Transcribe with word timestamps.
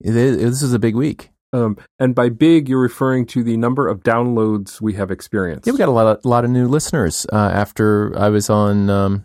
It 0.00 0.16
is, 0.16 0.36
this 0.36 0.62
is 0.62 0.72
a 0.72 0.78
big 0.78 0.94
week. 0.94 1.30
Um, 1.52 1.78
and 1.98 2.14
by 2.14 2.28
big, 2.28 2.68
you're 2.68 2.80
referring 2.80 3.26
to 3.26 3.42
the 3.42 3.56
number 3.56 3.88
of 3.88 4.02
downloads 4.02 4.80
we 4.80 4.94
have 4.94 5.10
experienced. 5.10 5.66
Yeah, 5.66 5.72
we 5.72 5.78
got 5.78 5.88
a 5.88 5.92
lot 5.92 6.06
of, 6.06 6.24
lot 6.24 6.44
of 6.44 6.50
new 6.50 6.68
listeners 6.68 7.26
uh, 7.32 7.36
after 7.36 8.16
I 8.18 8.28
was 8.28 8.50
on 8.50 8.90
um, 8.90 9.24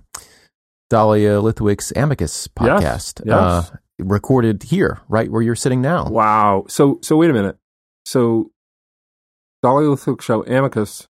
Dahlia 0.89 1.41
Lithwick's 1.41 1.91
Amicus 1.95 2.47
podcast, 2.47 3.21
yes. 3.25 3.35
Uh, 3.35 3.65
recorded 3.99 4.63
here, 4.63 5.01
right 5.09 5.29
where 5.29 5.41
you're 5.41 5.55
sitting 5.55 5.81
now. 5.81 6.07
Wow. 6.07 6.65
So, 6.69 6.99
so 7.03 7.17
wait 7.17 7.29
a 7.29 7.33
minute. 7.33 7.57
So, 8.05 8.51
Dahlia 9.61 9.89
Lithwick 9.89 10.21
show 10.21 10.43
Amicus 10.45 11.07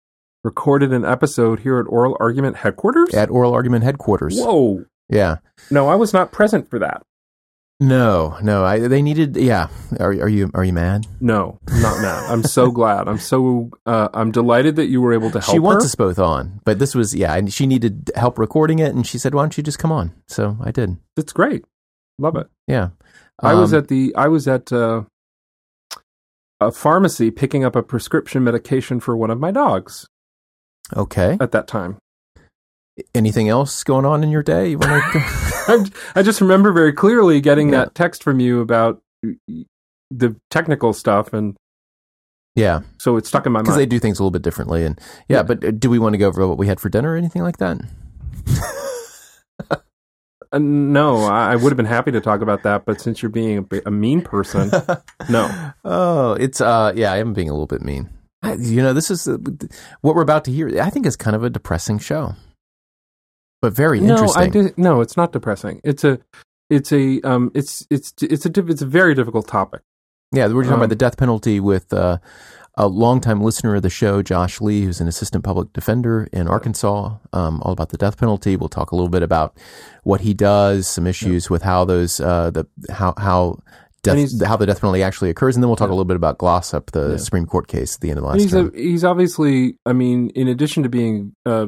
recorded 0.44 0.92
an 0.92 1.04
episode 1.04 1.60
here 1.60 1.78
at 1.78 1.86
Oral 1.86 2.16
Argument 2.20 2.56
headquarters. 2.56 3.12
At 3.14 3.30
Oral 3.30 3.52
Argument 3.52 3.84
headquarters. 3.84 4.38
Whoa. 4.38 4.84
Yeah. 5.08 5.36
No, 5.70 5.88
I 5.88 5.96
was 5.96 6.12
not 6.12 6.32
present 6.32 6.70
for 6.70 6.78
that. 6.78 7.02
No, 7.82 8.36
no. 8.42 8.62
I, 8.62 8.78
they 8.78 9.00
needed. 9.00 9.36
Yeah. 9.36 9.68
Are, 9.98 10.10
are 10.10 10.28
you 10.28 10.50
are 10.52 10.62
you 10.64 10.72
mad? 10.74 11.06
No, 11.18 11.58
not 11.68 12.00
mad. 12.02 12.30
I'm 12.30 12.42
so 12.44 12.70
glad. 12.78 13.08
I'm 13.08 13.18
so 13.18 13.70
uh, 13.86 14.08
I'm 14.12 14.30
delighted 14.30 14.76
that 14.76 14.86
you 14.86 15.00
were 15.00 15.14
able 15.14 15.30
to 15.30 15.40
help. 15.40 15.50
She 15.50 15.58
wants 15.58 15.84
her. 15.84 15.86
us 15.86 15.94
both 15.94 16.18
on, 16.18 16.60
but 16.64 16.78
this 16.78 16.94
was 16.94 17.14
yeah. 17.14 17.34
And 17.34 17.50
she 17.50 17.66
needed 17.66 18.10
help 18.14 18.38
recording 18.38 18.80
it, 18.80 18.94
and 18.94 19.06
she 19.06 19.16
said, 19.16 19.34
"Why 19.34 19.42
don't 19.42 19.56
you 19.56 19.62
just 19.62 19.78
come 19.78 19.92
on?" 19.92 20.12
So 20.28 20.58
I 20.62 20.70
did. 20.72 20.98
That's 21.16 21.32
great. 21.32 21.64
Love 22.18 22.36
it. 22.36 22.48
Yeah. 22.66 22.90
I 23.42 23.54
was 23.54 23.72
Um, 23.72 23.78
at 23.78 23.88
the 23.88 24.14
I 24.14 24.28
was 24.28 24.46
at 24.46 24.70
uh, 24.70 25.04
a 26.60 26.70
pharmacy 26.70 27.30
picking 27.30 27.64
up 27.64 27.74
a 27.74 27.82
prescription 27.82 28.44
medication 28.44 29.00
for 29.00 29.16
one 29.16 29.30
of 29.30 29.40
my 29.40 29.50
dogs 29.50 30.06
okay. 30.94 31.38
at 31.40 31.52
that 31.52 31.66
time. 31.66 31.96
Anything 33.14 33.48
else 33.48 33.82
going 33.84 34.04
on 34.04 34.22
in 34.22 34.30
your 34.30 34.42
day? 34.42 34.70
You 34.70 34.78
to? 34.78 34.86
I, 35.14 35.86
I 36.16 36.22
just 36.22 36.40
remember 36.40 36.72
very 36.72 36.92
clearly 36.92 37.40
getting 37.40 37.70
Yeah. 37.70 37.84
that 37.84 37.94
text 37.94 38.22
from 38.22 38.40
you 38.40 38.60
about 38.60 39.00
the 40.10 40.36
technical 40.50 40.92
stuff, 40.92 41.32
and 41.32 41.56
yeah, 42.56 42.80
so 42.98 43.16
it's 43.16 43.28
stuck 43.28 43.46
in 43.46 43.52
my 43.52 43.60
because 43.60 43.72
mind. 43.76 43.80
they 43.82 43.86
do 43.86 43.98
things 44.00 44.18
a 44.18 44.22
little 44.22 44.32
bit 44.32 44.42
differently, 44.42 44.84
and 44.84 45.00
yeah. 45.28 45.42
But 45.42 45.64
uh, 45.64 45.70
do 45.70 45.88
we 45.88 45.98
want 45.98 46.12
to 46.14 46.18
go 46.18 46.26
over 46.28 46.46
what 46.46 46.58
we 46.58 46.66
had 46.66 46.80
for 46.80 46.88
dinner 46.88 47.12
or 47.12 47.16
anything 47.16 47.42
like 47.42 47.58
that? 47.58 47.78
Uh, 50.52 50.58
no, 50.58 51.18
I, 51.26 51.52
I 51.52 51.54
would 51.56 51.70
have 51.70 51.76
been 51.76 51.86
happy 51.86 52.10
to 52.10 52.20
talk 52.20 52.40
about 52.40 52.64
that, 52.64 52.84
but 52.84 53.00
since 53.00 53.22
you're 53.22 53.30
being 53.30 53.68
a, 53.70 53.80
a 53.86 53.90
mean 53.92 54.20
person, 54.20 54.68
no. 55.30 55.70
Oh, 55.84 56.32
it's 56.32 56.60
uh, 56.60 56.92
yeah. 56.96 57.12
I 57.12 57.18
am 57.18 57.34
being 57.34 57.48
a 57.48 57.52
little 57.52 57.68
bit 57.68 57.82
mean. 57.82 58.10
I- 58.42 58.54
You 58.54 58.82
know, 58.82 58.92
this 58.92 59.12
is 59.12 59.28
uh, 59.28 59.38
what 60.00 60.16
we're 60.16 60.22
about 60.22 60.44
to 60.46 60.50
hear. 60.50 60.80
I 60.82 60.90
think 60.90 61.06
is 61.06 61.14
kind 61.14 61.36
of 61.36 61.44
a 61.44 61.50
depressing 61.50 62.00
show, 62.00 62.34
but 63.60 63.72
very 63.72 64.00
No, 64.00 64.14
interesting. 64.14 64.68
I 64.68 64.72
no, 64.76 65.00
it's 65.00 65.16
not 65.16 65.32
depressing. 65.32 65.80
It's 65.84 66.04
a, 66.04 66.18
it's 66.68 66.92
a, 66.92 67.20
um, 67.22 67.50
it's 67.54 67.86
it's 67.90 68.14
it's 68.22 68.46
a 68.46 68.50
it's 68.66 68.82
a 68.82 68.86
very 68.86 69.14
difficult 69.14 69.48
topic. 69.48 69.82
Yeah, 70.32 70.46
we're 70.48 70.62
talking 70.62 70.74
Um, 70.74 70.80
about 70.80 70.88
the 70.90 70.96
death 70.96 71.16
penalty 71.16 71.58
with 71.58 71.92
uh, 71.92 72.18
a 72.76 72.86
longtime 72.86 73.40
listener 73.42 73.74
of 73.74 73.82
the 73.82 73.90
show, 73.90 74.22
Josh 74.22 74.60
Lee, 74.60 74.82
who's 74.84 75.00
an 75.00 75.08
assistant 75.08 75.42
public 75.42 75.72
defender 75.72 76.28
in 76.32 76.46
Arkansas, 76.46 77.16
um, 77.32 77.60
all 77.62 77.72
about 77.72 77.88
the 77.88 77.98
death 77.98 78.16
penalty. 78.16 78.56
We'll 78.56 78.68
talk 78.68 78.92
a 78.92 78.96
little 78.96 79.08
bit 79.10 79.24
about 79.24 79.56
what 80.04 80.20
he 80.20 80.32
does, 80.32 80.86
some 80.86 81.06
issues 81.06 81.50
with 81.50 81.62
how 81.62 81.84
those 81.84 82.20
uh, 82.20 82.50
the 82.50 82.66
how 82.90 83.14
how 83.18 83.58
death 84.04 84.40
how 84.46 84.56
the 84.56 84.66
death 84.66 84.80
penalty 84.80 85.02
actually 85.02 85.30
occurs, 85.30 85.56
and 85.56 85.62
then 85.64 85.68
we'll 85.68 85.76
talk 85.76 85.88
a 85.88 85.92
little 85.92 86.04
bit 86.04 86.16
about 86.16 86.38
Glossip, 86.38 86.92
the 86.92 87.10
Yeah. 87.10 87.16
Supreme 87.16 87.44
Court 87.46 87.66
case 87.66 87.96
at 87.96 88.00
the 88.00 88.10
end 88.10 88.18
of 88.18 88.24
the 88.24 88.30
And 88.30 88.40
last 88.40 88.44
he's 88.44 88.54
a, 88.54 88.70
he's 88.74 89.04
obviously, 89.04 89.76
I 89.84 89.92
mean, 89.92 90.30
in 90.30 90.46
addition 90.46 90.84
to 90.84 90.88
being, 90.88 91.34
uh, 91.44 91.66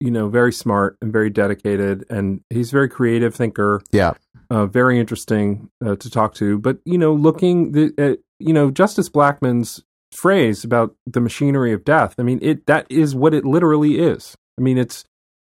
you 0.00 0.10
know, 0.10 0.28
very 0.28 0.52
smart 0.52 0.96
and 1.00 1.12
very 1.12 1.30
dedicated, 1.30 2.04
and 2.10 2.42
he's 2.50 2.70
a 2.70 2.72
very 2.72 2.88
creative 2.88 3.34
thinker. 3.34 3.82
yeah, 3.92 4.14
uh, 4.50 4.66
very 4.66 4.98
interesting 4.98 5.70
uh, 5.84 5.96
to 5.96 6.10
talk 6.10 6.34
to. 6.34 6.58
But 6.58 6.78
you 6.84 6.98
know, 6.98 7.14
looking 7.14 7.72
the, 7.72 7.92
at 7.98 8.18
you 8.38 8.52
know 8.52 8.70
Justice 8.70 9.08
Blackmun's 9.08 9.82
phrase 10.12 10.64
about 10.64 10.96
the 11.06 11.20
machinery 11.20 11.72
of 11.72 11.84
death. 11.84 12.14
I 12.18 12.22
mean, 12.22 12.40
it 12.42 12.66
that 12.66 12.86
is 12.90 13.14
what 13.14 13.34
it 13.34 13.44
literally 13.44 14.00
is. 14.00 14.36
I 14.58 14.62
mean, 14.62 14.78
it's 14.78 15.04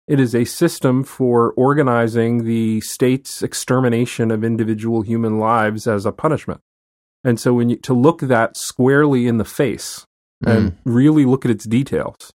it 0.06 0.18
is 0.18 0.34
a 0.34 0.44
system 0.44 1.04
for 1.04 1.52
organizing 1.52 2.44
the 2.44 2.80
state's 2.80 3.42
extermination 3.42 4.30
of 4.30 4.42
individual 4.42 5.02
human 5.02 5.38
lives 5.38 5.86
as 5.86 6.04
a 6.04 6.12
punishment. 6.12 6.60
And 7.22 7.38
so, 7.38 7.54
when 7.54 7.70
you 7.70 7.76
to 7.76 7.94
look 7.94 8.20
that 8.20 8.56
squarely 8.56 9.26
in 9.26 9.38
the 9.38 9.44
face 9.44 10.04
and 10.44 10.76
really 10.84 11.24
look 11.24 11.44
at 11.44 11.50
its 11.50 11.64
details 11.64 12.32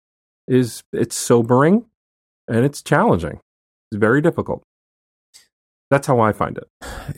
is 0.47 0.83
it's 0.91 1.16
sobering 1.16 1.85
and 2.47 2.66
it's 2.66 2.81
challenging. 2.81 3.40
It's 3.91 4.00
very 4.00 4.22
difficult. 4.22 4.63
That's 5.90 6.07
how 6.07 6.19
I 6.19 6.31
find 6.31 6.57
it. 6.57 6.68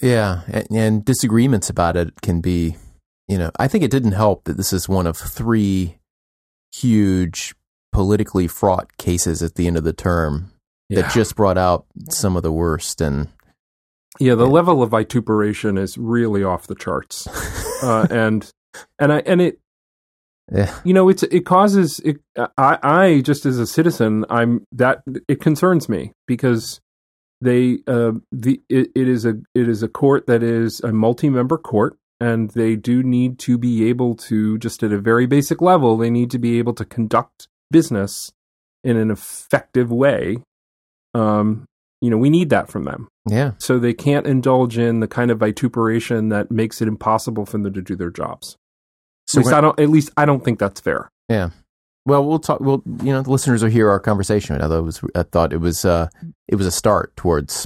Yeah, 0.01 0.41
and, 0.47 0.67
and 0.71 1.05
disagreements 1.05 1.69
about 1.69 1.95
it 1.95 2.21
can 2.21 2.41
be, 2.41 2.75
you 3.27 3.37
know, 3.37 3.51
I 3.59 3.67
think 3.67 3.83
it 3.83 3.91
didn't 3.91 4.13
help 4.13 4.45
that 4.45 4.57
this 4.57 4.73
is 4.73 4.89
one 4.89 5.05
of 5.05 5.15
three 5.15 5.97
huge 6.73 7.53
politically 7.91 8.47
fraught 8.47 8.97
cases 8.97 9.43
at 9.43 9.55
the 9.55 9.67
end 9.67 9.77
of 9.77 9.83
the 9.83 9.93
term 9.93 10.51
that 10.89 11.11
just 11.11 11.35
brought 11.35 11.57
out 11.57 11.85
some 12.09 12.35
of 12.35 12.43
the 12.43 12.51
worst. 12.51 12.99
And 12.99 13.27
yeah, 14.19 14.35
the 14.35 14.45
yeah. 14.45 14.51
level 14.51 14.81
of 14.81 14.89
vituperation 14.91 15.77
is 15.77 15.97
really 15.97 16.43
off 16.43 16.67
the 16.67 16.75
charts, 16.75 17.27
uh, 17.83 18.07
and 18.09 18.51
and 18.99 19.13
I 19.13 19.19
and 19.19 19.41
it 19.41 19.59
yeah, 20.51 20.77
you 20.83 20.93
know 20.93 21.07
it's 21.09 21.23
it 21.23 21.45
causes 21.45 21.99
it, 21.99 22.17
I 22.57 22.77
I 22.83 23.21
just 23.21 23.45
as 23.45 23.59
a 23.59 23.67
citizen 23.67 24.25
I'm 24.29 24.65
that 24.73 25.01
it 25.27 25.39
concerns 25.39 25.87
me 25.87 26.11
because 26.27 26.81
they 27.39 27.79
uh 27.87 28.13
the 28.31 28.61
it, 28.69 28.89
it 28.93 29.07
is 29.07 29.25
a 29.25 29.35
it 29.55 29.69
is 29.69 29.83
a 29.83 29.87
court 29.87 30.27
that 30.27 30.43
is 30.43 30.81
a 30.81 30.91
multi-member 30.91 31.57
court 31.57 31.97
and 32.19 32.49
they 32.51 32.75
do 32.75 33.03
need 33.03 33.39
to 33.39 33.57
be 33.57 33.87
able 33.87 34.15
to 34.15 34.57
just 34.59 34.83
at 34.83 34.91
a 34.91 34.99
very 34.99 35.25
basic 35.25 35.61
level 35.61 35.97
they 35.97 36.09
need 36.09 36.29
to 36.31 36.39
be 36.39 36.59
able 36.59 36.73
to 36.73 36.85
conduct 36.85 37.47
business 37.71 38.31
in 38.83 38.97
an 38.97 39.11
effective 39.11 39.91
way. 39.91 40.37
Um 41.13 41.65
you 42.01 42.09
know 42.09 42.17
we 42.17 42.29
need 42.29 42.49
that 42.49 42.67
from 42.67 42.83
them. 42.83 43.07
Yeah, 43.29 43.51
so 43.59 43.79
they 43.79 43.93
can't 43.93 44.27
indulge 44.27 44.77
in 44.77 44.99
the 44.99 45.07
kind 45.07 45.31
of 45.31 45.39
vituperation 45.39 46.27
that 46.29 46.51
makes 46.51 46.81
it 46.81 46.89
impossible 46.89 47.45
for 47.45 47.59
them 47.59 47.73
to 47.73 47.81
do 47.81 47.95
their 47.95 48.11
jobs 48.11 48.57
so 49.33 49.39
at 49.41 49.45
least 49.45 49.53
I 49.53 49.61
don't. 49.61 49.79
At 49.79 49.89
least 49.89 50.11
I 50.17 50.25
don't 50.25 50.43
think 50.43 50.59
that's 50.59 50.79
fair. 50.81 51.09
yeah. 51.29 51.49
Well, 52.05 52.25
we'll 52.25 52.39
talk. 52.39 52.59
Well, 52.59 52.81
you 53.01 53.13
know, 53.13 53.21
the 53.21 53.31
listeners 53.31 53.63
will 53.63 53.69
hear 53.69 53.89
our 53.89 53.99
conversation. 53.99 54.61
Although 54.61 54.79
it 54.79 54.81
was, 54.81 55.01
I 55.15 55.23
thought 55.23 55.53
it 55.53 55.61
was, 55.61 55.85
uh, 55.85 56.07
it 56.49 56.55
was 56.55 56.67
a 56.67 56.71
start 56.71 57.15
towards 57.15 57.65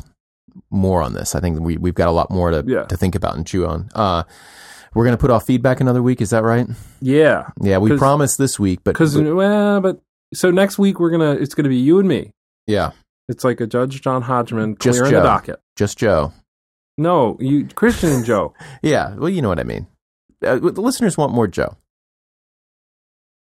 more 0.69 1.01
on 1.01 1.13
this. 1.13 1.33
I 1.33 1.39
think 1.39 1.59
we 1.59 1.77
we've 1.77 1.95
got 1.95 2.07
a 2.07 2.11
lot 2.11 2.29
more 2.29 2.51
to 2.51 2.63
Yeah. 2.67 2.83
to 2.83 2.95
think 2.97 3.15
about 3.15 3.35
and 3.35 3.47
chew 3.47 3.65
on. 3.65 3.89
Uh, 3.95 4.23
we're 4.93 5.05
gonna 5.05 5.17
put 5.17 5.31
off 5.31 5.45
feedback 5.47 5.81
another 5.81 6.03
week. 6.03 6.21
Is 6.21 6.29
that 6.29 6.43
right? 6.43 6.67
Yeah, 7.01 7.49
Yeah, 7.61 7.77
We 7.79 7.97
promised 7.97 8.37
this 8.37 8.59
week, 8.59 8.81
but, 8.83 8.91
because 8.93 9.15
but- 9.15 9.35
well, 9.35 9.81
but 9.81 10.01
so 10.35 10.51
next 10.51 10.77
week 10.77 10.99
we're 10.99 11.09
gonna. 11.11 11.31
It's 11.31 11.55
gonna 11.55 11.69
be 11.69 11.77
you 11.77 11.97
and 11.99 12.07
me. 12.07 12.31
yeah, 12.67 12.91
It's 13.27 13.43
like 13.43 13.59
a 13.59 13.65
Judge 13.67 14.01
John 14.01 14.21
Hodgman 14.21 14.77
Just 14.79 14.99
clearing 14.99 15.11
Joe. 15.13 15.21
the 15.21 15.27
docket. 15.27 15.59
just 15.75 15.97
Joe. 15.97 16.31
No, 16.99 17.37
you 17.39 17.65
Christian 17.73 18.11
and 18.11 18.23
Joe. 18.25 18.53
Yeah, 18.83 19.15
well, 19.15 19.29
you 19.29 19.41
know 19.41 19.49
what 19.49 19.59
I 19.59 19.63
mean. 19.63 19.87
Uh, 20.45 20.57
the 20.59 20.81
listeners 20.81 21.17
want 21.17 21.33
more 21.33 21.47
Joe. 21.47 21.77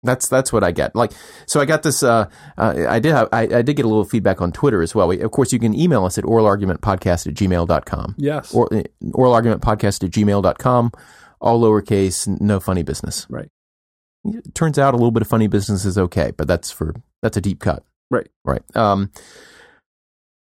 That's 0.03 0.29
that's 0.29 0.53
what 0.53 0.63
I 0.63 0.71
get. 0.71 0.95
Like, 0.95 1.11
so 1.47 1.59
I 1.59 1.65
got 1.65 1.81
this. 1.83 2.03
Uh, 2.03 2.29
uh, 2.57 2.85
I 2.88 2.99
did 2.99 3.13
have, 3.13 3.29
I, 3.33 3.41
I 3.41 3.61
did 3.63 3.75
get 3.75 3.83
a 3.85 3.88
little 3.89 4.05
feedback 4.05 4.41
on 4.41 4.51
Twitter 4.51 4.81
as 4.83 4.93
well. 4.93 5.07
We, 5.07 5.19
of 5.21 5.31
course, 5.31 5.51
you 5.51 5.59
can 5.59 5.73
email 5.73 6.05
us 6.05 6.17
at 6.19 6.23
oralargumentpodcast 6.23 7.27
at 7.27 7.33
gmail.com. 7.33 8.15
Yes. 8.17 8.53
Or 8.53 8.71
uh, 8.73 8.83
oralargumentpodcast 9.03 10.03
at 10.03 10.11
gmail.com. 10.11 10.91
All 11.41 11.61
lowercase, 11.61 12.27
no 12.39 12.59
funny 12.59 12.83
business. 12.83 13.25
right. 13.29 13.49
It 14.23 14.53
turns 14.55 14.77
out 14.77 14.94
a 14.94 14.97
little 14.97 15.11
bit 15.11 15.21
of 15.21 15.27
funny 15.27 15.47
business 15.47 15.85
is 15.85 15.97
okay, 15.97 16.31
but 16.35 16.47
that's 16.47 16.69
for 16.71 16.94
that's 17.21 17.38
a 17.38 17.41
deep 17.41 17.59
cut. 17.59 17.83
Right. 18.11 18.27
Right. 18.45 18.61
Um, 18.75 19.11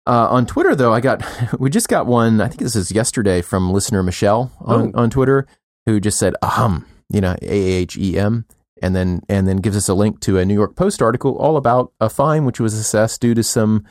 uh, 0.05 0.27
on 0.29 0.45
Twitter, 0.45 0.75
though, 0.75 0.93
I 0.93 0.99
got 1.01 1.23
we 1.59 1.69
just 1.69 1.87
got 1.87 2.05
one. 2.05 2.39
I 2.41 2.49
think 2.49 2.59
this 2.61 2.75
is 2.75 2.91
yesterday 2.91 3.41
from 3.41 3.71
listener 3.71 4.03
Michelle 4.03 4.51
on, 4.59 4.91
Oh. 4.95 5.01
on 5.03 5.09
Twitter, 5.09 5.47
who 5.89 5.99
just 5.99 6.19
said 6.19 6.35
ahem, 6.41 6.85
you 7.09 7.21
know, 7.21 7.35
A 7.41 7.45
H 7.47 7.97
E 7.97 8.17
M, 8.17 8.45
and 8.81 8.95
then 8.95 9.21
and 9.27 9.47
then 9.47 9.57
gives 9.57 9.75
us 9.75 9.89
a 9.89 9.93
link 9.93 10.19
to 10.21 10.37
a 10.37 10.45
New 10.45 10.53
York 10.53 10.75
Post 10.75 11.01
article 11.01 11.35
all 11.37 11.57
about 11.57 11.91
a 11.99 12.09
fine 12.09 12.45
which 12.45 12.59
was 12.59 12.73
assessed 12.73 13.21
due 13.21 13.33
to 13.33 13.43
some 13.43 13.85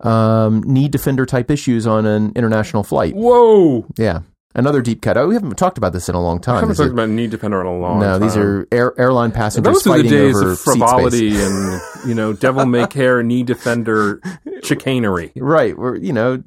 um, 0.00 0.62
knee 0.66 0.88
defender 0.88 1.26
type 1.26 1.50
issues 1.50 1.86
on 1.86 2.06
an 2.06 2.32
international 2.36 2.84
flight. 2.84 3.14
Whoa. 3.14 3.86
Yeah, 3.96 4.20
another 4.54 4.82
deep 4.82 5.02
cut. 5.02 5.16
Oh, 5.16 5.28
we 5.28 5.34
haven't 5.34 5.56
talked 5.56 5.78
about 5.78 5.92
this 5.92 6.08
in 6.08 6.14
a 6.14 6.22
long 6.22 6.38
I 6.38 6.42
time. 6.42 6.60
haven't 6.60 6.76
talked 6.76 6.90
about 6.90 7.08
knee 7.08 7.26
defender 7.26 7.60
in 7.60 7.66
a 7.66 7.76
long 7.76 8.00
no, 8.00 8.12
time. 8.12 8.20
these 8.20 8.36
are 8.36 8.66
air, 8.70 8.98
airline 8.98 9.32
passengers 9.32 9.72
Those 9.72 9.86
are 9.86 9.90
the 9.90 10.02
fighting 10.02 10.10
days 10.10 10.36
over 10.36 10.52
of 10.52 10.60
frivolity 10.60 11.36
and 11.40 11.80
you 12.06 12.14
know 12.14 12.32
devil 12.32 12.66
may 12.66 12.86
care 12.86 13.22
knee 13.22 13.42
defender 13.42 14.20
chicanery. 14.62 15.32
Right. 15.36 15.76
We're 15.76 15.96
you 15.96 16.12
know 16.12 16.42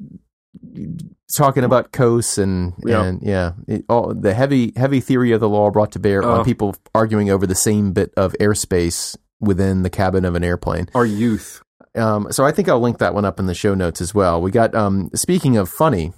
talking 1.36 1.63
about 1.63 1.92
coasts 1.92 2.38
and 2.38 2.74
Yeah. 2.86 3.04
and 3.04 3.21
yeah, 3.21 3.51
it, 3.68 3.86
all 3.89 4.13
the 4.13 4.33
heavy 4.33 4.74
heavy 4.75 5.00
theory 5.00 5.31
of 5.31 5.39
the 5.39 5.50
law 5.50 5.69
brought 5.71 5.92
to 5.94 6.00
bear 6.00 6.24
Oh. 6.24 6.39
on 6.39 6.45
people 6.45 6.75
arguing 6.95 7.30
over 7.30 7.45
the 7.48 7.56
same 7.56 7.92
bit 7.94 8.13
of 8.18 8.33
airspace 8.39 9.15
within 9.39 9.83
the 9.83 9.89
cabin 9.89 10.25
of 10.25 10.36
an 10.36 10.44
airplane. 10.44 10.88
Our 10.95 11.06
youth. 11.06 11.62
Um, 11.95 12.27
so 12.31 12.45
I 12.45 12.51
think 12.51 12.69
I'll 12.69 12.80
link 12.80 13.00
that 13.00 13.13
one 13.13 13.25
up 13.25 13.39
in 13.39 13.45
the 13.48 13.54
show 13.56 13.74
notes 13.74 14.01
as 14.01 14.13
well. 14.13 14.42
We 14.42 14.51
got 14.51 14.74
um, 14.75 15.09
speaking 15.15 15.57
of 15.57 15.69
funny 15.69 16.13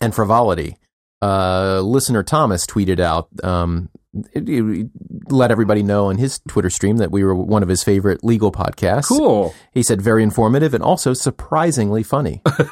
and 0.00 0.14
frivolity. 0.14 0.76
uh, 1.22 1.80
listener 1.80 2.22
Thomas 2.22 2.66
tweeted 2.66 3.00
out, 3.00 3.28
um, 3.42 3.88
let 5.28 5.50
everybody 5.50 5.82
know 5.82 6.06
on 6.06 6.18
his 6.18 6.40
Twitter 6.48 6.70
stream 6.70 6.98
that 6.98 7.10
we 7.10 7.24
were 7.24 7.34
one 7.34 7.62
of 7.62 7.68
his 7.68 7.82
favorite 7.82 8.22
legal 8.24 8.52
podcasts. 8.52 9.08
Cool. 9.08 9.54
He 9.72 9.82
said 9.82 10.00
very 10.00 10.22
informative 10.22 10.74
and 10.74 10.82
also 10.82 11.12
surprisingly 11.14 12.02
funny. 12.02 12.42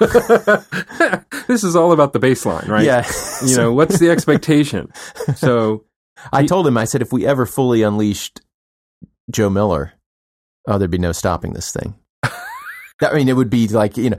this 1.49 1.65
is 1.65 1.77
all 1.77 1.93
about 1.93 2.13
the 2.13 2.21
baseline, 2.21 2.69
right? 2.69 2.85
Yeah. 2.85 3.11
You 3.45 3.57
know, 3.57 3.73
what's 3.73 3.99
the 3.99 4.11
expectation? 4.11 4.93
So, 5.37 5.85
I 6.33 6.47
told 6.47 6.67
him, 6.67 6.79
I 6.79 6.85
said, 6.85 7.03
if 7.03 7.13
we 7.13 7.27
ever 7.27 7.45
fully 7.45 7.83
unleashed 7.83 8.41
Joe 9.31 9.51
Miller, 9.51 9.93
oh, 10.67 10.79
there'd 10.79 10.91
be 10.91 10.99
no 10.99 11.13
stopping 11.13 11.53
this 11.53 11.73
thing. 11.73 11.95
That, 13.01 13.13
I 13.13 13.17
mean, 13.17 13.29
it 13.29 13.37
would 13.37 13.51
be 13.51 13.67
like 13.69 13.97
you 13.97 14.11
know. 14.11 14.19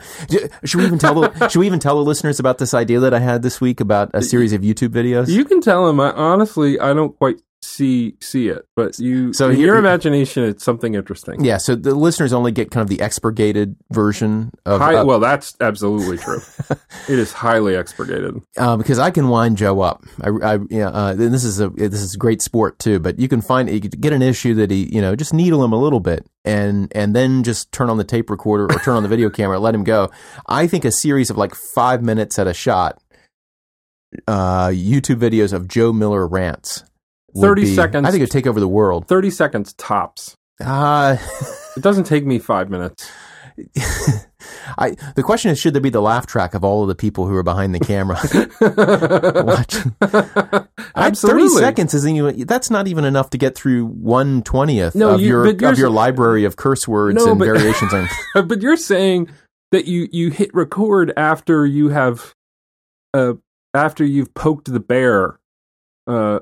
Should 0.64 0.80
we 0.80 0.86
even 0.86 1.00
tell 1.00 1.14
the 1.16 1.48
Should 1.50 1.60
we 1.60 1.66
even 1.66 1.80
tell 1.80 1.96
the 1.96 2.04
listeners 2.04 2.40
about 2.40 2.58
this 2.58 2.74
idea 2.74 3.00
that 3.00 3.14
I 3.14 3.20
had 3.20 3.42
this 3.42 3.62
week 3.62 3.80
about 3.80 4.12
a 4.14 4.22
series 4.22 4.54
of 4.54 4.62
YouTube 4.62 4.90
videos? 4.90 5.30
you 5.30 5.46
can 5.46 5.62
tell 5.62 5.88
them. 5.88 6.00
I, 6.00 6.12
honestly, 6.12 6.80
I 6.80 6.94
don't 6.94 7.18
quite 7.18 7.42
see 7.66 8.16
see 8.22 8.48
it, 8.50 8.66
but 8.76 9.00
you, 9.00 9.34
So 9.34 9.50
in 9.50 9.56
here- 9.56 9.66
your 9.68 9.76
imagination, 9.78 10.44
it's 10.44 10.64
something 10.64 10.94
interesting. 10.96 11.44
yeah, 11.44 11.58
so 11.58 11.76
the 11.76 11.96
listeners 11.96 12.32
only 12.34 12.52
get 12.52 12.72
kind 12.72 12.82
of 12.82 12.90
the 12.96 13.04
expurgated 13.04 13.76
version 13.92 14.52
of 14.66 14.80
Hi, 14.82 14.96
uh, 14.96 15.06
well, 15.06 15.20
that's 15.20 15.56
absolutely 15.60 16.18
true. 16.18 16.42
it 17.10 17.20
is 17.20 17.34
highly 17.34 17.76
expurgated. 17.76 18.42
uh, 18.58 18.78
because 18.78 19.00
I 19.00 19.12
can 19.12 19.30
wind 19.30 19.58
Joe 19.58 19.82
up. 19.82 20.04
I, 20.22 20.30
I 20.56 20.60
yeah, 20.70 20.90
uh, 20.90 21.12
and 21.12 21.34
this 21.34 21.44
is 21.44 21.60
a 21.60 21.70
this 21.70 22.02
is 22.02 22.16
great 22.16 22.42
sport 22.42 22.80
too. 22.80 23.00
But 23.00 23.20
you 23.20 23.28
can 23.28 23.42
find 23.42 23.70
you 23.70 23.80
get 23.80 24.14
an 24.14 24.22
issue 24.22 24.54
that 24.56 24.72
he 24.72 24.94
you 24.94 25.02
know 25.02 25.16
just 25.16 25.34
needle 25.34 25.64
him 25.64 25.74
a 25.74 25.80
little 25.82 26.00
bit 26.00 26.26
and 26.44 26.92
and 26.96 27.16
then 27.16 27.44
just 27.44 27.72
turn 27.72 27.90
on 27.90 27.98
the 27.98 28.04
tape 28.04 28.30
recorder 28.30 28.66
or 28.66 28.80
turn 28.80 28.96
on 28.96 29.04
the 29.04 29.10
video 29.10 29.30
camera, 29.40 29.60
let 29.60 29.74
him 29.76 29.84
go. 29.84 30.12
I 30.48 30.68
think 30.68 30.86
a 30.86 30.92
series 30.92 31.30
of 31.30 31.38
like 31.38 31.56
five 31.56 32.04
minutes 32.04 32.38
at 32.40 32.48
a 32.48 32.54
shot, 32.54 33.02
uh, 34.28 34.68
YouTube 34.68 35.20
videos 35.20 35.54
of 35.54 35.68
Joe 35.68 35.92
Miller 35.92 36.28
rants. 36.28 36.84
Would 37.36 37.42
30 37.48 37.62
be- 37.64 37.76
seconds. 37.76 38.08
I 38.08 38.12
think 38.12 38.22
it'd 38.24 38.32
take 38.32 38.48
over 38.48 38.60
the 38.60 38.68
world. 38.68 39.08
30 39.08 39.30
seconds 39.30 39.74
tops. 39.74 40.36
Uh, 40.64 41.18
It 41.78 41.84
doesn't 41.84 42.06
take 42.06 42.26
me 42.26 42.40
five 42.40 42.70
minutes. 42.70 43.10
I 44.78 44.96
the 45.16 45.24
question 45.24 45.52
is, 45.52 45.60
should 45.60 45.74
there 45.74 45.82
be 45.82 45.90
the 45.90 46.02
laugh 46.02 46.28
track 46.28 46.54
of 46.54 46.64
all 46.64 46.82
of 46.82 46.88
the 46.90 46.96
people 46.96 47.26
who 47.28 47.36
are 47.36 47.44
behind 47.44 47.74
the 47.74 47.80
camera 47.80 48.18
watching? 49.46 49.96
Absolutely. 50.96 51.48
Thirty 51.50 51.56
seconds 51.62 51.94
isn't 51.94 52.16
even. 52.16 52.46
That's 52.46 52.70
not 52.70 52.88
even 52.88 53.06
enough 53.06 53.30
to 53.32 53.38
get 53.38 53.56
through 53.56 53.86
one 53.88 54.42
twentieth 54.44 54.94
No, 54.96 55.16
of 55.16 55.22
you- 55.22 55.28
your 55.28 55.70
of 55.72 55.78
your 55.80 55.90
library 55.90 56.44
of 56.46 56.56
curse 56.58 56.88
words 56.88 57.16
No, 57.24 57.32
and 57.32 57.40
but- 57.40 57.46
variations 57.46 57.94
on. 57.94 58.08
but 58.48 58.62
you're 58.62 58.78
saying 58.78 59.30
that 59.72 59.86
you 59.86 60.08
you 60.12 60.32
hit 60.32 60.54
record 60.54 61.14
after 61.18 61.66
you 61.66 61.90
have 61.90 62.34
uh 63.14 63.34
after 63.74 64.04
you've 64.06 64.34
poked 64.34 64.72
the 64.72 64.80
bear 64.80 65.40
uh 66.08 66.40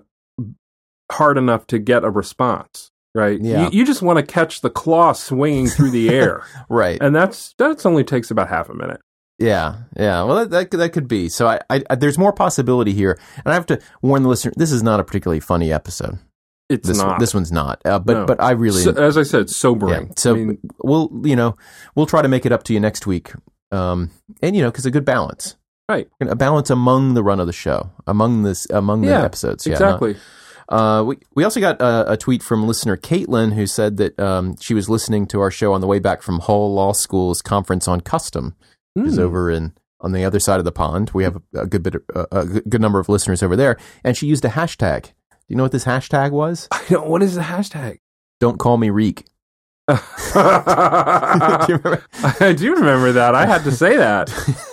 hard 1.11 1.37
enough 1.37 1.67
to 1.67 1.79
get 1.79 2.03
a 2.03 2.09
response 2.09 2.89
right 3.15 3.39
Yeah. 3.41 3.69
you, 3.69 3.79
you 3.79 3.85
just 3.85 4.01
want 4.01 4.17
to 4.17 4.23
catch 4.23 4.61
the 4.61 4.69
claw 4.69 5.13
swinging 5.13 5.67
through 5.67 5.91
the 5.91 6.09
air 6.21 6.43
Right. 6.69 6.97
and 7.01 7.15
that's 7.15 7.53
that's 7.57 7.85
only 7.85 8.03
takes 8.03 8.31
about 8.31 8.49
half 8.49 8.69
a 8.69 8.73
minute 8.73 8.99
Yeah. 9.39 9.75
Yeah. 9.97 10.23
Well, 10.23 10.35
that 10.37 10.49
that, 10.51 10.71
could- 10.71 10.79
that 10.79 10.93
could 10.93 11.07
be. 11.07 11.27
So 11.29 11.47
I, 11.47 11.59
I, 11.69 11.83
I 11.89 11.95
there's 11.95 12.17
more 12.17 12.31
possibility 12.31 12.93
here, 12.93 13.19
and 13.43 13.51
I 13.51 13.55
have 13.55 13.65
to 13.65 13.79
warn 14.01 14.21
the 14.23 14.29
listener. 14.29 14.53
This 14.55 14.71
is 14.71 14.81
not 14.83 14.99
a 14.99 15.03
particularly 15.03 15.39
funny 15.41 15.73
episode. 15.73 16.19
it's 16.69 16.87
This 16.87 16.97
not 16.97 17.19
this 17.19 17.33
one's 17.33 17.51
not. 17.51 17.81
Uh, 17.83 17.99
but 17.99 18.13
No. 18.13 18.25
but 18.25 18.41
I 18.41 18.51
really 18.51 18.81
So- 18.83 18.91
as 18.93 19.17
i 19.17 19.23
said 19.23 19.49
sobering 19.49 20.07
Yeah. 20.07 20.13
So 20.17 20.31
I 20.31 20.37
mean, 20.37 20.57
we'll 20.83 21.09
you 21.23 21.35
know 21.35 21.55
we'll 21.95 22.05
try 22.05 22.21
to 22.21 22.27
make 22.29 22.45
it 22.45 22.51
up 22.51 22.63
to 22.65 22.73
you 22.73 22.79
next 22.79 23.05
week. 23.07 23.33
Um, 23.71 24.11
and 24.41 24.55
you 24.55 24.61
know 24.61 24.69
because 24.71 24.85
a 24.85 24.91
good 24.91 25.03
balance, 25.05 25.55
right 25.89 26.07
a 26.21 26.35
balance 26.35 26.69
among 26.69 27.15
the 27.15 27.23
run 27.23 27.39
of 27.39 27.47
the 27.47 27.53
show, 27.53 27.89
among 28.07 28.43
this 28.43 28.67
among 28.69 29.01
the 29.01 29.09
Yeah, 29.09 29.23
episodes. 29.25 29.65
Yeah, 29.67 29.77
not- 29.79 29.95
exactly 30.03 30.15
Uh, 30.69 31.03
we 31.05 31.17
we 31.35 31.43
also 31.43 31.59
got 31.59 31.79
a, 31.81 32.13
a 32.13 32.17
tweet 32.17 32.41
from 32.43 32.65
listener 32.67 32.95
Caitlin 32.97 33.53
who 33.53 33.67
said 33.67 33.97
that 33.97 34.17
um, 34.19 34.55
she 34.59 34.73
was 34.73 34.89
listening 34.89 35.27
to 35.27 35.41
our 35.41 35.51
show 35.51 35.73
on 35.73 35.81
the 35.81 35.87
way 35.87 35.99
back 35.99 36.21
from 36.21 36.39
Hull 36.39 36.73
Law 36.73 36.93
School's 36.93 37.41
conference 37.41 37.87
on 37.87 38.01
custom, 38.01 38.55
which 38.93 39.07
is 39.07 39.15
Hmm. 39.15 39.21
over 39.21 39.49
in 39.51 39.73
on 39.99 40.11
the 40.11 40.23
other 40.25 40.39
side 40.39 40.59
of 40.59 40.65
the 40.65 40.71
pond. 40.71 41.11
We 41.13 41.23
have 41.23 41.37
a, 41.53 41.59
a 41.61 41.65
good 41.67 41.83
bit, 41.83 41.95
of, 41.95 42.01
uh, 42.15 42.25
a 42.31 42.45
good 42.45 42.81
number 42.81 42.99
of 42.99 43.07
listeners 43.09 43.41
over 43.43 43.55
there, 43.55 43.77
and 44.03 44.17
she 44.17 44.27
used 44.27 44.43
a 44.45 44.49
hashtag. 44.49 45.03
Do 45.03 45.11
you 45.49 45.55
know 45.55 45.63
what 45.63 45.71
this 45.71 45.85
hashtag 45.85 46.31
was? 46.31 46.67
I 46.71 46.81
don't, 46.89 47.07
what 47.07 47.21
is 47.23 47.35
the 47.35 47.41
hashtag 47.41 47.99
Don't 48.39 48.57
call 48.59 48.77
me 48.77 48.89
Reek. 48.89 49.25
Do 49.87 49.95
I 50.35 51.65
you 51.67 51.75
remember? 51.77 52.53
do 52.53 52.75
remember 52.75 53.11
that. 53.13 53.35
I 53.35 53.45
had 53.45 53.63
to 53.65 53.71
say 53.71 53.97
that. 53.97 54.29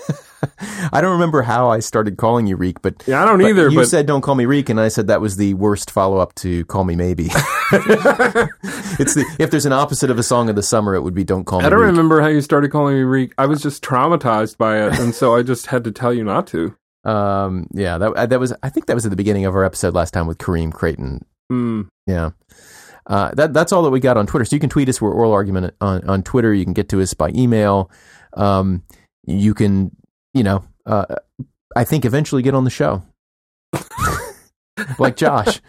I 0.92 1.00
don't 1.00 1.12
remember 1.12 1.42
how 1.42 1.70
I 1.70 1.80
started 1.80 2.16
calling 2.16 2.46
you 2.46 2.56
Reek, 2.56 2.82
but 2.82 3.02
Yeah, 3.06 3.22
I 3.22 3.26
don't 3.26 3.38
but 3.40 3.48
either. 3.48 3.68
You 3.68 3.78
But 3.78 3.88
said 3.88 4.06
don't 4.06 4.20
call 4.20 4.34
me 4.34 4.44
Reek, 4.46 4.68
and 4.68 4.80
I 4.80 4.88
said 4.88 5.06
that 5.08 5.20
was 5.20 5.36
the 5.36 5.54
worst 5.54 5.90
follow 5.90 6.18
up 6.18 6.34
to 6.36 6.64
Call 6.66 6.84
Me 6.84 6.96
Maybe. 6.96 7.24
it's 7.72 9.14
the 9.14 9.24
if 9.38 9.50
there's 9.50 9.66
an 9.66 9.72
opposite 9.72 10.10
of 10.10 10.18
a 10.18 10.22
song 10.22 10.48
of 10.48 10.56
the 10.56 10.62
summer, 10.62 10.94
it 10.94 11.02
would 11.02 11.14
be 11.14 11.24
Don't 11.24 11.44
Call 11.44 11.60
Me. 11.60 11.66
I 11.66 11.70
don't 11.70 11.80
Reek. 11.80 11.86
remember 11.88 12.20
how 12.20 12.28
you 12.28 12.40
started 12.40 12.70
calling 12.70 12.94
me 12.96 13.02
Reek. 13.02 13.32
I 13.38 13.46
was 13.46 13.62
just 13.62 13.82
traumatized 13.82 14.56
by 14.58 14.84
it, 14.86 14.98
and 14.98 15.14
so 15.14 15.34
I 15.34 15.42
just 15.42 15.66
had 15.66 15.84
to 15.84 15.92
tell 15.92 16.12
you 16.12 16.24
not 16.24 16.46
to. 16.48 16.74
Um, 17.04 17.66
yeah, 17.72 17.98
that 17.98 18.12
uh, 18.12 18.26
that 18.26 18.40
was. 18.40 18.52
I 18.62 18.68
think 18.68 18.86
that 18.86 18.94
was 18.94 19.06
at 19.06 19.10
the 19.10 19.16
beginning 19.16 19.46
of 19.46 19.54
our 19.54 19.64
episode 19.64 19.94
last 19.94 20.10
time 20.12 20.26
with 20.26 20.38
Kareem 20.38 20.72
Crayton. 20.72 21.24
Hmm. 21.48 21.82
Yeah. 22.06 22.30
Uh, 23.06 23.32
that 23.34 23.52
that's 23.54 23.72
all 23.72 23.82
that 23.82 23.90
we 23.90 23.98
got 24.00 24.16
on 24.16 24.26
Twitter. 24.26 24.44
So 24.44 24.54
you 24.54 24.60
can 24.60 24.68
tweet 24.70 24.88
us. 24.88 25.00
We're 25.00 25.12
oral 25.12 25.32
argument 25.32 25.74
on 25.80 26.06
on 26.08 26.22
Twitter. 26.22 26.52
You 26.52 26.64
can 26.64 26.74
get 26.74 26.88
to 26.90 27.00
us 27.00 27.14
by 27.14 27.30
email. 27.30 27.90
Um, 28.34 28.82
you 29.26 29.54
can, 29.54 29.90
you 30.35 30.43
know, 30.43 30.65
uh, 30.87 31.06
I 31.77 31.85
think 31.85 32.05
eventually 32.05 32.43
get 32.43 32.55
on 32.55 32.65
the 32.65 32.71
show. 32.71 33.03
like 34.99 35.17
Josh, 35.17 35.61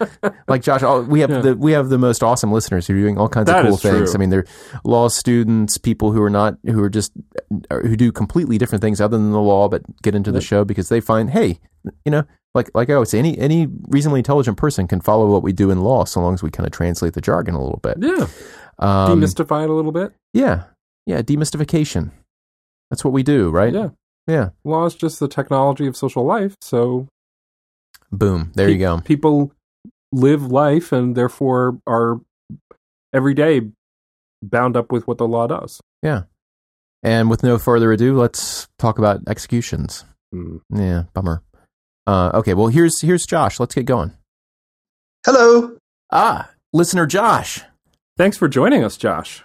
like 0.48 0.62
Josh, 0.64 0.84
all, 0.84 1.02
we 1.02 1.20
have 1.20 1.30
Yeah. 1.30 1.42
the 1.42 1.56
we 1.58 1.74
have 1.74 1.90
the 1.90 1.98
most 1.98 2.24
awesome 2.24 2.52
listeners 2.52 2.88
who 2.88 2.94
are 2.94 2.98
doing 3.02 3.18
all 3.18 3.28
kinds 3.28 3.48
That 3.48 3.66
of 3.66 3.70
cool 3.70 3.78
things. 3.78 4.10
true. 4.12 4.14
I 4.14 4.18
mean, 4.18 4.30
they're 4.30 4.46
law 4.86 5.10
students, 5.10 5.78
people 5.78 6.12
who 6.14 6.22
are 6.22 6.30
not 6.30 6.58
who 6.66 6.82
are 6.82 6.90
just 6.90 7.12
who 7.70 7.98
do 7.98 8.12
completely 8.12 8.58
different 8.58 8.82
things 8.82 9.02
other 9.02 9.18
than 9.18 9.32
the 9.32 9.42
law, 9.42 9.68
but 9.68 9.82
get 10.02 10.16
into 10.16 10.32
the 10.32 10.40
show 10.40 10.64
because 10.64 10.88
they 10.90 11.02
find, 11.02 11.30
hey, 11.32 11.60
you 12.06 12.12
know, 12.12 12.24
like 12.56 12.70
like 12.74 12.90
I 12.90 12.94
always 12.94 13.10
say, 13.10 13.20
any 13.20 13.38
any 13.38 13.68
reasonably 13.90 14.20
intelligent 14.22 14.58
person 14.58 14.88
can 14.88 15.02
follow 15.02 15.28
what 15.30 15.44
we 15.44 15.52
do 15.52 15.72
in 15.72 15.82
law, 15.82 16.06
so 16.06 16.22
long 16.22 16.34
as 16.34 16.42
we 16.42 16.50
kind 16.50 16.66
of 16.66 16.72
translate 16.72 17.14
the 17.14 17.22
jargon 17.22 17.54
a 17.54 17.62
little 17.62 17.82
bit. 17.84 17.98
Yeah, 18.00 18.28
Um, 18.80 19.20
demystify 19.20 19.64
it 19.66 19.70
a 19.70 19.74
little 19.74 19.92
bit. 19.92 20.14
yeah, 20.34 20.64
yeah, 21.06 21.22
demystification. 21.22 22.12
That's 22.90 23.04
what 23.04 23.12
we 23.14 23.24
do, 23.24 23.50
right? 23.50 23.74
Yeah, 23.74 23.90
yeah. 24.28 24.50
law 24.64 24.86
is 24.86 24.96
just 24.96 25.20
the 25.20 25.28
technology 25.28 25.88
of 25.88 25.96
social 25.98 26.24
life. 26.26 26.56
So 26.62 27.08
Boom. 28.12 28.52
There 28.56 28.70
you 28.70 28.78
go. 28.78 29.00
people 29.02 29.52
live 30.12 30.52
life, 30.52 30.92
and 30.92 31.16
therefore 31.16 31.80
are 31.88 32.20
every 33.14 33.34
day 33.34 33.62
bound 34.42 34.76
up 34.76 34.92
with 34.92 35.08
what 35.08 35.18
the 35.18 35.28
law 35.28 35.48
does. 35.48 35.80
Yeah. 36.02 36.24
And 37.04 37.30
with 37.30 37.44
no 37.44 37.58
further 37.58 37.92
ado, 37.92 38.18
let's 38.18 38.68
talk 38.78 39.00
about 39.00 39.22
executions. 39.28 40.06
Hmm. 40.32 40.58
Yeah, 40.74 41.04
bummer. 41.14 41.42
Uh, 42.06 42.32
okay, 42.36 42.54
well 42.54 42.68
here's 42.68 43.02
here's 43.02 43.26
Josh. 43.26 43.60
Let's 43.60 43.76
get 43.76 43.86
going. 43.86 44.12
Hello. 45.26 45.78
Ah, 46.12 46.50
listener 46.74 47.06
Josh. 47.06 47.62
Thanks 48.18 48.38
for 48.38 48.48
joining 48.48 48.84
us, 48.84 48.98
Josh. 48.98 49.44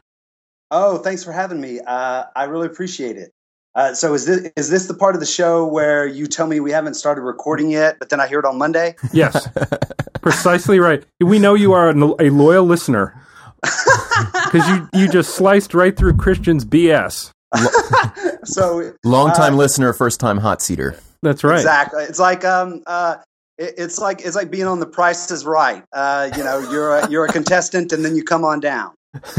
Oh, 0.71 0.99
thanks 0.99 1.23
for 1.23 1.33
having 1.33 1.61
me. 1.61 1.81
Uh, 1.81 2.25
I 2.35 2.45
really 2.45 2.67
appreciate 2.67 3.17
it. 3.17 3.31
Uh, 3.77 3.93
so 3.95 4.15
is 4.15 4.25
this 4.25 4.51
is 4.57 4.71
this 4.71 4.87
the 4.89 4.95
part 4.95 5.15
of 5.15 5.21
the 5.21 5.27
show 5.27 5.65
where 5.67 6.07
you 6.07 6.27
tell 6.27 6.47
me 6.47 6.59
we 6.61 6.73
haven't 6.73 6.95
started 6.95 7.21
recording 7.21 7.71
yet, 7.71 7.99
but 7.99 8.09
then 8.09 8.19
I 8.21 8.27
hear 8.27 8.39
it 8.41 8.45
on 8.47 8.57
Monday? 8.59 8.97
Yes, 9.13 9.49
precisely 10.23 10.81
right. 10.81 11.05
We 11.21 11.39
know 11.39 11.55
you 11.55 11.73
are 11.75 11.91
a 11.91 11.95
a 12.19 12.31
loyal 12.31 12.65
listener 12.65 13.15
because 13.63 14.67
you 14.69 14.89
you 14.95 15.09
just 15.09 15.35
sliced 15.35 15.75
right 15.75 15.97
through 15.97 16.17
Christian's 16.17 16.65
BS. 16.65 17.31
so 18.45 18.93
Long 19.05 19.33
time 19.33 19.55
Uh, 19.55 19.59
listener, 19.59 19.93
first 19.93 20.21
time 20.21 20.39
hot 20.39 20.63
seater. 20.63 20.97
That's 21.23 21.45
right. 21.45 21.57
exactly, 21.59 22.05
it's 22.05 22.19
like 22.19 22.45
um 22.45 22.83
uh. 22.87 23.17
it- 23.59 23.75
It's 23.79 23.99
like 23.99 24.21
it's 24.25 24.37
like 24.37 24.51
being 24.51 24.67
on 24.67 24.81
The 24.81 24.87
Price 24.87 25.31
is 25.31 25.45
Right. 25.47 25.83
Uh, 25.93 26.31
you 26.37 26.45
know, 26.45 26.59
you're 26.71 26.97
a, 26.97 27.11
you're 27.11 27.25
a 27.25 27.33
contestant, 27.33 27.93
and 27.93 28.05
then 28.05 28.15
you 28.17 28.23
come 28.25 28.45
on 28.45 28.61
down. 28.61 28.93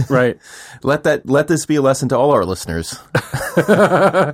Right. 0.10 0.38
Let 0.84 1.04
that 1.04 1.28
let 1.28 1.48
this 1.48 1.66
be 1.66 1.76
a 1.76 1.82
lesson 1.82 2.10
to 2.10 2.18
all 2.18 2.32
our 2.32 2.46
listeners. 2.46 2.98
uh, 3.58 4.34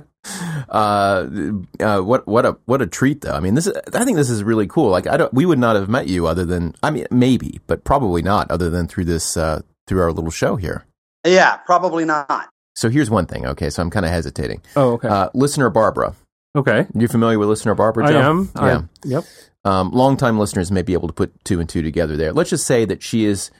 uh, 0.68 2.00
what 2.00 2.26
what 2.26 2.46
a 2.46 2.56
what 2.66 2.82
a 2.82 2.86
treat 2.86 3.20
though. 3.22 3.32
I 3.32 3.40
mean, 3.40 3.54
this 3.54 3.66
is, 3.66 3.74
I 3.92 4.04
think 4.04 4.16
this 4.16 4.30
is 4.30 4.42
really 4.42 4.66
cool. 4.66 4.90
Like 4.90 5.06
I 5.06 5.16
don't 5.16 5.32
we 5.32 5.46
would 5.46 5.58
not 5.58 5.76
have 5.76 5.88
met 5.88 6.06
you 6.08 6.26
other 6.26 6.44
than 6.44 6.74
I 6.82 6.90
mean 6.90 7.06
maybe, 7.10 7.60
but 7.66 7.84
probably 7.84 8.22
not 8.22 8.50
other 8.50 8.70
than 8.70 8.86
through 8.88 9.04
this 9.06 9.36
uh, 9.36 9.62
through 9.86 10.02
our 10.02 10.12
little 10.12 10.30
show 10.30 10.56
here. 10.56 10.84
Yeah, 11.26 11.56
probably 11.58 12.04
not. 12.04 12.48
So 12.76 12.90
here's 12.90 13.10
one 13.10 13.26
thing. 13.26 13.46
Okay, 13.46 13.70
so 13.70 13.82
I'm 13.82 13.90
kind 13.90 14.04
of 14.04 14.12
hesitating. 14.12 14.62
oh, 14.76 14.92
okay. 14.94 15.08
Uh, 15.08 15.28
listener 15.32 15.70
Barbara, 15.70 16.14
okay. 16.56 16.86
you're 16.94 17.08
familiar 17.08 17.38
with 17.38 17.48
listener 17.48 17.74
Barbara? 17.74 18.06
I 18.06 18.12
Joe? 18.12 18.20
am. 18.20 18.50
I- 18.56 18.66
Yeah. 18.68 18.80
yep. 19.04 19.24
um, 19.64 19.90
longtime 19.92 20.38
listeners 20.38 20.70
may 20.72 20.82
be 20.82 20.92
able 20.92 21.06
to 21.08 21.14
put 21.14 21.32
two 21.44 21.60
and 21.60 21.68
two 21.68 21.82
together 21.82 22.16
there. 22.16 22.32
Let's 22.32 22.50
just 22.50 22.66
say 22.66 22.84
that 22.86 23.02
she 23.02 23.24
is 23.26 23.50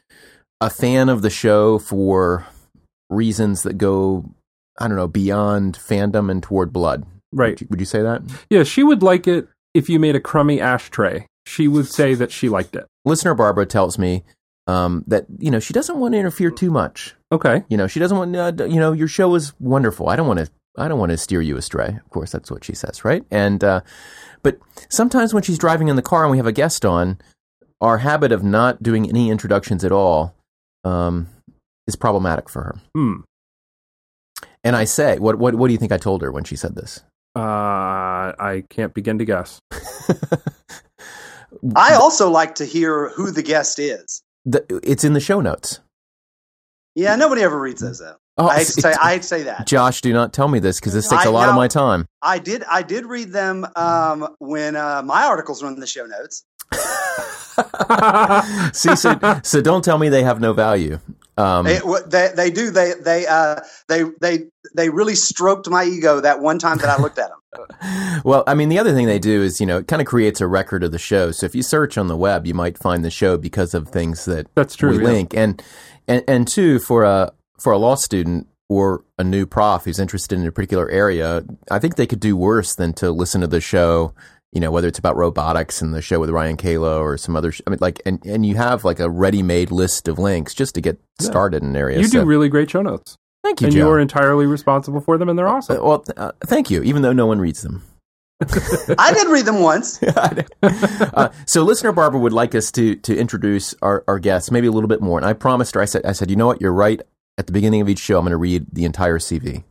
a 0.61 0.71
fan 0.71 1.09
of 1.09 1.23
the 1.23 1.31
show 1.31 1.79
for 1.79 2.47
reasons 3.11 3.63
that 3.63 3.79
go, 3.79 4.35
I 4.79 4.89
don't 4.89 4.97
know, 4.97 5.09
beyond 5.09 5.79
fandom 5.79 6.31
and 6.31 6.43
toward 6.43 6.73
blood. 6.73 7.05
Right. 7.33 7.51
Would 7.51 7.61
you, 7.61 7.67
would 7.71 7.81
you 7.81 7.87
say 7.87 8.03
that? 8.03 8.23
Yeah, 8.49 8.63
she 8.63 8.83
would 8.83 9.03
like 9.03 9.27
it 9.27 9.49
if 9.75 9.89
you 9.89 9.99
made 9.99 10.17
a 10.17 10.21
crummy 10.21 10.61
ashtray, 10.61 11.27
she 11.47 11.69
would 11.69 11.89
say 11.89 12.15
that 12.15 12.31
she 12.31 12.49
liked 12.49 12.77
it. 12.77 12.87
Listener 13.05 13.35
Barbara 13.35 13.67
tells 13.67 13.99
me 13.99 14.23
um, 14.67 15.05
that 15.09 15.27
you 15.39 15.51
know 15.51 15.61
she 15.61 15.73
doesn't 15.73 15.99
want 15.99 16.15
to 16.15 16.19
interfere 16.19 16.51
too 16.51 16.71
much. 16.71 17.15
Okay. 17.33 17.65
You 17.69 17.77
know, 17.77 17.87
she 17.87 18.01
doesn't 18.01 18.17
want. 18.17 18.35
Uh, 18.35 18.65
you 18.65 18.81
know, 18.81 18.93
your 18.93 19.09
show 19.09 19.35
is 19.35 19.53
wonderful. 19.59 20.09
I 20.09 20.17
don't 20.17 20.29
want 20.29 20.39
to. 20.41 20.51
I 20.77 20.89
don't 20.89 20.99
want 20.99 21.11
to 21.11 21.19
steer 21.19 21.43
you 21.43 21.57
astray. 21.57 21.99
Of 22.03 22.11
course, 22.11 22.33
that's 22.33 22.51
what 22.51 22.65
she 22.65 22.75
says, 22.75 23.05
right? 23.05 23.25
And 23.31 23.63
uh, 23.63 23.81
but 24.43 24.59
sometimes 24.89 25.35
when 25.35 25.43
she's 25.43 25.59
driving 25.59 25.89
in 25.89 25.97
the 25.97 26.03
car 26.03 26.23
and 26.23 26.31
we 26.31 26.37
have 26.39 26.47
a 26.47 26.53
guest 26.53 26.85
on, 26.85 27.19
our 27.81 27.99
habit 27.99 28.33
of 28.33 28.43
not 28.43 28.83
doing 28.83 29.09
any 29.09 29.31
introductions 29.31 29.85
at 29.85 29.93
all 29.93 30.35
um, 30.85 31.29
is 31.87 31.97
problematic 31.97 32.49
for 32.49 32.63
her. 32.63 32.77
Hmm. 32.95 33.21
And 34.63 34.77
I 34.77 34.85
say, 34.85 35.19
what 35.19 35.39
what 35.39 35.55
what 35.55 35.69
do 35.69 35.73
you 35.73 35.79
think 35.79 35.93
I 35.93 35.99
told 35.99 36.23
her 36.23 36.33
when 36.33 36.45
she 36.45 36.57
said 36.57 36.75
this? 36.75 37.03
Uh, 37.37 38.33
I 38.39 38.65
can't 38.71 38.95
begin 38.95 39.19
to 39.19 39.25
guess. 39.25 39.59
I 41.77 41.95
also 41.95 42.31
like 42.31 42.55
to 42.57 42.65
hear 42.65 43.11
who 43.11 43.31
the 43.31 43.43
guest 43.43 43.79
is. 43.79 44.23
The, 44.45 44.65
it's 44.83 45.05
in 45.05 45.15
the 45.15 45.21
show 45.21 45.41
notes. 45.41 45.81
Yeah, 46.95 47.17
nobody 47.17 47.43
ever 47.43 47.61
reads 47.61 47.81
those 47.81 47.99
though. 47.99 48.17
Oh, 48.37 48.49
I 48.49 48.59
hate 48.59 48.67
to 48.67 48.81
say 48.81 48.93
I 49.01 49.13
hate 49.13 49.23
to 49.23 49.29
say 49.29 49.43
that. 49.45 49.67
Josh, 49.67 50.01
do 50.01 50.13
not 50.13 50.33
tell 50.33 50.49
me 50.49 50.59
this 50.59 50.81
because 50.81 50.93
this 50.93 51.09
takes 51.09 51.25
a 51.25 51.29
I- 51.29 51.33
lot 51.33 51.49
of 51.49 51.55
my 51.55 51.69
time. 51.69 52.07
I 52.23 52.39
did 52.39 52.65
I 52.65 52.83
did 52.83 53.07
read 53.07 53.33
them 53.33 53.67
um, 53.77 54.29
when 54.39 54.77
uh, 54.77 55.03
my 55.05 55.25
articles 55.25 55.63
were 55.63 55.69
in 55.69 55.79
the 55.79 55.87
show 55.87 56.07
notes. 56.07 56.45
See, 58.73 58.97
so, 58.97 59.19
so 59.43 59.61
don't 59.61 59.85
tell 59.85 59.99
me 59.99 60.09
they 60.09 60.23
have 60.23 60.41
no 60.41 60.53
value. 60.53 60.99
Um, 61.37 61.65
They, 61.65 61.81
they 62.07 62.31
they 62.35 62.51
do 62.51 62.71
they 62.71 62.93
they 63.03 63.27
uh, 63.27 63.61
they 63.89 64.05
they 64.21 64.45
they 64.75 64.89
really 64.91 65.17
stroked 65.17 65.69
my 65.69 65.85
ego 65.85 66.21
that 66.21 66.41
one 66.41 66.59
time 66.59 66.79
that 66.79 66.89
I 66.89 67.03
looked 67.03 67.19
at 67.19 67.31
them. 67.31 67.39
well, 68.25 68.45
I 68.47 68.55
mean, 68.55 68.69
the 68.69 68.79
other 68.79 68.93
thing 68.93 69.07
they 69.07 69.19
do 69.19 69.43
is, 69.43 69.61
you 69.61 69.67
know, 69.67 69.79
it 69.79 69.89
kind 69.89 70.03
of 70.03 70.07
creates 70.07 70.41
a 70.41 70.47
record 70.47 70.85
of 70.85 70.93
the 70.93 70.99
show. 70.99 71.31
So 71.31 71.47
if 71.47 71.55
you 71.55 71.63
search 71.63 71.99
on 71.99 72.09
the 72.09 72.17
web, 72.17 72.47
you 72.47 72.55
might 72.55 72.79
find 72.79 73.05
the 73.05 73.11
show 73.11 73.37
because 73.37 73.75
of 73.75 73.89
things 73.89 74.25
that 74.27 74.47
That's 74.55 74.77
true. 74.77 74.91
we 74.91 74.99
yeah. 74.99 75.11
link. 75.11 75.35
And, 75.35 75.63
and 76.07 76.23
and 76.29 76.49
two, 76.49 76.79
for 76.79 77.05
a 77.05 77.33
for 77.59 77.73
a 77.73 77.79
law 77.79 77.95
student 77.95 78.49
or 78.69 79.05
a 79.19 79.25
new 79.25 79.47
prof 79.47 79.85
who's 79.85 79.99
interested 79.99 80.39
in 80.39 80.47
a 80.47 80.53
particular 80.53 80.89
area, 80.89 81.45
I 81.71 81.79
think 81.79 81.97
they 81.97 82.07
could 82.07 82.21
do 82.21 82.37
worse 82.37 82.75
than 82.75 82.93
to 82.95 83.11
listen 83.11 83.41
to 83.41 83.47
the 83.47 83.61
show. 83.61 84.15
You 84.55 84.61
know, 84.61 84.71
whether 84.71 84.89
it's 84.89 84.99
about 85.01 85.17
robotics 85.17 85.83
and 85.83 85.93
the 85.93 86.01
show 86.01 86.19
with 86.21 86.31
Ryan 86.31 86.57
Calo 86.57 87.01
or 87.01 87.19
some 87.19 87.35
other. 87.37 87.51
Sh- 87.53 87.61
I 87.67 87.71
mean, 87.71 87.79
like, 87.83 88.01
and 88.07 88.25
and 88.25 88.47
you 88.47 88.55
have 88.55 88.85
like 88.85 89.01
a 89.01 89.11
ready-made 89.11 89.71
list 89.73 90.07
of 90.09 90.19
links 90.19 90.55
just 90.55 90.75
to 90.77 90.81
get 90.81 90.99
Yeah. 91.21 91.27
started 91.27 91.63
in 91.63 91.71
an 91.71 91.77
area. 91.77 91.99
You 91.99 92.07
So- 92.07 92.21
do 92.21 92.27
really 92.27 92.49
great 92.49 92.71
show 92.71 92.81
notes, 92.81 93.17
thank 93.43 93.61
you, 93.61 93.67
and 93.67 93.75
Joe. 93.75 93.81
you 93.81 93.91
are 93.91 93.99
entirely 93.99 94.47
responsible 94.47 95.01
for 95.01 95.19
them, 95.19 95.29
and 95.29 95.37
they're 95.39 95.49
awesome. 95.49 95.79
Uh, 95.79 95.85
well, 95.85 96.05
uh, 96.17 96.31
thank 96.47 96.71
you. 96.71 96.83
Even 96.85 97.03
though 97.03 97.13
no 97.13 97.27
one 97.27 97.41
reads 97.41 97.63
them. 97.63 97.83
I 98.99 99.13
did 99.13 99.29
read 99.29 99.45
them 99.45 99.61
once. 99.61 100.01
uh, 100.63 101.29
so 101.47 101.63
listener 101.63 101.93
Barbara 101.93 102.21
would 102.21 102.33
like 102.33 102.55
us 102.55 102.71
to 102.73 102.95
to 102.97 103.17
introduce 103.17 103.75
our, 103.83 104.05
our 104.07 104.19
guests 104.19 104.51
maybe 104.51 104.67
a 104.67 104.73
little 104.73 104.89
bit 104.89 105.01
more. 105.01 105.19
And 105.19 105.27
I 105.27 105.33
promised 105.33 105.75
her, 105.75 105.81
I 105.81 105.85
said, 105.87 106.05
I 106.07 106.13
said, 106.13 106.31
you 106.31 106.37
know 106.37 106.47
what, 106.47 106.61
you're 106.61 106.73
right. 106.73 107.01
At 107.39 107.47
the 107.47 107.53
beginning 107.53 107.81
of 107.81 107.89
each 107.89 107.99
show, 107.99 108.19
I'm 108.19 108.25
going 108.25 108.31
to 108.31 108.37
read 108.37 108.67
the 108.73 108.85
entire 108.85 109.19
CV. 109.19 109.65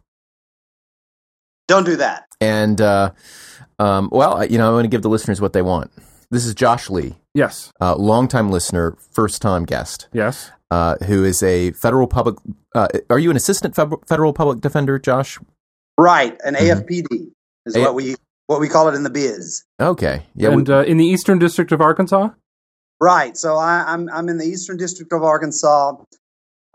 Don't 1.67 1.85
do 1.85 1.95
that. 1.97 2.25
And 2.41 2.79
uh, 2.81 3.11
um, 3.79 4.09
well, 4.11 4.45
you 4.45 4.57
know, 4.57 4.67
I'm 4.67 4.73
going 4.73 4.83
to 4.83 4.89
give 4.89 5.01
the 5.01 5.09
listeners 5.09 5.41
what 5.41 5.53
they 5.53 5.61
want. 5.61 5.91
This 6.31 6.45
is 6.45 6.55
Josh 6.55 6.89
Lee, 6.89 7.15
yes, 7.33 7.71
uh, 7.79 7.95
longtime 7.95 8.49
listener, 8.49 8.97
first 9.11 9.41
time 9.41 9.65
guest, 9.65 10.07
yes. 10.13 10.51
uh, 10.71 10.95
who 11.05 11.23
is 11.23 11.43
a 11.43 11.71
federal 11.71 12.07
public. 12.07 12.37
Uh, 12.73 12.87
are 13.09 13.19
you 13.19 13.29
an 13.29 13.37
assistant 13.37 13.75
federal 13.75 14.33
public 14.33 14.59
defender, 14.59 14.97
Josh? 14.97 15.37
Right, 15.97 16.35
an. 16.43 16.55
AFPD 16.55 17.31
is 17.67 17.75
A- 17.75 17.81
what 17.81 17.93
we 17.93 18.15
what 18.47 18.59
we 18.59 18.67
call 18.67 18.89
it 18.89 18.95
in 18.95 19.03
the 19.03 19.09
biz. 19.11 19.63
Okay, 19.79 20.23
yeah, 20.35 20.49
we- 20.49 20.55
and 20.55 20.69
uh, 20.69 20.83
in 20.87 20.97
the 20.97 21.05
Eastern 21.05 21.37
District 21.37 21.71
of 21.71 21.81
Arkansas. 21.81 22.29
Right. 23.01 23.35
So 23.35 23.57
I, 23.57 23.83
I'm 23.85 24.09
I'm 24.09 24.29
in 24.29 24.37
the 24.37 24.45
Eastern 24.45 24.77
District 24.77 25.11
of 25.11 25.23
Arkansas. 25.23 25.95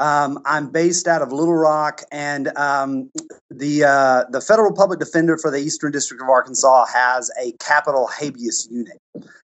Um, 0.00 0.38
I'm 0.44 0.70
based 0.70 1.08
out 1.08 1.22
of 1.22 1.32
Little 1.32 1.56
Rock, 1.56 2.02
and 2.12 2.56
um, 2.56 3.10
the 3.50 3.84
uh, 3.84 4.24
the 4.30 4.40
federal 4.40 4.72
public 4.72 5.00
defender 5.00 5.36
for 5.36 5.50
the 5.50 5.58
Eastern 5.58 5.90
District 5.90 6.22
of 6.22 6.28
Arkansas 6.28 6.86
has 6.86 7.30
a 7.40 7.52
capital 7.58 8.06
habeas 8.06 8.68
unit, 8.70 8.98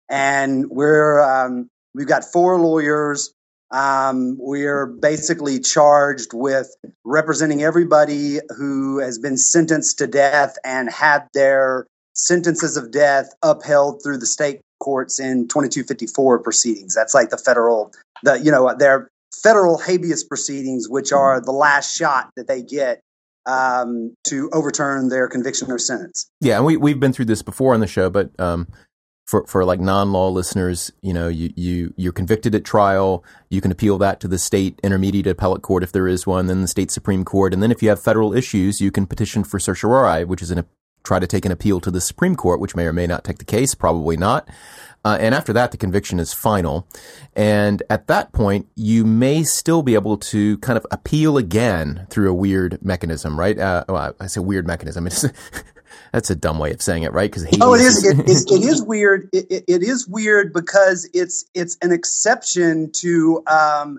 and 0.09 0.69
we're 0.69 1.21
um, 1.23 1.69
we've 1.95 2.09
got 2.09 2.25
four 2.25 2.61
lawyers. 2.61 3.33
Um, 3.71 4.37
we're 4.41 4.87
basically 4.87 5.61
charged 5.61 6.35
with 6.35 6.75
representing 7.05 7.63
everybody 7.63 8.41
who 8.57 8.99
has 8.99 9.17
been 9.17 9.37
sentenced 9.37 9.99
to 9.99 10.09
death 10.09 10.57
and 10.65 10.91
had 10.91 11.29
their 11.35 11.87
sentences 12.15 12.77
of 12.77 12.91
death 12.91 13.33
upheld 13.43 14.03
through 14.03 14.19
the 14.19 14.27
state 14.27 14.61
courts 14.81 15.21
in 15.21 15.47
2254 15.47 16.41
proceedings. 16.41 16.95
That's 16.97 17.15
like 17.15 17.31
the 17.31 17.39
federal, 17.39 17.93
the 18.25 18.41
you 18.41 18.51
know, 18.51 18.75
their 18.77 19.09
federal 19.33 19.79
habeas 19.79 20.25
proceedings, 20.25 20.89
which 20.89 21.13
are 21.13 21.41
the 21.41 21.53
last 21.53 21.97
shot 21.97 22.31
that 22.37 22.49
they 22.49 22.63
get 22.63 23.01
um, 23.47 24.15
to 24.25 24.51
overturn 24.53 25.09
their 25.09 25.29
conviction 25.29 25.71
or 25.71 25.79
sentence. 25.79 26.31
Yeah, 26.41 26.57
and 26.57 26.67
we 26.67 26.77
we've 26.77 27.01
been 27.01 27.13
through 27.13 27.27
this 27.27 27.43
before 27.43 27.75
on 27.75 27.81
the 27.81 27.87
show, 27.87 28.11
but 28.11 28.31
um, 28.39 28.69
for 29.27 29.47
for 29.47 29.65
like 29.65 29.81
non 29.81 30.13
law 30.13 30.29
listeners, 30.29 30.93
you 31.03 31.13
know, 31.13 31.29
you 31.29 31.53
you 31.57 31.95
you're 31.97 32.13
convicted 32.13 32.55
at 32.55 32.65
trial, 32.65 33.25
you 33.49 33.61
can 33.61 33.73
appeal 33.73 33.99
that 33.99 34.21
to 34.21 34.29
the 34.29 34.39
state 34.39 34.79
intermediate 34.83 35.27
appellate 35.27 35.63
court 35.63 35.83
if 35.83 35.93
there 35.93 36.09
is 36.09 36.27
one, 36.27 36.47
then 36.47 36.61
the 36.61 36.69
state 36.69 36.91
supreme 36.91 37.25
court, 37.25 37.55
and 37.55 37.63
then 37.63 37.71
if 37.71 37.83
you 37.83 37.89
have 37.89 38.03
federal 38.03 38.35
issues, 38.35 38.81
you 38.81 38.91
can 38.91 39.07
petition 39.07 39.45
for 39.45 39.59
certiorari, 39.59 40.25
which 40.25 40.43
is 40.43 40.51
an 40.51 40.65
try 41.03 41.19
to 41.19 41.27
take 41.27 41.45
an 41.45 41.53
appeal 41.53 41.81
to 41.81 41.91
the 41.91 42.01
Supreme 42.01 42.37
Court, 42.37 42.61
which 42.61 42.77
may 42.77 42.85
or 42.85 42.93
may 42.93 43.07
not 43.07 43.25
take 43.25 43.39
the 43.39 43.45
case, 43.45 43.75
probably 43.75 44.17
not. 44.17 44.49
Uh, 45.05 45.17
and 45.21 45.35
after 45.35 45.53
that, 45.53 45.71
the 45.71 45.77
conviction 45.77 46.21
is 46.21 46.33
final. 46.33 46.87
And 47.35 47.83
at 47.89 48.07
that 48.09 48.33
point, 48.33 48.69
you 48.75 49.05
may 49.05 49.43
still 49.45 49.83
be 49.83 49.95
able 49.95 50.19
to 50.19 50.59
kind 50.59 50.77
of 50.77 50.87
appeal 50.91 51.39
again 51.39 52.07
through 52.11 52.31
a 52.31 52.35
weird 52.35 52.79
mechanism, 52.85 53.39
right? 53.39 53.59
Uh, 53.59 53.85
well, 53.89 54.15
I 54.21 54.27
say 54.27 54.41
weird 54.41 54.67
mechanism. 54.67 55.07
It's, 55.11 55.25
that's 56.13 56.31
a 56.31 56.37
dumb 56.37 56.59
way 56.59 56.73
of 56.73 56.83
saying 56.83 57.05
it, 57.05 57.13
right? 57.13 57.31
Because 57.31 57.47
Oh, 57.61 57.75
it 57.75 57.81
is. 57.81 58.05
It, 58.05 58.19
it, 58.21 58.51
it 58.51 58.65
is 58.69 58.83
weird. 58.83 59.29
It, 59.33 59.47
it, 59.51 59.65
it 59.67 59.83
is 59.83 60.07
weird 60.09 60.53
because 60.53 61.09
it's 61.13 61.45
it's 61.55 61.77
an 61.83 61.93
exception 61.93 62.91
to 62.97 63.43
um, 63.47 63.99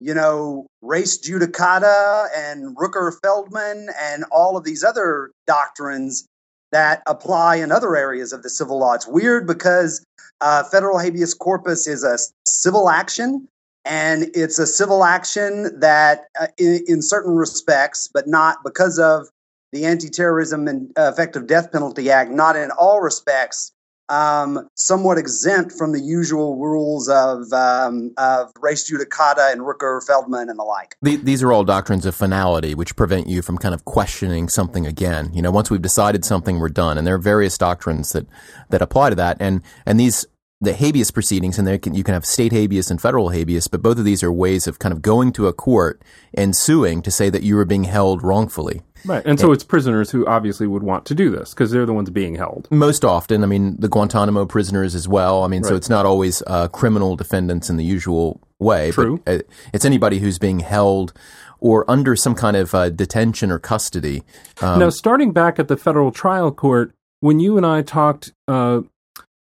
you 0.00 0.14
know 0.14 0.66
res 0.82 1.20
judicata 1.20 2.28
and 2.36 2.76
Rooker 2.76 3.12
Feldman 3.22 3.88
and 4.00 4.24
all 4.30 4.56
of 4.56 4.64
these 4.64 4.84
other 4.84 5.30
doctrines 5.46 6.26
that 6.72 7.02
apply 7.06 7.56
in 7.56 7.70
other 7.70 7.96
areas 7.96 8.32
of 8.32 8.42
the 8.42 8.50
civil 8.50 8.78
law. 8.78 8.94
It's 8.94 9.06
weird 9.06 9.46
because 9.46 10.04
uh, 10.40 10.64
federal 10.64 10.98
habeas 10.98 11.34
corpus 11.34 11.86
is 11.86 12.02
a 12.02 12.18
civil 12.46 12.90
action. 12.90 13.46
And 13.84 14.30
it's 14.32 14.60
a 14.60 14.66
civil 14.66 15.02
action 15.02 15.80
that, 15.80 16.26
uh, 16.40 16.46
in, 16.56 16.84
in 16.86 17.02
certain 17.02 17.34
respects, 17.34 18.08
but 18.12 18.28
not 18.28 18.58
because 18.62 18.96
of 19.00 19.26
the 19.72 19.84
Anti-Terrorism 19.86 20.68
and 20.68 20.92
uh, 20.96 21.10
Effective 21.12 21.48
Death 21.48 21.72
Penalty 21.72 22.08
Act, 22.08 22.30
not 22.30 22.54
in 22.54 22.70
all 22.70 23.00
respects, 23.00 23.71
um, 24.12 24.68
somewhat 24.74 25.16
exempt 25.16 25.72
from 25.72 25.92
the 25.92 26.00
usual 26.00 26.58
rules 26.58 27.08
of, 27.08 27.50
um, 27.52 28.12
of 28.18 28.52
res 28.60 28.88
judicata 28.88 29.50
and 29.50 29.62
Rooker 29.62 30.06
Feldman 30.06 30.50
and 30.50 30.58
the 30.58 30.64
like. 30.64 30.96
The, 31.00 31.16
these 31.16 31.42
are 31.42 31.50
all 31.50 31.64
doctrines 31.64 32.04
of 32.04 32.14
finality, 32.14 32.74
which 32.74 32.94
prevent 32.94 33.26
you 33.26 33.40
from 33.40 33.56
kind 33.56 33.74
of 33.74 33.86
questioning 33.86 34.50
something 34.50 34.86
again. 34.86 35.30
You 35.32 35.40
know, 35.40 35.50
once 35.50 35.70
we've 35.70 35.80
decided 35.80 36.26
something, 36.26 36.58
we're 36.58 36.68
done. 36.68 36.98
And 36.98 37.06
there 37.06 37.14
are 37.14 37.18
various 37.18 37.56
doctrines 37.56 38.12
that, 38.12 38.26
that 38.68 38.82
apply 38.82 39.10
to 39.10 39.16
that. 39.16 39.38
And, 39.40 39.62
and 39.86 39.98
these, 39.98 40.26
the 40.60 40.74
habeas 40.74 41.10
proceedings, 41.10 41.58
and 41.58 41.80
can, 41.80 41.94
you 41.94 42.04
can 42.04 42.12
have 42.12 42.26
state 42.26 42.52
habeas 42.52 42.90
and 42.90 43.00
federal 43.00 43.30
habeas, 43.30 43.66
but 43.66 43.80
both 43.80 43.98
of 43.98 44.04
these 44.04 44.22
are 44.22 44.30
ways 44.30 44.66
of 44.66 44.78
kind 44.78 44.92
of 44.92 45.00
going 45.00 45.32
to 45.32 45.46
a 45.46 45.54
court 45.54 46.02
and 46.34 46.54
suing 46.54 47.00
to 47.00 47.10
say 47.10 47.30
that 47.30 47.42
you 47.42 47.56
were 47.56 47.64
being 47.64 47.84
held 47.84 48.22
wrongfully. 48.22 48.82
Right. 49.04 49.22
And 49.24 49.38
so 49.38 49.52
it's 49.52 49.64
prisoners 49.64 50.10
who 50.10 50.26
obviously 50.26 50.66
would 50.66 50.82
want 50.82 51.06
to 51.06 51.14
do 51.14 51.30
this 51.30 51.50
because 51.50 51.70
they're 51.70 51.86
the 51.86 51.92
ones 51.92 52.10
being 52.10 52.36
held. 52.36 52.68
Most 52.70 53.04
often, 53.04 53.42
I 53.42 53.46
mean, 53.46 53.76
the 53.78 53.88
Guantanamo 53.88 54.46
prisoners 54.46 54.94
as 54.94 55.08
well. 55.08 55.44
I 55.44 55.48
mean, 55.48 55.64
so 55.64 55.74
it's 55.74 55.88
not 55.88 56.06
always 56.06 56.42
uh, 56.46 56.68
criminal 56.68 57.16
defendants 57.16 57.68
in 57.68 57.76
the 57.76 57.84
usual 57.84 58.40
way. 58.58 58.90
True. 58.92 59.20
But 59.24 59.40
uh, 59.40 59.42
it's 59.72 59.84
anybody 59.84 60.18
who's 60.18 60.38
being 60.38 60.60
held 60.60 61.12
or 61.58 61.88
under 61.90 62.16
some 62.16 62.34
kind 62.34 62.56
of 62.56 62.74
uh, 62.74 62.90
detention 62.90 63.50
or 63.50 63.58
custody. 63.58 64.22
Um, 64.60 64.80
now, 64.80 64.90
starting 64.90 65.32
back 65.32 65.58
at 65.58 65.68
the 65.68 65.76
federal 65.76 66.10
trial 66.10 66.50
court, 66.50 66.92
when 67.20 67.38
you 67.38 67.56
and 67.56 67.64
I 67.64 67.82
talked 67.82 68.32
uh, 68.48 68.80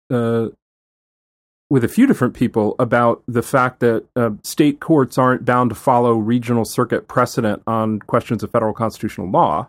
uh, 0.10 0.48
with 1.70 1.84
a 1.84 1.88
few 1.88 2.06
different 2.06 2.34
people 2.36 2.76
about 2.78 3.24
the 3.28 3.42
fact 3.42 3.80
that 3.80 4.06
uh, 4.16 4.32
state 4.44 4.80
courts 4.80 5.18
aren't 5.18 5.46
bound 5.46 5.70
to 5.72 5.76
follow 5.76 6.14
regional 6.14 6.66
circuit 6.66 7.08
precedent 7.08 7.64
on 7.66 8.00
questions 8.00 8.44
of 8.44 8.52
federal 8.52 8.74
constitutional 8.74 9.30
law, 9.30 9.68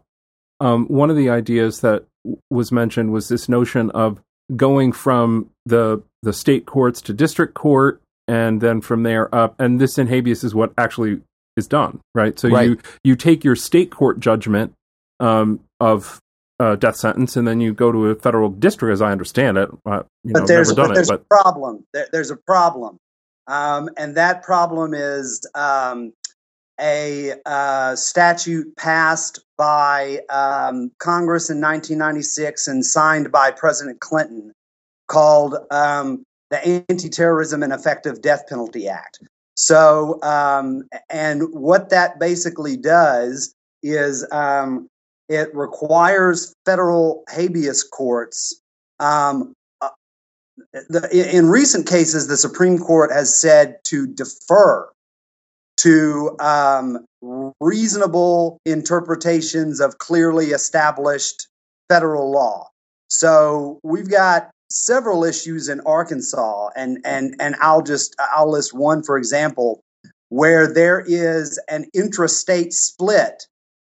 um, 0.60 0.86
one 0.86 1.10
of 1.10 1.16
the 1.16 1.30
ideas 1.30 1.80
that 1.80 2.04
was 2.50 2.70
mentioned 2.72 3.12
was 3.12 3.28
this 3.28 3.48
notion 3.48 3.90
of 3.92 4.20
going 4.54 4.92
from 4.92 5.50
the 5.64 6.02
the 6.22 6.32
state 6.32 6.66
courts 6.66 7.00
to 7.00 7.12
district 7.12 7.54
court 7.54 8.00
and 8.28 8.60
then 8.60 8.80
from 8.80 9.02
there 9.02 9.32
up 9.34 9.58
and 9.60 9.80
this 9.80 9.98
in 9.98 10.06
habeas 10.06 10.44
is 10.44 10.54
what 10.54 10.72
actually 10.78 11.20
is 11.56 11.66
done 11.66 12.00
right 12.14 12.38
so 12.38 12.48
Right. 12.48 12.68
you 12.68 12.78
you 13.02 13.16
take 13.16 13.42
your 13.42 13.56
state 13.56 13.90
court 13.90 14.20
judgment 14.20 14.72
um, 15.18 15.60
of 15.80 16.20
uh, 16.58 16.76
death 16.76 16.96
sentence, 16.96 17.36
and 17.36 17.46
then 17.46 17.60
you 17.60 17.74
go 17.74 17.92
to 17.92 18.06
a 18.06 18.14
federal 18.14 18.48
district, 18.48 18.92
as 18.92 19.02
I 19.02 19.12
understand 19.12 19.58
it. 19.58 19.68
Uh, 19.84 20.02
you 20.24 20.32
but 20.32 20.40
know, 20.40 20.46
there's, 20.46 20.72
but 20.72 20.94
there's 20.94 21.10
it, 21.10 21.12
but. 21.12 21.20
a 21.20 21.42
problem. 21.42 21.84
There, 21.92 22.08
there's 22.12 22.30
a 22.30 22.36
problem, 22.36 22.98
um, 23.46 23.90
and 23.96 24.16
that 24.16 24.42
problem 24.42 24.94
is 24.94 25.46
um, 25.54 26.12
a 26.80 27.34
uh, 27.44 27.96
statute 27.96 28.74
passed 28.76 29.40
by 29.56 30.20
um, 30.30 30.90
Congress 30.98 31.50
in 31.50 31.60
1996 31.60 32.68
and 32.68 32.84
signed 32.84 33.32
by 33.32 33.50
President 33.50 34.00
Clinton 34.00 34.52
called 35.08 35.56
um, 35.70 36.24
the 36.50 36.84
Anti-Terrorism 36.90 37.62
and 37.62 37.72
Effective 37.72 38.20
Death 38.20 38.46
Penalty 38.48 38.88
Act. 38.88 39.20
So, 39.54 40.20
um, 40.22 40.86
and 41.08 41.42
what 41.52 41.88
that 41.90 42.20
basically 42.20 42.76
does 42.76 43.54
is 43.82 44.26
um, 44.30 44.88
it 45.28 45.54
requires 45.54 46.54
federal 46.64 47.24
habeas 47.28 47.82
courts. 47.82 48.60
Um, 49.00 49.52
uh, 49.80 49.88
the, 50.88 51.36
in 51.36 51.48
recent 51.48 51.86
cases, 51.86 52.28
the 52.28 52.36
Supreme 52.36 52.78
Court 52.78 53.10
has 53.12 53.38
said 53.38 53.76
to 53.84 54.06
defer 54.06 54.88
to 55.78 56.36
um, 56.40 57.04
reasonable 57.60 58.58
interpretations 58.64 59.80
of 59.80 59.98
clearly 59.98 60.46
established 60.46 61.48
federal 61.88 62.30
law. 62.30 62.68
So 63.08 63.78
we've 63.82 64.10
got 64.10 64.50
several 64.70 65.24
issues 65.24 65.68
in 65.68 65.80
Arkansas, 65.80 66.70
and 66.76 66.98
and 67.04 67.36
and 67.38 67.56
I'll 67.60 67.82
just 67.82 68.16
I'll 68.34 68.50
list 68.50 68.74
one 68.74 69.02
for 69.02 69.16
example, 69.16 69.80
where 70.28 70.72
there 70.72 71.04
is 71.06 71.60
an 71.68 71.88
intrastate 71.94 72.72
split 72.72 73.46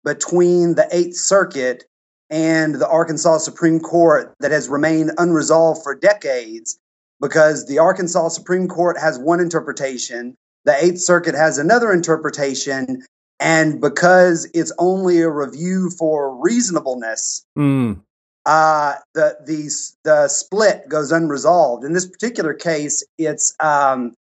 between 0.05 0.75
the 0.75 0.89
Eighth 0.91 1.17
Circuit 1.17 1.85
and 2.31 2.77
the 2.77 2.89
Arkansas 2.89 3.39
Supreme 3.39 3.81
Court 3.81 4.35
that 4.41 4.51
has 4.51 4.69
remained 4.69 5.13
unresolved 5.19 5.83
for 5.83 5.95
decades 5.95 6.79
because 7.21 7.67
the 7.67 7.79
Arkansas 7.79 8.29
Supreme 8.29 8.69
Court 8.69 8.97
has 8.99 9.19
one 9.19 9.41
interpretation, 9.41 10.37
the 10.65 10.83
Eighth 10.83 11.01
Circuit 11.01 11.35
has 11.35 11.59
another 11.59 11.93
interpretation, 11.93 13.05
and 13.39 13.81
because 13.81 14.49
it's 14.55 14.73
only 14.79 15.21
a 15.21 15.29
review 15.29 15.91
for 15.91 16.41
reasonableness, 16.41 17.45
mm 17.59 18.01
uh, 18.47 18.95
the 19.15 19.37
the 19.45 19.71
the 20.05 20.29
split 20.29 20.89
goes 20.89 21.13
unresolved. 21.13 21.85
In 21.85 21.93
this 21.93 22.07
particular 22.07 22.55
case, 22.55 23.05
it's 23.19 23.55
um, 23.61 24.15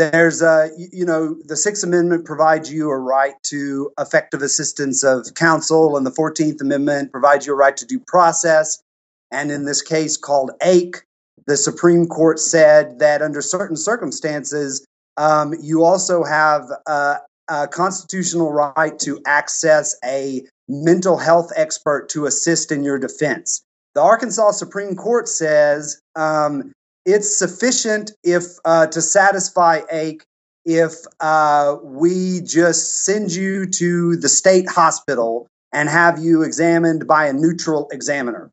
there's 0.00 0.40
a 0.40 0.70
you 0.78 1.04
know 1.04 1.36
the 1.44 1.56
Sixth 1.56 1.84
Amendment 1.84 2.24
provides 2.24 2.72
you 2.72 2.90
a 2.90 2.96
right 2.96 3.34
to 3.44 3.92
effective 3.98 4.40
assistance 4.40 5.04
of 5.04 5.34
counsel, 5.34 5.96
and 5.96 6.06
the 6.06 6.10
Fourteenth 6.10 6.60
Amendment 6.62 7.12
provides 7.12 7.46
you 7.46 7.52
a 7.52 7.56
right 7.56 7.76
to 7.76 7.84
due 7.84 8.00
process. 8.00 8.82
And 9.30 9.52
in 9.52 9.66
this 9.66 9.82
case 9.82 10.16
called 10.16 10.52
Ake, 10.62 11.02
the 11.46 11.56
Supreme 11.56 12.06
Court 12.06 12.40
said 12.40 12.98
that 12.98 13.20
under 13.20 13.42
certain 13.42 13.76
circumstances, 13.76 14.84
um, 15.18 15.54
you 15.60 15.84
also 15.84 16.24
have 16.24 16.64
a 16.86 17.68
constitutional 17.68 18.52
right 18.52 18.98
to 19.00 19.20
access 19.26 19.94
a 20.02 20.42
mental 20.66 21.18
health 21.18 21.52
expert 21.56 22.08
to 22.08 22.24
assist 22.24 22.72
in 22.72 22.82
your 22.82 22.98
defense. 22.98 23.62
The 23.94 24.00
Arkansas 24.00 24.52
Supreme 24.52 24.96
Court 24.96 25.28
says 25.28 26.00
um, 26.16 26.72
it's 27.12 27.36
sufficient 27.36 28.12
if 28.22 28.44
uh, 28.64 28.86
to 28.88 29.00
satisfy 29.00 29.80
Ake 29.90 30.24
if 30.64 30.92
uh, 31.20 31.76
we 31.82 32.40
just 32.42 33.04
send 33.04 33.32
you 33.32 33.66
to 33.66 34.16
the 34.16 34.28
state 34.28 34.68
hospital 34.68 35.48
and 35.72 35.88
have 35.88 36.18
you 36.18 36.42
examined 36.42 37.06
by 37.06 37.26
a 37.26 37.32
neutral 37.32 37.88
examiner. 37.90 38.50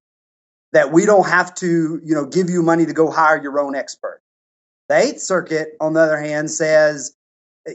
That 0.74 0.92
we 0.92 1.06
don't 1.06 1.28
have 1.28 1.56
to, 1.56 2.02
you 2.04 2.14
know, 2.14 2.26
give 2.26 2.50
you 2.50 2.62
money 2.62 2.86
to 2.86 2.94
go 2.94 3.10
hire 3.10 3.42
your 3.42 3.58
own 3.60 3.74
expert. 3.74 4.22
The 4.90 4.98
Eighth 4.98 5.22
Circuit, 5.22 5.70
on 5.80 5.94
the 5.94 6.02
other 6.02 6.20
hand, 6.20 6.52
says 6.52 7.16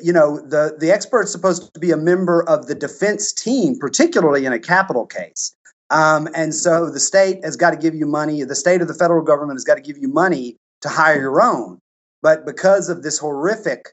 you 0.00 0.12
know 0.12 0.40
the 0.40 0.76
the 0.78 0.90
expert's 0.90 1.32
supposed 1.32 1.73
to 1.75 1.80
be 1.80 1.90
a 1.90 1.97
member 1.97 2.42
of 2.49 2.66
the 2.66 2.75
defense 2.75 3.32
team 3.32 3.78
particularly 3.78 4.47
in 4.47 4.52
a 4.52 4.58
capital 4.58 5.06
case 5.06 5.54
um, 5.90 6.28
and 6.34 6.54
so 6.54 6.88
the 6.88 7.00
state 7.00 7.45
has 7.45 7.56
got 7.56 7.73
to 7.73 7.76
give 7.76 7.95
you 7.95 8.06
money 8.06 8.42
the 8.42 8.54
state 8.54 8.80
of 8.80 8.88
the 8.88 8.95
federal 8.95 9.23
government 9.23 9.56
has 9.56 9.64
got 9.64 9.75
to 9.75 9.82
give 9.82 9.99
you 9.99 10.08
money 10.08 10.56
to 10.82 10.88
hire 10.88 11.21
your 11.21 11.42
own 11.42 11.78
but 12.23 12.45
because 12.45 12.88
of 12.88 13.02
this 13.02 13.18
horrific 13.18 13.88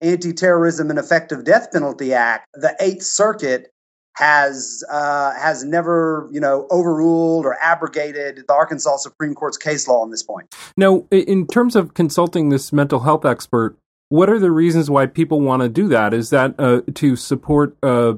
anti-terrorism 0.00 0.90
and 0.90 0.98
effective 0.98 1.44
death 1.44 1.70
penalty 1.72 2.12
act 2.12 2.46
the 2.54 2.74
eighth 2.80 3.02
circuit 3.02 3.70
has 4.16 4.84
uh, 4.90 5.32
has 5.34 5.64
never 5.64 6.28
you 6.32 6.40
know 6.40 6.66
overruled 6.70 7.44
or 7.44 7.56
abrogated 7.60 8.44
the 8.46 8.54
Arkansas 8.54 8.98
Supreme 8.98 9.34
Court's 9.34 9.58
case 9.58 9.88
law 9.88 10.02
on 10.02 10.10
this 10.10 10.22
point. 10.22 10.54
Now, 10.76 11.04
in 11.10 11.46
terms 11.46 11.76
of 11.76 11.94
consulting 11.94 12.48
this 12.48 12.72
mental 12.72 13.00
health 13.00 13.24
expert, 13.24 13.76
what 14.08 14.30
are 14.30 14.38
the 14.38 14.50
reasons 14.50 14.90
why 14.90 15.06
people 15.06 15.40
want 15.40 15.62
to 15.62 15.68
do 15.68 15.88
that? 15.88 16.14
Is 16.14 16.30
that 16.30 16.54
uh, 16.58 16.82
to 16.94 17.16
support 17.16 17.76
uh, 17.82 18.14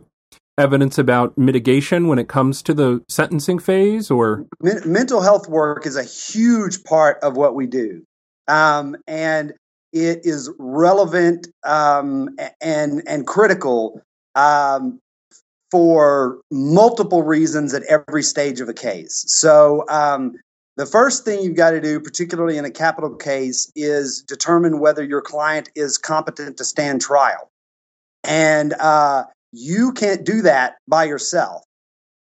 evidence 0.59 0.99
about 0.99 1.37
mitigation 1.39 2.09
when 2.09 2.19
it 2.19 2.29
comes 2.29 2.63
to 2.63 2.75
the 2.75 3.03
sentencing 3.09 3.59
phase, 3.59 4.11
or 4.11 4.47
Men- 4.61 4.83
mental 4.85 5.23
health 5.23 5.49
work 5.49 5.87
is 5.87 5.97
a 5.97 6.05
huge 6.05 6.85
part 6.85 7.19
of 7.23 7.37
what 7.37 7.55
we 7.55 7.67
do, 7.67 8.03
um, 8.49 8.97
and 9.07 9.53
it 9.93 10.21
is 10.25 10.51
relevant 10.59 11.49
um, 11.65 12.37
and 12.61 13.03
and 13.07 13.27
critical 13.27 14.01
um, 14.35 15.01
for 15.71 16.41
multiple 16.51 17.23
reasons 17.23 17.75
at 17.75 17.83
every 17.85 18.23
stage 18.23 18.61
of 18.61 18.69
a 18.69 18.75
case. 18.75 19.25
So 19.27 19.85
um, 19.89 20.35
the 20.77 20.87
first 20.87 21.25
thing 21.25 21.43
you've 21.43 21.57
got 21.57 21.71
to 21.71 21.81
do, 21.81 21.99
particularly 21.99 22.59
in 22.59 22.65
a 22.65 22.71
capital 22.71 23.15
case, 23.15 23.71
is 23.75 24.23
determine 24.23 24.79
whether 24.79 25.03
your 25.03 25.23
client 25.23 25.71
is 25.75 25.99
competent 25.99 26.59
to 26.59 26.65
stand 26.65 27.01
trial. 27.01 27.51
And 28.25 28.75
uh, 28.75 29.25
you 29.53 29.93
can't 29.93 30.25
do 30.25 30.43
that 30.43 30.77
by 30.87 31.05
yourself 31.05 31.65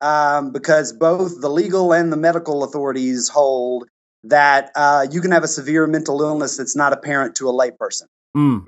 um, 0.01 0.53
because 0.53 0.93
both 0.93 1.41
the 1.41 1.51
legal 1.51 1.93
and 1.93 2.13
the 2.13 2.17
medical 2.17 2.65
authorities 2.65 3.29
hold 3.29 3.89
that 4.29 4.71
uh, 4.75 5.07
you 5.11 5.21
can 5.21 5.31
have 5.31 5.45
a 5.45 5.49
severe 5.49 5.87
mental 5.87 6.21
illness 6.23 6.57
that's 6.57 6.77
not 6.77 6.93
apparent 6.93 7.37
to 7.37 7.49
a 7.49 7.53
layperson. 7.53 8.05
Mm. 8.37 8.67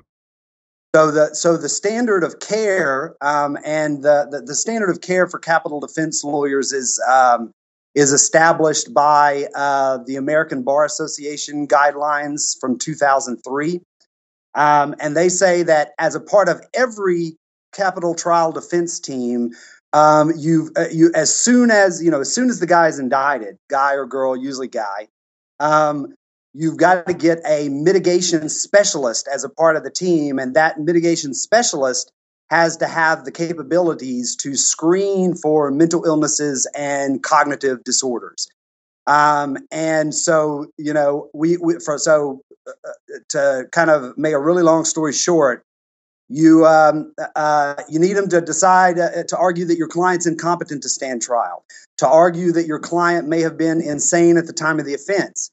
So 0.95 1.11
the 1.11 1.35
so 1.35 1.55
the 1.55 1.69
standard 1.69 2.23
of 2.23 2.39
care 2.39 3.15
um, 3.21 3.57
and 3.63 4.01
the, 4.01 4.27
the, 4.31 4.41
the 4.41 4.55
standard 4.55 4.89
of 4.89 5.01
care 5.01 5.27
for 5.27 5.37
capital 5.37 5.79
defense 5.79 6.23
lawyers 6.23 6.73
is 6.73 6.99
um, 7.07 7.51
is 7.93 8.11
established 8.11 8.91
by 8.93 9.47
uh, 9.55 9.99
the 10.05 10.15
American 10.15 10.63
Bar 10.63 10.85
Association 10.85 11.67
guidelines 11.67 12.59
from 12.59 12.77
2003. 12.77 13.81
Um, 14.55 14.95
and 14.99 15.15
they 15.15 15.29
say 15.29 15.63
that 15.63 15.91
as 15.99 16.15
a 16.15 16.19
part 16.19 16.49
of 16.49 16.61
every 16.73 17.37
capital 17.71 18.15
trial 18.15 18.51
defense 18.51 18.99
team, 18.99 19.51
um, 19.93 20.31
you 20.35 20.71
uh, 20.75 20.87
you 20.91 21.11
as 21.13 21.33
soon 21.35 21.69
as 21.69 22.03
you 22.03 22.09
know 22.09 22.21
as 22.21 22.33
soon 22.33 22.49
as 22.49 22.59
the 22.59 22.67
guy 22.67 22.87
is 22.87 22.97
indicted, 22.97 23.57
guy 23.69 23.93
or 23.93 24.05
girl, 24.05 24.35
usually 24.35 24.67
guy, 24.67 25.07
um, 25.59 26.13
you've 26.53 26.77
got 26.77 27.05
to 27.07 27.13
get 27.13 27.39
a 27.45 27.69
mitigation 27.69 28.49
specialist 28.49 29.27
as 29.31 29.43
a 29.43 29.49
part 29.49 29.75
of 29.75 29.83
the 29.83 29.91
team, 29.91 30.39
and 30.39 30.55
that 30.55 30.79
mitigation 30.79 31.33
specialist 31.33 32.11
has 32.49 32.77
to 32.77 32.87
have 32.87 33.25
the 33.25 33.31
capabilities 33.31 34.35
to 34.35 34.55
screen 34.55 35.35
for 35.35 35.69
mental 35.71 36.03
illnesses 36.05 36.67
and 36.75 37.21
cognitive 37.21 37.83
disorders. 37.83 38.47
Um, 39.05 39.57
and 39.71 40.13
so, 40.13 40.67
you 40.77 40.93
know, 40.93 41.29
we, 41.33 41.57
we 41.57 41.79
for 41.79 41.97
so 41.97 42.41
uh, 42.67 42.91
to 43.29 43.67
kind 43.71 43.89
of 43.89 44.17
make 44.17 44.33
a 44.33 44.39
really 44.39 44.63
long 44.63 44.85
story 44.85 45.13
short, 45.13 45.63
you 46.29 46.65
um, 46.65 47.13
uh, 47.35 47.75
you 47.89 47.99
need 47.99 48.13
them 48.13 48.29
to 48.29 48.39
decide 48.39 48.99
uh, 48.99 49.23
to 49.23 49.37
argue 49.37 49.65
that 49.65 49.77
your 49.77 49.87
client's 49.87 50.27
incompetent 50.27 50.83
to 50.83 50.89
stand 50.89 51.21
trial, 51.21 51.65
to 51.97 52.07
argue 52.07 52.51
that 52.51 52.67
your 52.67 52.79
client 52.79 53.27
may 53.27 53.41
have 53.41 53.57
been 53.57 53.81
insane 53.81 54.37
at 54.37 54.45
the 54.45 54.53
time 54.53 54.79
of 54.79 54.85
the 54.85 54.93
offense, 54.93 55.49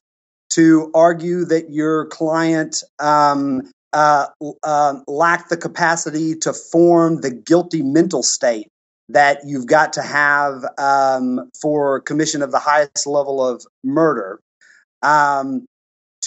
to 0.51 0.91
argue 0.93 1.45
that 1.45 1.71
your 1.71 2.05
client 2.05 2.83
um, 2.99 3.63
uh, 3.93 4.27
uh, 4.63 4.99
lack 5.07 5.49
the 5.49 5.57
capacity 5.57 6.35
to 6.35 6.53
form 6.53 7.21
the 7.21 7.31
guilty 7.31 7.81
mental 7.81 8.21
state 8.21 8.67
that 9.09 9.39
you've 9.45 9.65
got 9.65 9.93
to 9.93 10.01
have 10.01 10.65
um, 10.77 11.49
for 11.59 12.01
commission 12.01 12.41
of 12.41 12.51
the 12.51 12.59
highest 12.59 13.07
level 13.07 13.45
of 13.45 13.65
murder. 13.83 14.39
Um, 15.01 15.65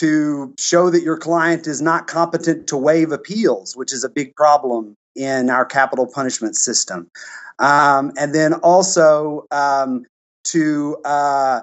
to 0.00 0.54
show 0.58 0.88
that 0.88 1.02
your 1.02 1.18
client 1.18 1.66
is 1.66 1.82
not 1.82 2.06
competent 2.06 2.66
to 2.66 2.76
waive 2.76 3.12
appeals, 3.12 3.76
which 3.76 3.92
is 3.92 4.02
a 4.02 4.08
big 4.08 4.34
problem 4.34 4.96
in 5.14 5.50
our 5.50 5.66
capital 5.66 6.06
punishment 6.06 6.56
system. 6.56 7.06
Um, 7.58 8.12
and 8.16 8.34
then 8.34 8.54
also 8.54 9.46
um, 9.50 10.06
to, 10.44 10.96
uh, 11.04 11.60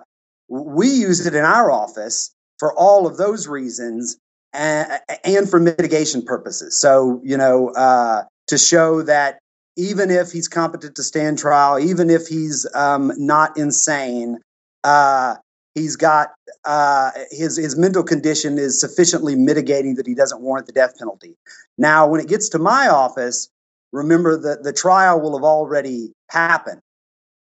we 0.50 0.88
use 0.88 1.26
it 1.26 1.34
in 1.34 1.44
our 1.44 1.72
office 1.72 2.32
for 2.60 2.78
all 2.78 3.08
of 3.08 3.18
those 3.18 3.48
reasons 3.48 4.18
and, 4.54 4.88
and 5.24 5.50
for 5.50 5.60
mitigation 5.60 6.22
purposes. 6.22 6.80
So, 6.80 7.20
you 7.24 7.38
know, 7.38 7.70
uh, 7.70 8.24
to 8.48 8.58
show 8.60 9.02
that 9.02 9.40
even 9.78 10.12
if 10.12 10.32
he's 10.32 10.48
competent 10.48 10.96
to 10.98 11.04
stand 11.04 11.40
trial, 11.40 11.80
even 11.80 12.12
if 12.12 12.28
he's 12.28 12.68
um, 12.76 13.12
not 13.18 13.58
insane, 13.58 14.38
uh, 14.84 15.36
he's 15.78 15.96
got 15.96 16.34
uh, 16.66 17.12
his 17.32 17.58
his 17.58 17.78
mental 17.78 18.04
condition 18.04 18.58
is 18.58 18.80
sufficiently 18.80 19.36
mitigating 19.36 19.96
that 19.96 20.08
he 20.08 20.14
doesn't 20.14 20.42
warrant 20.42 20.68
the 20.68 20.74
death 20.74 20.98
penalty. 20.98 21.36
Now, 21.78 22.08
when 22.08 22.20
it 22.20 22.28
gets 22.28 22.50
to 22.50 22.60
my 22.60 22.88
office, 22.88 23.50
remember 23.92 24.38
that 24.38 24.64
the 24.64 24.74
trial 24.74 25.22
will 25.22 25.38
have 25.38 25.44
already 25.44 26.12
happened, 26.30 26.82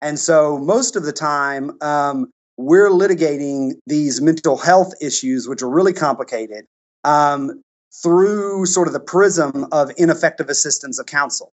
and 0.00 0.18
so 0.18 0.58
most 0.58 0.96
of 0.96 1.04
the 1.04 1.12
time 1.12 1.76
um, 1.82 2.30
we're 2.56 2.90
litigating 2.90 3.72
these 3.86 4.20
mental 4.20 4.56
health 4.56 4.92
issues, 5.00 5.48
which 5.48 5.62
are 5.62 5.70
really 5.70 5.92
complicated, 5.92 6.64
um, 7.04 7.62
through 8.02 8.66
sort 8.66 8.86
of 8.86 8.94
the 8.94 9.00
prism 9.00 9.66
of 9.72 9.90
ineffective 9.98 10.48
assistance 10.48 10.98
of 10.98 11.06
counsel. 11.06 11.52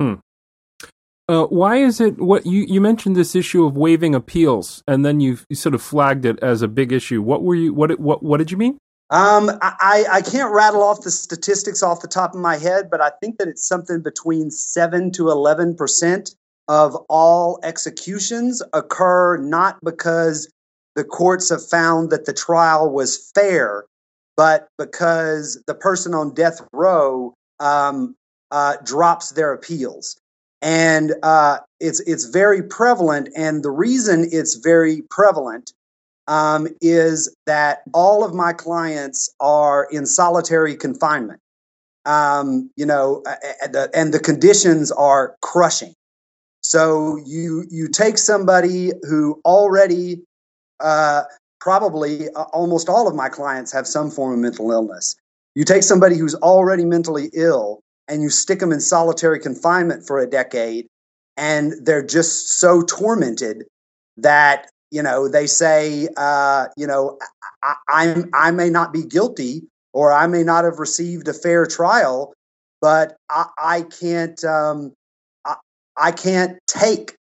Hmm. 0.00 0.14
Uh, 1.26 1.44
why 1.44 1.76
is 1.76 2.00
it 2.00 2.18
what 2.18 2.44
you, 2.44 2.66
you 2.68 2.80
mentioned 2.80 3.16
this 3.16 3.34
issue 3.34 3.64
of 3.64 3.76
waiving 3.76 4.14
appeals 4.14 4.82
and 4.86 5.06
then 5.06 5.20
you, 5.20 5.38
you 5.48 5.56
sort 5.56 5.74
of 5.74 5.80
flagged 5.80 6.26
it 6.26 6.38
as 6.42 6.60
a 6.60 6.68
big 6.68 6.92
issue. 6.92 7.22
What 7.22 7.42
were 7.42 7.54
you 7.54 7.72
what 7.72 7.98
what 7.98 8.22
what 8.22 8.36
did 8.38 8.50
you 8.50 8.58
mean? 8.58 8.76
Um, 9.10 9.50
I, 9.62 10.04
I 10.10 10.22
can't 10.22 10.52
rattle 10.52 10.82
off 10.82 11.02
the 11.02 11.10
statistics 11.10 11.82
off 11.82 12.00
the 12.00 12.08
top 12.08 12.34
of 12.34 12.40
my 12.40 12.56
head, 12.56 12.90
but 12.90 13.00
I 13.00 13.10
think 13.20 13.38
that 13.38 13.48
it's 13.48 13.66
something 13.66 14.02
between 14.02 14.50
seven 14.50 15.12
to 15.12 15.30
eleven 15.30 15.74
percent 15.76 16.34
of 16.68 16.96
all 17.08 17.58
executions 17.62 18.62
occur 18.72 19.36
not 19.36 19.78
because 19.84 20.50
the 20.94 21.04
courts 21.04 21.50
have 21.50 21.66
found 21.66 22.10
that 22.10 22.24
the 22.24 22.32
trial 22.32 22.90
was 22.90 23.30
fair, 23.34 23.84
but 24.36 24.68
because 24.78 25.62
the 25.66 25.74
person 25.74 26.14
on 26.14 26.34
death 26.34 26.60
row 26.72 27.34
um, 27.60 28.14
uh, 28.50 28.76
drops 28.84 29.30
their 29.30 29.52
appeals. 29.52 30.16
And 30.64 31.12
uh, 31.22 31.58
it's 31.78 32.00
it's 32.00 32.24
very 32.24 32.62
prevalent, 32.62 33.28
and 33.36 33.62
the 33.62 33.70
reason 33.70 34.26
it's 34.32 34.54
very 34.54 35.02
prevalent 35.10 35.74
um, 36.26 36.68
is 36.80 37.36
that 37.44 37.82
all 37.92 38.24
of 38.24 38.34
my 38.34 38.54
clients 38.54 39.32
are 39.40 39.86
in 39.90 40.06
solitary 40.06 40.74
confinement. 40.74 41.40
Um, 42.06 42.70
you 42.76 42.86
know, 42.86 43.22
and 43.94 44.14
the 44.14 44.18
conditions 44.18 44.90
are 44.90 45.36
crushing. 45.42 45.94
So 46.62 47.16
you 47.26 47.66
you 47.70 47.88
take 47.88 48.16
somebody 48.16 48.92
who 49.02 49.42
already 49.44 50.22
uh, 50.80 51.24
probably 51.60 52.30
uh, 52.30 52.44
almost 52.54 52.88
all 52.88 53.06
of 53.06 53.14
my 53.14 53.28
clients 53.28 53.70
have 53.72 53.86
some 53.86 54.10
form 54.10 54.32
of 54.32 54.38
mental 54.38 54.72
illness. 54.72 55.14
You 55.54 55.64
take 55.64 55.82
somebody 55.82 56.16
who's 56.16 56.34
already 56.36 56.86
mentally 56.86 57.28
ill 57.34 57.82
and 58.08 58.22
you 58.22 58.30
stick 58.30 58.60
them 58.60 58.72
in 58.72 58.80
solitary 58.80 59.38
confinement 59.38 60.06
for 60.06 60.18
a 60.18 60.26
decade, 60.26 60.86
and 61.36 61.72
they're 61.82 62.04
just 62.04 62.58
so 62.58 62.82
tormented 62.82 63.64
that 64.18 64.70
you 64.90 65.02
know 65.02 65.28
they 65.28 65.46
say, 65.46 66.08
uh, 66.16 66.66
you 66.76 66.86
know, 66.86 67.18
I, 67.62 67.74
I'm 67.88 68.30
I 68.32 68.50
may 68.50 68.70
not 68.70 68.92
be 68.92 69.04
guilty 69.04 69.62
or 69.92 70.12
I 70.12 70.26
may 70.26 70.42
not 70.42 70.64
have 70.64 70.78
received 70.78 71.28
a 71.28 71.32
fair 71.32 71.66
trial, 71.66 72.34
but 72.80 73.16
I, 73.30 73.46
I 73.56 73.82
can't 73.82 74.42
um, 74.44 74.92
I, 75.44 75.56
I 75.96 76.12
can't 76.12 76.58
take 76.66 77.16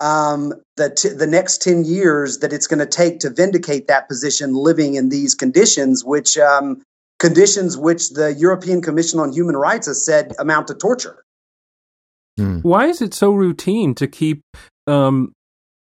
um, 0.00 0.52
the 0.76 0.90
t- 0.90 1.10
the 1.10 1.26
next 1.26 1.62
ten 1.62 1.84
years 1.84 2.38
that 2.38 2.52
it's 2.52 2.66
going 2.66 2.80
to 2.80 2.86
take 2.86 3.20
to 3.20 3.30
vindicate 3.30 3.86
that 3.86 4.08
position, 4.08 4.54
living 4.54 4.94
in 4.94 5.10
these 5.10 5.34
conditions, 5.34 6.04
which 6.04 6.36
um, 6.36 6.82
conditions 7.24 7.74
which 7.78 8.10
the 8.10 8.34
European 8.34 8.82
Commission 8.82 9.18
on 9.18 9.32
Human 9.32 9.56
Rights 9.56 9.86
has 9.86 10.04
said 10.04 10.34
amount 10.38 10.68
to 10.68 10.74
torture. 10.74 11.24
Hmm. 12.36 12.58
Why 12.58 12.86
is 12.86 13.00
it 13.00 13.14
so 13.14 13.32
routine 13.32 13.94
to 13.94 14.06
keep? 14.06 14.42
Um, 14.86 15.32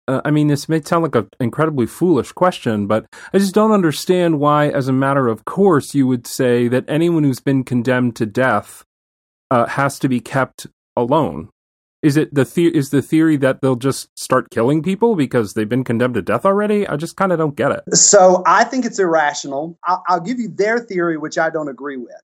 uh, 0.07 0.21
I 0.23 0.31
mean, 0.31 0.47
this 0.47 0.69
may 0.69 0.81
sound 0.81 1.03
like 1.03 1.15
an 1.15 1.27
incredibly 1.41 1.87
foolish 1.87 2.31
question, 2.31 2.87
but 2.87 3.05
I 3.33 3.39
just 3.39 3.53
don't 3.53 3.73
understand 3.73 4.39
why, 4.39 4.69
as 4.69 4.87
a 4.87 4.93
matter 4.93 5.27
of 5.27 5.43
course, 5.43 5.93
you 5.93 6.07
would 6.07 6.25
say 6.25 6.69
that 6.69 6.85
anyone 6.87 7.25
who's 7.25 7.41
been 7.41 7.65
condemned 7.65 8.15
to 8.15 8.25
death 8.25 8.85
uh, 9.51 9.65
has 9.65 9.99
to 9.99 10.07
be 10.07 10.21
kept 10.21 10.67
alone. 10.95 11.49
Is 12.05 12.17
it 12.17 12.35
the, 12.35 12.43
the 12.43 12.67
is 12.67 12.91
the 12.91 13.01
theory 13.01 13.35
that 13.37 13.61
they'll 13.61 13.75
just 13.75 14.15
start 14.15 14.51
killing 14.51 14.83
people 14.83 15.15
because 15.15 15.55
they've 15.55 15.67
been 15.67 15.83
condemned 15.83 16.13
to 16.13 16.21
death 16.21 16.45
already? 16.45 16.87
I 16.87 16.97
just 16.97 17.17
kind 17.17 17.31
of 17.31 17.39
don't 17.39 17.55
get 17.55 17.71
it. 17.71 17.95
So 17.95 18.43
I 18.45 18.63
think 18.63 18.85
it's 18.85 18.99
irrational. 18.99 19.79
I'll, 19.83 20.03
I'll, 20.07 20.19
give 20.19 20.39
you 20.39 20.49
their 20.49 20.77
theory, 20.77 21.17
which 21.17 21.39
I 21.39 21.49
don't 21.49 21.67
agree 21.67 21.97
with. 21.97 22.21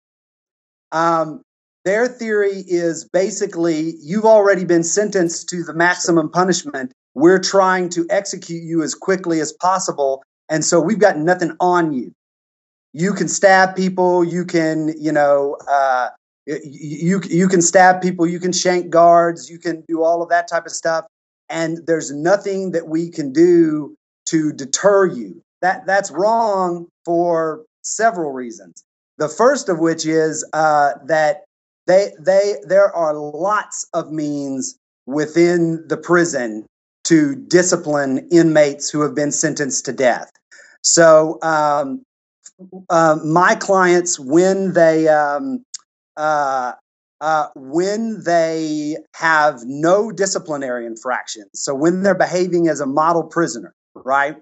Um, 0.91 1.41
their 1.84 2.08
theory 2.08 2.63
is 2.67 3.10
basically 3.12 3.96
you've 4.04 4.24
already 4.24 4.65
been 4.65 4.84
sentenced 4.84 5.50
to 5.50 5.63
the 5.63 5.74
maximum 5.74 6.30
punishment. 6.30 6.91
We're 7.15 7.39
trying 7.39 7.89
to 7.89 8.06
execute 8.12 8.62
you 8.62 8.84
as 8.84 8.94
quickly 8.94 9.39
as 9.39 9.52
possible, 9.52 10.22
and 10.48 10.63
so 10.63 10.80
we've 10.80 11.00
got 11.00 11.17
nothing 11.17 11.54
on 11.60 11.91
you. 11.91 12.13
You 12.94 13.15
can 13.15 13.28
stab 13.28 13.76
people. 13.76 14.24
You 14.24 14.46
can, 14.46 14.94
you 15.00 15.12
know, 15.12 15.58
uh, 15.67 16.10
you 16.64 17.22
you 17.30 17.48
can 17.48 17.62
stab 17.62 18.02
people, 18.02 18.28
you 18.28 18.40
can 18.40 18.52
shank 18.52 18.90
guards, 18.90 19.50
you 19.50 19.60
can 19.60 19.84
do 19.88 20.04
all 20.04 20.22
of 20.22 20.30
that 20.30 20.48
type 20.48 20.66
of 20.66 20.72
stuff, 20.72 21.06
and 21.50 21.86
there's 21.88 22.12
nothing 22.12 22.72
that 22.72 22.88
we 22.88 23.10
can 23.10 23.32
do 23.32 23.96
to 24.28 24.52
deter 24.54 25.06
you. 25.06 25.42
That 25.62 25.86
that's 25.86 26.12
wrong 26.12 26.88
for 27.06 27.64
several 27.84 28.32
reasons. 28.32 28.84
The 29.18 29.30
first 29.30 29.70
of 29.70 29.80
which 29.80 30.06
is 30.06 30.48
uh, 30.54 30.94
that 31.06 31.44
they 31.88 32.12
they 32.20 32.56
there 32.64 32.94
are 32.96 33.14
lots 33.14 33.86
of 33.94 34.12
means 34.12 34.78
within 35.06 35.86
the 35.88 35.98
prison 35.98 36.66
to 37.04 37.36
discipline 37.36 38.28
inmates 38.32 38.90
who 38.90 39.02
have 39.02 39.16
been 39.16 39.32
sentenced 39.32 39.86
to 39.86 39.94
death. 39.94 40.32
So 40.84 41.40
um, 41.42 42.04
uh, 42.90 43.18
my 43.24 43.56
clients, 43.56 44.20
when 44.20 44.74
they 44.74 45.08
um, 45.08 45.64
uh, 46.17 46.74
uh, 47.19 47.47
when 47.56 48.24
they 48.24 48.97
have 49.15 49.62
no 49.65 50.12
disciplinary 50.12 50.86
infractions, 50.86 51.50
so 51.54 51.76
when 51.76 52.04
they're 52.04 52.15
behaving 52.15 52.67
as 52.67 52.80
a 52.80 52.86
model 52.86 53.24
prisoner, 53.24 53.74
right, 53.95 54.38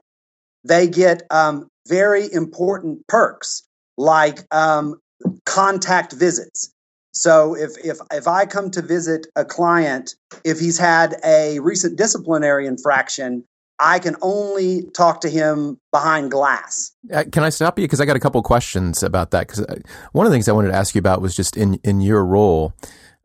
they 0.63 0.87
get 0.87 1.23
um, 1.29 1.67
very 1.87 2.31
important 2.31 3.05
perks 3.07 3.63
like 3.97 4.39
um, 4.53 4.99
contact 5.45 6.13
visits. 6.13 6.71
So 7.11 7.55
if 7.55 7.71
if 7.83 7.97
if 8.13 8.27
I 8.27 8.45
come 8.45 8.71
to 8.71 8.81
visit 8.81 9.27
a 9.35 9.43
client, 9.43 10.15
if 10.45 10.59
he's 10.59 10.77
had 10.77 11.17
a 11.25 11.59
recent 11.59 11.97
disciplinary 11.97 12.67
infraction, 12.67 13.43
I 13.79 13.99
can 13.99 14.15
only 14.21 14.83
talk 14.93 15.21
to 15.21 15.29
him 15.29 15.79
behind 15.91 16.31
glass. 16.31 16.91
Uh, 17.11 17.23
can 17.31 17.43
I 17.43 17.49
stop 17.49 17.79
you 17.79 17.85
because 17.85 18.01
I 18.01 18.05
got 18.05 18.15
a 18.15 18.19
couple 18.19 18.41
questions 18.43 19.03
about 19.03 19.31
that? 19.31 19.47
Because 19.47 19.61
uh, 19.61 19.75
one 20.11 20.25
of 20.25 20.31
the 20.31 20.35
things 20.35 20.49
I 20.49 20.51
wanted 20.51 20.69
to 20.69 20.75
ask 20.75 20.95
you 20.95 20.99
about 20.99 21.21
was 21.21 21.35
just 21.35 21.55
in 21.55 21.75
in 21.83 22.01
your 22.01 22.25
role, 22.25 22.73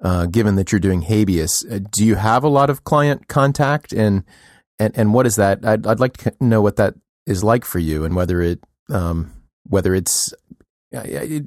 uh, 0.02 0.26
given 0.26 0.54
that 0.56 0.70
you're 0.70 0.80
doing 0.80 1.02
habeas, 1.02 1.64
uh, 1.70 1.80
do 1.90 2.04
you 2.04 2.14
have 2.14 2.44
a 2.44 2.48
lot 2.48 2.70
of 2.70 2.84
client 2.84 3.28
contact 3.28 3.92
and 3.92 4.24
and 4.78 4.96
and 4.96 5.12
what 5.12 5.26
is 5.26 5.36
that? 5.36 5.64
I'd 5.64 5.86
I'd 5.86 6.00
like 6.00 6.16
to 6.18 6.34
know 6.40 6.62
what 6.62 6.76
that 6.76 6.94
is 7.26 7.42
like 7.42 7.64
for 7.64 7.78
you 7.78 8.04
and 8.04 8.14
whether 8.14 8.40
it 8.40 8.60
um, 8.90 9.32
whether 9.64 9.94
it's 9.94 10.32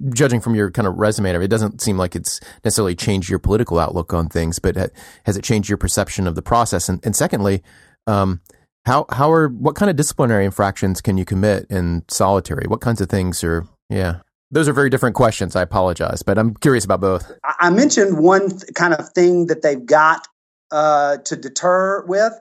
judging 0.09 0.41
from 0.41 0.55
your 0.55 0.69
kind 0.71 0.87
of 0.87 0.95
resume, 0.95 1.33
it 1.33 1.47
doesn't 1.47 1.81
seem 1.81 1.97
like 1.97 2.15
it's 2.15 2.39
necessarily 2.65 2.95
changed 2.95 3.29
your 3.29 3.39
political 3.39 3.79
outlook 3.79 4.13
on 4.13 4.27
things, 4.27 4.59
but 4.59 4.75
has 5.23 5.37
it 5.37 5.43
changed 5.43 5.69
your 5.69 5.77
perception 5.77 6.27
of 6.27 6.35
the 6.35 6.41
process? 6.41 6.89
And, 6.89 6.99
and 7.05 7.15
secondly, 7.15 7.63
um, 8.07 8.41
how 8.87 9.05
how 9.11 9.31
are 9.31 9.49
what 9.49 9.75
kind 9.75 9.89
of 9.91 9.97
disciplinary 9.97 10.45
infractions 10.45 11.01
can 11.01 11.17
you 11.17 11.25
commit 11.25 11.67
in 11.69 12.03
solitary? 12.07 12.65
What 12.67 12.81
kinds 12.81 13.01
of 13.01 13.09
things 13.09 13.43
are 13.43 13.67
yeah? 13.89 14.21
Those 14.49 14.69
are 14.69 14.73
very 14.73 14.89
different 14.89 15.15
questions. 15.15 15.57
I 15.57 15.61
apologize, 15.61 16.23
but 16.23 16.39
I'm 16.39 16.55
curious 16.55 16.85
about 16.85 17.01
both. 17.01 17.29
I 17.43 17.69
mentioned 17.69 18.17
one 18.17 18.49
th- 18.49 18.73
kind 18.75 18.93
of 18.93 19.09
thing 19.09 19.47
that 19.47 19.61
they've 19.61 19.85
got 19.85 20.25
uh, 20.71 21.17
to 21.17 21.35
deter 21.35 22.05
with, 22.05 22.31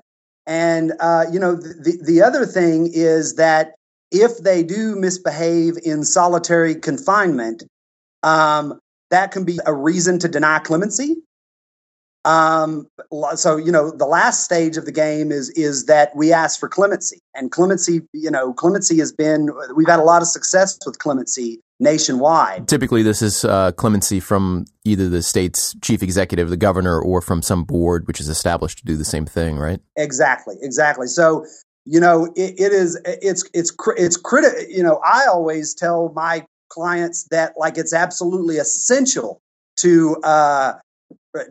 and 0.47 0.93
uh, 1.01 1.25
you 1.31 1.41
know 1.41 1.57
the 1.57 1.99
the 2.03 2.23
other 2.23 2.47
thing 2.47 2.91
is 2.95 3.35
that 3.35 3.75
if 4.13 4.39
they 4.39 4.63
do 4.63 4.95
misbehave 4.95 5.75
in 5.83 6.05
solitary 6.05 6.77
confinement, 6.77 7.65
um, 8.23 8.79
that 9.11 9.33
can 9.33 9.45
be 9.45 9.59
a 9.67 9.75
reason 9.75 10.21
to 10.21 10.29
deny 10.29 10.61
clemency. 10.61 11.17
Um, 12.27 12.89
so 13.37 13.57
you 13.57 13.71
know, 13.71 13.93
the 13.93 14.05
last 14.05 14.43
stage 14.45 14.77
of 14.77 14.85
the 14.85 14.93
game 14.93 15.31
is 15.31 15.49
is 15.51 15.87
that 15.87 16.15
we 16.17 16.33
ask 16.33 16.59
for 16.59 16.69
clemency, 16.69 17.21
and 17.35 17.53
clemency, 17.53 18.03
you 18.13 18.31
know, 18.31 18.53
clemency 18.53 18.99
has 18.99 19.13
been 19.13 19.51
we've 19.77 19.89
had 19.89 20.01
a 20.01 20.03
lot 20.03 20.23
of 20.23 20.29
success 20.29 20.77
with 20.85 20.99
clemency 20.99 21.61
nationwide. 21.79 22.67
Typically, 22.67 23.05
this 23.05 23.23
is 23.23 23.45
uh, 23.45 23.71
clemency 23.73 24.19
from 24.19 24.65
either 24.85 25.09
the 25.09 25.23
state's 25.23 25.77
chief 25.83 26.03
executive, 26.03 26.51
the 26.51 26.57
governor, 26.57 27.01
or 27.01 27.21
from 27.21 27.43
some 27.43 27.63
board 27.63 28.09
which 28.09 28.21
is 28.21 28.29
established 28.29 28.79
to 28.79 28.85
do 28.85 28.97
the 28.97 29.05
same 29.05 29.25
thing, 29.25 29.57
right? 29.57 29.79
Exactly, 29.97 30.57
exactly. 30.61 31.07
So 31.07 31.47
you 31.85 32.01
know, 32.01 32.25
it, 32.35 32.59
it 32.59 32.73
is 32.73 33.01
it's 33.05 33.49
it's 33.55 33.73
it's 33.97 34.17
critical. 34.17 34.61
You 34.69 34.83
know, 34.83 35.01
I 35.05 35.27
always 35.27 35.75
tell 35.75 36.13
my 36.13 36.45
clients 36.71 37.29
that 37.31 37.53
like 37.57 37.79
it's 37.79 37.95
absolutely 37.95 38.57
essential 38.57 39.41
to 39.77 40.17
uh, 40.25 40.73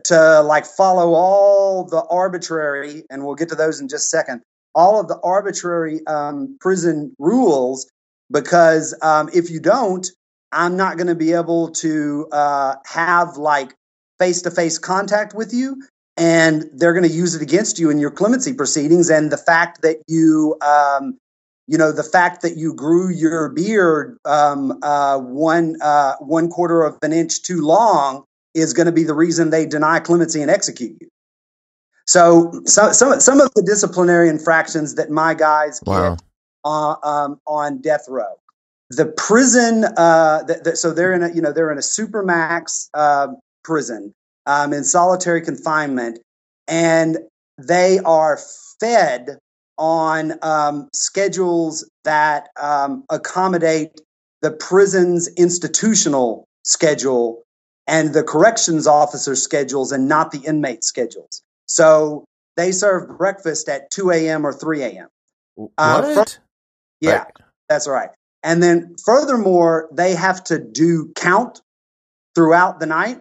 to 0.04 0.40
like 0.42 0.66
follow 0.66 1.14
all 1.14 1.84
the 1.84 2.04
arbitrary, 2.10 3.04
and 3.10 3.24
we'll 3.24 3.34
get 3.34 3.48
to 3.50 3.54
those 3.54 3.80
in 3.80 3.88
just 3.88 4.04
a 4.04 4.16
second, 4.16 4.42
all 4.74 5.00
of 5.00 5.08
the 5.08 5.18
arbitrary 5.22 6.06
um, 6.06 6.56
prison 6.60 7.14
rules 7.18 7.90
because 8.30 8.94
um, 9.02 9.30
if 9.32 9.50
you 9.50 9.60
don't, 9.60 10.06
I'm 10.52 10.76
not 10.76 10.96
going 10.96 11.06
to 11.06 11.14
be 11.14 11.32
able 11.32 11.70
to 11.72 12.28
uh, 12.32 12.74
have 12.86 13.36
like 13.36 13.74
face 14.18 14.42
to 14.42 14.50
face 14.50 14.78
contact 14.78 15.34
with 15.34 15.52
you. 15.52 15.82
And 16.18 16.64
they're 16.72 16.94
going 16.94 17.08
to 17.08 17.14
use 17.14 17.34
it 17.34 17.42
against 17.42 17.78
you 17.78 17.90
in 17.90 17.98
your 17.98 18.10
clemency 18.10 18.54
proceedings. 18.54 19.10
And 19.10 19.30
the 19.30 19.36
fact 19.36 19.82
that 19.82 19.98
you, 20.06 20.56
um, 20.62 21.18
you 21.66 21.76
know, 21.76 21.92
the 21.92 22.02
fact 22.02 22.40
that 22.40 22.56
you 22.56 22.72
grew 22.72 23.10
your 23.10 23.50
beard 23.50 24.16
um, 24.24 24.78
uh, 24.82 25.18
one 25.18 25.76
uh, 25.82 26.14
one 26.20 26.48
quarter 26.48 26.82
of 26.84 26.96
an 27.02 27.12
inch 27.12 27.42
too 27.42 27.60
long 27.60 28.24
is 28.56 28.72
going 28.72 28.86
to 28.86 28.92
be 28.92 29.04
the 29.04 29.14
reason 29.14 29.50
they 29.50 29.66
deny 29.66 30.00
clemency 30.00 30.42
and 30.42 30.50
execute 30.50 30.96
you. 31.00 31.08
So, 32.06 32.62
so 32.64 32.92
some 32.92 33.20
some 33.20 33.40
of 33.40 33.52
the 33.54 33.62
disciplinary 33.62 34.28
infractions 34.28 34.94
that 34.94 35.10
my 35.10 35.34
guys 35.34 35.80
wow. 35.84 36.14
get 36.14 36.22
uh, 36.64 36.96
um, 37.02 37.40
on 37.46 37.80
death 37.80 38.06
row 38.08 38.36
the 38.90 39.06
prison 39.06 39.84
uh, 39.96 40.42
the, 40.44 40.60
the, 40.62 40.76
so 40.76 40.92
they're 40.92 41.12
in 41.12 41.22
a 41.22 41.32
you 41.34 41.40
know 41.40 41.52
they're 41.52 41.72
in 41.72 41.78
a 41.78 41.82
supermax 41.82 42.88
uh, 42.94 43.28
prison 43.64 44.14
um, 44.46 44.72
in 44.72 44.84
solitary 44.84 45.40
confinement 45.40 46.18
and 46.68 47.18
they 47.58 47.98
are 48.00 48.38
fed 48.80 49.38
on 49.78 50.34
um, 50.42 50.88
schedules 50.92 51.88
that 52.04 52.48
um, 52.60 53.04
accommodate 53.10 54.00
the 54.42 54.50
prison's 54.50 55.28
institutional 55.36 56.46
schedule 56.62 57.42
and 57.86 58.14
the 58.14 58.22
corrections 58.22 58.86
officer 58.86 59.34
schedules 59.36 59.92
and 59.92 60.08
not 60.08 60.30
the 60.30 60.40
inmate 60.40 60.84
schedules 60.84 61.42
so 61.66 62.24
they 62.56 62.72
serve 62.72 63.16
breakfast 63.18 63.68
at 63.68 63.90
2 63.90 64.10
a.m 64.10 64.46
or 64.46 64.52
3 64.52 64.82
a.m 64.82 65.08
uh, 65.78 66.02
what? 66.02 66.28
From, 66.28 66.42
yeah 67.00 67.18
right. 67.18 67.32
that's 67.68 67.88
right 67.88 68.10
and 68.46 68.62
then 68.62 68.94
furthermore, 69.04 69.88
they 69.90 70.14
have 70.14 70.44
to 70.44 70.58
do 70.60 71.10
count 71.16 71.60
throughout 72.36 72.78
the 72.78 72.86
night. 72.86 73.20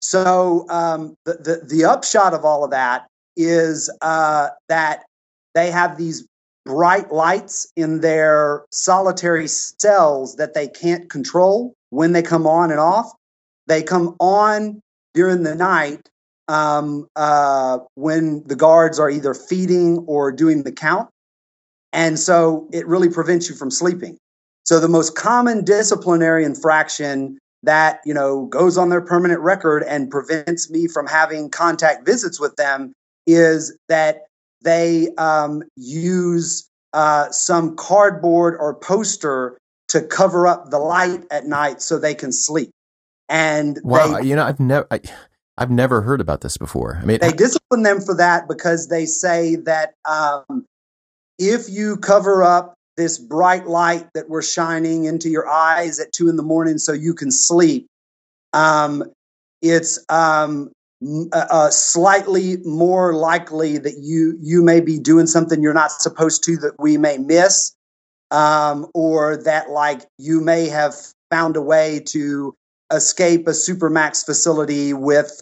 So 0.00 0.66
um, 0.68 1.14
the, 1.24 1.34
the, 1.34 1.76
the 1.76 1.84
upshot 1.84 2.34
of 2.34 2.44
all 2.44 2.64
of 2.64 2.72
that 2.72 3.06
is 3.36 3.88
uh, 4.02 4.48
that 4.68 5.04
they 5.54 5.70
have 5.70 5.96
these 5.96 6.26
bright 6.64 7.12
lights 7.12 7.70
in 7.76 8.00
their 8.00 8.64
solitary 8.72 9.46
cells 9.46 10.34
that 10.36 10.54
they 10.54 10.66
can't 10.66 11.08
control 11.08 11.74
when 11.90 12.10
they 12.10 12.22
come 12.22 12.48
on 12.48 12.72
and 12.72 12.80
off. 12.80 13.12
They 13.66 13.82
come 13.82 14.16
on 14.20 14.80
during 15.14 15.42
the 15.42 15.54
night 15.54 16.08
um, 16.48 17.08
uh, 17.16 17.78
when 17.94 18.46
the 18.46 18.56
guards 18.56 18.98
are 18.98 19.10
either 19.10 19.34
feeding 19.34 19.98
or 20.06 20.30
doing 20.30 20.62
the 20.62 20.72
count. 20.72 21.08
And 21.92 22.18
so 22.18 22.68
it 22.72 22.86
really 22.86 23.08
prevents 23.08 23.48
you 23.48 23.54
from 23.54 23.70
sleeping. 23.70 24.18
So 24.64 24.80
the 24.80 24.88
most 24.88 25.16
common 25.16 25.64
disciplinary 25.64 26.44
infraction 26.44 27.38
that, 27.62 28.00
you 28.04 28.12
know, 28.12 28.46
goes 28.46 28.76
on 28.76 28.90
their 28.90 29.00
permanent 29.00 29.40
record 29.40 29.82
and 29.84 30.10
prevents 30.10 30.70
me 30.70 30.86
from 30.86 31.06
having 31.06 31.50
contact 31.50 32.04
visits 32.04 32.38
with 32.38 32.54
them 32.56 32.92
is 33.26 33.76
that 33.88 34.26
they 34.62 35.08
um, 35.16 35.62
use 35.76 36.68
uh, 36.92 37.30
some 37.30 37.76
cardboard 37.76 38.56
or 38.58 38.74
poster 38.74 39.58
to 39.88 40.02
cover 40.02 40.46
up 40.46 40.70
the 40.70 40.78
light 40.78 41.24
at 41.30 41.46
night 41.46 41.80
so 41.80 41.98
they 41.98 42.14
can 42.14 42.32
sleep. 42.32 42.70
And 43.28 43.78
wow, 43.82 44.20
they, 44.20 44.28
you 44.28 44.36
know, 44.36 44.44
I've 44.44 44.60
never. 44.60 44.86
I- 44.90 45.00
I've 45.58 45.70
never 45.70 46.02
heard 46.02 46.20
about 46.20 46.42
this 46.42 46.58
before. 46.58 46.98
I 47.00 47.06
mean, 47.06 47.18
they 47.20 47.32
discipline 47.32 47.82
them 47.82 48.02
for 48.02 48.14
that 48.16 48.46
because 48.46 48.88
they 48.88 49.06
say 49.06 49.56
that 49.56 49.94
um, 50.04 50.66
if 51.38 51.70
you 51.70 51.96
cover 51.96 52.42
up 52.42 52.74
this 52.96 53.18
bright 53.18 53.66
light 53.66 54.06
that 54.14 54.28
we're 54.28 54.42
shining 54.42 55.04
into 55.04 55.28
your 55.28 55.48
eyes 55.48 55.98
at 55.98 56.12
two 56.12 56.28
in 56.28 56.36
the 56.36 56.42
morning 56.42 56.78
so 56.78 56.92
you 56.92 57.14
can 57.14 57.30
sleep, 57.30 57.86
um, 58.52 59.02
it's 59.62 59.98
um, 60.08 60.70
uh, 61.32 61.70
slightly 61.70 62.58
more 62.58 63.14
likely 63.14 63.78
that 63.78 63.98
you 63.98 64.36
you 64.40 64.62
may 64.62 64.80
be 64.80 64.98
doing 64.98 65.26
something 65.26 65.62
you're 65.62 65.74
not 65.74 65.90
supposed 65.90 66.44
to 66.44 66.56
that 66.58 66.72
we 66.78 66.96
may 66.96 67.18
miss, 67.18 67.74
um, 68.30 68.86
or 68.94 69.36
that 69.44 69.70
like 69.70 70.02
you 70.18 70.40
may 70.40 70.68
have 70.68 70.94
found 71.30 71.56
a 71.56 71.62
way 71.62 72.00
to 72.00 72.54
escape 72.92 73.46
a 73.48 73.52
supermax 73.52 74.24
facility 74.24 74.92
with 74.92 75.40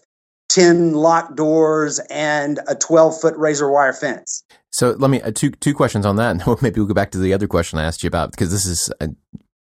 10 0.51 0.93
locked 0.93 1.37
doors 1.37 2.01
and 2.11 2.61
a 2.69 2.75
12 2.75 3.21
foot 3.21 3.37
razor 3.37 3.71
wire 3.71 3.93
fence. 3.93 4.45
So 4.71 4.91
let 4.91 5.09
me 5.09 5.23
uh, 5.23 5.31
two 5.33 5.51
two 5.51 5.73
questions 5.73 6.05
on 6.05 6.17
that, 6.17 6.33
and 6.33 6.43
maybe 6.63 6.81
we'll 6.81 6.89
go 6.89 6.95
back 6.95 7.13
to 7.13 7.19
the 7.19 7.33
other 7.33 7.47
question 7.47 7.79
I 7.79 7.85
asked 7.85 8.03
you 8.03 8.09
about 8.09 8.33
because 8.33 8.51
this 8.51 8.67
is 8.67 8.91
uh, 9.01 9.07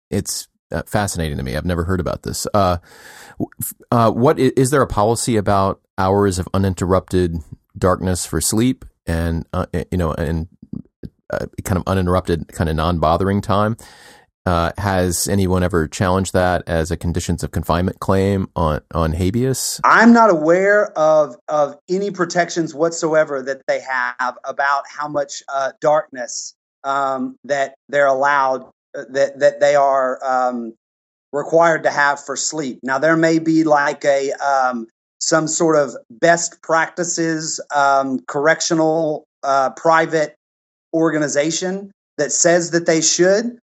it's 0.10 0.50
uh, 0.70 0.84
fascinating 0.86 1.38
to 1.38 1.44
me. 1.44 1.56
I've 1.56 1.66
never 1.66 1.86
heard 1.86 2.02
about 2.02 2.24
this. 2.24 2.46
Uh, 2.54 2.78
uh, 3.90 4.12
what 4.12 4.38
is, 4.38 4.52
is, 4.58 4.70
there 4.70 4.82
a 4.82 4.88
policy 4.88 5.38
about 5.38 5.80
hours 5.98 6.40
of 6.40 6.50
uninterrupted 6.54 7.38
darkness 7.78 8.26
for 8.26 8.42
sleep, 8.42 8.84
and 9.06 9.46
uh, 9.54 9.66
you 9.92 9.98
know, 9.98 10.12
and 10.12 10.50
kind 11.63 11.78
of 11.78 11.84
uninterrupted, 11.88 12.50
kind 12.50 12.70
of 12.70 12.76
non-bothering 12.76 13.40
time? 13.40 13.78
Uh, 14.48 14.72
has 14.78 15.28
anyone 15.28 15.62
ever 15.62 15.90
challenged 15.90 16.32
that 16.32 16.64
as 16.68 16.90
a 16.90 16.96
conditions 16.96 17.44
of 17.44 17.52
confinement 17.52 18.00
claim 18.00 18.48
on, 18.56 18.80
on 18.94 19.12
habeas? 19.12 19.82
I'm 19.84 20.14
not 20.14 20.30
aware 20.30 20.98
of 20.98 21.36
of 21.50 21.78
any 21.90 22.12
protections 22.12 22.74
whatsoever 22.74 23.42
that 23.42 23.64
they 23.68 23.82
have 23.82 24.38
about 24.46 24.84
how 24.88 25.10
much 25.10 25.44
uh, 25.54 25.74
darkness 25.82 26.56
um, 26.86 27.36
that 27.44 27.76
they're 27.90 28.08
allowed 28.08 28.62
uh, 28.98 29.04
that 29.10 29.38
that 29.40 29.60
they 29.60 29.76
are 29.76 30.24
um, 30.24 30.74
required 31.34 31.84
to 31.84 31.92
have 31.92 32.24
for 32.24 32.38
sleep. 32.38 32.80
Now 32.84 33.00
there 33.00 33.18
may 33.18 33.40
be 33.40 33.66
like 33.66 34.06
a 34.06 34.32
um, 34.32 34.88
some 35.20 35.50
sort 35.50 35.76
of 35.76 35.94
best 36.10 36.62
practices 36.62 37.60
um, 37.76 38.22
correctional 38.30 39.26
uh, 39.44 39.72
private 39.72 40.36
organization 40.94 41.92
that 42.18 42.32
says 42.32 42.72
that 42.72 42.86
they 42.86 43.02
should 43.02 43.60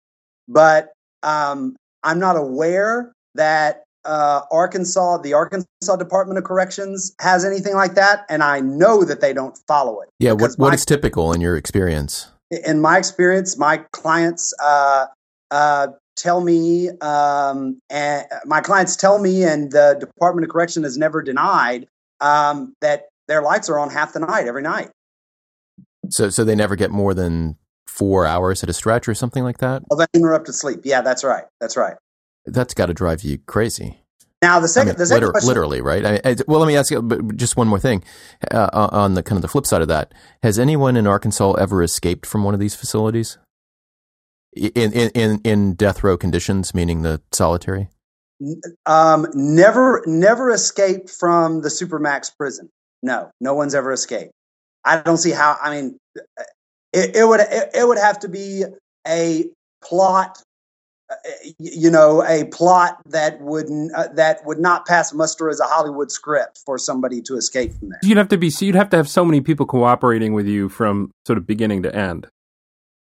but 0.50 0.92
um, 1.22 1.76
I'm 2.02 2.18
not 2.18 2.36
aware 2.36 3.12
that 3.34 3.84
uh, 4.04 4.40
Arkansas, 4.50 5.18
the 5.18 5.32
Arkansas 5.32 5.96
Department 5.96 6.38
of 6.38 6.44
Corrections, 6.44 7.14
has 7.20 7.44
anything 7.44 7.74
like 7.74 7.94
that, 7.94 8.24
and 8.28 8.42
I 8.42 8.60
know 8.60 9.04
that 9.04 9.20
they 9.20 9.32
don't 9.32 9.56
follow 9.66 10.00
it. 10.00 10.08
Yeah, 10.18 10.32
what 10.32 10.52
what 10.56 10.68
my, 10.68 10.74
is 10.74 10.84
typical 10.84 11.32
in 11.32 11.40
your 11.40 11.56
experience? 11.56 12.28
In 12.50 12.80
my 12.80 12.98
experience, 12.98 13.56
my 13.56 13.78
clients 13.92 14.54
uh, 14.62 15.06
uh, 15.50 15.88
tell 16.16 16.40
me, 16.40 16.88
um, 17.00 17.78
and 17.90 18.26
my 18.46 18.60
clients 18.60 18.96
tell 18.96 19.18
me, 19.18 19.44
and 19.44 19.70
the 19.70 19.96
Department 20.00 20.44
of 20.44 20.50
Correction 20.50 20.82
has 20.82 20.98
never 20.98 21.22
denied 21.22 21.86
um, 22.20 22.74
that 22.80 23.08
their 23.28 23.42
lights 23.42 23.68
are 23.68 23.78
on 23.78 23.90
half 23.90 24.12
the 24.12 24.20
night 24.20 24.46
every 24.46 24.62
night. 24.62 24.90
So, 26.08 26.28
so 26.30 26.42
they 26.42 26.56
never 26.56 26.74
get 26.74 26.90
more 26.90 27.14
than 27.14 27.56
four 27.86 28.26
hours 28.26 28.62
at 28.62 28.68
a 28.68 28.72
stretch 28.72 29.08
or 29.08 29.14
something 29.14 29.44
like 29.44 29.58
that? 29.58 29.82
Of 29.90 30.00
uninterrupted 30.14 30.54
sleep. 30.54 30.80
Yeah, 30.84 31.02
that's 31.02 31.24
right. 31.24 31.44
That's 31.60 31.76
right. 31.76 31.94
That's 32.46 32.74
got 32.74 32.86
to 32.86 32.94
drive 32.94 33.22
you 33.22 33.38
crazy. 33.38 34.00
Now 34.42 34.58
the 34.58 34.68
second, 34.68 34.90
I 34.90 34.92
mean, 34.92 34.98
the 34.98 35.06
second 35.06 35.20
liter- 35.22 35.32
question, 35.32 35.48
literally, 35.48 35.80
right? 35.82 36.04
I 36.04 36.12
mean, 36.12 36.36
well, 36.48 36.60
let 36.60 36.66
me 36.66 36.76
ask 36.76 36.90
you 36.90 37.30
just 37.36 37.56
one 37.56 37.68
more 37.68 37.78
thing. 37.78 38.02
Uh, 38.50 38.88
on 38.90 39.14
the 39.14 39.22
kind 39.22 39.36
of 39.36 39.42
the 39.42 39.48
flip 39.48 39.66
side 39.66 39.82
of 39.82 39.88
that, 39.88 40.14
has 40.42 40.58
anyone 40.58 40.96
in 40.96 41.06
Arkansas 41.06 41.52
ever 41.52 41.82
escaped 41.82 42.24
from 42.24 42.42
one 42.42 42.54
of 42.54 42.60
these 42.60 42.74
facilities 42.74 43.36
in 44.56 44.92
in 44.92 45.10
in, 45.10 45.40
in 45.44 45.74
death 45.74 46.02
row 46.02 46.16
conditions, 46.16 46.74
meaning 46.74 47.02
the 47.02 47.20
solitary? 47.32 47.90
Um, 48.86 49.26
never, 49.34 50.02
never 50.06 50.50
escaped 50.50 51.10
from 51.10 51.60
the 51.60 51.68
supermax 51.68 52.34
prison. 52.34 52.70
No, 53.02 53.30
no 53.40 53.52
one's 53.52 53.74
ever 53.74 53.92
escaped. 53.92 54.32
I 54.84 55.02
don't 55.02 55.18
see 55.18 55.32
how. 55.32 55.58
I 55.62 55.70
mean, 55.70 55.98
it, 56.92 57.16
it 57.16 57.24
would 57.26 57.40
it, 57.40 57.70
it 57.74 57.86
would 57.86 57.98
have 57.98 58.18
to 58.20 58.28
be 58.28 58.64
a 59.06 59.46
plot 59.82 60.42
uh, 61.10 61.14
you 61.58 61.90
know 61.90 62.22
a 62.24 62.44
plot 62.46 63.00
that 63.06 63.40
would 63.40 63.66
uh, 63.94 64.08
that 64.14 64.44
would 64.44 64.58
not 64.58 64.86
pass 64.86 65.12
muster 65.12 65.48
as 65.48 65.60
a 65.60 65.64
Hollywood 65.64 66.10
script 66.10 66.60
for 66.64 66.78
somebody 66.78 67.20
to 67.22 67.36
escape 67.36 67.72
from 67.74 67.90
there. 67.90 67.98
You'd 68.02 68.18
have 68.18 68.28
to 68.28 68.38
be 68.38 68.50
so 68.50 68.64
you'd 68.64 68.74
have 68.74 68.90
to 68.90 68.96
have 68.96 69.08
so 69.08 69.24
many 69.24 69.40
people 69.40 69.66
cooperating 69.66 70.34
with 70.34 70.46
you 70.46 70.68
from 70.68 71.10
sort 71.26 71.38
of 71.38 71.46
beginning 71.46 71.82
to 71.82 71.94
end. 71.94 72.28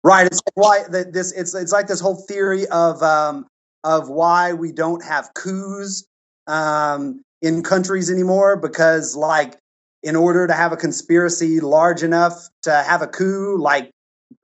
Right. 0.04 0.26
It's 0.26 0.42
like 0.46 0.56
why 0.56 0.84
this 0.90 1.34
it's 1.34 1.54
it's 1.54 1.72
like 1.72 1.88
this 1.88 2.00
whole 2.00 2.16
theory 2.16 2.68
of 2.68 3.04
um, 3.04 3.46
of 3.84 4.10
why 4.10 4.54
we 4.54 4.72
don't 4.72 5.04
have 5.04 5.34
coups 5.34 6.06
um, 6.48 7.22
in 7.42 7.64
countries 7.64 8.10
anymore 8.10 8.56
because 8.56 9.16
like 9.16 9.58
in 10.04 10.16
order 10.16 10.48
to 10.48 10.54
have 10.54 10.72
a 10.72 10.78
conspiracy 10.78 11.60
large 11.60 12.04
enough 12.04 12.50
to 12.64 12.72
have 12.72 13.02
a 13.02 13.08
coup, 13.08 13.58
like 13.60 13.92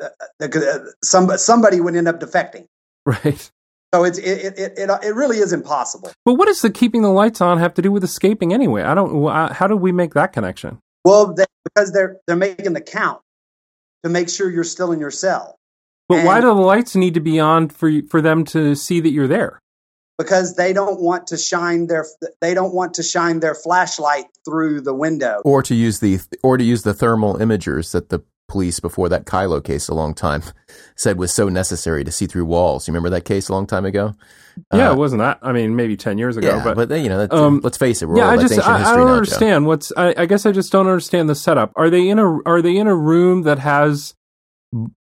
uh, 0.02 0.08
uh, 0.42 0.80
some, 1.04 1.30
somebody 1.38 1.80
would 1.80 1.96
end 1.96 2.08
up 2.08 2.20
defecting. 2.20 2.66
Right. 3.08 3.52
So 3.94 4.04
it's 4.04 4.18
it, 4.18 4.58
it 4.58 4.74
it 4.78 4.90
it 5.04 5.16
really 5.16 5.38
is 5.38 5.54
impossible. 5.54 6.12
But 6.26 6.34
what 6.34 6.48
does 6.48 6.62
the 6.62 6.70
keeping 6.72 7.02
the 7.04 7.12
lights 7.12 7.40
on 7.40 7.60
have 7.60 7.76
to 7.76 7.82
do 7.84 7.92
with 7.92 8.04
escaping 8.04 8.52
anyway? 8.52 8.82
I 8.82 8.94
don't. 8.94 9.54
How 9.54 9.68
do 9.68 9.78
we 9.78 9.92
make 9.92 10.16
that 10.16 10.34
connection? 10.34 10.80
Well, 11.06 11.34
they, 11.34 11.46
because 11.64 11.94
they're 11.94 12.18
they're 12.28 12.36
making 12.36 12.74
the 12.74 12.82
count 12.82 13.22
to 14.04 14.10
make 14.10 14.28
sure 14.28 14.50
you're 14.50 14.64
still 14.66 14.92
in 14.92 15.00
your 15.00 15.12
cell. 15.12 15.56
But 16.10 16.16
And- 16.20 16.28
why 16.28 16.42
do 16.42 16.48
the 16.48 16.54
lights 16.54 16.96
need 16.96 17.14
to 17.14 17.20
be 17.20 17.40
on 17.40 17.70
for 17.70 17.92
for 18.10 18.22
them 18.22 18.44
to 18.46 18.76
see 18.76 19.00
that 19.00 19.12
you're 19.12 19.28
there? 19.28 19.62
Because 20.18 20.56
they 20.56 20.72
don't 20.72 21.02
want 21.02 21.28
to 21.28 21.38
shine 21.38 21.88
their 21.88 22.06
they 22.42 22.54
don't 22.54 22.74
want 22.74 22.94
to 22.96 23.04
shine 23.04 23.42
their 23.42 23.54
flashlight 23.56 24.26
through 24.46 24.82
the 24.82 24.94
window. 24.94 25.42
or 25.44 25.62
to 25.64 25.76
use 25.76 26.00
the 26.00 26.20
or 26.42 26.58
to 26.58 26.64
use 26.64 26.84
the 26.84 26.94
thermal 26.94 27.36
imagers 27.36 27.92
that 27.92 28.10
the 28.10 28.24
police 28.48 28.80
before 28.80 29.10
that 29.10 29.26
Kyllo 29.26 29.62
case 29.64 29.88
a 29.88 29.94
long 29.96 30.14
time 30.14 30.44
said 30.96 31.18
was 31.18 31.34
so 31.34 31.50
necessary 31.50 32.04
to 32.04 32.12
see 32.12 32.28
through 32.28 32.46
walls. 32.46 32.88
You 32.88 32.94
remember 32.94 33.10
that 33.10 33.26
case 33.26 33.50
a 33.50 33.52
long 33.54 33.66
time 33.68 33.86
ago? 33.86 34.14
yeah, 34.72 34.90
Uh, 34.90 34.94
it 34.94 34.98
wasn't 34.98 35.20
that. 35.20 35.40
I 35.42 35.52
mean, 35.52 35.76
maybe 35.76 35.98
ten 35.98 36.18
years 36.18 36.38
ago, 36.38 36.48
yeah, 36.48 36.64
but, 36.64 36.88
but, 36.88 36.96
you 37.02 37.10
know, 37.10 37.18
that's, 37.18 37.34
um, 37.34 37.60
let's 37.64 37.78
face 37.78 38.02
it, 38.02 38.06
we're 38.06 38.18
yeah, 38.18 38.26
all, 38.30 38.40
I 38.40 38.42
just 38.42 38.58
I, 38.60 38.76
I 38.76 38.96
don't 38.96 39.08
now, 39.08 39.08
Joe. 39.08 39.14
understand 39.16 39.66
what's. 39.66 39.92
I, 39.98 40.14
I 40.16 40.26
guess 40.28 40.46
I 40.46 40.52
just 40.54 40.72
don't 40.72 40.88
understand 40.88 41.28
the 41.28 41.36
setup. 41.36 41.74
Are 41.76 41.90
they 41.90 42.08
in 42.08 42.20
a 42.20 42.42
Are 42.44 42.62
they 42.62 42.78
in 42.78 42.88
a 42.88 42.96
room 42.96 43.42
that 43.42 43.60
has 43.60 44.14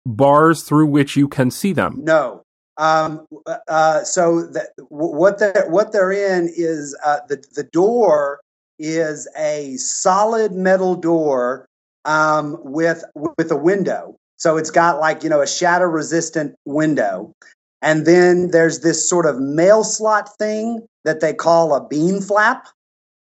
bars 0.06 0.64
through 0.64 0.88
which 0.88 1.16
you 1.16 1.28
can 1.28 1.52
see 1.52 1.72
them? 1.72 2.00
No. 2.04 2.42
Um, 2.78 3.26
uh, 3.68 4.04
so 4.04 4.48
that 4.48 4.72
what 4.90 5.40
they're 5.40 5.66
what 5.70 5.92
they're 5.92 6.12
in 6.12 6.52
is 6.56 6.98
uh, 7.06 7.20
the 7.30 7.44
the 7.56 7.64
door 7.64 8.42
is 8.80 9.30
a 9.38 9.78
solid 9.78 10.52
metal 10.52 10.96
door 10.96 11.68
um, 12.04 12.58
with 12.62 13.04
with 13.38 13.52
a 13.52 13.58
window. 13.58 14.18
So 14.38 14.58
it's 14.58 14.72
got 14.72 15.00
like 15.00 15.24
you 15.24 15.30
know 15.30 15.42
a 15.42 15.48
shatter 15.48 15.90
resistant 15.90 16.56
window, 16.66 17.34
and 17.82 18.06
then 18.06 18.52
there's 18.52 18.82
this 18.82 19.08
sort 19.10 19.26
of 19.26 19.40
mail 19.40 19.84
slot 19.84 20.36
thing 20.38 20.86
that 21.06 21.22
they 21.22 21.34
call 21.34 21.74
a 21.74 21.88
bean 21.88 22.22
flap 22.22 22.68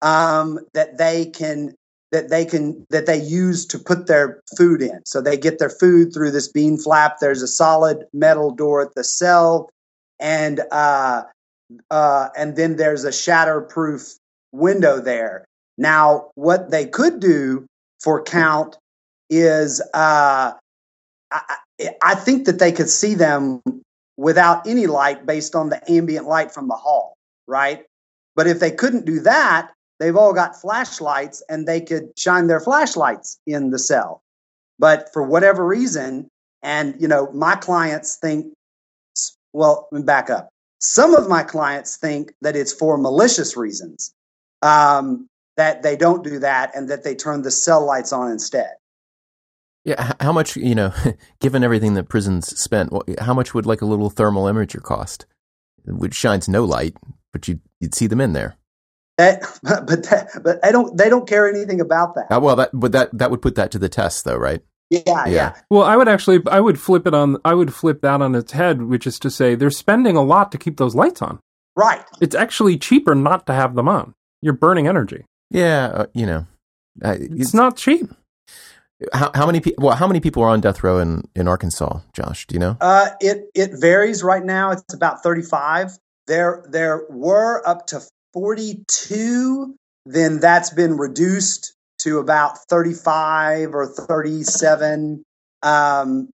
um, 0.03 0.59
that 0.75 0.99
they 0.99 1.27
can 1.27 1.75
that 2.13 2.29
they 2.29 2.45
can 2.45 2.87
that 2.91 3.07
they 3.07 3.21
use 3.23 3.65
to 3.67 3.79
put 3.79 4.07
their 4.07 4.41
food 4.57 4.83
in. 4.83 5.01
So 5.07 5.21
they 5.21 5.37
get 5.37 5.59
their 5.59 5.71
food 5.71 6.13
through 6.13 6.33
this 6.33 6.49
bean 6.49 6.77
flap. 6.77 7.19
There's 7.21 7.43
a 7.43 7.49
solid 7.49 8.05
metal 8.13 8.51
door 8.51 8.83
at 8.83 8.95
the 8.95 9.05
cell, 9.05 9.71
and 10.19 10.61
uh, 10.73 11.23
uh, 11.91 12.29
and 12.37 12.57
then 12.57 12.77
there's 12.77 13.05
a 13.05 13.11
shatterproof 13.11 14.17
window 14.53 15.01
there. 15.01 15.45
Now, 15.79 16.31
what 16.35 16.71
they 16.71 16.87
could 16.87 17.21
do 17.21 17.67
for 18.03 18.23
count 18.23 18.77
is 19.31 19.81
uh, 19.95 20.53
I, 20.53 20.57
I- 21.33 21.57
I 22.03 22.15
think 22.15 22.45
that 22.45 22.59
they 22.59 22.73
could 22.73 22.91
see 22.91 23.15
them 23.15 23.63
without 24.19 24.67
any 24.67 24.87
light 24.87 25.25
based 25.25 25.55
on 25.55 25.71
the 25.71 25.81
ambient 25.91 26.27
light 26.27 26.53
from 26.53 26.69
the 26.69 26.75
hall, 26.75 27.15
right? 27.47 27.87
But 28.37 28.47
if 28.47 28.61
they 28.61 28.71
couldn't 28.71 29.07
do 29.07 29.21
that, 29.21 29.71
they've 30.01 30.17
all 30.17 30.33
got 30.33 30.61
flashlights 30.61 31.43
and 31.49 31.69
they 31.69 31.81
could 31.81 32.19
shine 32.19 32.49
their 32.49 32.59
flashlights 32.59 33.39
in 33.47 33.71
the 33.71 33.79
cell. 33.79 34.23
But 34.81 35.13
for 35.13 35.23
whatever 35.23 35.65
reason, 35.65 36.29
and 36.63 37.01
you 37.01 37.07
know, 37.07 37.31
my 37.33 37.55
clients 37.55 38.17
think, 38.17 38.53
well, 39.53 39.89
back 39.93 40.31
up. 40.31 40.49
Some 40.81 41.15
of 41.15 41.29
my 41.29 41.43
clients 41.43 41.97
think 41.99 42.33
that 42.41 42.57
it's 42.57 42.73
for 42.73 42.97
malicious 42.97 43.57
reasons, 43.57 44.13
um, 44.63 45.29
that 45.57 45.83
they 45.83 45.97
don't 45.97 46.25
do 46.25 46.39
that 46.39 46.75
and 46.75 46.89
that 46.89 47.05
they 47.05 47.15
turn 47.15 47.43
the 47.43 47.51
cell 47.51 47.85
lights 47.85 48.13
on 48.13 48.31
instead. 48.31 48.71
Yeah, 49.85 50.15
how 50.21 50.33
much 50.33 50.57
you 50.57 50.75
know? 50.75 50.93
Given 51.41 51.63
everything 51.63 51.95
that 51.95 52.09
prisons 52.09 52.59
spent, 52.59 52.93
how 53.21 53.35
much 53.35 53.53
would 53.53 53.67
like 53.67 53.83
a 53.83 53.87
little 53.87 54.09
thermal 54.09 54.45
imager 54.45 54.83
cost, 54.83 55.27
which 55.85 56.15
shines 56.15 56.49
no 56.49 56.65
light, 56.65 56.97
but 57.33 57.47
you'd 57.49 57.61
you'd 57.79 57.95
see 57.95 58.07
them 58.07 58.21
in 58.21 58.33
there? 58.33 58.57
That, 59.19 59.43
but 59.63 60.05
that, 60.11 60.29
but 60.43 60.59
I 60.65 60.73
don't. 60.73 60.97
They 60.97 61.09
don't 61.09 61.29
care 61.29 61.49
anything 61.49 61.81
about 61.81 62.15
that. 62.15 62.35
Uh, 62.35 62.41
well, 62.41 62.57
that 62.57 62.71
but 62.73 62.93
that 62.93 63.11
that 63.17 63.31
would 63.31 63.43
put 63.43 63.55
that 63.57 63.71
to 63.73 63.79
the 63.79 63.89
test, 63.89 64.25
though, 64.25 64.37
right? 64.37 64.63
Yeah, 64.91 65.01
yeah. 65.07 65.25
Yeah. 65.27 65.57
Well, 65.71 65.83
I 65.85 65.97
would 65.97 66.09
actually, 66.09 66.41
I 66.51 66.59
would 66.59 66.81
flip 66.81 67.07
it 67.07 67.15
on. 67.15 67.37
I 67.45 67.55
would 67.55 67.73
flip 67.73 68.01
that 68.03 68.21
on 68.21 68.35
its 68.35 68.53
head, 68.53 68.83
which 68.83 69.07
is 69.07 69.19
to 69.21 69.31
say, 69.31 69.55
they're 69.55 69.71
spending 69.71 70.17
a 70.17 70.23
lot 70.23 70.51
to 70.53 70.59
keep 70.59 70.79
those 70.79 70.97
lights 70.97 71.23
on. 71.23 71.39
Right. 71.77 72.05
It's 72.21 72.35
actually 72.35 72.77
cheaper 72.77 73.15
not 73.15 73.47
to 73.47 73.53
have 73.53 73.77
them 73.77 73.89
on. 73.89 74.15
You're 74.43 74.53
burning 74.53 74.89
energy. 74.89 75.25
Yeah, 75.51 75.87
uh, 75.87 76.07
you 76.13 76.27
know, 76.27 76.47
uh, 77.05 77.17
It's 77.19 77.55
not 77.55 77.77
cheap. 77.77 78.11
how, 79.13 79.31
how 79.35 79.47
many 79.47 79.61
people? 79.61 79.85
Well, 79.87 79.97
how 79.97 80.07
many 80.09 80.21
people 80.21 80.43
are 80.43 80.49
on 80.49 80.61
death 80.61 80.83
row 80.83 80.99
in 80.99 81.29
in 81.37 81.47
Arkansas, 81.47 82.01
Josh? 82.13 82.47
Do 82.47 82.55
you 82.55 82.61
know? 82.61 82.77
Uh, 82.81 83.11
it 83.21 83.49
it 83.55 83.71
varies. 83.81 84.23
Right 84.25 84.45
now, 84.45 84.73
it's 84.73 84.93
about 84.93 85.23
thirty 85.23 85.43
five. 85.43 85.97
There 86.27 86.65
there 86.69 87.05
were 87.11 87.67
up 87.67 87.87
to 87.89 88.01
forty 88.33 88.85
two. 88.87 89.75
Then 90.07 90.41
that's 90.41 90.71
been 90.71 90.97
reduced 90.97 91.75
to 91.99 92.19
about 92.19 92.59
thirty 92.69 92.95
five 92.95 93.75
or 93.75 93.87
thirty 93.87 94.43
seven. 94.43 95.23
Um, 95.63 96.31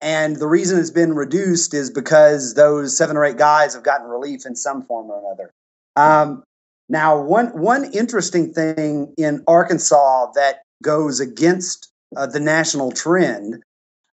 and 0.00 0.36
the 0.36 0.48
reason 0.48 0.78
it's 0.78 0.90
been 0.90 1.14
reduced 1.14 1.74
is 1.74 1.90
because 1.90 2.54
those 2.54 2.96
seven 2.96 3.16
or 3.16 3.24
eight 3.24 3.36
guys 3.36 3.74
have 3.74 3.84
gotten 3.84 4.08
relief 4.08 4.44
in 4.44 4.56
some 4.56 4.82
form 4.82 5.10
or 5.10 5.20
another. 5.20 5.52
Um, 5.94 6.42
now, 6.88 7.20
one 7.20 7.46
one 7.58 7.92
interesting 7.92 8.52
thing 8.52 9.14
in 9.16 9.44
Arkansas 9.46 10.32
that 10.34 10.62
goes 10.82 11.20
against 11.20 11.90
uh, 12.16 12.26
the 12.26 12.40
national 12.40 12.92
trend 12.92 13.62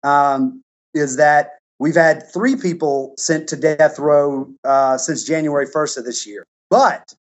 um, 0.04 0.62
is 0.94 1.18
that 1.18 1.58
we've 1.80 1.96
had 1.96 2.24
three 2.32 2.56
people 2.56 3.14
sent 3.18 3.48
to 3.50 3.56
death 3.56 3.98
row 3.98 4.54
uh, 4.64 4.98
since 4.98 5.24
January 5.24 5.66
1st 5.66 5.98
of 5.98 6.06
this 6.06 6.28
year. 6.28 6.46
But 6.70 7.14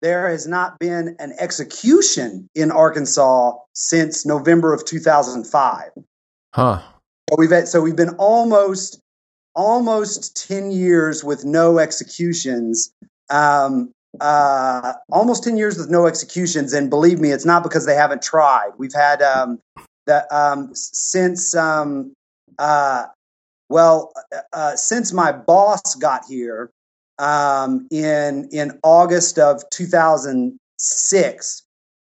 there 0.00 0.28
has 0.28 0.46
not 0.46 0.78
been 0.78 1.16
an 1.18 1.34
execution 1.38 2.48
in 2.54 2.70
Arkansas 2.70 3.52
since 3.74 4.24
November 4.24 4.72
of 4.72 4.84
2005. 4.84 5.90
Huh? 6.54 6.82
So 7.28 7.36
we've 7.36 7.50
had, 7.50 7.68
so 7.68 7.80
we've 7.80 7.96
been 7.96 8.14
almost 8.16 9.00
almost 9.54 10.48
10 10.48 10.70
years 10.70 11.24
with 11.24 11.44
no 11.44 11.78
executions. 11.78 12.92
Um, 13.28 13.90
uh, 14.20 14.94
almost 15.10 15.44
10 15.44 15.56
years 15.56 15.76
with 15.76 15.90
no 15.90 16.06
executions, 16.06 16.72
and 16.72 16.88
believe 16.88 17.20
me, 17.20 17.30
it's 17.30 17.44
not 17.44 17.62
because 17.62 17.84
they 17.84 17.94
haven't 17.94 18.22
tried. 18.22 18.70
We've 18.78 18.94
had 18.94 19.20
um, 19.20 19.60
the 20.06 20.24
um, 20.34 20.70
since 20.74 21.54
um, 21.54 22.14
uh, 22.58 23.06
well 23.68 24.12
uh, 24.32 24.40
uh, 24.52 24.76
since 24.76 25.12
my 25.12 25.30
boss 25.32 25.94
got 25.96 26.22
here 26.26 26.70
um, 27.18 27.86
in 27.90 28.48
in 28.52 28.78
August 28.82 29.38
of 29.38 29.62
2006, 29.70 31.62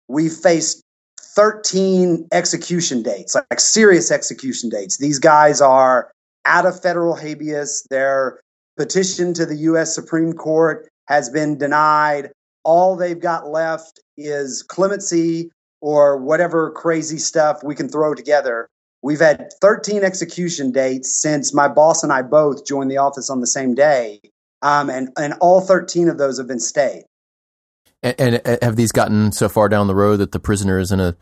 we 0.09 0.29
faced 0.29 0.83
13 1.21 2.29
execution 2.33 3.03
dates, 3.03 3.35
like, 3.35 3.47
like 3.51 3.61
serious 3.61 4.11
execution 4.11 4.69
dates. 4.69 4.99
These 4.99 5.19
guys 5.19 5.61
are 5.61 6.11
out 6.45 6.67
of 6.67 6.81
federal 6.81 7.17
habeas. 7.17 7.87
Their 7.91 8.41
petition 8.77 9.33
to 9.35 9.47
the 9.47 9.57
U.S. 9.57 9.95
Supreme 9.95 10.33
Court 10.33 10.89
has 11.07 11.29
been 11.31 11.59
denied. 11.59 12.31
All 12.65 12.97
they've 12.97 13.21
got 13.21 13.49
left 13.49 14.01
is 14.17 14.63
clemency 14.63 15.51
or 15.81 16.17
whatever 16.17 16.71
crazy 16.71 17.19
stuff 17.19 17.63
we 17.65 17.75
can 17.75 17.89
throw 17.89 18.15
together. 18.15 18.69
We've 19.03 19.21
had 19.21 19.53
13 19.61 20.05
execution 20.05 20.71
dates 20.71 21.13
since 21.13 21.53
my 21.53 21.67
boss 21.67 22.05
and 22.05 22.13
I 22.13 22.23
both 22.23 22.65
joined 22.65 22.91
the 22.91 22.99
office 22.99 23.29
on 23.31 23.41
the 23.41 23.49
same 23.49 23.75
day. 23.75 24.21
Um, 24.63 24.91
and, 24.91 25.11
and 25.19 25.35
all 25.41 25.61
13 25.61 26.09
of 26.09 26.19
those 26.19 26.39
have 26.39 26.47
been 26.47 26.61
stayed. 26.61 27.05
And, 28.03 28.15
and 28.19 28.43
uh, 28.47 28.59
have 28.63 28.77
these 28.77 28.93
gotten 28.93 29.33
so 29.33 29.49
far 29.49 29.69
down 29.69 29.87
the 29.87 29.95
road 29.95 30.19
that 30.19 30.33
the 30.33 30.41
prisoner 30.41 30.79
is 30.79 30.93
in 30.93 31.01
a, 31.01 31.17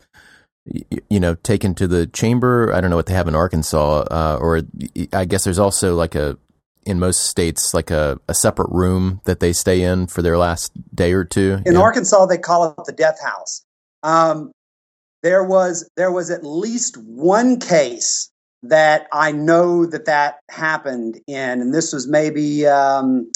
you 1.09 1.19
know, 1.19 1.35
taken 1.35 1.75
to 1.75 1.87
the 1.87 2.07
chamber? 2.07 2.71
I 2.73 2.81
don't 2.81 2.89
know 2.89 2.95
what 2.95 3.07
they 3.07 3.13
have 3.13 3.27
in 3.27 3.35
Arkansas, 3.35 4.05
uh, 4.11 4.37
or 4.39 4.61
I 5.13 5.25
guess 5.25 5.43
there's 5.43 5.59
also 5.59 5.95
like 5.95 6.15
a, 6.15 6.37
in 6.85 6.99
most 6.99 7.27
states, 7.27 7.73
like 7.73 7.91
a, 7.91 8.19
a 8.27 8.33
separate 8.33 8.69
room 8.71 9.21
that 9.25 9.39
they 9.39 9.53
stay 9.53 9.83
in 9.83 10.07
for 10.07 10.21
their 10.21 10.37
last 10.37 10.71
day 10.95 11.13
or 11.13 11.23
two. 11.23 11.59
In 11.65 11.75
Yeah. 11.75 11.81
Arkansas, 11.81 12.25
they 12.25 12.39
call 12.39 12.71
it 12.71 12.85
the 12.85 12.93
death 12.93 13.21
house. 13.23 13.63
Um, 14.03 14.51
there 15.23 15.43
was 15.43 15.87
there 15.97 16.11
was 16.11 16.31
at 16.31 16.43
least 16.43 16.97
one 16.97 17.59
case 17.59 18.30
that 18.63 19.07
I 19.11 19.31
know 19.31 19.85
that 19.85 20.05
that 20.05 20.39
happened 20.49 21.19
in, 21.27 21.61
and 21.61 21.73
this 21.73 21.93
was 21.93 22.07
maybe 22.07 22.65
um, 22.67 23.31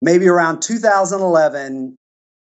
maybe 0.00 0.28
around 0.28 0.60
2011. 0.60 1.96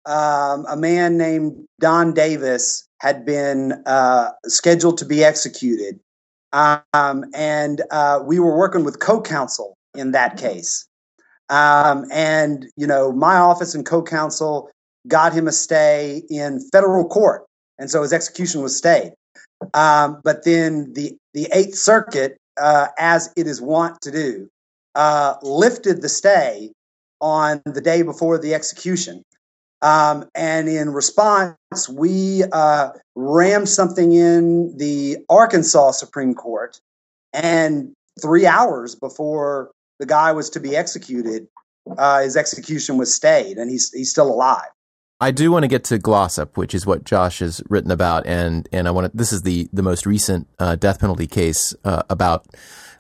Um, 0.07 0.65
a 0.69 0.77
man 0.77 1.19
named 1.19 1.67
Don 1.81 2.15
Davis 2.15 2.87
had 3.01 3.27
been 3.27 3.73
uh, 3.87 4.31
scheduled 4.45 4.99
to 4.99 5.05
be 5.05 5.25
executed, 5.25 5.99
um, 6.53 7.25
and 7.35 7.83
uh, 7.91 8.21
we 8.25 8.39
were 8.39 8.57
working 8.57 8.85
with 8.85 9.01
co-counsel 9.01 9.75
in 9.97 10.13
that 10.13 10.37
case. 10.37 10.87
Um, 11.49 12.05
and 12.13 12.67
you 12.77 12.87
know, 12.87 13.13
my 13.13 13.37
office 13.37 13.75
and 13.75 13.85
co-counsel 13.85 14.71
got 15.09 15.33
him 15.33 15.49
a 15.49 15.53
stay 15.53 16.23
in 16.31 16.61
federal 16.71 17.09
court, 17.09 17.45
and 17.79 17.91
so 17.91 18.03
his 18.03 18.13
execution 18.13 18.63
was 18.63 18.77
stayed. 18.77 19.13
Um, 19.75 20.21
but 20.23 20.45
then 20.45 20.93
the 20.95 21.17
the 21.35 21.49
Eighth 21.53 21.77
Circuit, 21.77 22.39
uh, 22.61 22.89
as 22.99 23.33
it 23.37 23.47
is 23.47 23.61
wont 23.61 24.01
to 24.03 24.11
do, 24.11 24.49
uh, 24.95 25.35
lifted 25.43 26.03
the 26.03 26.09
stay 26.09 26.73
on 27.21 27.63
the 27.65 27.81
day 27.81 28.03
before 28.03 28.39
the 28.39 28.55
execution. 28.55 29.23
Um, 29.83 30.29
and 30.35 30.69
in 30.69 30.91
response, 30.91 31.89
we 31.91 32.45
uh, 32.53 32.91
rammed 33.15 33.69
something 33.69 34.13
in 34.13 34.77
the 34.77 35.19
Arkansas 35.29 35.93
Supreme 35.93 36.35
Court 36.35 36.81
and 37.33 37.93
three 38.21 38.47
hours 38.47 38.95
before 38.95 39.71
the 39.99 40.07
guy 40.07 40.33
was 40.33 40.51
to 40.51 40.61
be 40.61 40.77
executed, 40.77 41.47
uh, 41.99 42.23
his 42.23 42.37
execution 42.37 42.97
was 42.97 43.15
stayed, 43.15 43.59
and 43.59 43.71
he's 43.71 43.93
he's 43.93 44.11
still 44.11 44.29
alive. 44.29 44.69
I 45.21 45.31
do 45.31 45.51
want 45.51 45.63
to 45.63 45.69
get 45.69 45.85
to 45.85 45.99
Glossip, 45.99 46.57
which 46.57 46.75
is 46.75 46.85
what 46.85 47.05
Josh 47.05 47.39
has 47.39 47.63
written 47.71 47.91
about, 47.91 48.27
and 48.27 48.69
and 48.71 48.87
I 48.87 48.91
want 48.91 49.11
to. 49.11 49.17
This 49.17 49.33
is 49.33 49.43
the 49.43 49.69
the 49.73 49.83
most 49.83 50.05
recent 50.05 50.47
uh, 50.59 50.77
death 50.77 51.01
penalty 51.01 51.27
case 51.27 51.75
uh, 51.85 52.03
about 52.11 52.47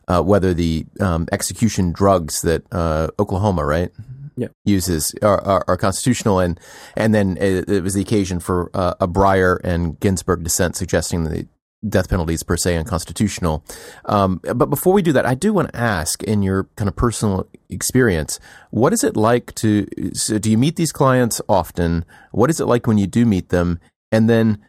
uh, 0.09 0.23
whether 0.23 0.55
the 0.55 0.87
um, 0.99 1.29
execution 1.31 1.93
drugs 1.93 2.41
that 2.43 2.63
uh, 2.73 3.09
Oklahoma, 3.19 3.67
right, 3.67 3.91
yeah. 4.37 4.49
uses 4.65 5.15
are, 5.21 5.43
are, 5.43 5.65
are, 5.69 5.77
constitutional, 5.77 6.41
and 6.41 6.59
and 6.97 7.15
then 7.15 7.37
it, 7.39 7.69
it 7.69 7.83
was 7.83 7.93
the 7.93 8.01
occasion 8.01 8.41
for 8.41 8.71
uh, 8.73 8.95
a 8.99 9.07
Breyer 9.07 9.59
and 9.63 10.01
Ginsburg 10.01 10.43
dissent 10.43 10.77
suggesting 10.77 11.25
the 11.25 11.47
death 11.89 12.09
penalty 12.09 12.35
is 12.35 12.43
per 12.43 12.57
se 12.57 12.77
unconstitutional. 12.77 13.65
Um, 14.05 14.41
but 14.43 14.67
before 14.67 14.93
we 14.93 15.03
do 15.03 15.13
that, 15.13 15.27
I 15.27 15.35
do 15.35 15.53
want 15.53 15.73
to 15.73 15.77
ask, 15.77 16.23
in 16.23 16.43
your 16.43 16.65
kind 16.77 16.89
of 16.89 16.97
personal 16.97 17.47
experience, 17.69 18.39
what 18.71 18.93
is 18.93 19.05
it 19.05 19.17
like 19.17 19.55
to? 19.57 19.87
So 20.15 20.39
do 20.39 20.51
you 20.51 20.59
meet 20.59 20.77
these 20.77 20.93
clients 20.93 21.41
often? 21.49 22.05
What 22.33 22.51
is 22.51 22.61
it 22.61 22.67
like 22.67 22.87
when 22.87 22.99
you 22.99 23.07
do 23.07 23.25
meet 23.25 23.51
them? 23.51 23.81
And 24.13 24.29
then 24.29 24.63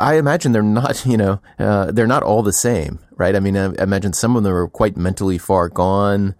I 0.00 0.14
imagine 0.14 0.52
they're 0.52 0.62
not, 0.62 1.06
you 1.06 1.16
know, 1.16 1.40
uh, 1.58 1.92
they're 1.92 2.06
not 2.06 2.22
all 2.22 2.42
the 2.42 2.52
same, 2.52 2.98
right? 3.16 3.34
I 3.36 3.40
mean, 3.40 3.56
I 3.56 3.72
imagine 3.78 4.12
some 4.12 4.36
of 4.36 4.42
them 4.42 4.52
are 4.52 4.68
quite 4.68 4.96
mentally 4.96 5.38
far 5.38 5.68
gone. 5.68 6.34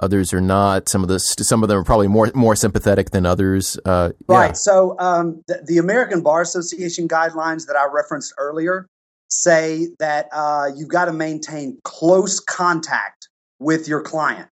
Others 0.00 0.32
are 0.32 0.40
not. 0.40 0.88
Some 0.88 1.02
of 1.04 1.08
the 1.08 1.20
some 1.20 1.62
of 1.62 1.68
them 1.68 1.78
are 1.78 1.84
probably 1.84 2.08
more 2.08 2.28
more 2.34 2.56
sympathetic 2.56 3.10
than 3.10 3.24
others. 3.24 3.78
Uh, 3.84 4.10
right. 4.26 4.56
So 4.56 4.96
um, 4.98 5.44
the, 5.46 5.62
the, 5.64 5.78
American 5.78 6.22
Bar 6.22 6.42
Association 6.42 7.06
guidelines 7.06 7.68
that 7.68 7.76
I 7.76 7.86
referenced 7.92 8.34
earlier 8.36 8.88
say 9.32 9.88
that 9.98 10.28
uh, 10.32 10.70
you've 10.76 10.88
got 10.88 11.06
to 11.06 11.12
maintain 11.12 11.78
close 11.84 12.40
contact 12.40 13.28
with 13.58 13.88
your 13.88 14.02
client 14.02 14.48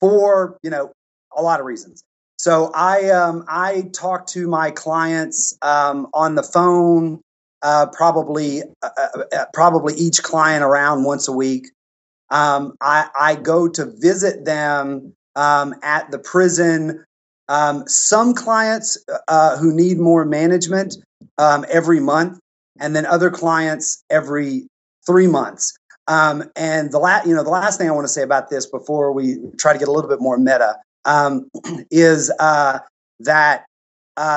for 0.00 0.58
you 0.62 0.70
know 0.70 0.92
a 1.36 1.42
lot 1.42 1.60
of 1.60 1.66
reasons. 1.66 2.02
So 2.38 2.70
I 2.74 3.10
um, 3.10 3.44
I 3.48 3.90
talk 3.92 4.26
to 4.28 4.48
my 4.48 4.70
clients 4.70 5.56
um, 5.62 6.08
on 6.12 6.34
the 6.34 6.42
phone 6.42 7.20
uh, 7.64 7.86
probably 7.86 8.62
uh, 8.82 8.88
uh, 8.96 9.22
uh, 9.32 9.44
probably 9.54 9.94
each 9.94 10.22
client 10.22 10.62
around 10.62 11.04
once 11.04 11.26
a 11.26 11.32
week. 11.32 11.70
Um, 12.30 12.76
I, 12.80 13.08
I, 13.18 13.34
go 13.36 13.68
to 13.68 13.86
visit 13.86 14.44
them 14.44 15.14
um, 15.34 15.74
at 15.82 16.10
the 16.10 16.18
prison. 16.18 17.04
Um, 17.48 17.84
some 17.86 18.34
clients 18.34 19.02
uh, 19.28 19.56
who 19.56 19.74
need 19.74 19.98
more 19.98 20.24
management 20.24 20.96
um, 21.38 21.64
every 21.70 22.00
month, 22.00 22.38
and 22.80 22.94
then 22.94 23.06
other 23.06 23.30
clients 23.30 24.02
every 24.10 24.66
three 25.06 25.26
months. 25.26 25.76
Um, 26.06 26.50
and 26.56 26.92
the 26.92 26.98
last, 26.98 27.26
you 27.26 27.34
know, 27.34 27.42
the 27.42 27.50
last 27.50 27.78
thing 27.78 27.88
I 27.88 27.92
want 27.92 28.04
to 28.04 28.12
say 28.12 28.22
about 28.22 28.50
this 28.50 28.66
before 28.66 29.12
we 29.12 29.38
try 29.58 29.72
to 29.72 29.78
get 29.78 29.88
a 29.88 29.92
little 29.92 30.10
bit 30.10 30.20
more 30.20 30.38
meta 30.38 30.76
um, 31.04 31.48
is 31.90 32.30
uh, 32.38 32.78
that 33.20 33.64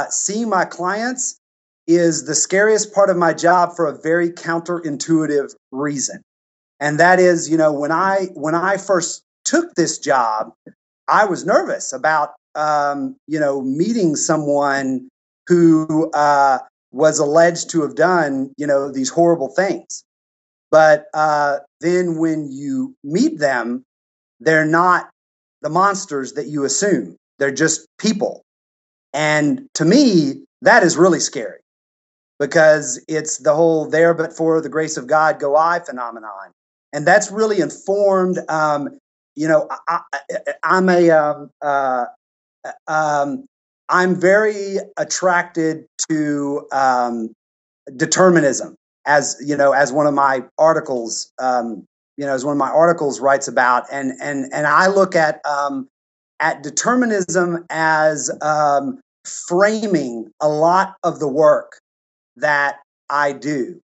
seeing 0.09 0.49
my 0.49 0.65
clients 0.65 1.39
is 1.87 2.25
the 2.25 2.35
scariest 2.35 2.93
part 2.93 3.09
of 3.09 3.17
my 3.17 3.33
job 3.33 3.75
for 3.75 3.87
a 3.87 3.97
very 4.01 4.29
counterintuitive 4.29 5.53
reason. 5.71 6.21
And 6.79 6.99
that 6.99 7.19
is, 7.19 7.49
you 7.49 7.57
know, 7.57 7.71
when 7.73 7.91
I 7.91 8.27
when 8.33 8.53
I 8.53 8.77
first 8.77 9.23
took 9.45 9.73
this 9.75 9.97
job, 9.97 10.53
I 11.07 11.25
was 11.25 11.45
nervous 11.45 11.93
about 11.93 12.33
um, 12.55 13.15
you 13.27 13.39
know, 13.39 13.61
meeting 13.61 14.15
someone 14.15 15.07
who 15.47 16.11
uh, 16.11 16.59
was 16.91 17.19
alleged 17.19 17.69
to 17.71 17.81
have 17.81 17.95
done, 17.95 18.51
you 18.57 18.65
know, 18.65 18.91
these 18.91 19.09
horrible 19.09 19.49
things. 19.49 20.03
But 20.71 21.05
uh, 21.13 21.59
then 21.81 22.17
when 22.17 22.51
you 22.51 22.95
meet 23.03 23.39
them, 23.39 23.83
they're 24.39 24.65
not 24.65 25.09
the 25.61 25.69
monsters 25.69 26.33
that 26.33 26.47
you 26.47 26.65
assume. 26.65 27.15
They're 27.39 27.51
just 27.51 27.87
people. 27.97 28.43
And 29.13 29.67
to 29.75 29.85
me, 29.85 30.43
that 30.61 30.83
is 30.83 30.97
really 30.97 31.19
scary 31.19 31.59
because 32.39 33.03
it's 33.07 33.39
the 33.39 33.53
whole 33.53 33.89
there 33.89 34.13
but 34.13 34.33
for 34.33 34.61
the 34.61 34.69
grace 34.69 34.97
of 34.97 35.07
God 35.07 35.39
go 35.39 35.55
I 35.55 35.79
phenomenon. 35.79 36.51
And 36.93 37.05
that's 37.05 37.31
really 37.31 37.59
informed, 37.59 38.39
um, 38.49 38.97
you 39.35 39.47
know, 39.47 39.67
I, 39.87 40.01
am 40.63 40.89
a, 40.89 41.09
um, 41.11 41.49
uh, 41.61 42.05
um, 42.87 43.45
I'm 43.89 44.19
very 44.19 44.77
attracted 44.97 45.85
to 46.09 46.67
um, 46.71 47.33
determinism 47.95 48.75
as, 49.05 49.37
you 49.45 49.55
know, 49.55 49.71
as 49.71 49.93
one 49.93 50.07
of 50.07 50.13
my 50.13 50.43
articles, 50.57 51.31
um, 51.39 51.85
you 52.17 52.25
know, 52.25 52.33
as 52.33 52.43
one 52.43 52.51
of 52.51 52.57
my 52.57 52.69
articles 52.69 53.19
writes 53.19 53.47
about. 53.47 53.85
And, 53.91 54.13
and, 54.21 54.51
and 54.53 54.67
I 54.67 54.87
look 54.87 55.15
at, 55.15 55.39
um, 55.45 55.87
at 56.39 56.63
determinism 56.63 57.65
as 57.69 58.29
framing 59.25 60.31
a 60.41 60.49
lot 60.49 60.95
of 61.03 61.19
the 61.19 61.27
work 61.27 61.79
that 62.35 62.79
I 63.09 63.31
do. 63.33 63.81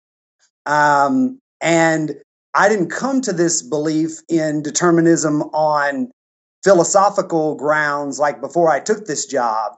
Um, 0.67 1.39
and 1.61 2.15
I 2.55 2.69
didn't 2.69 2.91
come 2.91 3.21
to 3.23 3.33
this 3.33 3.63
belief 3.63 4.19
in 4.29 4.63
determinism 4.63 5.43
on 5.43 6.11
philosophical 6.65 7.55
grounds 7.55 8.19
like 8.19 8.41
before 8.41 8.71
I 8.71 8.81
took 8.81 9.07
this 9.07 9.27
job. 9.27 9.73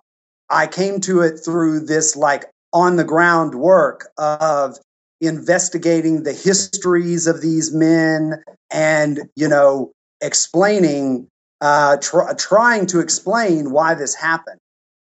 I 0.52 0.66
came 0.66 1.00
to 1.00 1.22
it 1.22 1.38
through 1.38 1.80
this 1.86 2.14
like 2.14 2.44
on 2.72 2.96
the 2.96 3.04
ground 3.04 3.54
work 3.54 4.08
of 4.18 4.78
investigating 5.20 6.24
the 6.24 6.32
histories 6.32 7.26
of 7.26 7.40
these 7.40 7.72
men 7.72 8.42
and, 8.70 9.28
you 9.36 9.48
know, 9.48 9.92
explaining, 10.20 11.28
uh, 11.60 11.96
tr- 11.98 12.32
trying 12.38 12.86
to 12.86 13.00
explain 13.00 13.70
why 13.70 13.94
this 13.94 14.14
happened. 14.14 14.58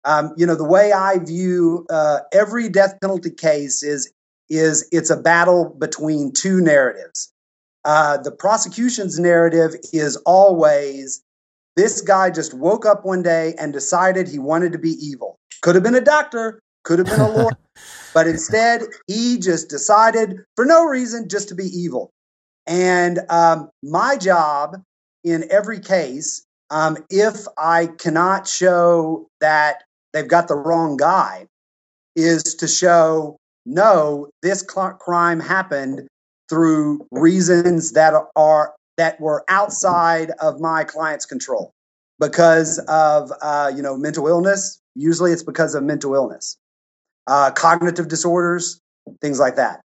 Um, 0.05 0.33
you 0.37 0.45
know, 0.45 0.55
the 0.55 0.63
way 0.63 0.93
I 0.93 1.19
view 1.19 1.85
uh, 1.89 2.19
every 2.31 2.69
death 2.69 2.97
penalty 3.01 3.31
case 3.31 3.83
is 3.83 4.11
is 4.49 4.87
it's 4.93 5.09
a 5.09 5.17
battle 5.17 5.75
between 5.77 6.31
two 6.31 6.61
narratives. 6.61 7.33
Uh, 7.83 8.17
the 8.17 8.31
prosecution's 8.31 9.19
narrative 9.19 9.75
is 9.91 10.15
always 10.25 11.21
this 11.77 12.01
guy 12.01 12.29
just 12.31 12.55
woke 12.55 12.85
up 12.85 13.05
one 13.05 13.21
day 13.21 13.53
and 13.59 13.71
decided 13.71 14.27
he 14.27 14.39
wanted 14.39 14.71
to 14.73 14.79
be 14.79 14.97
evil. 14.99 15.37
Could 15.61 15.75
have 15.75 15.83
been 15.83 15.95
a 15.95 16.01
doctor, 16.01 16.59
could 16.83 16.99
have 16.99 17.07
been 17.07 17.19
a 17.19 17.29
lawyer, 17.29 17.57
but 18.13 18.27
instead 18.27 18.81
he 19.05 19.37
just 19.37 19.69
decided 19.69 20.43
for 20.55 20.65
no 20.65 20.83
reason 20.83 21.29
just 21.29 21.47
to 21.49 21.55
be 21.55 21.65
evil. 21.65 22.11
And 22.65 23.19
um, 23.29 23.69
my 23.83 24.17
job 24.17 24.81
in 25.23 25.45
every 25.51 25.79
case, 25.79 26.45
um, 26.71 26.97
if 27.09 27.45
I 27.57 27.87
cannot 27.97 28.47
show 28.47 29.27
that 29.39 29.83
they've 30.13 30.27
got 30.27 30.47
the 30.47 30.55
wrong 30.55 30.97
guy 30.97 31.45
is 32.15 32.43
to 32.55 32.67
show 32.67 33.37
no, 33.65 34.29
this 34.41 34.63
crime 34.63 35.39
happened 35.39 36.07
through 36.49 37.05
reasons 37.11 37.91
that 37.91 38.13
are 38.35 38.73
that 38.97 39.19
were 39.19 39.43
outside 39.47 40.31
of 40.41 40.59
my 40.59 40.83
client's 40.83 41.25
control 41.25 41.73
because 42.19 42.79
of 42.87 43.31
uh, 43.41 43.71
you 43.73 43.81
know 43.81 43.97
mental 43.97 44.27
illness. 44.27 44.81
Usually, 44.95 45.31
it's 45.31 45.43
because 45.43 45.75
of 45.75 45.83
mental 45.83 46.15
illness, 46.15 46.57
uh, 47.27 47.51
cognitive 47.51 48.07
disorders, 48.07 48.79
things 49.21 49.39
like 49.39 49.55
that. 49.55 49.81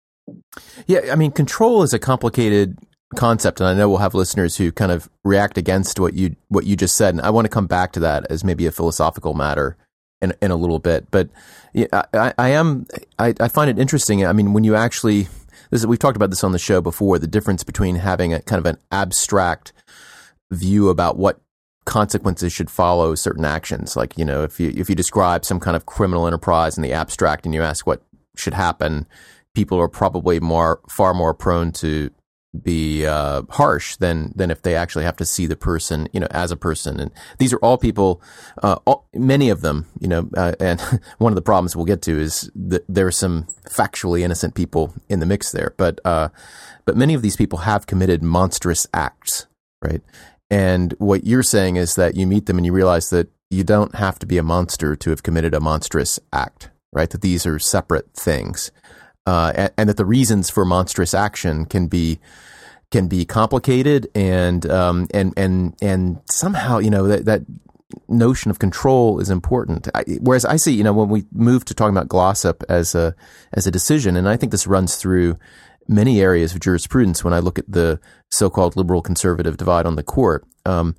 Yeah, 0.88 1.12
I 1.12 1.16
mean, 1.16 1.32
control 1.32 1.82
is 1.84 1.93
a 1.93 1.99
complicated 1.99 2.78
concept, 3.16 3.60
and 3.60 3.68
I 3.68 3.74
know 3.74 3.89
we'll 3.89 3.97
have 3.97 4.14
listeners 4.14 4.57
who 4.57 4.72
kind 4.72 4.91
of 4.91 5.10
react 5.24 5.57
against 5.57 5.99
what 5.99 6.14
you 6.14 6.36
what 6.47 6.66
you 6.66 6.76
just 6.76 6.95
said, 6.95 7.16
and 7.16 7.22
I 7.22 7.30
want 7.32 7.45
to 7.45 7.49
come 7.49 7.68
back 7.68 7.91
to 7.93 7.99
that 8.01 8.26
as 8.30 8.43
maybe 8.43 8.66
a 8.66 8.72
philosophical 8.72 9.34
matter 9.34 9.78
in, 10.22 10.34
in 10.41 10.51
a 10.51 10.55
little 10.55 10.80
bit. 10.80 11.10
But 11.12 11.30
I, 11.93 12.34
I 12.38 12.49
am 12.49 12.86
I, 13.18 13.34
I 13.39 13.47
find 13.47 13.70
it 13.70 13.80
interesting. 13.80 14.26
I 14.26 14.34
mean, 14.34 14.53
when 14.53 14.64
you 14.64 14.76
actually 14.76 15.28
this 15.70 15.82
is, 15.82 15.88
we've 15.88 15.99
talked 15.99 16.15
about 16.15 16.30
this 16.30 16.43
on 16.43 16.51
the 16.51 16.59
show 16.59 16.82
before. 16.82 17.20
The 17.20 17.28
difference 17.28 17.63
between 17.63 17.95
having 17.95 18.34
a 18.34 18.41
kind 18.41 18.59
of 18.59 18.65
an 18.65 18.78
abstract 18.91 19.74
view 20.51 20.89
about 20.89 21.17
what 21.17 21.41
consequences 21.86 22.53
should 22.53 22.70
follow 22.70 23.15
certain 23.15 23.45
actions. 23.45 23.95
Like 23.95 24.17
you 24.17 24.26
know, 24.26 24.43
if 24.43 24.59
you 24.59 24.74
if 24.76 24.89
you 24.89 24.95
describe 24.95 25.45
some 25.45 25.59
kind 25.59 25.76
of 25.76 25.86
criminal 25.86 26.28
enterprise 26.28 26.78
in 26.78 26.84
the 26.84 26.93
abstract 26.93 27.45
and 27.45 27.53
you 27.53 27.61
ask 27.61 27.88
what 27.88 28.03
should 28.36 28.53
happen, 28.53 29.07
people 29.53 29.80
are 29.80 29.88
probably 29.88 30.39
more 30.39 30.82
far 30.89 31.13
more 31.13 31.34
prone 31.34 31.72
to 31.74 32.11
be 32.63 33.05
uh, 33.05 33.43
harsh 33.49 33.95
than 33.97 34.33
than 34.35 34.49
if 34.49 34.61
they 34.63 34.75
actually 34.75 35.03
have 35.03 35.17
to 35.17 35.25
see 35.25 35.45
the 35.45 35.55
person, 35.55 36.07
you 36.13 36.19
know, 36.19 36.27
as 36.31 36.51
a 36.51 36.57
person. 36.57 36.99
And 36.99 37.11
these 37.37 37.53
are 37.53 37.57
all 37.57 37.77
people, 37.77 38.21
uh, 38.63 38.77
all, 38.85 39.07
many 39.13 39.49
of 39.49 39.61
them, 39.61 39.85
you 39.99 40.07
know. 40.07 40.29
Uh, 40.35 40.53
and 40.59 40.81
one 41.19 41.31
of 41.31 41.35
the 41.35 41.41
problems 41.41 41.75
we'll 41.75 41.85
get 41.85 42.01
to 42.03 42.19
is 42.19 42.49
that 42.55 42.83
there 42.89 43.07
are 43.07 43.11
some 43.11 43.47
factually 43.65 44.21
innocent 44.21 44.55
people 44.55 44.93
in 45.07 45.19
the 45.19 45.25
mix 45.25 45.51
there, 45.51 45.73
but 45.77 45.99
uh, 46.05 46.29
but 46.85 46.97
many 46.97 47.13
of 47.13 47.21
these 47.21 47.35
people 47.35 47.59
have 47.59 47.85
committed 47.85 48.23
monstrous 48.23 48.87
acts, 48.93 49.45
right? 49.81 50.01
And 50.49 50.93
what 50.97 51.27
you're 51.27 51.43
saying 51.43 51.75
is 51.75 51.95
that 51.95 52.15
you 52.15 52.25
meet 52.25 52.47
them 52.47 52.57
and 52.57 52.65
you 52.65 52.73
realize 52.73 53.11
that 53.11 53.29
you 53.51 53.63
don't 53.63 53.93
have 53.95 54.17
to 54.19 54.25
be 54.25 54.39
a 54.39 54.43
monster 54.43 54.95
to 54.95 55.09
have 55.11 55.21
committed 55.21 55.53
a 55.53 55.59
monstrous 55.59 56.19
act, 56.33 56.71
right? 56.91 57.09
That 57.09 57.21
these 57.21 57.45
are 57.45 57.59
separate 57.59 58.11
things 58.13 58.71
uh, 59.26 59.53
and, 59.55 59.72
and, 59.78 59.89
that 59.89 59.97
the 59.97 60.05
reasons 60.05 60.49
for 60.49 60.65
monstrous 60.65 61.13
action 61.13 61.65
can 61.65 61.88
be 61.88 62.20
can 62.91 63.07
be 63.07 63.26
complicated 63.26 64.07
and 64.15 64.65
um, 64.70 65.07
and 65.13 65.34
and 65.38 65.76
and 65.82 66.22
somehow 66.30 66.80
you 66.80 66.89
know 66.89 67.07
that 67.07 67.26
that 67.26 67.41
notion 68.07 68.51
of 68.51 68.59
control 68.59 69.20
is 69.20 69.30
important. 69.30 69.88
I, 69.93 70.03
whereas 70.22 70.45
I 70.45 70.57
see, 70.57 70.74
you 70.74 70.84
know, 70.84 70.93
when 70.93 71.09
we 71.09 71.26
move 71.32 71.65
to 71.65 71.74
talking 71.74 71.95
about 71.95 72.07
glossip 72.07 72.63
as 72.70 72.95
a 72.95 73.15
as 73.53 73.67
a 73.67 73.72
decision, 73.72 74.15
and 74.15 74.28
I 74.28 74.38
think 74.38 74.51
this 74.51 74.67
runs 74.67 74.95
through 74.95 75.38
many 75.88 76.22
areas 76.22 76.53
of 76.53 76.59
jurisprudence. 76.59 77.24
When 77.24 77.34
I 77.34 77.39
look 77.39 77.59
at 77.59 77.72
the 77.72 77.99
so-called 78.32 78.76
liberal 78.76 79.01
conservative 79.01 79.57
divide 79.57 79.86
on 79.86 79.95
the 79.95 80.03
court, 80.03 80.45
um, 80.65 80.95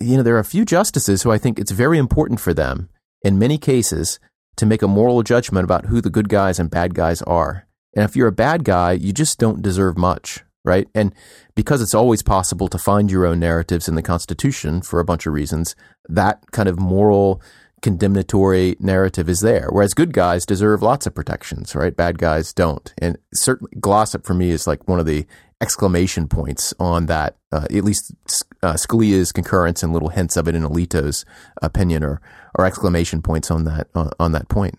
you 0.00 0.16
know, 0.16 0.22
there 0.22 0.36
are 0.36 0.40
a 0.40 0.44
few 0.44 0.64
justices 0.64 1.22
who 1.22 1.30
I 1.30 1.38
think 1.38 1.58
it's 1.58 1.70
very 1.70 1.98
important 1.98 2.40
for 2.40 2.52
them 2.52 2.88
in 3.22 3.38
many 3.38 3.58
cases 3.58 4.18
to 4.56 4.66
make 4.66 4.82
a 4.82 4.88
moral 4.88 5.22
judgment 5.22 5.64
about 5.64 5.86
who 5.86 6.00
the 6.00 6.10
good 6.10 6.28
guys 6.28 6.58
and 6.58 6.70
bad 6.70 6.94
guys 6.94 7.22
are. 7.22 7.66
And 7.94 8.04
if 8.04 8.16
you're 8.16 8.28
a 8.28 8.32
bad 8.32 8.64
guy, 8.64 8.92
you 8.92 9.12
just 9.12 9.38
don't 9.38 9.62
deserve 9.62 9.96
much 9.96 10.42
right? 10.66 10.88
And 10.94 11.14
because 11.54 11.80
it's 11.80 11.94
always 11.94 12.22
possible 12.22 12.68
to 12.68 12.76
find 12.76 13.10
your 13.10 13.24
own 13.24 13.38
narratives 13.38 13.88
in 13.88 13.94
the 13.94 14.02
Constitution 14.02 14.82
for 14.82 14.98
a 14.98 15.04
bunch 15.04 15.24
of 15.24 15.32
reasons, 15.32 15.76
that 16.08 16.42
kind 16.50 16.68
of 16.68 16.78
moral 16.78 17.40
condemnatory 17.82 18.76
narrative 18.80 19.28
is 19.28 19.40
there. 19.40 19.68
Whereas 19.70 19.94
good 19.94 20.12
guys 20.12 20.44
deserve 20.44 20.82
lots 20.82 21.06
of 21.06 21.14
protections, 21.14 21.74
right? 21.74 21.96
Bad 21.96 22.18
guys 22.18 22.52
don't. 22.52 22.92
And 22.98 23.16
certainly, 23.32 23.70
glossip 23.76 24.26
for 24.26 24.34
me 24.34 24.50
is 24.50 24.66
like 24.66 24.88
one 24.88 24.98
of 24.98 25.06
the 25.06 25.24
exclamation 25.60 26.28
points 26.28 26.74
on 26.78 27.06
that. 27.06 27.36
Uh, 27.52 27.66
at 27.70 27.84
least 27.84 28.14
uh, 28.62 28.74
Scalia's 28.74 29.32
concurrence 29.32 29.82
and 29.82 29.92
little 29.92 30.10
hints 30.10 30.36
of 30.36 30.48
it 30.48 30.54
in 30.54 30.62
Alito's 30.62 31.24
opinion 31.62 32.02
are, 32.04 32.20
are 32.56 32.66
exclamation 32.66 33.22
points 33.22 33.50
on 33.50 33.64
that 33.64 33.88
on, 33.94 34.10
on 34.18 34.32
that 34.32 34.48
point. 34.48 34.78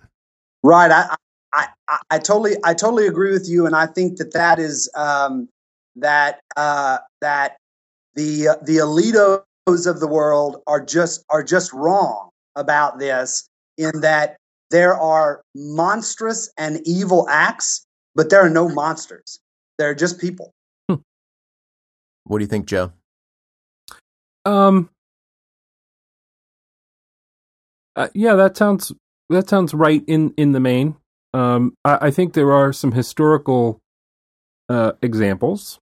Right. 0.64 0.92
I, 0.92 1.16
I, 1.54 1.68
I, 1.88 2.00
I, 2.12 2.20
totally 2.20 2.56
I 2.64 2.74
totally 2.74 3.08
agree 3.08 3.32
with 3.32 3.48
you, 3.50 3.66
and 3.66 3.76
I 3.76 3.86
think 3.86 4.18
that 4.18 4.34
that 4.34 4.60
is 4.60 4.90
um, 4.96 5.50
that 5.96 6.42
uh, 6.56 7.00
that 7.22 7.58
the 8.16 8.58
the 8.64 8.78
Alitos 8.78 9.88
of 9.88 10.00
the 10.00 10.08
world 10.08 10.62
are 10.68 10.84
just 10.84 11.24
are 11.30 11.44
just 11.44 11.74
wrong 11.74 12.30
about 12.56 13.00
this 13.00 13.48
in 13.78 14.02
that 14.02 14.38
there 14.70 14.96
are 14.96 15.42
monstrous 15.56 16.52
and 16.58 16.82
evil 16.86 17.28
acts, 17.30 17.86
but 18.16 18.30
there 18.30 18.42
are 18.42 18.50
no 18.50 18.68
monsters. 18.68 19.40
They're 19.78 19.96
just 19.96 20.20
people. 20.20 20.54
What 22.28 22.40
do 22.40 22.44
you 22.44 22.48
think, 22.50 22.68
Joe? 22.68 22.92
Um. 24.46 24.90
Uh, 27.96 28.10
yeah, 28.14 28.36
that 28.36 28.56
sounds 28.56 28.94
that 29.30 29.50
sounds 29.50 29.74
right 29.74 30.04
in 30.08 30.34
in 30.38 30.52
the 30.52 30.60
main. 30.60 30.96
Um, 31.34 31.74
I, 31.84 32.08
I 32.08 32.12
think 32.12 32.34
there 32.34 32.54
are 32.54 32.72
some 32.72 32.92
historical 32.92 33.80
uh, 34.70 34.94
examples 35.02 35.80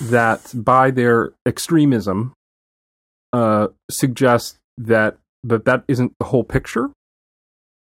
that 0.00 0.52
by 0.54 0.90
their 0.90 1.32
extremism 1.46 2.34
uh, 3.32 3.68
suggest 3.90 4.58
that 4.76 5.18
that 5.44 5.64
that 5.64 5.84
isn't 5.88 6.12
the 6.18 6.26
whole 6.26 6.44
picture, 6.44 6.90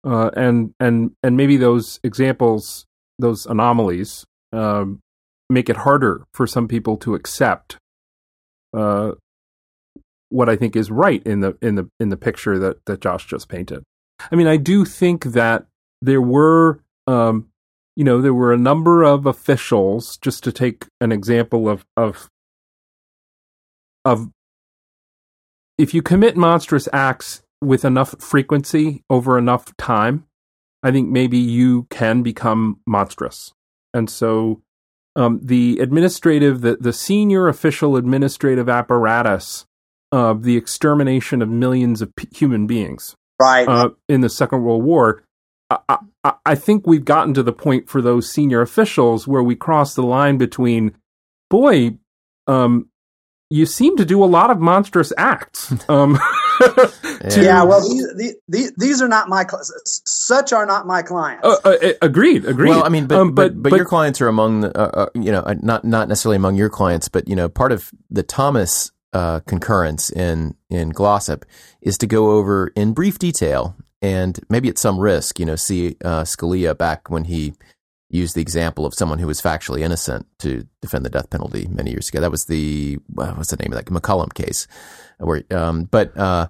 uh, 0.05 0.30
and 0.37 0.74
and 0.80 1.12
and 1.22 1.37
maybe 1.37 1.57
those 1.57 2.01
examples, 2.03 2.87
those 3.18 3.47
anomalies, 3.47 4.24
um, 4.53 5.01
make 5.51 5.68
it 5.68 5.78
harder 5.78 6.24
for 6.32 6.47
some 6.47 6.68
people 6.68 6.97
to 6.99 7.14
accept 7.14 7.78
uh, 8.76 9.12
what 10.28 10.49
I 10.49 10.57
think 10.57 10.74
is 10.74 10.90
right 10.90 11.22
in 11.24 11.40
the 11.40 11.57
in 11.62 11.74
the 11.76 11.88
in 12.01 12.09
the 12.09 12.16
picture 12.16 12.59
that 12.59 12.84
that 12.86 13.01
Josh 13.01 13.26
just 13.26 13.49
painted. 13.49 13.84
I 14.30 14.36
mean, 14.36 14.47
I 14.47 14.57
do 14.57 14.84
think 14.84 15.24
that 15.24 15.66
there 16.01 16.22
were 16.22 16.80
um, 17.07 17.49
you 17.97 18.05
know, 18.05 18.20
there 18.20 18.34
were 18.34 18.53
a 18.53 18.59
number 18.59 19.03
of 19.03 19.26
officials, 19.26 20.16
just 20.18 20.42
to 20.45 20.53
take 20.53 20.86
an 21.01 21.12
example 21.12 21.68
of 21.68 21.84
of 21.97 22.28
of 24.05 24.30
if 25.78 25.95
you 25.95 26.03
commit 26.03 26.36
monstrous 26.36 26.88
acts 26.92 27.42
with 27.61 27.84
enough 27.84 28.20
frequency 28.20 29.03
over 29.09 29.38
enough 29.38 29.76
time, 29.76 30.24
I 30.82 30.90
think 30.90 31.09
maybe 31.09 31.38
you 31.38 31.86
can 31.90 32.22
become 32.22 32.80
monstrous. 32.86 33.53
And 33.92 34.11
so 34.11 34.61
um, 35.16 35.40
the 35.42 35.78
administrative, 35.80 36.60
the, 36.60 36.76
the 36.80 36.92
senior 36.92 37.48
official 37.48 37.96
administrative 37.96 38.68
apparatus 38.68 39.66
of 40.12 40.42
the 40.42 40.56
extermination 40.56 41.42
of 41.42 41.48
millions 41.48 42.02
of 42.02 42.14
p- 42.14 42.28
human 42.32 42.66
beings 42.66 43.16
right. 43.40 43.68
Uh, 43.68 43.90
in 44.08 44.20
the 44.20 44.28
Second 44.28 44.62
World 44.62 44.84
War 44.84 45.24
I, 45.70 45.98
I, 46.44 46.54
think 46.54 46.86
we've 46.86 47.04
gotten 47.04 47.34
to 47.34 47.42
the 47.42 47.52
point 47.52 47.88
for 47.88 48.02
those 48.02 48.30
senior 48.30 48.60
officials 48.60 49.26
where 49.26 49.42
we 49.42 49.56
cross 49.56 49.94
the 49.94 50.02
line 50.02 50.36
between, 50.36 50.94
boy, 51.50 51.98
um, 52.46 52.88
you 53.50 53.66
seem 53.66 53.96
to 53.96 54.04
do 54.04 54.22
a 54.22 54.26
lot 54.26 54.50
of 54.50 54.60
monstrous 54.60 55.12
acts. 55.16 55.72
Um, 55.88 56.18
to, 57.30 57.42
yeah, 57.42 57.62
well, 57.62 57.80
these, 58.16 58.34
these, 58.48 58.72
these 58.76 59.02
are 59.02 59.09
not 59.09 59.28
my 59.28 59.44
such 59.84 60.52
are 60.52 60.66
not 60.66 60.86
my 60.86 61.02
clients. 61.02 61.44
Uh, 61.44 61.57
uh, 61.64 61.92
agreed, 62.02 62.44
agreed. 62.44 62.70
Well, 62.70 62.84
I 62.84 62.88
mean, 62.88 63.07
but 63.07 63.18
um, 63.18 63.34
but, 63.34 63.55
but, 63.62 63.70
but, 63.70 63.76
your 63.76 63.86
clients 63.86 64.20
are 64.20 64.28
among 64.28 64.61
the, 64.61 64.78
uh, 64.78 65.05
uh 65.05 65.07
you 65.14 65.32
know, 65.32 65.40
uh, 65.40 65.55
not 65.61 65.84
not 65.84 66.09
necessarily 66.09 66.36
among 66.36 66.57
your 66.57 66.70
clients, 66.70 67.09
but 67.09 67.28
you 67.28 67.36
know, 67.36 67.48
part 67.48 67.72
of 67.72 67.90
the 68.11 68.22
Thomas 68.22 68.92
uh, 69.12 69.40
concurrence 69.40 70.11
in 70.11 70.55
in 70.70 70.92
Glossip 70.92 71.44
is 71.80 71.98
to 71.98 72.07
go 72.07 72.32
over 72.32 72.72
in 72.76 72.92
brief 72.92 73.18
detail 73.18 73.76
and 74.02 74.38
maybe 74.50 74.68
at 74.68 74.76
some 74.76 74.98
risk, 74.98 75.38
you 75.38 75.46
know, 75.46 75.57
see 75.57 75.96
uh, 76.05 76.24
Scalia 76.24 76.76
back 76.76 77.09
when 77.09 77.24
he 77.24 77.55
used 78.14 78.34
the 78.34 78.40
example 78.40 78.86
of 78.86 78.94
someone 78.94 79.18
who 79.18 79.26
was 79.26 79.42
factually 79.42 79.80
innocent 79.80 80.26
to 80.38 80.66
defend 80.80 81.04
the 81.04 81.10
death 81.10 81.30
penalty 81.30 81.66
many 81.68 81.90
years 81.90 82.08
ago. 82.08 82.20
That 82.20 82.30
was 82.30 82.46
the 82.46 82.98
what's 83.08 83.50
the 83.50 83.56
name 83.56 83.72
of 83.72 83.78
that 83.78 83.86
McCollum 83.86 84.32
case, 84.34 84.66
where 85.18 85.42
um, 85.50 85.84
but 85.84 86.16
uh, 86.16 86.48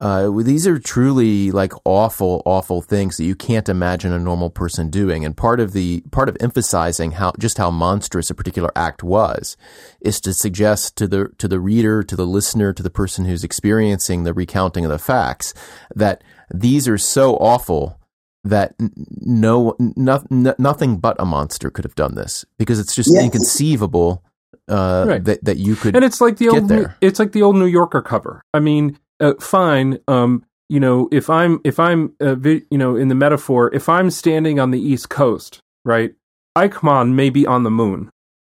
uh, 0.00 0.30
these 0.42 0.66
are 0.66 0.78
truly 0.78 1.50
like 1.50 1.72
awful, 1.84 2.42
awful 2.44 2.82
things 2.82 3.16
that 3.16 3.24
you 3.24 3.34
can't 3.34 3.68
imagine 3.68 4.12
a 4.12 4.18
normal 4.18 4.50
person 4.50 4.90
doing. 4.90 5.24
And 5.24 5.36
part 5.36 5.60
of 5.60 5.72
the 5.72 6.02
part 6.10 6.28
of 6.28 6.36
emphasizing 6.40 7.12
how 7.12 7.32
just 7.38 7.58
how 7.58 7.70
monstrous 7.70 8.28
a 8.28 8.34
particular 8.34 8.70
act 8.76 9.02
was 9.02 9.56
is 10.00 10.20
to 10.20 10.34
suggest 10.34 10.96
to 10.96 11.06
the 11.06 11.28
to 11.38 11.48
the 11.48 11.60
reader, 11.60 12.02
to 12.02 12.16
the 12.16 12.26
listener, 12.26 12.72
to 12.72 12.82
the 12.82 12.90
person 12.90 13.24
who's 13.24 13.44
experiencing 13.44 14.24
the 14.24 14.34
recounting 14.34 14.84
of 14.84 14.90
the 14.90 14.98
facts 14.98 15.54
that 15.94 16.22
these 16.52 16.86
are 16.88 16.98
so 16.98 17.36
awful 17.36 17.98
that 18.44 18.74
no, 18.78 19.74
no, 19.78 20.22
nothing 20.58 20.98
but 20.98 21.16
a 21.18 21.24
monster 21.24 21.70
could 21.70 21.84
have 21.84 21.94
done 21.94 22.14
this 22.14 22.44
because 22.58 22.78
it's 22.78 22.94
just 22.94 23.10
yes. 23.12 23.24
inconceivable 23.24 24.22
uh, 24.68 25.04
right. 25.08 25.24
that 25.24 25.44
that 25.44 25.56
you 25.56 25.76
could. 25.76 25.96
And 25.96 26.04
it's 26.04 26.20
like 26.20 26.36
the 26.36 26.48
old, 26.50 26.68
there. 26.68 26.96
it's 27.00 27.18
like 27.18 27.32
the 27.32 27.42
old 27.42 27.56
New 27.56 27.66
Yorker 27.66 28.02
cover. 28.02 28.42
I 28.52 28.60
mean, 28.60 28.98
uh, 29.20 29.34
fine. 29.40 29.98
Um, 30.08 30.44
you 30.68 30.80
know, 30.80 31.08
if 31.10 31.28
I'm 31.30 31.60
if 31.64 31.80
I'm 31.80 32.14
uh, 32.20 32.34
vi- 32.34 32.64
you 32.70 32.78
know 32.78 32.96
in 32.96 33.08
the 33.08 33.14
metaphor, 33.14 33.74
if 33.74 33.88
I'm 33.88 34.10
standing 34.10 34.60
on 34.60 34.70
the 34.70 34.80
East 34.80 35.08
Coast, 35.08 35.60
right, 35.84 36.14
Eichmann 36.56 37.14
may 37.14 37.30
be 37.30 37.46
on 37.46 37.62
the 37.62 37.70
moon, 37.70 38.10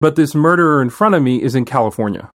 but 0.01 0.17
this 0.17 0.35
murderer 0.35 0.81
in 0.81 0.91
front 0.91 1.15
of 1.15 1.23
me 1.23 1.43
is 1.43 1.55
in 1.55 1.65
California. 1.65 2.31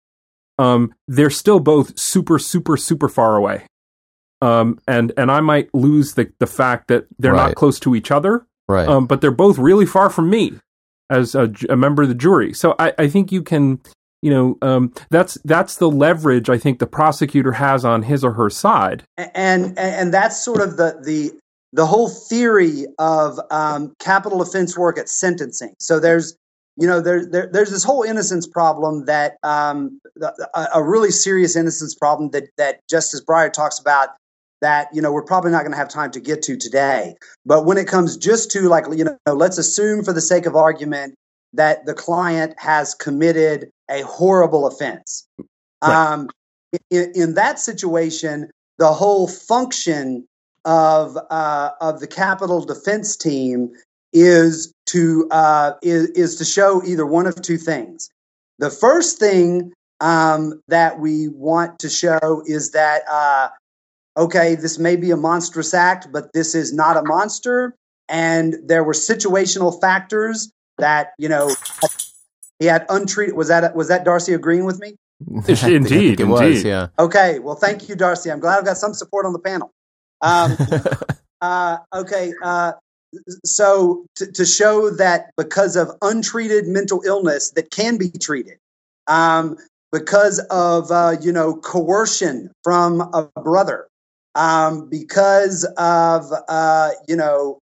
Um, 0.57 0.93
they're 1.07 1.29
still 1.29 1.59
both 1.59 1.99
super, 1.99 2.39
super, 2.39 2.77
super 2.77 3.09
far 3.09 3.35
away 3.35 3.65
um, 4.45 4.79
and 4.87 5.11
and 5.17 5.31
I 5.31 5.41
might 5.41 5.73
lose 5.73 6.13
the 6.13 6.31
the 6.39 6.47
fact 6.47 6.87
that 6.89 7.05
they're 7.17 7.33
right. 7.33 7.47
not 7.47 7.55
close 7.55 7.79
to 7.81 7.95
each 7.95 8.11
other, 8.11 8.45
right? 8.67 8.87
Um, 8.87 9.07
but 9.07 9.21
they're 9.21 9.31
both 9.31 9.57
really 9.57 9.85
far 9.85 10.09
from 10.09 10.29
me 10.29 10.53
as 11.09 11.35
a, 11.35 11.51
a 11.69 11.75
member 11.75 12.03
of 12.03 12.09
the 12.09 12.15
jury. 12.15 12.53
So 12.53 12.75
I, 12.79 12.93
I 12.97 13.07
think 13.07 13.31
you 13.31 13.41
can, 13.41 13.79
you 14.21 14.31
know, 14.31 14.57
um, 14.61 14.93
that's 15.09 15.35
that's 15.45 15.77
the 15.77 15.89
leverage 15.89 16.49
I 16.49 16.57
think 16.57 16.79
the 16.79 16.87
prosecutor 16.87 17.53
has 17.53 17.83
on 17.83 18.03
his 18.03 18.23
or 18.23 18.33
her 18.33 18.49
side, 18.49 19.03
and 19.17 19.77
and 19.77 20.13
that's 20.13 20.43
sort 20.43 20.61
of 20.61 20.77
the 20.77 20.99
the 21.03 21.31
the 21.73 21.85
whole 21.85 22.09
theory 22.09 22.85
of 22.99 23.39
um, 23.49 23.93
capital 23.99 24.41
offense 24.41 24.77
work 24.77 24.99
at 24.99 25.09
sentencing. 25.09 25.73
So 25.79 25.99
there's 25.99 26.37
you 26.77 26.87
know 26.87 27.01
there, 27.01 27.25
there 27.25 27.49
there's 27.51 27.71
this 27.71 27.83
whole 27.83 28.03
innocence 28.03 28.45
problem 28.45 29.05
that 29.05 29.37
um, 29.41 29.99
a, 30.21 30.67
a, 30.75 30.83
really 30.83 31.11
serious 31.11 31.55
innocence 31.55 31.95
problem 31.95 32.29
that 32.31 32.43
that 32.57 32.81
Justice 32.89 33.23
Breyer 33.23 33.51
talks 33.51 33.79
about 33.79 34.09
that 34.61 34.87
you 34.93 35.01
know 35.01 35.11
we're 35.11 35.23
probably 35.23 35.51
not 35.51 35.61
going 35.61 35.71
to 35.71 35.77
have 35.77 35.89
time 35.89 36.11
to 36.11 36.19
get 36.19 36.41
to 36.43 36.57
today. 36.57 37.15
But 37.45 37.65
when 37.65 37.77
it 37.77 37.87
comes 37.87 38.17
just 38.17 38.51
to 38.51 38.61
like 38.69 38.85
you 38.95 39.03
know 39.03 39.17
let's 39.33 39.57
assume 39.57 40.03
for 40.03 40.13
the 40.13 40.21
sake 40.21 40.45
of 40.45 40.55
argument 40.55 41.15
that 41.53 41.85
the 41.85 41.93
client 41.93 42.53
has 42.57 42.93
committed 42.93 43.69
a 43.89 44.01
horrible 44.01 44.67
offense. 44.67 45.27
Right. 45.81 46.13
um, 46.13 46.29
in, 46.89 47.11
in, 47.15 47.33
that 47.35 47.59
situation 47.59 48.49
the 48.77 48.91
whole 48.91 49.27
function 49.27 50.27
of 50.65 51.17
uh, 51.29 51.71
of 51.79 51.99
the 51.99 52.07
capital 52.07 52.63
defense 52.63 53.15
team 53.15 53.71
is 54.13 54.73
to 54.87 55.27
uh, 55.31 55.73
is, 55.81 56.09
is 56.09 56.35
to 56.37 56.45
show 56.45 56.81
either 56.83 57.05
one 57.05 57.27
of 57.27 57.41
two 57.41 57.57
things. 57.57 58.09
The 58.59 58.69
first 58.69 59.19
thing 59.19 59.73
um, 59.99 60.61
that 60.67 60.99
we 60.99 61.27
want 61.27 61.79
to 61.79 61.89
show 61.89 62.43
is 62.45 62.71
that 62.71 63.03
uh, 63.09 63.49
okay, 64.17 64.55
this 64.55 64.79
may 64.79 64.95
be 64.95 65.11
a 65.11 65.17
monstrous 65.17 65.73
act, 65.73 66.07
but 66.11 66.33
this 66.33 66.55
is 66.55 66.73
not 66.73 66.97
a 66.97 67.03
monster. 67.03 67.75
And 68.07 68.55
there 68.65 68.83
were 68.83 68.93
situational 68.93 69.79
factors 69.79 70.51
that, 70.77 71.13
you 71.17 71.27
know, 71.27 71.49
he 72.59 72.65
had 72.65 72.85
untreated. 72.89 73.35
Was 73.35 73.47
that 73.47 73.75
was 73.75 73.87
that 73.87 74.05
Darcy 74.05 74.33
agreeing 74.33 74.65
with 74.65 74.79
me? 74.79 74.95
indeed, 75.47 76.19
it 76.19 76.25
was. 76.27 76.63
Yeah. 76.63 76.87
Okay. 76.99 77.39
Well, 77.39 77.55
thank 77.55 77.89
you, 77.89 77.95
Darcy. 77.95 78.31
I'm 78.31 78.39
glad 78.39 78.59
I've 78.59 78.65
got 78.65 78.77
some 78.77 78.93
support 78.93 79.25
on 79.25 79.33
the 79.33 79.39
panel. 79.39 79.71
Um, 80.21 80.57
uh, 81.41 81.77
okay. 81.93 82.33
Uh, 82.43 82.73
so 83.43 84.05
to, 84.15 84.31
to, 84.31 84.45
show 84.45 84.89
that 84.89 85.31
because 85.37 85.77
of 85.77 85.89
untreated 86.01 86.67
mental 86.67 87.01
illness 87.05 87.51
that 87.51 87.71
can 87.71 87.97
be 87.97 88.09
treated, 88.09 88.57
um, 89.07 89.57
because 89.91 90.39
of 90.49 90.91
uh, 90.91 91.15
you 91.21 91.31
know 91.31 91.55
coercion 91.55 92.51
from 92.63 93.01
a 93.01 93.29
brother, 93.41 93.87
um, 94.35 94.89
because 94.89 95.65
of 95.77 96.25
uh, 96.47 96.91
you 97.07 97.15
know 97.15 97.59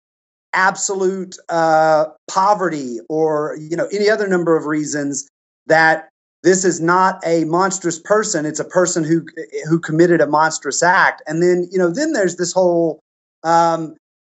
absolute 0.54 1.36
uh, 1.50 2.06
poverty 2.30 3.00
or 3.10 3.58
you 3.60 3.76
know 3.76 3.88
any 3.92 4.10
other 4.10 4.28
number 4.28 4.56
of 4.56 4.66
reasons 4.66 5.28
that 5.68 6.10
this 6.42 6.64
is 6.64 6.80
not 6.80 7.20
a 7.26 7.44
monstrous 7.46 8.00
person. 8.00 8.46
It's 8.46 8.60
a 8.60 8.66
person 8.66 9.04
who 9.04 9.26
who 9.68 9.80
committed 9.80 10.22
a 10.22 10.28
monstrous 10.28 10.82
act. 10.82 11.22
And 11.28 11.44
then 11.44 11.68
you 11.72 11.78
know 11.78 11.90
then 11.90 12.14
there's 12.14 12.38
this 12.38 12.54
whole 12.54 13.00
um, 13.44 13.96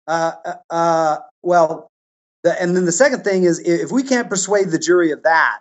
uh, 0.08 0.34
uh, 0.46 0.54
uh 0.70 1.18
well 1.44 1.88
the, 2.44 2.60
and 2.62 2.76
then 2.76 2.86
the 2.86 2.92
second 2.92 3.24
thing 3.24 3.44
is 3.44 3.60
if 3.60 3.92
we 3.92 4.04
can't 4.04 4.30
persuade 4.30 4.70
the 4.70 4.80
jury 4.80 5.12
of 5.12 5.24
that 5.24 5.60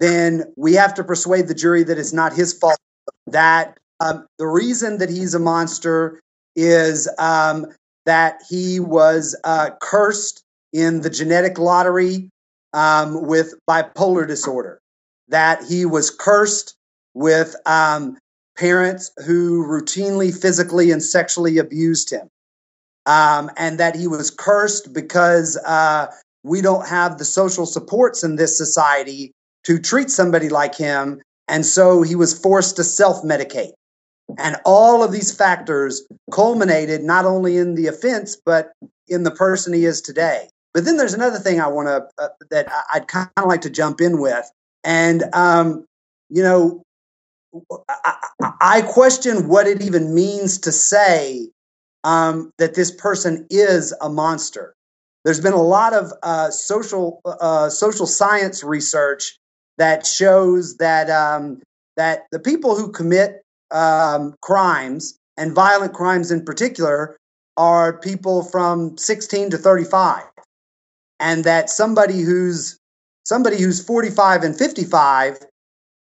then 0.00 0.52
we 0.56 0.74
have 0.74 0.94
to 0.94 1.04
persuade 1.04 1.46
the 1.46 1.54
jury 1.54 1.84
that 1.84 1.96
it's 1.96 2.12
not 2.12 2.32
his 2.32 2.52
fault 2.52 2.78
that 3.28 3.78
um, 4.02 4.26
the 4.38 4.46
reason 4.46 4.98
that 4.98 5.10
he's 5.10 5.34
a 5.34 5.38
monster 5.38 6.20
is 6.56 7.08
um, 7.18 7.66
that 8.04 8.42
he 8.48 8.80
was 8.80 9.38
uh, 9.44 9.70
cursed 9.80 10.42
in 10.72 11.02
the 11.02 11.10
genetic 11.10 11.58
lottery 11.58 12.28
um, 12.72 13.26
with 13.26 13.54
bipolar 13.68 14.26
disorder, 14.26 14.80
that 15.28 15.62
he 15.64 15.86
was 15.86 16.10
cursed 16.10 16.74
with 17.14 17.54
um, 17.66 18.18
parents 18.56 19.12
who 19.24 19.64
routinely 19.66 20.36
physically 20.36 20.90
and 20.90 21.02
sexually 21.02 21.58
abused 21.58 22.10
him, 22.10 22.28
um, 23.06 23.50
and 23.56 23.78
that 23.78 23.94
he 23.94 24.08
was 24.08 24.30
cursed 24.30 24.92
because 24.92 25.56
uh, 25.64 26.06
we 26.42 26.60
don't 26.60 26.88
have 26.88 27.18
the 27.18 27.24
social 27.24 27.66
supports 27.66 28.24
in 28.24 28.34
this 28.34 28.58
society 28.58 29.30
to 29.64 29.78
treat 29.78 30.10
somebody 30.10 30.48
like 30.48 30.74
him. 30.74 31.20
And 31.46 31.64
so 31.64 32.02
he 32.02 32.16
was 32.16 32.36
forced 32.36 32.76
to 32.76 32.84
self 32.84 33.22
medicate. 33.22 33.72
And 34.38 34.56
all 34.64 35.02
of 35.02 35.12
these 35.12 35.34
factors 35.34 36.02
culminated 36.30 37.02
not 37.02 37.24
only 37.24 37.58
in 37.58 37.74
the 37.74 37.86
offense, 37.86 38.36
but 38.36 38.72
in 39.08 39.24
the 39.24 39.30
person 39.30 39.72
he 39.72 39.84
is 39.84 40.00
today. 40.00 40.48
But 40.72 40.84
then 40.84 40.96
there's 40.96 41.14
another 41.14 41.38
thing 41.38 41.60
I 41.60 41.66
want 41.66 41.88
to, 41.88 42.08
uh, 42.22 42.28
that 42.50 42.72
I'd 42.92 43.08
kind 43.08 43.28
of 43.36 43.46
like 43.46 43.60
to 43.62 43.70
jump 43.70 44.00
in 44.00 44.20
with. 44.20 44.50
And, 44.84 45.24
um, 45.34 45.84
you 46.30 46.42
know, 46.42 46.82
I, 47.88 48.28
I, 48.60 48.82
question 48.82 49.48
what 49.48 49.66
it 49.66 49.82
even 49.82 50.14
means 50.14 50.58
to 50.60 50.72
say 50.72 51.48
um, 52.04 52.50
that 52.58 52.74
this 52.74 52.90
person 52.90 53.46
is 53.50 53.94
a 54.00 54.08
monster. 54.08 54.74
There's 55.24 55.40
been 55.40 55.52
a 55.52 55.62
lot 55.62 55.92
of 55.92 56.12
uh, 56.22 56.50
social 56.50 57.20
uh, 57.24 57.68
social 57.68 58.06
science 58.06 58.64
research 58.64 59.38
that 59.76 60.06
shows 60.06 60.78
that 60.78 61.10
um, 61.10 61.60
that 61.96 62.24
the 62.32 62.40
people 62.40 62.74
who 62.74 62.90
commit 62.90 63.42
um, 63.72 64.34
crimes 64.42 65.18
and 65.36 65.54
violent 65.54 65.94
crimes 65.94 66.30
in 66.30 66.44
particular 66.44 67.16
are 67.56 67.98
people 67.98 68.44
from 68.44 68.96
16 68.96 69.50
to 69.50 69.58
35 69.58 70.22
and 71.20 71.44
that 71.44 71.70
somebody 71.70 72.20
who's 72.20 72.78
somebody 73.24 73.60
who's 73.60 73.84
45 73.84 74.42
and 74.42 74.56
55 74.56 75.38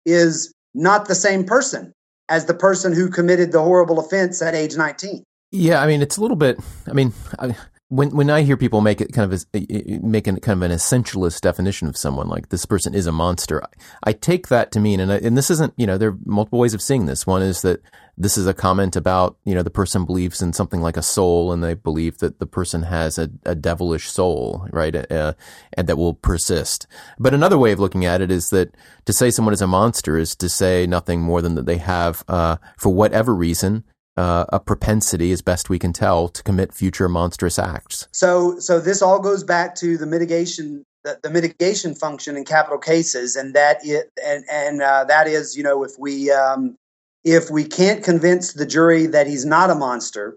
is 0.05 0.53
not 0.75 1.09
the 1.09 1.15
same 1.15 1.45
person 1.45 1.93
as 2.29 2.47
the 2.47 2.55
person 2.55 2.93
who 2.93 3.09
committed 3.09 3.53
the 3.53 3.63
horrible 3.63 3.99
offense 3.99 4.43
at 4.43 4.55
age 4.55 4.77
19 4.77 5.23
yeah 5.53 5.81
i 5.81 5.87
mean 5.87 6.03
it's 6.03 6.17
a 6.17 6.21
little 6.21 6.37
bit 6.37 6.59
i 6.89 6.93
mean 6.93 7.13
I, 7.39 7.57
when 7.89 8.11
when 8.11 8.31
I 8.31 8.43
hear 8.43 8.57
people 8.57 8.81
make 8.81 9.01
it 9.01 9.13
kind 9.13 9.33
of 9.33 9.45
a, 9.55 9.99
make 10.03 10.25
kind 10.25 10.49
of 10.49 10.63
an 10.63 10.73
essentialist 10.73 11.41
definition 11.41 11.87
of 11.87 11.97
someone 11.97 12.29
like 12.29 12.49
this 12.49 12.67
person 12.67 12.95
is 12.95 13.07
a 13.07 13.13
monster, 13.13 13.63
I, 13.63 13.69
I 14.05 14.13
take 14.13 14.49
that 14.49 14.73
to 14.73 14.81
mean, 14.81 14.99
and 14.99 15.13
I, 15.13 15.19
and 15.19 15.37
this 15.37 15.51
isn't 15.51 15.73
you 15.77 15.87
know 15.87 15.97
there 15.97 16.11
are 16.11 16.19
multiple 16.25 16.59
ways 16.59 16.75
of 16.75 16.83
seeing 16.83 17.07
this. 17.07 17.27
One 17.27 17.43
is 17.43 17.63
that 17.63 17.81
this 18.19 18.37
is 18.37 18.47
a 18.47 18.55
comment 18.55 18.97
about 18.97 19.37
you 19.45 19.55
know 19.55 19.63
the 19.63 19.71
person 19.71 20.05
believes 20.05 20.43
in 20.43 20.53
something 20.53 20.81
like 20.81 20.97
a 20.97 21.03
soul, 21.03 21.53
and 21.53 21.63
they 21.63 21.75
believe 21.75 22.19
that 22.19 22.41
the 22.41 22.47
person 22.47 22.83
has 22.85 23.19
a, 23.19 23.31
a 23.45 23.55
devilish 23.55 24.11
soul, 24.11 24.67
right, 24.73 24.97
uh, 25.13 25.35
and 25.75 25.87
that 25.87 25.97
will 25.97 26.15
persist. 26.15 26.89
But 27.21 27.35
another 27.35 27.59
way 27.59 27.71
of 27.71 27.79
looking 27.79 28.05
at 28.05 28.21
it 28.21 28.33
is 28.33 28.51
that 28.51 28.75
to 29.05 29.13
say 29.13 29.31
someone 29.31 29.55
is 29.55 29.63
a 29.63 29.69
monster 29.69 30.19
is 30.19 30.35
to 30.37 30.49
say 30.49 30.89
nothing 30.89 31.21
more 31.21 31.41
than 31.41 31.55
that 31.55 31.67
they 31.67 31.79
have, 31.79 32.25
uh, 32.27 32.57
for 32.79 32.93
whatever 32.93 33.33
reason, 33.33 33.85
uh, 34.17 34.47
a 34.51 34.61
propensity, 34.61 35.33
as 35.33 35.43
best 35.43 35.69
we 35.69 35.79
can 35.79 35.93
tell, 35.93 36.29
to 36.29 36.43
commit 36.43 36.73
future 36.73 37.09
monstrous 37.09 37.59
acts. 37.59 38.09
So, 38.13 38.59
so 38.59 38.81
this 38.81 39.03
all 39.03 39.21
goes 39.21 39.45
back 39.45 39.75
to 39.77 39.99
the 39.99 40.07
mitigation, 40.07 40.85
the, 41.05 41.19
the 41.23 41.31
mitigation 41.31 41.95
function 41.95 42.37
in 42.37 42.45
capital 42.45 42.79
cases, 42.79 43.37
and 43.37 43.55
that 43.55 43.79
it, 43.85 44.11
and 44.25 44.45
and 44.51 44.83
uh, 44.83 45.05
that 45.05 45.27
is, 45.27 45.57
you 45.57 45.63
know, 45.63 45.85
if 45.85 45.93
we 45.99 46.31
um, 46.31 46.77
if 47.25 47.51
we 47.51 47.65
can't 47.65 48.03
convince 48.03 48.55
the 48.55 48.67
jury 48.67 49.07
that 49.07 49.27
he's 49.27 49.45
not 49.45 49.71
a 49.71 49.75
monster, 49.75 50.37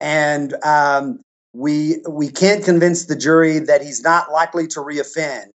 and 0.00 0.54
um, 0.64 1.20
we 1.54 1.98
we 2.08 2.28
can't 2.28 2.64
convince 2.64 3.06
the 3.06 3.16
jury 3.16 3.58
that 3.58 3.82
he's 3.82 4.02
not 4.02 4.30
likely 4.30 4.66
to 4.68 4.80
reoffend, 4.80 5.46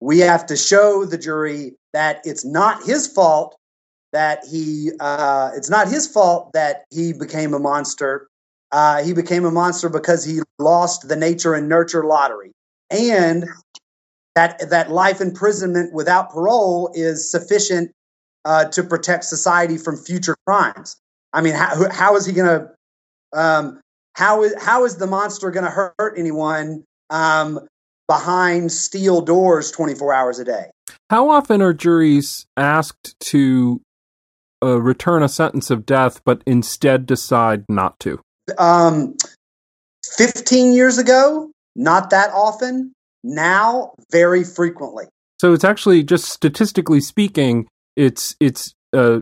we 0.00 0.18
have 0.20 0.46
to 0.46 0.56
show 0.56 1.04
the 1.04 1.18
jury 1.18 1.74
that 1.92 2.20
it's 2.24 2.44
not 2.44 2.82
his 2.84 3.06
fault 3.06 3.56
that 4.12 4.44
he 4.50 4.92
uh, 5.00 5.50
it's 5.54 5.70
not 5.70 5.88
his 5.88 6.06
fault 6.06 6.52
that 6.52 6.84
he 6.90 7.12
became 7.12 7.54
a 7.54 7.58
monster. 7.58 8.28
Uh, 8.70 9.02
he 9.02 9.12
became 9.12 9.44
a 9.44 9.50
monster 9.50 9.88
because 9.88 10.24
he 10.24 10.40
lost 10.58 11.08
the 11.08 11.16
nature 11.16 11.54
and 11.54 11.68
nurture 11.68 12.04
lottery, 12.04 12.52
and 12.90 13.46
that 14.34 14.70
that 14.70 14.90
life 14.90 15.20
imprisonment 15.20 15.92
without 15.92 16.30
parole 16.30 16.90
is 16.94 17.30
sufficient 17.30 17.90
uh, 18.44 18.64
to 18.66 18.82
protect 18.82 19.24
society 19.24 19.76
from 19.78 19.96
future 19.96 20.36
crimes. 20.46 20.96
I 21.32 21.40
mean, 21.40 21.54
how, 21.54 21.90
how 21.90 22.16
is 22.16 22.26
he 22.26 22.32
going 22.32 22.60
to? 22.60 23.38
Um, 23.38 23.80
how 24.14 24.42
is 24.42 24.54
how 24.58 24.84
is 24.84 24.96
the 24.96 25.06
monster 25.06 25.50
going 25.50 25.64
to 25.64 25.70
hurt 25.70 26.14
anyone 26.18 26.84
um, 27.08 27.60
behind 28.08 28.70
steel 28.72 29.22
doors 29.22 29.70
twenty 29.70 29.94
four 29.94 30.12
hours 30.12 30.38
a 30.38 30.44
day? 30.44 30.66
How 31.08 31.30
often 31.30 31.62
are 31.62 31.72
juries 31.72 32.46
asked 32.56 33.18
to 33.20 33.80
uh, 34.62 34.80
return 34.80 35.22
a 35.22 35.28
sentence 35.28 35.70
of 35.70 35.84
death, 35.86 36.20
but 36.24 36.42
instead 36.46 37.06
decide 37.06 37.64
not 37.68 37.98
to? 38.00 38.20
Um, 38.58 39.16
15 40.16 40.72
years 40.72 40.98
ago, 40.98 41.50
not 41.76 42.10
that 42.10 42.30
often. 42.32 42.92
Now, 43.24 43.94
very 44.10 44.44
frequently. 44.44 45.06
So 45.40 45.52
it's 45.52 45.64
actually 45.64 46.02
just 46.04 46.26
statistically 46.26 47.00
speaking, 47.00 47.66
it's 47.96 48.36
it's 48.40 48.74
uh, 48.92 49.20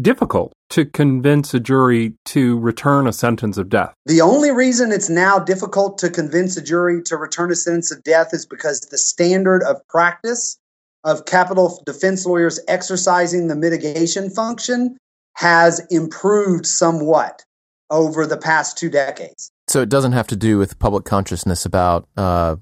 difficult 0.00 0.52
to 0.70 0.84
convince 0.84 1.52
a 1.52 1.60
jury 1.60 2.14
to 2.26 2.58
return 2.58 3.06
a 3.06 3.12
sentence 3.12 3.58
of 3.58 3.68
death. 3.68 3.92
The 4.06 4.20
only 4.20 4.50
reason 4.50 4.90
it's 4.90 5.10
now 5.10 5.38
difficult 5.38 5.98
to 5.98 6.10
convince 6.10 6.56
a 6.56 6.62
jury 6.62 7.02
to 7.06 7.16
return 7.16 7.50
a 7.50 7.54
sentence 7.54 7.92
of 7.92 8.02
death 8.02 8.32
is 8.32 8.46
because 8.46 8.80
the 8.80 8.98
standard 8.98 9.62
of 9.62 9.86
practice 9.88 10.58
of 11.04 11.24
capital 11.26 11.82
defense 11.84 12.24
lawyers 12.26 12.60
exercising 12.68 13.48
the 13.48 13.56
mitigation 13.56 14.30
function 14.30 14.96
has 15.34 15.84
improved 15.90 16.66
somewhat 16.66 17.44
over 17.90 18.26
the 18.26 18.36
past 18.36 18.78
two 18.78 18.90
decades. 18.90 19.50
So 19.68 19.80
it 19.80 19.88
doesn't 19.88 20.12
have 20.12 20.26
to 20.28 20.36
do 20.36 20.58
with 20.58 20.78
public 20.78 21.04
consciousness 21.04 21.64
about 21.64 22.08
uh, 22.16 22.56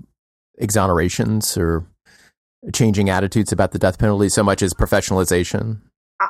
exonerations 0.61 1.57
or 1.57 1.87
changing 2.73 3.09
attitudes 3.11 3.53
about 3.53 3.73
the 3.73 3.79
death 3.79 3.99
penalty 3.99 4.29
so 4.29 4.43
much 4.43 4.63
as 4.63 4.75
professionalization. 4.75 5.81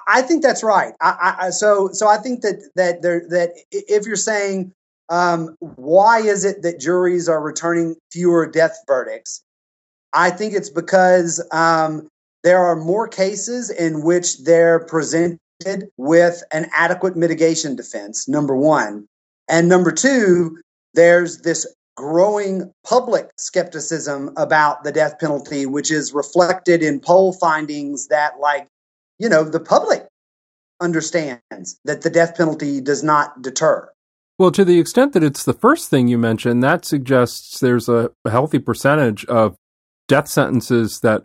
I 0.06 0.22
think 0.22 0.42
that's 0.42 0.62
right. 0.62 0.94
I, 1.00 1.34
I, 1.40 1.50
so, 1.50 1.88
so 1.92 2.06
I 2.06 2.16
think 2.16 2.42
that 2.42 2.62
that 2.76 3.02
there, 3.02 3.26
that 3.30 3.50
if 3.72 4.06
you're 4.06 4.14
saying 4.14 4.72
um, 5.08 5.56
why 5.58 6.20
is 6.20 6.44
it 6.44 6.62
that 6.62 6.78
juries 6.78 7.28
are 7.28 7.42
returning 7.42 7.96
fewer 8.12 8.46
death 8.46 8.78
verdicts, 8.86 9.42
I 10.12 10.30
think 10.30 10.54
it's 10.54 10.70
because 10.70 11.46
um, 11.52 12.08
there 12.42 12.64
are 12.64 12.76
more 12.76 13.08
cases 13.08 13.70
in 13.70 14.02
which 14.02 14.38
they're 14.44 14.80
presented 14.80 15.38
with 15.96 16.42
an 16.52 16.68
adequate 16.74 17.16
mitigation 17.16 17.76
defense, 17.76 18.28
number 18.28 18.56
one. 18.56 19.06
And 19.48 19.68
number 19.68 19.92
two, 19.92 20.58
there's 20.94 21.38
this 21.42 21.66
growing 21.96 22.72
public 22.84 23.28
skepticism 23.36 24.30
about 24.36 24.84
the 24.84 24.92
death 24.92 25.18
penalty, 25.18 25.66
which 25.66 25.90
is 25.90 26.14
reflected 26.14 26.82
in 26.82 26.98
poll 27.00 27.32
findings 27.34 28.08
that, 28.08 28.40
like, 28.40 28.66
you 29.18 29.28
know, 29.28 29.44
the 29.44 29.60
public 29.60 30.06
understands 30.80 31.78
that 31.84 32.00
the 32.00 32.10
death 32.10 32.36
penalty 32.36 32.80
does 32.80 33.02
not 33.02 33.42
deter. 33.42 33.88
Well, 34.38 34.50
to 34.52 34.64
the 34.64 34.80
extent 34.80 35.12
that 35.12 35.22
it's 35.22 35.44
the 35.44 35.52
first 35.52 35.90
thing 35.90 36.08
you 36.08 36.16
mentioned, 36.16 36.62
that 36.62 36.86
suggests 36.86 37.60
there's 37.60 37.90
a 37.90 38.10
healthy 38.26 38.58
percentage 38.58 39.26
of 39.26 39.56
death 40.10 40.26
sentences 40.26 40.98
that 41.04 41.22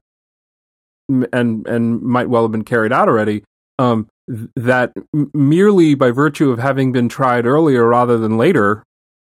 and 1.33 1.67
and 1.67 2.01
might 2.01 2.29
well 2.29 2.43
have 2.43 2.51
been 2.51 2.63
carried 2.63 2.93
out 2.93 3.09
already. 3.09 3.43
Um, 3.79 4.07
that 4.55 4.93
merely 5.33 5.95
by 5.95 6.11
virtue 6.11 6.49
of 6.51 6.59
having 6.59 6.91
been 6.91 7.09
tried 7.09 7.45
earlier 7.45 7.87
rather 7.87 8.17
than 8.17 8.37
later 8.37 8.83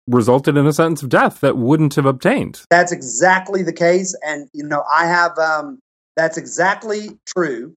resulted 0.08 0.56
in 0.56 0.66
a 0.66 0.72
sentence 0.72 1.02
of 1.02 1.08
death 1.08 1.40
that 1.40 1.56
wouldn't 1.56 1.94
have 1.94 2.04
obtained. 2.06 2.62
That's 2.70 2.90
exactly 2.90 3.62
the 3.62 3.72
case, 3.72 4.16
and 4.26 4.48
you 4.54 4.64
know 4.64 4.82
I 4.92 5.06
have 5.06 5.38
um, 5.38 5.78
that's 6.16 6.38
exactly 6.38 7.18
true, 7.26 7.74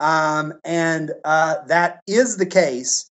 um, 0.00 0.54
and 0.64 1.12
uh, 1.24 1.56
that 1.68 2.00
is 2.08 2.36
the 2.36 2.46
case 2.46 3.08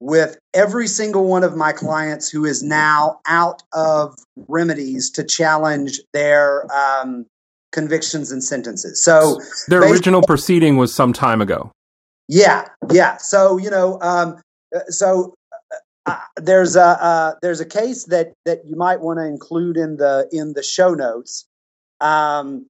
with 0.00 0.38
every 0.52 0.86
single 0.86 1.26
one 1.26 1.44
of 1.44 1.56
my 1.56 1.72
clients 1.72 2.28
who 2.28 2.44
is 2.44 2.62
now 2.62 3.20
out 3.26 3.62
of 3.72 4.14
remedies 4.48 5.10
to 5.10 5.24
challenge 5.24 6.00
their 6.12 6.66
um, 6.74 7.24
convictions 7.74 8.30
and 8.30 8.42
sentences. 8.42 9.02
So 9.02 9.38
their 9.68 9.82
original 9.82 10.22
proceeding 10.22 10.76
was 10.76 10.94
some 10.94 11.12
time 11.12 11.42
ago. 11.42 11.72
Yeah, 12.28 12.68
yeah. 12.90 13.18
So 13.18 13.58
you 13.58 13.68
know, 13.68 14.00
um, 14.00 14.40
uh, 14.74 14.80
so 14.88 15.34
uh, 16.06 16.12
uh, 16.12 16.18
there's 16.36 16.76
a 16.76 17.02
uh, 17.04 17.34
there's 17.42 17.60
a 17.60 17.66
case 17.66 18.04
that 18.04 18.32
that 18.46 18.64
you 18.64 18.76
might 18.76 19.00
want 19.00 19.18
to 19.18 19.26
include 19.26 19.76
in 19.76 19.96
the 19.96 20.28
in 20.32 20.54
the 20.54 20.62
show 20.62 20.94
notes. 20.94 21.44
Um, 22.00 22.66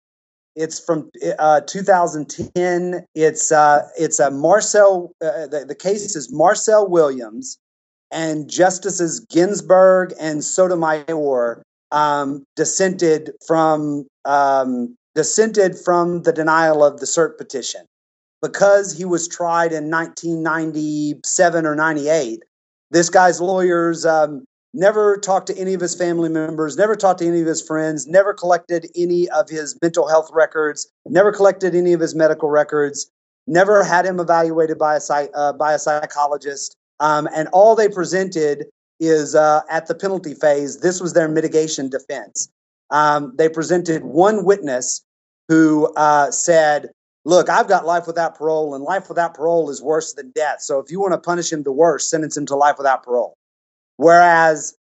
it's 0.56 0.78
from 0.78 1.10
uh, 1.38 1.60
2010. 1.62 3.04
It's 3.14 3.52
uh, 3.52 3.82
it's 3.98 4.18
a 4.18 4.30
Marcel. 4.30 5.12
The, 5.20 5.64
the, 5.66 5.74
case 5.74 6.14
is 6.14 6.32
Marcel 6.32 6.88
Williams 6.88 7.58
and 8.12 8.48
Justices 8.48 9.18
Ginsburg 9.18 10.14
and 10.20 10.44
Sotomayor 10.44 11.63
um, 11.94 12.44
dissented 12.56 13.30
from 13.46 14.06
um, 14.24 14.96
dissented 15.14 15.78
from 15.78 16.22
the 16.22 16.32
denial 16.32 16.84
of 16.84 16.98
the 16.98 17.06
cert 17.06 17.38
petition 17.38 17.86
because 18.42 18.92
he 18.92 19.04
was 19.04 19.28
tried 19.28 19.72
in 19.72 19.90
1997 19.90 21.64
or 21.64 21.74
98. 21.74 22.42
This 22.90 23.08
guy's 23.08 23.40
lawyers 23.40 24.04
um, 24.04 24.44
never 24.74 25.16
talked 25.18 25.46
to 25.46 25.56
any 25.56 25.72
of 25.72 25.80
his 25.80 25.94
family 25.94 26.28
members, 26.28 26.76
never 26.76 26.96
talked 26.96 27.20
to 27.20 27.26
any 27.26 27.40
of 27.40 27.46
his 27.46 27.62
friends, 27.62 28.08
never 28.08 28.34
collected 28.34 28.88
any 28.96 29.28
of 29.30 29.48
his 29.48 29.78
mental 29.80 30.08
health 30.08 30.28
records, 30.32 30.88
never 31.06 31.32
collected 31.32 31.76
any 31.76 31.92
of 31.92 32.00
his 32.00 32.14
medical 32.14 32.50
records, 32.50 33.08
never 33.46 33.84
had 33.84 34.04
him 34.04 34.18
evaluated 34.18 34.78
by 34.78 34.96
a, 34.96 35.28
uh, 35.34 35.52
by 35.52 35.72
a 35.72 35.78
psychologist. 35.78 36.76
Um, 36.98 37.28
and 37.34 37.48
all 37.52 37.76
they 37.76 37.88
presented 37.88 38.66
is 39.00 39.34
uh, 39.34 39.62
at 39.68 39.86
the 39.86 39.94
penalty 39.94 40.34
phase, 40.34 40.80
this 40.80 41.00
was 41.00 41.12
their 41.12 41.28
mitigation 41.28 41.88
defense. 41.88 42.48
Um, 42.90 43.34
they 43.36 43.48
presented 43.48 44.04
one 44.04 44.44
witness 44.44 45.02
who 45.48 45.92
uh, 45.94 46.30
said, 46.30 46.90
look, 47.24 47.48
I've 47.48 47.68
got 47.68 47.86
life 47.86 48.06
without 48.06 48.36
parole, 48.36 48.74
and 48.74 48.84
life 48.84 49.08
without 49.08 49.34
parole 49.34 49.70
is 49.70 49.82
worse 49.82 50.14
than 50.14 50.30
death. 50.34 50.60
So 50.60 50.78
if 50.78 50.90
you 50.90 51.00
want 51.00 51.12
to 51.12 51.18
punish 51.18 51.52
him 51.52 51.62
the 51.62 51.72
worst, 51.72 52.10
sentence 52.10 52.36
him 52.36 52.46
to 52.46 52.56
life 52.56 52.76
without 52.78 53.02
parole. 53.02 53.34
Whereas 53.96 54.74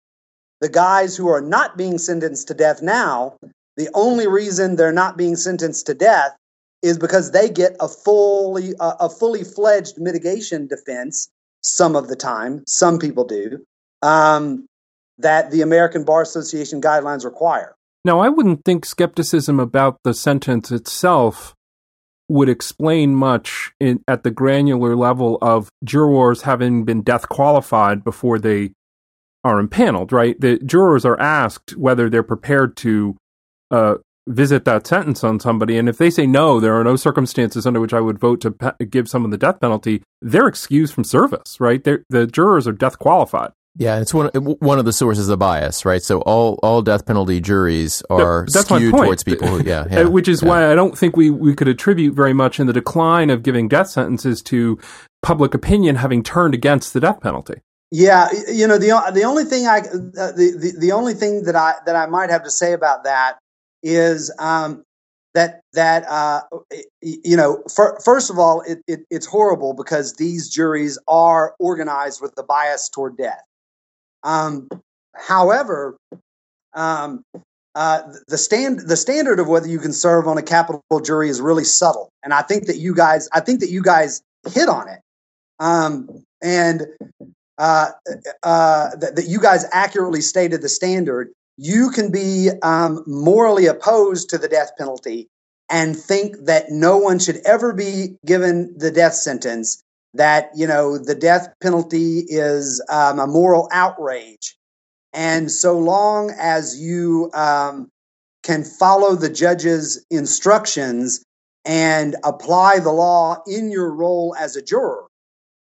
the 0.62 0.70
guys 0.70 1.16
who 1.18 1.28
are 1.28 1.42
not 1.42 1.78
being 1.78 1.98
sentenced 1.98 2.48
to 2.48 2.54
death 2.54 2.82
now, 2.82 3.36
the 3.78 3.90
only 3.94 4.28
reason 4.28 4.76
they're 4.76 4.92
not 4.92 5.18
being 5.18 5.36
sentenced 5.36 5.86
to 5.88 5.94
death 5.94 6.36
is 6.82 6.98
because 6.98 7.32
they 7.32 7.50
get 7.50 7.76
a 7.80 7.88
fully 7.88 8.76
uh, 8.80 8.96
a 9.00 9.10
fully 9.10 9.44
fledged 9.44 9.98
mitigation 9.98 10.68
defense 10.68 11.30
some 11.62 11.96
of 11.96 12.08
the 12.08 12.16
time. 12.16 12.64
Some 12.68 13.00
people 13.00 13.24
do 13.24 13.66
um, 14.04 14.68
that 15.18 15.50
the 15.52 15.62
American 15.62 16.04
Bar 16.04 16.22
Association 16.22 16.82
guidelines 16.82 17.26
require. 17.26 17.76
Now, 18.06 18.20
I 18.20 18.30
wouldn't 18.30 18.66
think 18.66 18.86
skepticism 18.86 19.60
about 19.60 19.98
the 20.04 20.14
sentence 20.14 20.72
itself 20.72 21.56
would 22.28 22.50
explain 22.50 23.16
much 23.16 23.72
in, 23.80 24.04
at 24.08 24.24
the 24.24 24.32
granular 24.32 24.96
level 24.96 25.38
of 25.42 25.70
jurors 25.84 26.42
having 26.42 26.84
been 26.84 27.02
death 27.02 27.30
qualified 27.30 28.04
before 28.04 28.40
they 28.40 28.72
are 29.44 29.60
impaneled, 29.60 30.12
right? 30.12 30.40
The 30.40 30.58
jurors 30.60 31.06
are 31.06 31.20
asked 31.20 31.78
whether 31.78 32.10
they're 32.10 32.24
prepared 32.24 32.76
to 32.78 33.16
uh, 33.72 33.96
visit 34.28 34.66
that 34.66 34.88
sentence 34.88 35.24
on 35.24 35.40
somebody. 35.40 35.78
And 35.78 35.90
if 35.90 35.98
they 35.98 36.10
say 36.10 36.26
no, 36.26 36.60
there 36.60 36.80
are 36.80 36.84
no 36.84 36.96
circumstances 36.96 37.68
under 37.68 37.80
which 37.80 37.94
I 37.94 38.00
would 38.00 38.20
vote 38.20 38.42
to 38.42 38.52
pe- 38.52 38.86
give 38.90 39.10
someone 39.10 39.32
the 39.32 39.38
death 39.38 39.60
penalty, 39.60 40.02
they're 40.22 40.48
excused 40.48 40.94
from 40.94 41.04
service, 41.04 41.60
right? 41.60 41.84
They're, 41.84 42.04
the 42.10 42.26
jurors 42.26 42.68
are 42.68 42.74
death 42.74 43.00
qualified. 43.00 43.52
Yeah, 43.76 44.00
it's 44.00 44.14
one 44.14 44.28
one 44.28 44.78
of 44.78 44.86
the 44.86 44.94
sources 44.94 45.30
of 45.30 45.40
bias, 45.40 45.84
right? 45.84 46.04
So 46.04 46.22
all 46.22 46.60
all 46.62 46.84
death 46.84 47.08
penalty 47.08 47.42
juries 47.42 48.04
are 48.10 48.46
That's 48.54 48.68
skewed 48.68 48.94
towards 48.94 49.24
people. 49.24 49.48
Who, 49.48 49.64
yeah, 49.64 49.86
yeah, 49.92 50.04
which 50.04 50.28
is 50.28 50.44
yeah. 50.44 50.50
why 50.50 50.72
I 50.72 50.76
don't 50.76 50.96
think 50.96 51.18
we 51.18 51.32
we 51.32 51.56
could 51.56 51.68
attribute 51.68 52.14
very 52.14 52.34
much 52.34 52.60
in 52.60 52.68
the 52.68 52.74
decline 52.74 53.32
of 53.32 53.42
giving 53.42 53.68
death 53.68 53.90
sentences 53.90 54.44
to 54.44 54.80
public 55.24 55.56
opinion 55.56 55.96
having 55.96 56.22
turned 56.22 56.54
against 56.54 56.94
the 56.94 57.00
death 57.00 57.20
penalty. 57.22 57.62
Yeah, 57.90 58.30
you 58.48 58.68
know 58.68 58.78
the 58.78 59.12
the 59.12 59.24
only 59.24 59.44
thing 59.44 59.66
I 59.66 59.80
uh, 59.80 60.32
the, 60.32 60.56
the 60.60 60.74
the 60.80 60.92
only 60.92 61.16
thing 61.16 61.44
that 61.44 61.56
I 61.56 61.74
that 61.88 61.96
I 61.96 62.06
might 62.06 62.30
have 62.30 62.44
to 62.44 62.52
say 62.52 62.74
about 62.74 63.06
that 63.06 63.40
is 63.82 64.32
um, 64.38 64.84
that 65.34 65.62
that 65.74 66.08
uh, 66.08 66.42
you 67.02 67.36
know 67.36 67.64
for, 67.74 68.00
first 68.06 68.30
of 68.30 68.38
all 68.38 68.62
it, 68.62 68.84
it, 68.88 69.00
it's 69.10 69.26
horrible 69.26 69.74
because 69.74 70.14
these 70.14 70.48
juries 70.48 71.00
are 71.08 71.56
organized 71.58 72.22
with 72.22 72.36
the 72.36 72.44
bias 72.44 72.88
toward 72.88 73.18
death 73.18 73.42
um, 74.24 74.70
however, 75.16 75.98
um, 76.74 77.24
uh, 77.76 78.02
the 78.28 78.38
stand 78.38 78.82
the 78.82 78.98
standard 78.98 79.40
of 79.40 79.48
whether 79.48 79.68
you 79.68 79.80
can 79.80 79.94
serve 79.94 80.28
on 80.28 80.38
a 80.38 80.44
capital 80.44 80.82
jury 81.04 81.30
is 81.30 81.42
really 81.42 81.64
subtle, 81.64 82.10
and 82.24 82.34
I 82.34 82.42
think 82.42 82.68
that 82.68 82.78
you 82.78 82.96
guys 82.96 83.30
I 83.34 83.40
think 83.40 83.62
that 83.62 83.70
you 83.70 83.82
guys 83.82 84.22
hit 84.48 84.70
on 84.70 84.88
it, 84.90 85.00
um, 85.60 86.08
and 86.42 86.84
uh, 87.58 87.92
uh, 88.44 88.96
that, 88.96 89.16
that, 89.16 89.28
you 89.28 89.40
guys 89.40 89.66
accurately 89.72 90.22
stated 90.22 90.62
the 90.62 90.70
standard. 90.70 91.32
You 91.58 91.92
can 91.92 92.12
be 92.12 92.50
um, 92.64 93.04
morally 93.06 93.68
opposed 93.68 94.30
to 94.30 94.40
the 94.40 94.48
death 94.48 94.72
penalty 94.78 95.28
and 95.70 95.96
think 95.96 96.36
that 96.46 96.70
no 96.70 96.98
one 96.98 97.20
should 97.20 97.38
ever 97.46 97.74
be 97.74 98.18
given 98.26 98.76
the 98.78 98.92
death 98.92 99.14
sentence 99.14 99.83
that 100.14 100.52
you 100.56 100.68
know 100.68 100.98
the 100.98 101.16
death 101.16 101.54
penalty 101.62 102.20
is 102.28 102.84
um, 102.90 103.20
a 103.20 103.28
moral 103.28 103.70
outrage, 103.72 104.56
and 105.14 105.52
so 105.52 105.78
long 105.78 106.34
as 106.38 106.80
you 106.80 107.32
um, 107.34 107.90
can 108.44 108.64
follow 108.64 109.16
the 109.16 109.30
judge's 109.30 110.06
instructions 110.10 111.24
and 111.66 112.16
apply 112.24 112.80
the 112.80 112.92
law 112.92 113.42
in 113.48 113.72
your 113.72 113.92
role 113.92 114.36
as 114.38 114.56
a 114.56 114.62
juror, 114.62 115.06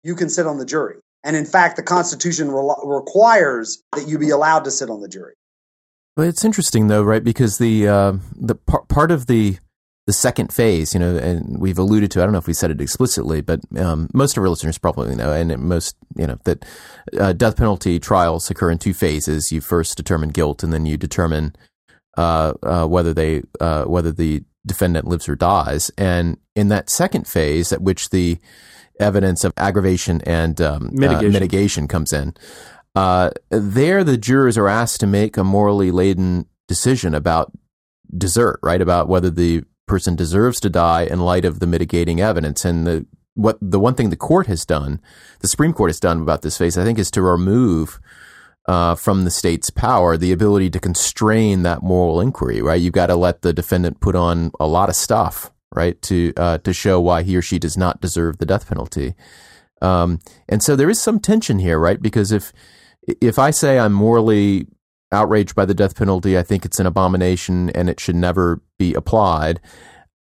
you 0.04 0.16
can 0.16 0.30
sit 0.30 0.48
on 0.48 0.58
the 0.58 0.66
jury. 0.66 0.98
And 1.24 1.36
in 1.36 1.46
fact, 1.46 1.76
the 1.76 1.84
Constitution 1.84 2.52
re- 2.52 2.76
requires 2.84 3.84
that 3.96 4.08
you 4.08 4.18
be 4.18 4.32
allowed 4.32 4.64
to 4.64 4.72
sit 4.72 4.90
on 4.90 5.02
the 5.02 5.08
jury. 5.08 5.34
Well, 6.18 6.28
it's 6.28 6.44
interesting 6.44 6.88
though, 6.88 7.04
right? 7.04 7.24
Because 7.24 7.58
the 7.58 7.88
uh, 7.88 8.14
the 8.36 8.56
par- 8.56 8.84
part 8.90 9.12
of 9.12 9.28
the 9.28 9.58
the 10.08 10.14
second 10.14 10.52
phase, 10.52 10.94
you 10.94 11.00
know, 11.00 11.16
and 11.16 11.60
we've 11.60 11.78
alluded 11.78 12.10
to, 12.12 12.22
I 12.22 12.24
don't 12.24 12.32
know 12.32 12.40
if 12.40 12.48
we 12.48 12.54
said 12.54 12.72
it 12.72 12.82
explicitly, 12.82 13.42
but 13.42 13.62
um, 13.78 14.10
most 14.14 14.36
of 14.36 14.42
our 14.42 14.50
listeners 14.50 14.78
probably 14.78 15.16
know, 15.16 15.32
and 15.32 15.56
most, 15.60 15.96
you 16.16 16.26
know, 16.26 16.40
that 16.46 16.66
uh, 17.20 17.34
death 17.34 17.56
penalty 17.56 18.00
trials 18.00 18.50
occur 18.50 18.72
in 18.72 18.80
two 18.80 18.94
phases. 18.94 19.52
You 19.52 19.62
first 19.62 19.98
determine 19.98 20.30
guilt, 20.30 20.64
and 20.64 20.74
then 20.74 20.86
you 20.88 20.98
determine 20.98 21.56
uh, 22.18 22.54
uh, 22.64 22.88
whether 22.88 23.14
they 23.14 23.44
uh, 23.60 23.84
whether 23.84 24.12
the 24.12 24.44
defendant 24.66 25.08
lives 25.08 25.30
or 25.30 25.36
dies. 25.36 25.92
And 25.98 26.38
in 26.56 26.70
that 26.70 26.90
second 26.90 27.28
phase, 27.28 27.72
at 27.72 27.82
which 27.82 28.10
the 28.10 28.40
evidence 29.00 29.44
of 29.44 29.54
aggravation 29.58 30.22
and 30.26 30.60
um, 30.62 30.88
uh, 30.88 30.90
mitigation. 30.94 31.32
mitigation. 31.32 31.88
comes 31.88 32.12
in, 32.12 32.34
uh, 32.96 33.32
there 33.50 34.04
the 34.04 34.18
jurors 34.18 34.58
are 34.58 34.68
asked 34.68 35.00
to 35.02 35.08
make 35.08 35.38
a 35.38 35.44
morally 35.44 35.92
laden 35.92 36.48
decision 36.68 37.14
about 37.14 37.52
desert, 38.18 38.60
right? 38.64 38.82
About 38.82 39.08
whether 39.08 39.30
the 39.30 39.64
person 39.92 40.16
deserves 40.16 40.62
to 40.62 40.70
die 40.70 41.04
in 41.04 41.20
light 41.20 41.44
of 41.44 41.60
the 41.60 41.68
mitigating 41.68 42.22
evidence. 42.22 42.64
And 42.64 42.88
the 42.88 43.06
what 43.34 43.58
the 43.62 43.80
one 43.80 43.94
thing 43.94 44.10
the 44.10 44.16
court 44.16 44.48
has 44.48 44.66
done, 44.66 45.02
the 45.42 45.50
Supreme 45.50 45.74
Court 45.74 45.90
has 45.90 46.00
done 46.00 46.22
about 46.22 46.42
this 46.42 46.58
case, 46.58 46.78
I 46.78 46.86
think, 46.86 46.98
is 46.98 47.12
to 47.12 47.22
remove 47.22 48.00
uh, 48.68 48.96
from 48.96 49.26
the 49.26 49.32
state's 49.32 49.70
power 49.70 50.16
the 50.16 50.32
ability 50.32 50.70
to 50.70 50.80
constrain 50.80 51.64
that 51.64 51.84
moral 51.84 52.22
inquiry. 52.22 52.62
Right, 52.62 52.82
you've 52.82 52.94
got 52.94 53.08
to 53.08 53.16
let 53.16 53.42
the 53.42 53.52
defendant 53.52 54.00
put 54.00 54.16
on 54.16 54.52
a 54.62 54.68
lot 54.68 54.88
of 54.88 54.96
stuff, 54.96 55.52
right, 55.76 56.02
to 56.04 56.34
uh, 56.38 56.58
to 56.60 56.72
show 56.72 57.02
why 57.02 57.24
he 57.24 57.36
or 57.36 57.42
she 57.42 57.60
does 57.60 57.76
not 57.78 58.00
deserve 58.00 58.38
the 58.38 58.46
death 58.46 58.70
penalty. 58.70 59.14
Um, 59.82 60.20
and 60.48 60.64
so 60.64 60.76
there 60.78 60.90
is 60.90 61.02
some 61.02 61.20
tension 61.20 61.60
here, 61.60 61.80
right? 61.80 62.02
Because 62.02 62.32
if 62.32 62.54
if 63.20 63.38
I 63.38 63.52
say 63.52 63.78
I'm 63.78 63.94
morally 63.94 64.68
outraged 65.12 65.56
by 65.56 65.66
the 65.66 65.74
death 65.74 65.96
penalty. 65.96 66.38
I 66.38 66.44
think 66.44 66.66
it's 66.66 66.80
an 66.80 66.86
abomination 66.86 67.70
and 67.72 67.90
it 67.90 68.00
should 68.00 68.16
never 68.16 68.62
be 68.78 68.94
applied. 68.94 69.60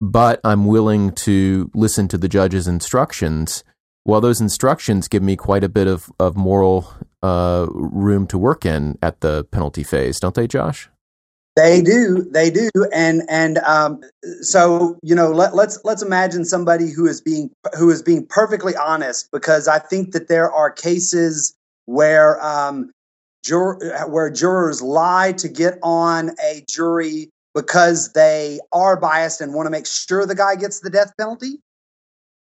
But 0.00 0.40
I'm 0.44 0.66
willing 0.66 1.12
to 1.12 1.70
listen 1.74 2.08
to 2.08 2.18
the 2.18 2.28
judge's 2.28 2.66
instructions. 2.66 3.64
Well, 4.04 4.20
those 4.20 4.40
instructions 4.40 5.08
give 5.08 5.22
me 5.22 5.36
quite 5.36 5.62
a 5.62 5.68
bit 5.68 5.86
of, 5.86 6.10
of 6.18 6.36
moral 6.36 6.92
uh, 7.22 7.66
room 7.70 8.26
to 8.28 8.38
work 8.38 8.64
in 8.64 8.98
at 9.02 9.20
the 9.20 9.44
penalty 9.44 9.82
phase, 9.82 10.18
don't 10.18 10.34
they, 10.34 10.46
Josh? 10.46 10.88
They 11.56 11.82
do, 11.82 12.26
they 12.30 12.48
do, 12.48 12.70
and 12.94 13.22
and 13.28 13.58
um, 13.58 14.00
so 14.40 14.96
you 15.02 15.14
know, 15.14 15.30
let, 15.32 15.54
let's 15.54 15.80
let's 15.84 16.00
imagine 16.00 16.44
somebody 16.44 16.90
who 16.90 17.06
is 17.06 17.20
being 17.20 17.50
who 17.76 17.90
is 17.90 18.02
being 18.02 18.24
perfectly 18.24 18.74
honest, 18.76 19.28
because 19.32 19.66
I 19.66 19.80
think 19.80 20.12
that 20.12 20.28
there 20.28 20.50
are 20.50 20.70
cases 20.70 21.54
where 21.86 22.42
um, 22.42 22.92
jur- 23.44 24.06
where 24.08 24.30
jurors 24.30 24.82
lie 24.82 25.32
to 25.32 25.48
get 25.48 25.78
on 25.82 26.30
a 26.42 26.64
jury 26.68 27.30
because 27.54 28.12
they 28.12 28.60
are 28.72 28.96
biased 28.96 29.40
and 29.40 29.54
want 29.54 29.66
to 29.66 29.70
make 29.70 29.86
sure 29.86 30.26
the 30.26 30.34
guy 30.34 30.56
gets 30.56 30.80
the 30.80 30.90
death 30.90 31.12
penalty. 31.18 31.60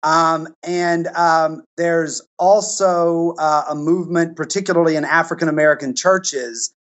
Um, 0.04 0.48
and 0.64 1.08
um, 1.08 1.64
there's 1.78 2.22
also 2.38 3.34
uh, 3.39 3.66
a 3.70 3.76
movement, 3.76 4.36
particularly 4.36 4.96
in 4.96 5.04
African 5.04 5.50
American 5.50 5.96
churches, 5.96 6.74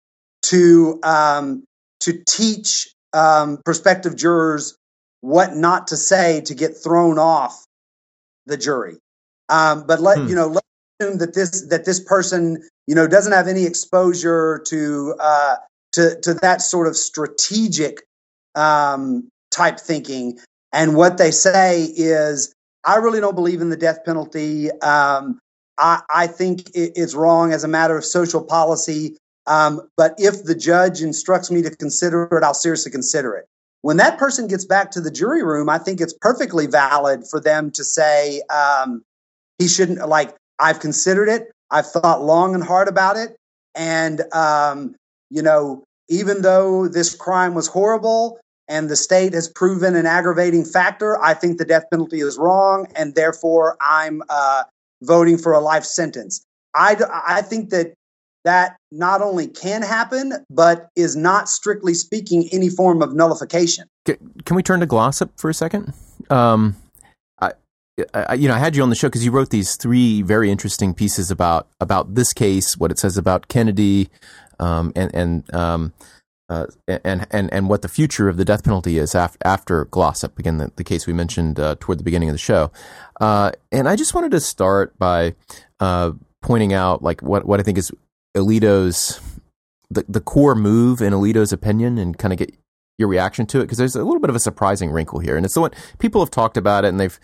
to 0.42 0.98
um, 1.04 1.64
to 2.00 2.20
teach 2.28 2.92
um, 3.12 3.58
prospective 3.64 4.16
jurors 4.16 4.76
what 5.20 5.54
not 5.54 5.88
to 5.88 5.96
say 5.96 6.40
to 6.42 6.54
get 6.54 6.76
thrown 6.76 7.18
off 7.18 7.64
the 8.46 8.56
jury. 8.56 8.96
Um, 9.48 9.86
but 9.86 10.00
let 10.00 10.18
hmm. 10.18 10.28
you 10.28 10.34
know, 10.34 10.48
let's 10.48 10.66
assume 11.02 11.18
that 11.18 11.34
this 11.34 11.66
that 11.68 11.84
this 11.84 12.00
person 12.00 12.62
you 12.86 12.94
know 12.94 13.06
doesn't 13.06 13.32
have 13.32 13.48
any 13.48 13.64
exposure 13.64 14.62
to 14.66 15.14
uh, 15.18 15.56
to 15.92 16.20
to 16.20 16.34
that 16.34 16.62
sort 16.62 16.86
of 16.86 16.96
strategic 16.96 18.02
um, 18.54 19.28
type 19.50 19.78
thinking, 19.78 20.38
and 20.72 20.96
what 20.96 21.18
they 21.18 21.30
say 21.30 21.84
is 21.84 22.54
I 22.84 22.96
really 22.96 23.20
don't 23.20 23.34
believe 23.34 23.60
in 23.60 23.70
the 23.70 23.76
death 23.76 24.04
penalty. 24.04 24.70
Um, 24.80 25.38
I, 25.78 26.02
I, 26.14 26.26
think 26.26 26.68
it, 26.70 26.92
it's 26.96 27.14
wrong 27.14 27.52
as 27.52 27.64
a 27.64 27.68
matter 27.68 27.96
of 27.96 28.04
social 28.04 28.42
policy. 28.42 29.16
Um, 29.46 29.88
but 29.96 30.14
if 30.18 30.44
the 30.44 30.54
judge 30.54 31.00
instructs 31.00 31.50
me 31.50 31.62
to 31.62 31.74
consider 31.74 32.24
it, 32.24 32.44
I'll 32.44 32.54
seriously 32.54 32.92
consider 32.92 33.34
it. 33.34 33.46
When 33.80 33.96
that 33.96 34.18
person 34.18 34.46
gets 34.46 34.64
back 34.64 34.90
to 34.92 35.00
the 35.00 35.10
jury 35.10 35.42
room, 35.42 35.68
I 35.68 35.78
think 35.78 36.00
it's 36.00 36.12
perfectly 36.12 36.66
valid 36.66 37.26
for 37.28 37.40
them 37.40 37.70
to 37.72 37.82
say 37.82 38.42
um, 38.50 39.02
he 39.58 39.66
shouldn't. 39.66 40.06
Like 40.06 40.36
I've 40.62 40.80
considered 40.80 41.28
it. 41.28 41.50
I've 41.70 41.86
thought 41.86 42.22
long 42.22 42.54
and 42.54 42.62
hard 42.62 42.88
about 42.88 43.16
it, 43.16 43.36
and 43.74 44.22
um, 44.32 44.94
you 45.30 45.42
know, 45.42 45.84
even 46.08 46.42
though 46.42 46.88
this 46.88 47.14
crime 47.14 47.54
was 47.54 47.66
horrible, 47.66 48.38
and 48.68 48.88
the 48.88 48.96
state 48.96 49.34
has 49.34 49.48
proven 49.48 49.96
an 49.96 50.06
aggravating 50.06 50.64
factor, 50.64 51.22
I 51.22 51.34
think 51.34 51.58
the 51.58 51.64
death 51.64 51.84
penalty 51.90 52.20
is 52.20 52.38
wrong, 52.38 52.86
and 52.94 53.14
therefore 53.14 53.76
I'm 53.80 54.22
uh, 54.28 54.64
voting 55.02 55.38
for 55.38 55.52
a 55.52 55.60
life 55.60 55.84
sentence. 55.84 56.44
I, 56.74 56.96
I 57.26 57.42
think 57.42 57.70
that 57.70 57.94
that 58.44 58.76
not 58.90 59.22
only 59.22 59.46
can 59.46 59.82
happen, 59.82 60.32
but 60.50 60.88
is 60.96 61.16
not 61.16 61.48
strictly 61.48 61.94
speaking 61.94 62.48
any 62.52 62.68
form 62.68 63.02
of 63.02 63.14
nullification. 63.14 63.86
Can 64.04 64.56
we 64.56 64.62
turn 64.62 64.80
to 64.80 64.86
Glossip 64.86 65.30
for 65.36 65.48
a 65.48 65.54
second? 65.54 65.92
Um, 66.28 66.76
I, 68.14 68.34
you 68.34 68.48
know, 68.48 68.54
I 68.54 68.58
had 68.58 68.74
you 68.74 68.82
on 68.82 68.88
the 68.88 68.96
show 68.96 69.08
because 69.08 69.24
you 69.24 69.30
wrote 69.30 69.50
these 69.50 69.76
three 69.76 70.22
very 70.22 70.50
interesting 70.50 70.94
pieces 70.94 71.30
about 71.30 71.68
about 71.80 72.14
this 72.14 72.32
case, 72.32 72.76
what 72.76 72.90
it 72.90 72.98
says 72.98 73.18
about 73.18 73.48
Kennedy, 73.48 74.08
um, 74.58 74.92
and 74.96 75.14
and 75.14 75.54
um, 75.54 75.92
uh, 76.48 76.66
and 76.88 77.26
and 77.30 77.52
and 77.52 77.68
what 77.68 77.82
the 77.82 77.88
future 77.88 78.28
of 78.28 78.38
the 78.38 78.46
death 78.46 78.64
penalty 78.64 78.96
is 78.96 79.14
after, 79.14 79.38
after 79.44 79.84
Glossip, 79.86 80.38
again, 80.38 80.56
the, 80.56 80.72
the 80.76 80.84
case 80.84 81.06
we 81.06 81.12
mentioned 81.12 81.60
uh, 81.60 81.76
toward 81.80 81.98
the 81.98 82.04
beginning 82.04 82.30
of 82.30 82.34
the 82.34 82.38
show. 82.38 82.70
Uh, 83.20 83.52
and 83.70 83.86
I 83.86 83.96
just 83.96 84.14
wanted 84.14 84.30
to 84.30 84.40
start 84.40 84.98
by 84.98 85.34
uh, 85.78 86.12
pointing 86.40 86.72
out 86.72 87.02
like 87.02 87.20
what 87.20 87.44
what 87.44 87.60
I 87.60 87.62
think 87.62 87.76
is 87.76 87.92
Alito's 88.34 89.20
the 89.90 90.04
the 90.08 90.20
core 90.20 90.54
move 90.54 91.02
in 91.02 91.12
Alito's 91.12 91.52
opinion, 91.52 91.98
and 91.98 92.16
kind 92.16 92.32
of 92.32 92.38
get 92.38 92.54
your 92.98 93.08
reaction 93.08 93.44
to 93.46 93.58
it 93.58 93.64
because 93.64 93.78
there's 93.78 93.96
a 93.96 94.04
little 94.04 94.20
bit 94.20 94.30
of 94.30 94.36
a 94.36 94.40
surprising 94.40 94.90
wrinkle 94.90 95.18
here, 95.18 95.36
and 95.36 95.44
it's 95.44 95.54
the 95.54 95.60
one 95.60 95.72
people 95.98 96.22
have 96.22 96.30
talked 96.30 96.56
about 96.56 96.86
it 96.86 96.88
and 96.88 96.98
they've 96.98 97.18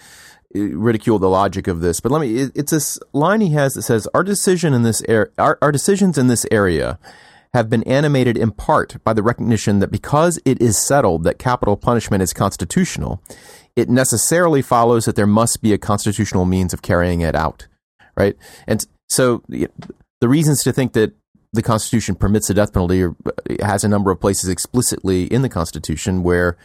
uh, 0.56 0.60
ridiculed 0.60 1.22
the 1.22 1.28
logic 1.28 1.66
of 1.66 1.80
this. 1.80 2.00
But 2.00 2.12
let 2.12 2.20
me, 2.20 2.36
it, 2.36 2.52
it's 2.54 2.72
this 2.72 2.98
line 3.12 3.40
he 3.40 3.50
has 3.50 3.74
that 3.74 3.82
says, 3.82 4.08
"Our 4.14 4.24
decision 4.24 4.74
in 4.74 4.82
this 4.82 5.02
area, 5.08 5.30
our, 5.38 5.58
our 5.62 5.72
decisions 5.72 6.18
in 6.18 6.28
this 6.28 6.46
area." 6.50 6.98
have 7.54 7.70
been 7.70 7.82
animated 7.84 8.36
in 8.36 8.50
part 8.50 9.02
by 9.04 9.14
the 9.14 9.22
recognition 9.22 9.78
that 9.78 9.90
because 9.90 10.38
it 10.44 10.60
is 10.60 10.86
settled 10.86 11.24
that 11.24 11.38
capital 11.38 11.78
punishment 11.78 12.22
is 12.22 12.34
constitutional, 12.34 13.22
it 13.74 13.88
necessarily 13.88 14.60
follows 14.60 15.06
that 15.06 15.16
there 15.16 15.26
must 15.26 15.62
be 15.62 15.72
a 15.72 15.78
constitutional 15.78 16.44
means 16.44 16.74
of 16.74 16.82
carrying 16.82 17.22
it 17.22 17.34
out, 17.34 17.66
right? 18.16 18.36
And 18.66 18.84
so 19.08 19.42
the 19.48 20.28
reasons 20.28 20.62
to 20.64 20.72
think 20.72 20.92
that 20.92 21.14
the 21.52 21.62
Constitution 21.62 22.14
permits 22.14 22.48
the 22.48 22.54
death 22.54 22.72
penalty 22.72 23.02
or 23.02 23.16
has 23.60 23.84
a 23.84 23.88
number 23.88 24.10
of 24.10 24.20
places 24.20 24.50
explicitly 24.50 25.24
in 25.24 25.42
the 25.42 25.48
Constitution 25.48 26.22
where 26.22 26.56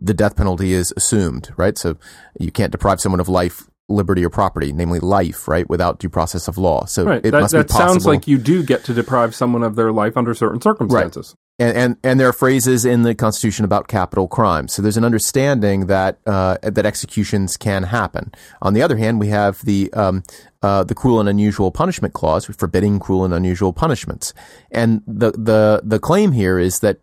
the 0.00 0.14
death 0.14 0.36
penalty 0.36 0.72
is 0.72 0.92
assumed, 0.96 1.50
right? 1.56 1.78
So 1.78 1.96
you 2.38 2.50
can't 2.50 2.72
deprive 2.72 3.00
someone 3.00 3.20
of 3.20 3.28
life 3.28 3.68
liberty 3.88 4.24
or 4.24 4.30
property, 4.30 4.72
namely 4.72 5.00
life, 5.00 5.48
right, 5.48 5.68
without 5.68 5.98
due 5.98 6.10
process 6.10 6.46
of 6.46 6.58
law. 6.58 6.84
So 6.84 7.04
right. 7.04 7.24
it 7.24 7.30
that, 7.30 7.40
must 7.40 7.52
that 7.52 7.68
be 7.68 7.72
possible. 7.72 7.88
sounds 7.94 8.06
like 8.06 8.28
you 8.28 8.38
do 8.38 8.62
get 8.62 8.84
to 8.84 8.94
deprive 8.94 9.34
someone 9.34 9.62
of 9.62 9.76
their 9.76 9.92
life 9.92 10.16
under 10.16 10.34
certain 10.34 10.60
circumstances. 10.60 11.34
Right. 11.34 11.44
And, 11.60 11.76
and 11.76 11.96
and 12.04 12.20
there 12.20 12.28
are 12.28 12.32
phrases 12.32 12.84
in 12.84 13.02
the 13.02 13.16
Constitution 13.16 13.64
about 13.64 13.88
capital 13.88 14.28
crimes. 14.28 14.72
So 14.72 14.80
there's 14.80 14.96
an 14.96 15.04
understanding 15.04 15.86
that 15.86 16.20
uh, 16.24 16.58
that 16.62 16.86
executions 16.86 17.56
can 17.56 17.82
happen. 17.82 18.30
On 18.62 18.74
the 18.74 18.82
other 18.82 18.96
hand, 18.96 19.18
we 19.18 19.28
have 19.28 19.64
the 19.64 19.92
um, 19.92 20.22
uh, 20.62 20.84
the 20.84 20.94
cruel 20.94 21.18
and 21.18 21.28
unusual 21.28 21.72
punishment 21.72 22.14
clause 22.14 22.44
forbidding 22.46 23.00
cruel 23.00 23.24
and 23.24 23.34
unusual 23.34 23.72
punishments. 23.72 24.32
And 24.70 25.02
the 25.04 25.32
the 25.32 25.80
the 25.82 25.98
claim 25.98 26.30
here 26.30 26.60
is 26.60 26.78
that 26.78 26.98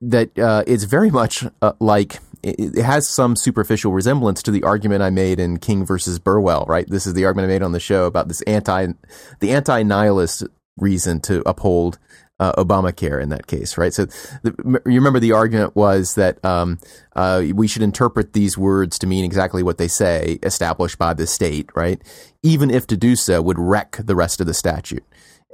that 0.00 0.38
uh, 0.38 0.64
it's 0.66 0.84
very 0.84 1.10
much 1.10 1.44
uh, 1.62 1.72
like 1.80 2.18
it, 2.42 2.82
has 2.82 3.08
some 3.08 3.36
superficial 3.36 3.92
resemblance 3.92 4.42
to 4.42 4.50
the 4.50 4.62
argument 4.62 5.02
I 5.02 5.10
made 5.10 5.40
in 5.40 5.58
King 5.58 5.84
versus 5.84 6.18
Burwell, 6.18 6.64
right? 6.68 6.88
This 6.88 7.06
is 7.06 7.14
the 7.14 7.24
argument 7.24 7.50
I 7.50 7.54
made 7.54 7.62
on 7.62 7.72
the 7.72 7.80
show 7.80 8.06
about 8.06 8.28
this 8.28 8.42
anti, 8.42 8.88
the 9.40 9.52
anti-nihilist 9.52 10.44
reason 10.76 11.20
to 11.22 11.42
uphold 11.48 11.98
uh, 12.40 12.52
Obamacare 12.52 13.22
in 13.22 13.28
that 13.28 13.46
case, 13.46 13.78
right? 13.78 13.94
So 13.94 14.06
the, 14.42 14.82
you 14.86 14.94
remember 14.94 15.20
the 15.20 15.32
argument 15.32 15.76
was 15.76 16.16
that 16.16 16.44
um, 16.44 16.78
uh, 17.14 17.44
we 17.54 17.68
should 17.68 17.82
interpret 17.82 18.32
these 18.32 18.58
words 18.58 18.98
to 18.98 19.06
mean 19.06 19.24
exactly 19.24 19.62
what 19.62 19.78
they 19.78 19.88
say, 19.88 20.38
established 20.42 20.98
by 20.98 21.14
the 21.14 21.26
state, 21.26 21.70
right? 21.74 22.02
Even 22.42 22.70
if 22.70 22.86
to 22.88 22.96
do 22.96 23.14
so 23.14 23.40
would 23.40 23.58
wreck 23.58 23.96
the 23.98 24.16
rest 24.16 24.40
of 24.40 24.46
the 24.46 24.54
statute. 24.54 25.04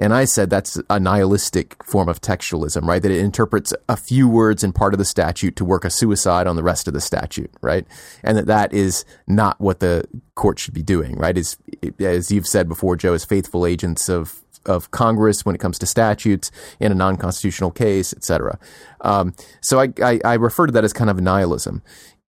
And 0.01 0.15
I 0.15 0.25
said 0.25 0.49
that's 0.49 0.81
a 0.89 0.99
nihilistic 0.99 1.81
form 1.83 2.09
of 2.09 2.19
textualism, 2.19 2.87
right? 2.87 3.01
That 3.01 3.11
it 3.11 3.19
interprets 3.19 3.71
a 3.87 3.95
few 3.95 4.27
words 4.27 4.63
in 4.63 4.73
part 4.73 4.95
of 4.95 4.97
the 4.97 5.05
statute 5.05 5.55
to 5.57 5.63
work 5.63 5.85
a 5.85 5.91
suicide 5.91 6.47
on 6.47 6.55
the 6.55 6.63
rest 6.63 6.87
of 6.87 6.95
the 6.95 6.99
statute, 6.99 7.51
right? 7.61 7.85
And 8.23 8.35
that 8.35 8.47
that 8.47 8.73
is 8.73 9.05
not 9.27 9.61
what 9.61 9.79
the 9.79 10.03
court 10.33 10.57
should 10.57 10.73
be 10.73 10.81
doing, 10.81 11.17
right? 11.17 11.37
Is 11.37 11.55
as 11.99 12.31
you've 12.31 12.47
said 12.47 12.67
before, 12.67 12.95
Joe, 12.95 13.13
as 13.13 13.23
faithful 13.23 13.65
agents 13.65 14.09
of 14.09 14.41
of 14.65 14.91
Congress 14.91 15.45
when 15.45 15.55
it 15.55 15.59
comes 15.59 15.79
to 15.79 15.85
statutes 15.85 16.51
in 16.79 16.91
a 16.91 16.95
non-constitutional 16.95 17.71
case, 17.71 18.13
et 18.13 18.23
cetera. 18.23 18.59
Um, 19.01 19.33
so 19.59 19.79
I, 19.79 19.93
I, 20.03 20.19
I 20.23 20.33
refer 20.35 20.67
to 20.67 20.71
that 20.73 20.83
as 20.83 20.93
kind 20.93 21.09
of 21.09 21.19
nihilism. 21.19 21.81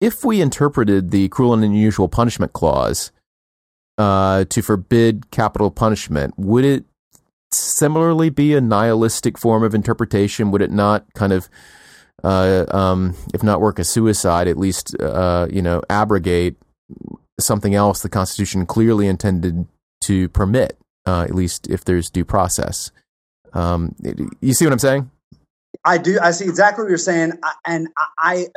If 0.02 0.26
we 0.26 0.42
interpreted 0.42 1.12
the 1.12 1.30
cruel 1.30 1.54
and 1.54 1.64
unusual 1.64 2.10
punishment 2.10 2.52
clause 2.52 3.12
uh, 3.98 4.44
to 4.46 4.62
forbid 4.62 5.32
capital 5.32 5.72
punishment, 5.72 6.34
would 6.38 6.66
it 6.66 6.86
similarly 7.52 8.30
be 8.30 8.54
a 8.54 8.62
nihilistic 8.62 9.38
form 9.38 9.64
of 9.64 9.74
interpretation? 9.74 10.52
Would 10.52 10.62
it 10.62 10.72
not 10.72 11.06
kind 11.14 11.34
of, 11.34 11.50
uh, 12.24 12.66
um, 12.70 13.16
if 13.34 13.44
not 13.44 13.62
work 13.62 13.80
a 13.80 13.84
suicide, 13.84 14.48
at 14.48 14.58
least 14.58 14.96
uh, 15.00 15.48
you 15.50 15.62
know 15.62 15.82
abrogate 15.90 16.56
something 17.40 17.76
else 17.76 18.02
the 18.02 18.10
Constitution 18.10 18.66
clearly 18.66 19.08
intended 19.08 19.68
to 20.02 20.30
permit, 20.30 20.78
uh, 21.06 21.22
at 21.22 21.36
least 21.36 21.68
if 21.70 21.86
there's 21.86 22.10
due 22.10 22.26
process? 22.26 22.92
Um, 23.54 23.96
you 24.42 24.54
see 24.54 24.66
what 24.66 24.74
I'm 24.74 24.80
saying? 24.80 25.10
I 25.84 25.98
do. 25.98 26.20
I 26.22 26.32
see 26.32 26.46
exactly 26.46 26.84
what 26.84 26.90
you're 26.90 26.98
saying, 26.98 27.34
and 27.66 27.88
I, 27.98 28.06
I 28.18 28.48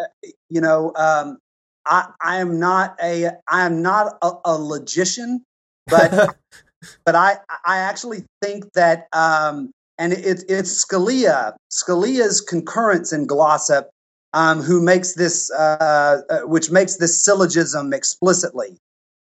you 0.48 0.60
know, 0.60 0.92
um, 0.96 1.38
I, 1.86 2.08
I 2.20 2.36
am 2.38 2.58
not 2.58 2.96
a, 3.02 3.30
I 3.48 3.66
am 3.66 3.82
not 3.82 4.18
a, 4.22 4.32
a 4.44 4.58
logician, 4.58 5.44
but 5.86 6.36
but 7.04 7.14
I 7.14 7.36
I 7.64 7.78
actually 7.78 8.24
think 8.42 8.72
that 8.74 9.06
um, 9.12 9.70
and 9.98 10.12
it's 10.12 10.42
it's 10.44 10.84
Scalia 10.84 11.54
Scalia's 11.70 12.40
concurrence 12.40 13.12
in 13.12 13.26
Glossip 13.26 13.84
um, 14.32 14.62
who 14.62 14.80
makes 14.80 15.14
this 15.14 15.50
uh, 15.50 16.22
uh, 16.30 16.40
which 16.40 16.70
makes 16.70 16.96
this 16.96 17.22
syllogism 17.22 17.92
explicitly, 17.92 18.76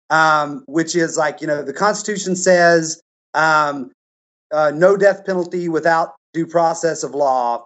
um, 0.10 0.64
which 0.68 0.96
is 0.96 1.18
like 1.18 1.42
you 1.42 1.48
know 1.48 1.64
the 1.64 1.74
Constitution 1.74 2.36
says 2.36 3.02
um, 3.34 3.92
uh, 4.52 4.72
no 4.74 4.98
death 4.98 5.26
penalty 5.26 5.70
without 5.70 6.16
due 6.34 6.46
process 6.46 7.04
of 7.04 7.16
law, 7.16 7.66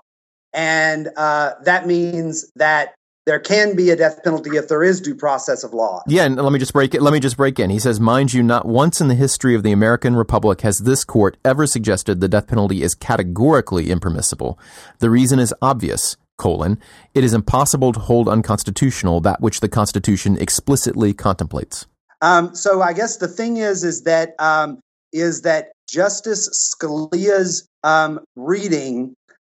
and 0.54 1.10
uh, 1.18 1.54
that 1.64 1.88
means 1.88 2.50
that 2.56 2.94
there 3.32 3.40
can 3.40 3.78
be 3.78 3.92
a 3.92 3.96
death 3.96 4.22
penalty 4.26 4.58
if 4.58 4.68
there 4.68 4.84
is 4.84 5.00
due 5.00 5.16
process 5.16 5.64
of 5.64 5.74
law. 5.74 6.04
Yeah, 6.06 6.26
and 6.26 6.36
let 6.36 6.52
me 6.52 6.60
just 6.60 6.74
break 6.74 6.94
it. 6.94 7.02
Let 7.02 7.14
me 7.14 7.22
just 7.22 7.38
break 7.38 7.60
in. 7.60 7.70
He 7.70 7.80
says, 7.80 7.98
mind 7.98 8.34
you, 8.34 8.44
not 8.44 8.66
once 8.66 9.00
in 9.00 9.08
the 9.08 9.16
history 9.16 9.56
of 9.56 9.64
the 9.64 9.72
American 9.72 10.18
Republic 10.18 10.60
has 10.62 10.80
this 10.80 11.06
court 11.06 11.38
ever 11.46 11.66
suggested 11.66 12.20
the 12.20 12.28
death 12.28 12.48
penalty 12.48 12.84
is 12.84 12.94
categorically 12.94 13.90
impermissible. 13.90 14.60
The 15.00 15.10
reason 15.10 15.40
is 15.40 15.54
obvious. 15.62 16.18
Colon, 16.38 16.78
it 17.14 17.24
is 17.24 17.34
impossible 17.34 17.94
to 17.94 18.02
hold 18.02 18.28
unconstitutional 18.28 19.22
that 19.22 19.40
which 19.40 19.62
the 19.62 19.70
Constitution 19.70 20.38
explicitly 20.38 21.14
contemplates. 21.14 21.86
Um, 22.22 22.54
so 22.54 22.82
I 22.82 22.92
guess 22.92 23.16
the 23.16 23.30
thing 23.30 23.58
is, 23.58 23.86
is 23.86 24.02
that 24.04 24.34
um, 24.40 24.82
is 25.14 25.44
that 25.44 25.72
Justice 25.88 26.76
Scalia's 26.76 27.66
um, 27.86 28.20
reading, 28.36 29.16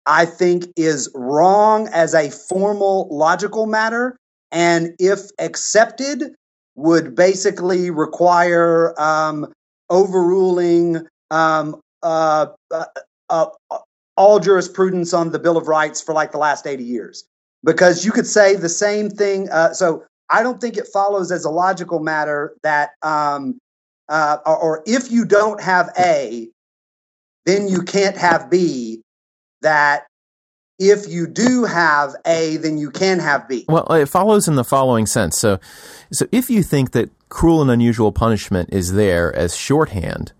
I 0.07 0.27
think, 0.27 0.67
is 0.77 1.11
wrong 1.15 1.89
as 1.93 2.15
a 2.15 2.31
formal 2.31 3.09
logical 3.11 3.67
matter, 3.67 4.17
and 4.51 4.95
if 4.99 5.31
accepted, 5.39 6.35
would 6.75 7.15
basically 7.15 7.91
require 7.91 8.99
um, 9.01 9.53
overruling 9.91 11.07
um, 11.31 11.81
uh, 12.03 12.47
uh, 12.71 12.85
uh, 13.31 13.47
all 14.17 14.41
jurisprudence 14.41 15.13
on 15.13 15.33
the 15.33 15.39
Bill 15.39 15.57
of 15.57 15.69
Rights 15.69 16.01
for 16.01 16.15
like 16.15 16.33
the 16.33 16.39
last 16.39 16.67
80 16.67 16.85
years. 16.85 17.25
Because 17.65 18.05
you 18.05 18.11
could 18.11 18.27
say 18.27 18.57
the 18.57 18.69
same 18.69 19.09
thing. 19.09 19.49
Uh, 19.51 19.73
so 19.73 20.05
I 20.31 20.43
don't 20.43 20.61
think 20.61 20.77
it 20.77 20.89
follows 20.93 21.31
as 21.31 21.45
a 21.45 21.51
logical 21.51 22.01
matter 22.01 22.55
that, 22.63 22.91
um, 23.03 23.59
uh, 24.09 24.39
or 24.47 24.83
if 24.85 25.13
you 25.13 25.25
don't 25.25 25.61
have 25.61 25.91
A, 25.99 26.49
then 27.47 27.69
you 27.69 27.83
can't 27.83 28.17
have 28.17 28.51
B. 28.51 29.01
That 29.63 30.07
if 30.79 31.09
you 31.09 31.27
do 31.27 31.65
have 31.65 32.15
A, 32.27 32.57
then 32.57 32.79
you 32.79 32.91
can 32.91 33.19
have 33.19 33.49
B. 33.49 33.65
Well, 33.69 33.87
it 33.93 34.09
follows 34.09 34.49
in 34.49 34.57
the 34.57 34.65
following 34.65 35.07
sense. 35.07 35.39
So, 35.39 35.61
so 36.13 36.27
if 36.33 36.51
you 36.51 36.63
think 36.63 36.93
that 36.93 37.11
cruel 37.29 37.63
and 37.63 37.71
unusual 37.71 38.13
punishment 38.13 38.71
is 38.73 38.93
there 38.93 39.35
as 39.35 39.57
shorthand 39.57 40.33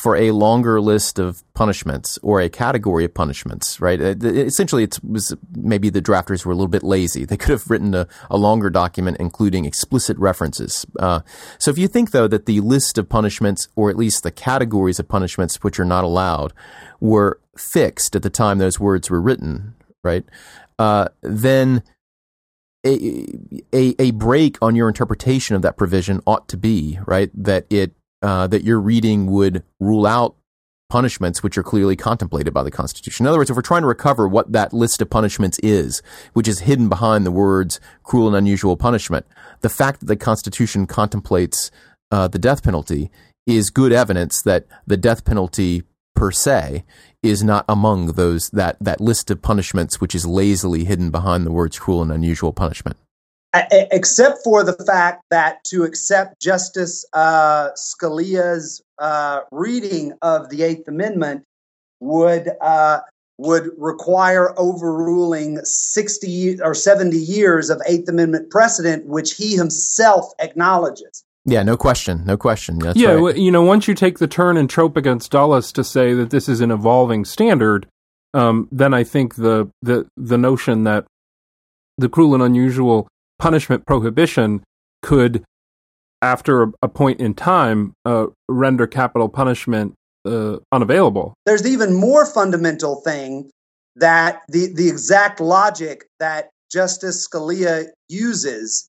for 0.00 0.16
a 0.16 0.30
longer 0.30 0.80
list 0.80 1.18
of 1.18 1.44
punishments 1.52 2.18
or 2.22 2.40
a 2.40 2.48
category 2.48 3.04
of 3.04 3.12
punishments, 3.12 3.78
right? 3.82 4.00
Uh, 4.00 4.14
essentially, 4.22 4.82
it 4.82 4.98
was 5.04 5.36
maybe 5.54 5.90
the 5.90 6.00
drafters 6.00 6.46
were 6.46 6.52
a 6.52 6.54
little 6.54 6.68
bit 6.68 6.82
lazy. 6.82 7.26
They 7.26 7.36
could 7.36 7.50
have 7.50 7.68
written 7.68 7.94
a, 7.94 8.08
a 8.30 8.38
longer 8.38 8.70
document 8.70 9.18
including 9.20 9.66
explicit 9.66 10.16
references. 10.16 10.86
Uh, 10.98 11.20
so 11.58 11.70
if 11.70 11.76
you 11.76 11.86
think, 11.86 12.12
though, 12.12 12.26
that 12.28 12.46
the 12.46 12.60
list 12.60 12.96
of 12.96 13.10
punishments, 13.10 13.68
or 13.76 13.90
at 13.90 13.96
least 13.96 14.22
the 14.22 14.30
categories 14.30 14.98
of 14.98 15.06
punishments 15.06 15.56
which 15.56 15.78
are 15.78 15.84
not 15.84 16.02
allowed, 16.02 16.54
were 16.98 17.38
fixed 17.58 18.16
at 18.16 18.22
the 18.22 18.30
time 18.30 18.56
those 18.56 18.80
words 18.80 19.10
were 19.10 19.20
written, 19.20 19.74
right? 20.02 20.24
Uh, 20.78 21.08
then 21.20 21.82
a, 22.86 23.26
a, 23.74 23.94
a 23.98 24.10
break 24.12 24.56
on 24.62 24.74
your 24.74 24.88
interpretation 24.88 25.56
of 25.56 25.60
that 25.60 25.76
provision 25.76 26.22
ought 26.26 26.48
to 26.48 26.56
be, 26.56 26.98
right? 27.04 27.30
That 27.34 27.66
it 27.68 27.92
uh, 28.22 28.46
that 28.46 28.64
your 28.64 28.80
reading 28.80 29.26
would 29.26 29.62
rule 29.78 30.06
out 30.06 30.36
punishments 30.90 31.42
which 31.42 31.56
are 31.56 31.62
clearly 31.62 31.96
contemplated 31.96 32.52
by 32.52 32.62
the 32.62 32.70
Constitution. 32.70 33.24
In 33.24 33.28
other 33.28 33.38
words, 33.38 33.48
if 33.48 33.56
we're 33.56 33.62
trying 33.62 33.82
to 33.82 33.88
recover 33.88 34.28
what 34.28 34.52
that 34.52 34.72
list 34.72 35.00
of 35.00 35.08
punishments 35.08 35.58
is, 35.60 36.02
which 36.32 36.48
is 36.48 36.60
hidden 36.60 36.88
behind 36.88 37.24
the 37.24 37.30
words 37.30 37.80
cruel 38.02 38.26
and 38.26 38.36
unusual 38.36 38.76
punishment, 38.76 39.24
the 39.60 39.68
fact 39.68 40.00
that 40.00 40.06
the 40.06 40.16
Constitution 40.16 40.86
contemplates 40.86 41.70
uh, 42.10 42.28
the 42.28 42.38
death 42.38 42.62
penalty 42.62 43.10
is 43.46 43.70
good 43.70 43.92
evidence 43.92 44.42
that 44.42 44.66
the 44.86 44.96
death 44.96 45.24
penalty 45.24 45.84
per 46.14 46.30
se 46.30 46.84
is 47.22 47.42
not 47.42 47.64
among 47.68 48.12
those 48.12 48.50
that 48.50 48.76
that 48.80 49.00
list 49.00 49.30
of 49.30 49.40
punishments 49.40 50.00
which 50.00 50.14
is 50.14 50.26
lazily 50.26 50.84
hidden 50.84 51.10
behind 51.10 51.46
the 51.46 51.52
words 51.52 51.78
cruel 51.78 52.02
and 52.02 52.10
unusual 52.10 52.52
punishment 52.52 52.96
except 53.54 54.38
for 54.44 54.62
the 54.62 54.72
fact 54.86 55.24
that 55.30 55.64
to 55.64 55.84
accept 55.84 56.40
Justice 56.40 57.04
uh, 57.12 57.70
Scalia's 57.76 58.82
uh, 58.98 59.40
reading 59.50 60.12
of 60.22 60.50
the 60.50 60.62
Eighth 60.62 60.86
Amendment 60.86 61.44
would 62.00 62.50
uh, 62.60 63.00
would 63.38 63.70
require 63.76 64.58
overruling 64.58 65.58
sixty 65.64 66.60
or 66.60 66.74
seventy 66.74 67.18
years 67.18 67.70
of 67.70 67.80
Eighth 67.86 68.08
Amendment 68.08 68.50
precedent, 68.50 69.06
which 69.06 69.34
he 69.34 69.56
himself 69.56 70.32
acknowledges. 70.38 71.24
Yeah, 71.46 71.62
no 71.62 71.76
question, 71.76 72.24
no 72.24 72.36
question. 72.36 72.78
That's 72.78 72.98
yeah, 72.98 73.12
right. 73.12 73.36
you 73.36 73.50
know, 73.50 73.62
once 73.62 73.88
you 73.88 73.94
take 73.94 74.18
the 74.18 74.28
turn 74.28 74.56
and 74.56 74.68
Trop 74.68 74.96
against 74.96 75.32
Dulles 75.32 75.72
to 75.72 75.82
say 75.82 76.12
that 76.12 76.30
this 76.30 76.48
is 76.48 76.60
an 76.60 76.70
evolving 76.70 77.24
standard, 77.24 77.86
um, 78.34 78.68
then 78.70 78.94
I 78.94 79.04
think 79.04 79.36
the 79.36 79.70
the 79.82 80.06
the 80.16 80.38
notion 80.38 80.84
that 80.84 81.06
the 81.98 82.08
cruel 82.08 82.34
and 82.34 82.42
unusual 82.42 83.08
punishment 83.40 83.86
prohibition 83.86 84.62
could, 85.02 85.42
after 86.22 86.70
a, 86.82 86.88
point 86.88 87.20
in 87.20 87.34
time, 87.34 87.94
uh, 88.04 88.26
render 88.48 88.86
capital 88.86 89.28
punishment 89.28 89.94
uh, 90.24 90.58
unavailable. 90.70 91.34
There's 91.46 91.62
the 91.62 91.70
even 91.70 91.94
more 91.94 92.26
fundamental 92.26 93.00
thing 93.00 93.50
that 93.96 94.42
the 94.48 94.72
the 94.74 94.88
exact 94.88 95.40
logic 95.40 96.06
that 96.20 96.50
Justice 96.70 97.26
Scalia 97.26 97.86
uses 98.08 98.88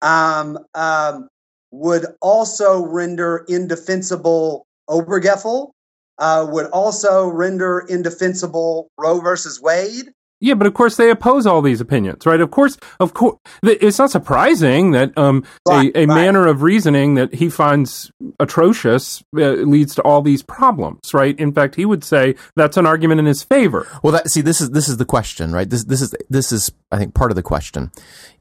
um, 0.00 0.58
um, 0.74 1.28
would 1.70 2.06
also 2.22 2.86
render 2.86 3.44
indefensible 3.48 4.64
Obergefell, 4.88 5.70
uh, 6.18 6.46
would 6.48 6.66
also 6.66 7.28
render 7.28 7.84
indefensible 7.88 8.88
Roe 8.96 9.20
versus 9.20 9.60
Wade, 9.60 10.12
yeah, 10.40 10.54
but 10.54 10.66
of 10.66 10.74
course 10.74 10.96
they 10.96 11.10
oppose 11.10 11.46
all 11.46 11.62
these 11.62 11.80
opinions, 11.80 12.24
right? 12.24 12.40
Of 12.40 12.50
course, 12.50 12.78
of 13.00 13.14
course, 13.14 13.36
it's 13.62 13.98
not 13.98 14.10
surprising 14.10 14.92
that 14.92 15.16
um, 15.18 15.44
right, 15.66 15.90
a, 15.94 16.00
a 16.00 16.06
right. 16.06 16.14
manner 16.14 16.46
of 16.46 16.62
reasoning 16.62 17.14
that 17.14 17.34
he 17.34 17.48
finds 17.48 18.12
atrocious 18.38 19.22
uh, 19.36 19.52
leads 19.52 19.94
to 19.96 20.02
all 20.02 20.22
these 20.22 20.42
problems, 20.42 21.12
right? 21.12 21.38
In 21.38 21.52
fact, 21.52 21.74
he 21.74 21.84
would 21.84 22.04
say 22.04 22.36
that's 22.54 22.76
an 22.76 22.86
argument 22.86 23.18
in 23.18 23.26
his 23.26 23.42
favor. 23.42 23.88
Well, 24.02 24.12
that, 24.12 24.30
see, 24.30 24.40
this 24.40 24.60
is 24.60 24.70
this 24.70 24.88
is 24.88 24.96
the 24.96 25.04
question, 25.04 25.52
right? 25.52 25.68
This 25.68 25.84
this 25.84 26.00
is 26.00 26.14
this 26.28 26.52
is 26.52 26.70
I 26.92 26.98
think 26.98 27.14
part 27.14 27.30
of 27.32 27.36
the 27.36 27.42
question 27.42 27.90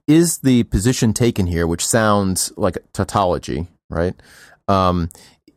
is 0.08 0.40
the 0.40 0.64
position 0.64 1.14
taken 1.14 1.48
here, 1.48 1.68
which 1.68 1.86
sounds 1.86 2.54
like 2.56 2.78
a 2.78 2.82
tautology, 2.94 3.68
right? 3.90 4.14
Um, 4.68 5.10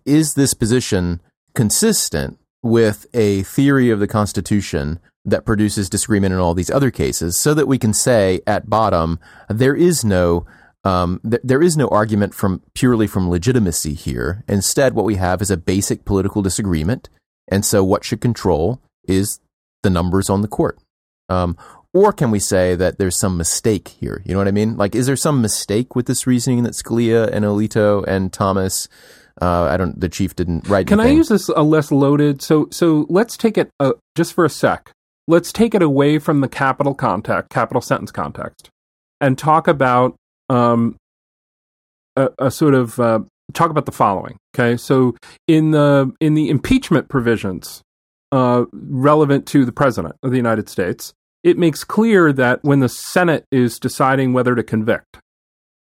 is 0.04 0.34
this 0.34 0.54
position 0.54 1.20
consistent 1.54 2.38
with 2.62 3.06
a 3.14 3.42
theory 3.42 3.90
of 3.90 4.00
the 4.00 4.08
Constitution? 4.08 5.00
That 5.24 5.44
produces 5.44 5.90
disagreement 5.90 6.32
in 6.32 6.40
all 6.40 6.54
these 6.54 6.70
other 6.70 6.90
cases, 6.90 7.38
so 7.38 7.54
that 7.54 7.68
we 7.68 7.78
can 7.78 7.92
say 7.92 8.40
at 8.46 8.70
bottom 8.70 9.18
there 9.48 9.74
is 9.74 10.04
no 10.04 10.46
um, 10.84 11.20
th- 11.28 11.42
there 11.44 11.62
is 11.62 11.76
no 11.76 11.88
argument 11.88 12.34
from 12.34 12.62
purely 12.74 13.06
from 13.06 13.28
legitimacy 13.28 13.94
here. 13.94 14.44
Instead, 14.48 14.94
what 14.94 15.04
we 15.04 15.16
have 15.16 15.42
is 15.42 15.50
a 15.50 15.56
basic 15.56 16.04
political 16.04 16.42
disagreement, 16.42 17.08
and 17.48 17.64
so 17.64 17.84
what 17.84 18.04
should 18.04 18.20
control 18.20 18.80
is 19.04 19.40
the 19.82 19.90
numbers 19.90 20.30
on 20.30 20.42
the 20.42 20.48
court. 20.48 20.78
Um, 21.28 21.56
or 21.92 22.12
can 22.12 22.30
we 22.30 22.38
say 22.38 22.74
that 22.76 22.98
there's 22.98 23.18
some 23.18 23.36
mistake 23.36 23.88
here? 23.88 24.22
You 24.24 24.32
know 24.32 24.38
what 24.38 24.48
I 24.48 24.52
mean? 24.52 24.76
Like, 24.76 24.94
is 24.94 25.06
there 25.06 25.16
some 25.16 25.42
mistake 25.42 25.96
with 25.96 26.06
this 26.06 26.26
reasoning 26.26 26.62
that 26.62 26.74
Scalia 26.74 27.28
and 27.30 27.44
Alito 27.44 28.04
and 28.06 28.32
Thomas 28.32 28.88
uh, 29.40 29.68
I 29.70 29.76
don't. 29.78 29.98
The 29.98 30.08
chief 30.08 30.36
didn't 30.36 30.68
write. 30.68 30.86
Can 30.86 31.00
anything. 31.00 31.16
I 31.16 31.18
use 31.18 31.28
this 31.28 31.48
a 31.48 31.62
less 31.62 31.90
loaded? 31.90 32.42
So, 32.42 32.68
so 32.70 33.06
let's 33.08 33.38
take 33.38 33.56
it 33.56 33.70
uh, 33.80 33.92
just 34.14 34.34
for 34.34 34.44
a 34.44 34.50
sec 34.50 34.92
let's 35.30 35.52
take 35.52 35.74
it 35.74 35.82
away 35.82 36.18
from 36.18 36.40
the 36.40 36.48
capital 36.48 36.94
context, 36.94 37.50
capital 37.50 37.80
sentence 37.80 38.10
context, 38.10 38.68
and 39.20 39.38
talk 39.38 39.68
about 39.68 40.16
um, 40.48 40.96
a, 42.16 42.28
a, 42.38 42.50
sort 42.50 42.74
of 42.74 42.98
uh, 42.98 43.20
talk 43.54 43.70
about 43.70 43.86
the 43.86 43.92
following. 43.92 44.36
Okay, 44.54 44.76
so 44.76 45.16
in 45.46 45.70
the 45.70 46.12
in 46.20 46.34
the 46.34 46.50
impeachment 46.50 47.08
provisions 47.08 47.82
uh, 48.32 48.64
relevant 48.72 49.46
to 49.46 49.64
the 49.64 49.72
president 49.72 50.16
of 50.22 50.30
the 50.30 50.36
United 50.36 50.68
States, 50.68 51.14
it 51.42 51.56
makes 51.56 51.84
clear 51.84 52.32
that 52.32 52.62
when 52.62 52.80
the 52.80 52.88
Senate 52.88 53.44
is 53.50 53.78
deciding 53.78 54.32
whether 54.32 54.54
to 54.54 54.62
convict, 54.62 55.18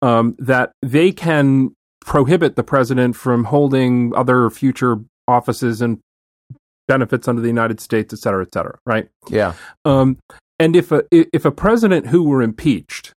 um, 0.01 0.35
that 0.39 0.71
they 0.81 1.11
can 1.11 1.75
prohibit 2.01 2.55
the 2.55 2.63
president 2.63 3.15
from 3.15 3.45
holding 3.45 4.15
other 4.15 4.49
future 4.49 4.97
offices 5.27 5.81
and 5.81 5.99
benefits 6.87 7.27
under 7.27 7.41
the 7.41 7.47
United 7.47 7.79
States, 7.79 8.13
et 8.13 8.19
cetera, 8.19 8.43
et 8.43 8.53
cetera, 8.53 8.77
right? 8.85 9.09
Yeah. 9.29 9.53
Um, 9.83 10.17
and 10.59 10.75
if 10.75 10.91
a 10.91 11.03
if 11.11 11.45
a 11.45 11.51
president 11.51 12.07
who 12.07 12.23
were 12.23 12.41
impeached 12.41 13.13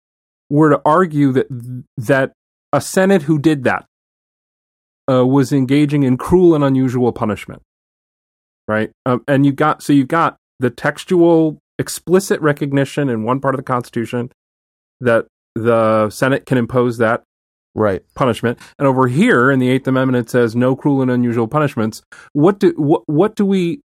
were 0.48 0.70
to 0.70 0.80
argue 0.84 1.32
that 1.32 1.84
that 1.96 2.32
a 2.72 2.80
Senate 2.80 3.22
who 3.22 3.38
did 3.38 3.64
that 3.64 3.86
uh, 5.10 5.26
was 5.26 5.52
engaging 5.52 6.02
in 6.02 6.16
cruel 6.16 6.54
and 6.54 6.64
unusual 6.64 7.12
punishment, 7.12 7.62
right? 8.66 8.90
Um, 9.04 9.22
and 9.28 9.44
you 9.44 9.52
got 9.52 9.82
so 9.82 9.92
you've 9.92 10.08
got 10.08 10.36
the 10.58 10.70
textual 10.70 11.58
explicit 11.78 12.40
recognition 12.40 13.08
in 13.08 13.24
one 13.24 13.40
part 13.40 13.54
of 13.54 13.58
the 13.58 13.64
Constitution 13.64 14.30
that 15.00 15.26
the 15.54 16.08
Senate 16.10 16.46
can 16.46 16.58
impose 16.58 16.98
that 16.98 17.22
right 17.76 18.02
punishment 18.14 18.58
and 18.78 18.88
over 18.88 19.06
here 19.06 19.50
in 19.50 19.58
the 19.58 19.68
eighth 19.68 19.86
amendment 19.86 20.16
it 20.16 20.30
says 20.30 20.56
no 20.56 20.74
cruel 20.74 21.02
and 21.02 21.10
unusual 21.10 21.46
punishments 21.46 22.02
what 22.32 22.58
do 22.58 22.72
what, 22.76 23.02
what 23.06 23.36
do 23.36 23.46
we 23.46 23.80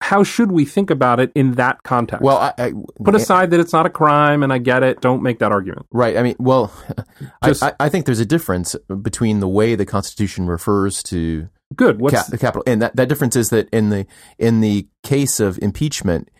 how 0.00 0.24
should 0.24 0.50
we 0.50 0.64
think 0.64 0.90
about 0.90 1.20
it 1.20 1.30
in 1.34 1.52
that 1.52 1.82
context? 1.82 2.22
Well, 2.22 2.38
I, 2.38 2.54
I, 2.58 2.72
put 3.04 3.14
aside 3.14 3.50
that 3.50 3.60
it's 3.60 3.72
not 3.72 3.84
a 3.86 3.90
crime, 3.90 4.42
and 4.42 4.52
I 4.52 4.58
get 4.58 4.82
it. 4.82 5.00
Don't 5.00 5.22
make 5.22 5.40
that 5.40 5.52
argument. 5.52 5.86
Right. 5.92 6.16
I 6.16 6.22
mean, 6.22 6.36
well, 6.38 6.72
Just, 7.44 7.62
I, 7.62 7.74
I, 7.78 7.88
think 7.88 8.06
there's 8.06 8.20
a 8.20 8.26
difference 8.26 8.74
between 9.02 9.40
the 9.40 9.48
way 9.48 9.74
the 9.74 9.84
Constitution 9.84 10.46
refers 10.46 11.02
to 11.04 11.48
good 11.76 12.00
what's 12.00 12.14
ca- 12.14 12.30
the 12.30 12.38
capital, 12.38 12.62
and 12.66 12.80
that, 12.80 12.96
that 12.96 13.08
difference 13.08 13.36
is 13.36 13.50
that 13.50 13.68
in 13.70 13.90
the 13.90 14.06
in 14.38 14.60
the 14.60 14.88
case 15.02 15.38
of 15.38 15.58
impeachment, 15.60 16.30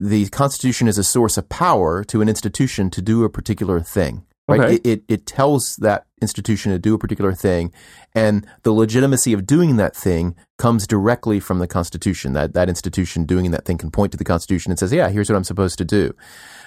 the 0.00 0.28
Constitution 0.30 0.88
is 0.88 0.96
a 0.96 1.04
source 1.04 1.36
of 1.36 1.48
power 1.48 2.02
to 2.04 2.22
an 2.22 2.28
institution 2.28 2.88
to 2.90 3.02
do 3.02 3.24
a 3.24 3.30
particular 3.30 3.80
thing. 3.80 4.24
Right? 4.48 4.60
Okay. 4.60 4.74
It, 4.74 4.86
it, 4.86 5.04
it 5.08 5.26
tells 5.26 5.76
that 5.76 6.06
institution 6.20 6.72
to 6.72 6.78
do 6.78 6.94
a 6.94 6.98
particular 6.98 7.32
thing, 7.32 7.72
and 8.14 8.46
the 8.64 8.72
legitimacy 8.72 9.32
of 9.32 9.46
doing 9.46 9.76
that 9.76 9.94
thing 9.94 10.34
comes 10.58 10.86
directly 10.86 11.38
from 11.38 11.60
the 11.60 11.68
Constitution. 11.68 12.32
That 12.32 12.52
that 12.54 12.68
institution 12.68 13.24
doing 13.24 13.50
that 13.52 13.64
thing 13.64 13.78
can 13.78 13.90
point 13.90 14.12
to 14.12 14.18
the 14.18 14.24
Constitution 14.24 14.72
and 14.72 14.78
says, 14.78 14.92
"Yeah, 14.92 15.08
here's 15.10 15.30
what 15.30 15.36
I'm 15.36 15.44
supposed 15.44 15.78
to 15.78 15.84
do." 15.84 16.12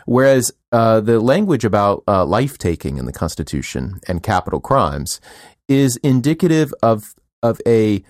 Whereas 0.05 0.51
uh, 0.71 1.01
the 1.01 1.19
language 1.19 1.65
about 1.65 2.03
uh, 2.07 2.25
life 2.25 2.57
taking 2.57 2.97
in 2.97 3.05
the 3.05 3.13
Constitution 3.13 3.99
and 4.07 4.23
capital 4.23 4.59
crimes 4.59 5.19
is 5.67 5.97
indicative 5.97 6.73
of 6.81 7.13
of 7.43 7.59
a 7.67 8.03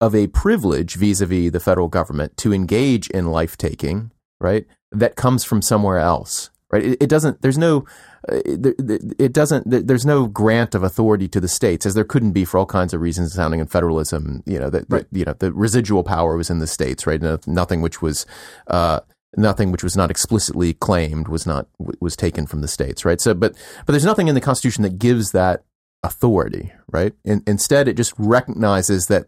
of 0.00 0.14
a 0.14 0.28
privilege 0.28 0.94
vis-a-vis 0.94 1.50
the 1.50 1.60
federal 1.60 1.88
government 1.88 2.36
to 2.38 2.54
engage 2.54 3.10
in 3.10 3.26
life 3.26 3.56
taking, 3.56 4.10
right? 4.40 4.66
That 4.92 5.16
comes 5.16 5.44
from 5.44 5.62
somewhere 5.62 5.98
else, 5.98 6.50
right? 6.70 6.82
It, 6.82 7.02
it 7.02 7.08
doesn't. 7.08 7.42
There's 7.42 7.58
no 7.58 7.84
it 8.28 9.32
doesn't 9.32 9.64
there's 9.66 10.04
no 10.04 10.26
grant 10.26 10.74
of 10.74 10.82
authority 10.82 11.26
to 11.26 11.40
the 11.40 11.48
states 11.48 11.86
as 11.86 11.94
there 11.94 12.04
couldn't 12.04 12.32
be 12.32 12.44
for 12.44 12.58
all 12.58 12.66
kinds 12.66 12.92
of 12.92 13.00
reasons 13.00 13.32
sounding 13.32 13.60
in 13.60 13.66
federalism 13.66 14.42
you 14.46 14.58
know 14.58 14.68
that 14.68 14.84
right. 14.90 15.06
you 15.10 15.24
know 15.24 15.34
the 15.38 15.52
residual 15.52 16.04
power 16.04 16.36
was 16.36 16.50
in 16.50 16.58
the 16.58 16.66
states 16.66 17.06
right? 17.06 17.22
Nothing 17.46 17.80
which 17.80 18.02
was 18.02 18.26
uh, 18.66 19.00
nothing 19.36 19.72
which 19.72 19.82
was 19.82 19.96
not 19.96 20.10
explicitly 20.10 20.74
claimed 20.74 21.28
was 21.28 21.46
not 21.46 21.66
was 22.00 22.16
taken 22.16 22.46
from 22.46 22.60
the 22.60 22.68
states 22.68 23.04
right? 23.04 23.20
So 23.20 23.32
but 23.34 23.54
but 23.86 23.92
there's 23.92 24.04
nothing 24.04 24.28
in 24.28 24.34
the 24.34 24.40
constitution 24.40 24.82
that 24.82 24.98
gives 24.98 25.32
that 25.32 25.64
authority 26.02 26.72
right? 26.92 27.14
In, 27.24 27.42
instead 27.46 27.88
it 27.88 27.96
just 27.96 28.12
recognizes 28.18 29.06
that 29.06 29.26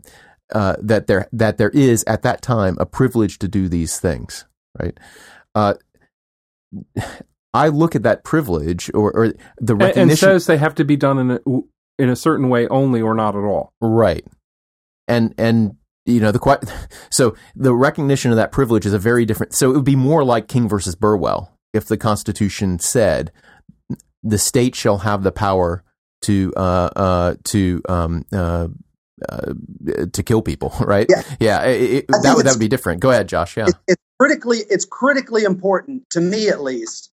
uh, 0.52 0.76
that 0.80 1.06
there 1.06 1.28
that 1.32 1.56
there 1.56 1.70
is 1.70 2.04
at 2.06 2.22
that 2.22 2.42
time 2.42 2.76
a 2.78 2.84
privilege 2.84 3.38
to 3.38 3.48
do 3.48 3.68
these 3.68 3.98
things 3.98 4.44
right? 4.78 4.98
Uh, 5.54 5.74
I 7.54 7.68
look 7.68 7.94
at 7.94 8.02
that 8.02 8.24
privilege 8.24 8.90
or, 8.94 9.12
or 9.14 9.34
the 9.58 9.74
recognition 9.74 10.10
and 10.10 10.18
says 10.18 10.46
they 10.46 10.56
have 10.56 10.74
to 10.76 10.84
be 10.84 10.96
done 10.96 11.18
in 11.18 11.30
a, 11.30 11.40
in 11.98 12.08
a 12.08 12.16
certain 12.16 12.48
way 12.48 12.66
only 12.68 13.02
or 13.02 13.14
not 13.14 13.36
at 13.36 13.44
all. 13.44 13.72
Right. 13.80 14.24
And 15.08 15.34
and 15.36 15.76
you 16.06 16.20
know 16.20 16.32
the 16.32 16.88
so 17.10 17.34
the 17.54 17.74
recognition 17.74 18.30
of 18.30 18.36
that 18.36 18.52
privilege 18.52 18.86
is 18.86 18.94
a 18.94 18.98
very 18.98 19.24
different. 19.24 19.54
So 19.54 19.70
it 19.70 19.74
would 19.74 19.84
be 19.84 19.96
more 19.96 20.24
like 20.24 20.48
King 20.48 20.68
versus 20.68 20.94
Burwell 20.94 21.56
if 21.72 21.86
the 21.86 21.96
Constitution 21.96 22.78
said 22.78 23.32
the 24.22 24.38
state 24.38 24.74
shall 24.74 24.98
have 24.98 25.22
the 25.22 25.32
power 25.32 25.84
to 26.22 26.52
uh, 26.56 26.90
uh, 26.96 27.34
to 27.44 27.82
um, 27.88 28.24
uh, 28.32 28.68
uh, 29.28 29.52
to 30.12 30.22
kill 30.22 30.42
people, 30.42 30.74
right? 30.80 31.06
Yeah, 31.08 31.22
yeah. 31.40 31.62
It, 31.64 31.92
it, 31.92 32.06
that 32.08 32.34
would 32.36 32.46
that 32.46 32.52
would 32.52 32.60
be 32.60 32.68
different. 32.68 33.00
Go 33.00 33.10
ahead, 33.10 33.28
Josh. 33.28 33.56
Yeah, 33.56 33.66
it, 33.66 33.74
it's 33.88 34.02
critically 34.18 34.58
it's 34.70 34.84
critically 34.84 35.44
important 35.44 36.08
to 36.10 36.20
me 36.20 36.48
at 36.48 36.62
least 36.62 37.11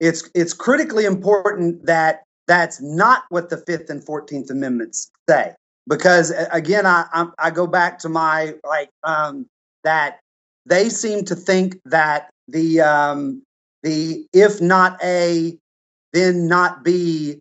it's 0.00 0.28
it's 0.34 0.52
critically 0.52 1.04
important 1.04 1.86
that 1.86 2.22
that's 2.46 2.80
not 2.80 3.24
what 3.28 3.50
the 3.50 3.58
Fifth 3.58 3.90
and 3.90 4.04
Fourteenth 4.04 4.50
Amendments 4.50 5.10
say, 5.28 5.54
because 5.88 6.32
again, 6.52 6.86
I 6.86 7.06
I, 7.12 7.26
I 7.38 7.50
go 7.50 7.66
back 7.66 7.98
to 8.00 8.08
my 8.08 8.54
like 8.64 8.90
um, 9.04 9.46
that 9.84 10.20
they 10.66 10.88
seem 10.88 11.24
to 11.26 11.34
think 11.34 11.80
that 11.86 12.30
the 12.46 12.80
um, 12.80 13.42
the 13.82 14.26
if 14.32 14.60
not 14.60 14.98
A, 15.02 15.56
then 16.12 16.46
not 16.46 16.84
B 16.84 17.38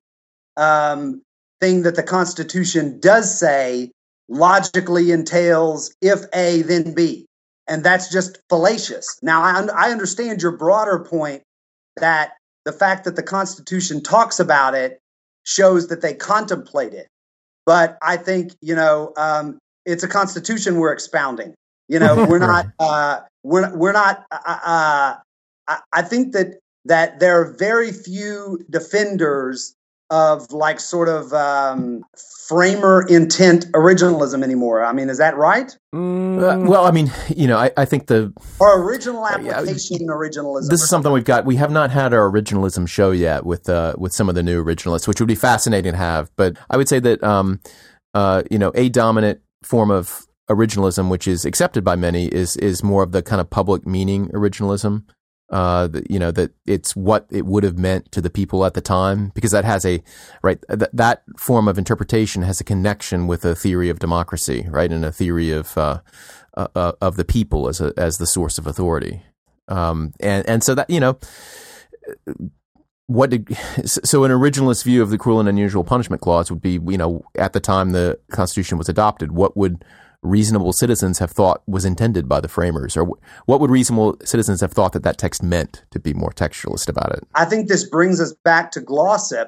um, 0.57 1.21
thing 1.61 1.83
that 1.83 1.95
the 1.95 2.03
Constitution 2.03 2.99
does 2.99 3.37
say 3.37 3.91
logically 4.29 5.11
entails 5.11 5.95
if 6.01 6.21
A, 6.33 6.61
then 6.63 6.93
B. 6.93 7.25
And 7.67 7.83
that's 7.83 8.11
just 8.11 8.39
fallacious. 8.49 9.19
Now, 9.21 9.41
I, 9.41 9.67
I 9.75 9.91
understand 9.91 10.41
your 10.41 10.53
broader 10.53 10.99
point 10.99 11.43
that 11.97 12.33
the 12.67 12.73
fact 12.73 13.05
that 13.05 13.15
the 13.15 13.23
Constitution 13.23 14.03
talks 14.03 14.41
about 14.41 14.75
it 14.75 14.99
shows 15.45 15.87
that 15.87 16.01
they 16.01 16.13
contemplate 16.13 16.93
it. 16.93 17.07
But 17.65 17.97
I 18.01 18.17
think 18.17 18.51
you 18.61 18.75
know 18.75 19.13
um, 19.15 19.57
it's 19.85 20.03
a 20.03 20.07
Constitution 20.07 20.77
we're 20.77 20.91
expounding. 20.91 21.55
You 21.87 21.99
know, 21.99 22.25
we're 22.27 22.39
not 22.39 22.65
uh, 22.79 23.21
we're 23.43 23.73
we're 23.73 23.93
not. 23.93 24.25
Uh, 24.29 24.35
uh, 24.45 25.15
I, 25.69 25.79
I 25.93 26.01
think 26.01 26.33
that 26.33 26.59
that 26.83 27.21
there 27.21 27.39
are 27.39 27.55
very 27.57 27.93
few 27.93 28.59
defenders 28.69 29.73
of 30.09 30.51
like 30.51 30.79
sort 30.79 31.09
of 31.09 31.33
um, 31.33 32.03
framer 32.47 33.05
intent 33.09 33.69
originalism 33.73 34.43
anymore. 34.43 34.83
I 34.83 34.93
mean, 34.93 35.09
is 35.09 35.17
that 35.17 35.35
right? 35.35 35.75
Mm. 35.93 36.37
Uh, 36.37 36.69
well, 36.69 36.85
I 36.85 36.91
mean, 36.91 37.11
you 37.35 37.47
know, 37.47 37.57
I, 37.57 37.71
I 37.75 37.85
think 37.85 38.07
the 38.07 38.33
or 38.59 38.81
original 38.81 39.25
application 39.27 40.09
uh, 40.09 40.13
originalism. 40.13 40.69
This 40.69 40.81
is 40.81 40.89
something 40.89 41.11
we've 41.11 41.25
got. 41.25 41.45
We 41.45 41.57
have 41.57 41.71
not 41.71 41.91
had 41.91 42.13
our 42.13 42.29
originalism 42.29 42.87
show 42.87 43.11
yet 43.11 43.45
with 43.45 43.67
uh, 43.69 43.95
with 43.97 44.13
some 44.13 44.29
of 44.29 44.35
the 44.35 44.43
new 44.43 44.63
originalists, 44.63 45.07
which 45.07 45.19
would 45.19 45.27
be 45.27 45.35
fascinating 45.35 45.91
to 45.91 45.97
have. 45.97 46.31
But 46.35 46.57
I 46.69 46.77
would 46.77 46.87
say 46.87 46.99
that 46.99 47.23
um, 47.23 47.59
uh, 48.13 48.43
you 48.49 48.57
know, 48.57 48.71
a 48.75 48.89
dominant 48.89 49.41
form 49.63 49.91
of 49.91 50.25
originalism, 50.49 51.09
which 51.09 51.27
is 51.27 51.43
accepted 51.43 51.83
by 51.83 51.95
many, 51.95 52.27
is 52.27 52.55
is 52.57 52.83
more 52.83 53.03
of 53.03 53.11
the 53.11 53.21
kind 53.21 53.41
of 53.41 53.49
public 53.49 53.85
meaning 53.85 54.29
originalism 54.29 55.03
uh, 55.49 55.87
you 56.09 56.19
know 56.19 56.31
that 56.31 56.51
it's 56.65 56.95
what 56.95 57.25
it 57.29 57.45
would 57.45 57.63
have 57.63 57.77
meant 57.77 58.11
to 58.11 58.21
the 58.21 58.29
people 58.29 58.65
at 58.65 58.73
the 58.73 58.81
time 58.81 59.31
because 59.33 59.51
that 59.51 59.63
has 59.63 59.85
a 59.85 60.03
right 60.41 60.59
th- 60.69 60.91
that 60.91 61.23
form 61.37 61.67
of 61.67 61.77
interpretation 61.77 62.41
has 62.41 62.59
a 62.59 62.65
connection 62.65 63.27
with 63.27 63.45
a 63.45 63.55
theory 63.55 63.89
of 63.89 63.99
democracy 63.99 64.67
right 64.69 64.91
and 64.91 65.05
a 65.05 65.11
theory 65.11 65.51
of 65.51 65.77
uh, 65.77 65.99
uh, 66.57 66.67
uh, 66.75 66.91
of 67.01 67.17
the 67.17 67.23
people 67.23 67.67
as 67.67 67.79
a 67.79 67.93
as 67.97 68.17
the 68.17 68.25
source 68.25 68.57
of 68.57 68.65
authority. 68.65 69.21
Um, 69.67 70.13
and 70.19 70.47
and 70.49 70.63
so 70.63 70.73
that 70.73 70.89
you 70.89 70.99
know 70.99 71.19
what 73.05 73.29
did 73.29 73.55
so 73.85 74.23
an 74.23 74.31
originalist 74.31 74.83
view 74.83 75.01
of 75.01 75.09
the 75.11 75.17
cruel 75.17 75.39
and 75.39 75.47
unusual 75.47 75.83
punishment 75.83 76.21
clause 76.21 76.49
would 76.49 76.61
be 76.61 76.79
you 76.87 76.97
know 76.97 77.23
at 77.35 77.53
the 77.53 77.59
time 77.59 77.91
the 77.91 78.19
constitution 78.31 78.77
was 78.77 78.89
adopted 78.89 79.31
what 79.31 79.55
would 79.55 79.85
reasonable 80.23 80.73
citizens 80.73 81.19
have 81.19 81.31
thought 81.31 81.61
was 81.67 81.85
intended 81.85 82.27
by 82.27 82.41
the 82.41 82.47
framers? 82.47 82.97
Or 82.97 83.05
what 83.45 83.59
would 83.59 83.71
reasonable 83.71 84.17
citizens 84.23 84.61
have 84.61 84.73
thought 84.73 84.93
that 84.93 85.03
that 85.03 85.17
text 85.17 85.43
meant 85.43 85.83
to 85.91 85.99
be 85.99 86.13
more 86.13 86.31
textualist 86.31 86.89
about 86.89 87.11
it? 87.13 87.23
I 87.35 87.45
think 87.45 87.67
this 87.67 87.83
brings 87.83 88.19
us 88.19 88.33
back 88.43 88.71
to 88.71 88.81
Glossip 88.81 89.47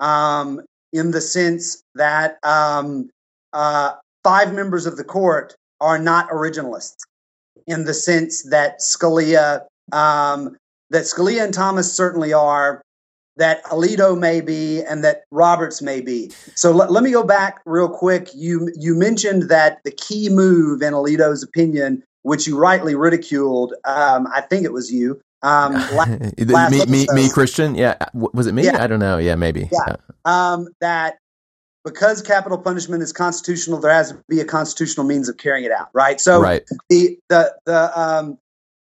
um, 0.00 0.62
in 0.92 1.10
the 1.10 1.20
sense 1.20 1.82
that 1.94 2.38
um, 2.42 3.10
uh, 3.52 3.92
five 4.24 4.52
members 4.52 4.86
of 4.86 4.96
the 4.96 5.04
court 5.04 5.54
are 5.80 5.98
not 5.98 6.28
originalists 6.30 7.04
in 7.66 7.84
the 7.84 7.94
sense 7.94 8.42
that 8.44 8.80
Scalia, 8.80 9.64
um, 9.92 10.56
that 10.90 11.04
Scalia 11.04 11.44
and 11.44 11.52
Thomas 11.52 11.92
certainly 11.92 12.32
are, 12.32 12.82
that 13.36 13.64
Alito 13.64 14.18
may 14.18 14.40
be 14.40 14.82
and 14.82 15.04
that 15.04 15.24
Roberts 15.30 15.82
may 15.82 16.00
be. 16.00 16.30
So 16.54 16.72
let, 16.72 16.90
let 16.90 17.02
me 17.02 17.10
go 17.10 17.22
back 17.22 17.60
real 17.66 17.88
quick. 17.88 18.28
You 18.34 18.72
you 18.76 18.94
mentioned 18.94 19.48
that 19.50 19.82
the 19.84 19.90
key 19.90 20.28
move 20.28 20.82
in 20.82 20.92
Alito's 20.92 21.42
opinion, 21.42 22.02
which 22.22 22.46
you 22.46 22.58
rightly 22.58 22.94
ridiculed, 22.94 23.74
um, 23.84 24.26
I 24.34 24.40
think 24.40 24.64
it 24.64 24.72
was 24.72 24.92
you. 24.92 25.20
Um, 25.42 25.74
last, 25.92 26.40
last 26.40 26.72
me, 26.72 26.84
me, 26.86 27.06
me, 27.12 27.28
Christian. 27.28 27.74
Yeah, 27.74 27.96
was 28.14 28.46
it 28.46 28.52
me? 28.52 28.64
Yeah. 28.64 28.82
I 28.82 28.86
don't 28.86 29.00
know. 29.00 29.18
Yeah, 29.18 29.34
maybe. 29.34 29.68
Yeah. 29.70 29.78
yeah. 29.88 29.96
Um, 30.24 30.68
that 30.80 31.18
because 31.84 32.20
capital 32.20 32.58
punishment 32.58 33.02
is 33.02 33.12
constitutional, 33.12 33.78
there 33.78 33.92
has 33.92 34.10
to 34.10 34.22
be 34.28 34.40
a 34.40 34.44
constitutional 34.44 35.06
means 35.06 35.28
of 35.28 35.36
carrying 35.36 35.64
it 35.64 35.70
out. 35.70 35.88
Right. 35.92 36.20
So 36.20 36.40
right. 36.40 36.62
the 36.88 37.18
the 37.28 37.54
the 37.64 38.00
um, 38.00 38.38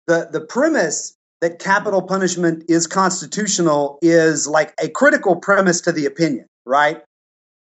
the 0.07 0.27
the 0.31 0.41
premise 0.41 1.15
that 1.41 1.59
capital 1.59 2.01
punishment 2.01 2.63
is 2.67 2.87
constitutional 2.87 3.97
is 4.01 4.47
like 4.47 4.73
a 4.81 4.89
critical 4.89 5.35
premise 5.35 5.81
to 5.81 5.91
the 5.91 6.05
opinion, 6.05 6.45
right? 6.65 7.01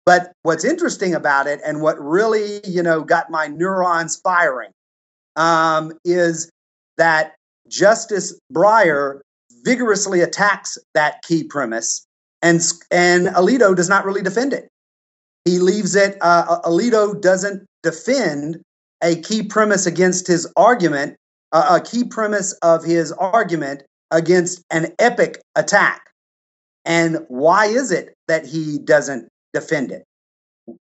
But 0.06 0.32
what's 0.44 0.64
interesting 0.64 1.14
about 1.16 1.48
it 1.48 1.60
and 1.66 1.82
what 1.82 2.00
really, 2.00 2.62
you 2.66 2.84
know, 2.84 3.02
got 3.02 3.30
my 3.30 3.48
neurons 3.48 4.16
firing 4.18 4.72
um, 5.36 5.94
is 6.06 6.50
that 6.98 7.36
Justice 7.68 8.40
Breyer 8.54 9.22
vigorously 9.64 10.22
attacks 10.22 10.78
that 10.94 11.22
key 11.24 11.44
premise, 11.44 12.06
and 12.42 12.62
and 12.92 13.28
Alito 13.28 13.76
does 13.76 13.90
not 13.90 14.06
really 14.06 14.22
defend 14.22 14.54
it. 14.54 14.70
He 15.44 15.60
leaves 15.60 15.96
it. 15.96 16.18
Uh, 16.22 16.62
Alito 16.62 17.20
doesn't 17.20 17.66
defend 17.82 18.62
a 19.04 19.16
key 19.16 19.44
premise 19.44 19.86
against 19.86 20.28
his 20.28 20.48
argument 20.56 21.18
a, 21.56 21.76
a 21.76 21.82
key 21.82 22.04
premise 22.04 22.54
of 22.62 22.84
his 22.84 23.12
argument 23.14 23.84
against 24.12 24.64
an 24.70 24.94
epic 25.00 25.42
attack. 25.56 26.12
And 26.84 27.20
why 27.30 27.66
is 27.66 27.92
it 27.92 28.14
that 28.28 28.46
he 28.46 28.78
doesn't 28.78 29.28
defend 29.54 29.92
it? 29.92 30.04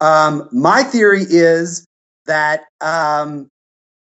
Um, 0.01 0.49
my 0.51 0.83
theory 0.83 1.23
is 1.29 1.85
that 2.25 2.65
um, 2.81 3.47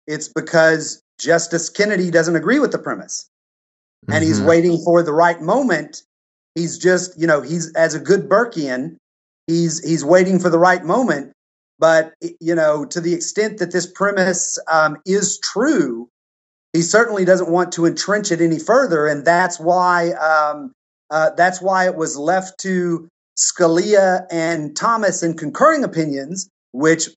it's 0.07 0.29
because 0.29 1.03
Justice 1.19 1.69
Kennedy 1.71 2.11
doesn't 2.11 2.37
agree 2.37 2.61
with 2.61 2.73
the 2.73 2.79
premise. 2.79 3.29
And 4.07 4.17
mm-hmm. 4.17 4.25
he's 4.25 4.41
waiting 4.41 4.79
for 4.85 5.03
the 5.03 5.13
right 5.13 5.41
moment. 5.41 6.03
He's 6.55 6.79
just, 6.79 7.19
you 7.19 7.27
know, 7.27 7.41
he's 7.41 7.73
as 7.75 7.95
a 7.95 8.01
good 8.01 8.29
Burkean, 8.29 8.97
he's 9.47 9.85
he's 9.85 10.05
waiting 10.05 10.39
for 10.39 10.51
the 10.51 10.59
right 10.59 10.85
moment. 10.85 11.33
But 11.81 12.15
you 12.41 12.55
know, 12.55 12.85
to 12.87 13.01
the 13.01 13.15
extent 13.15 13.59
that 13.59 13.73
this 13.73 13.87
premise 13.87 14.59
um, 14.71 14.99
is 15.05 15.39
true, 15.41 16.09
he 16.73 16.83
certainly 16.83 17.25
doesn't 17.25 17.51
want 17.51 17.73
to 17.73 17.87
entrench 17.87 18.31
it 18.31 18.41
any 18.41 18.59
further, 18.59 19.07
and 19.07 19.25
that's 19.25 19.59
why 19.59 20.11
um, 20.13 20.73
uh, 21.11 21.31
that's 21.37 21.63
why 21.63 21.87
it 21.87 21.97
was 21.97 22.17
left 22.17 22.59
to 22.61 23.09
Scalia 23.39 24.27
and 24.31 24.77
Thomas 24.77 25.23
in 25.23 25.37
concurring 25.37 25.85
opinions, 25.85 26.49
which 26.73 27.09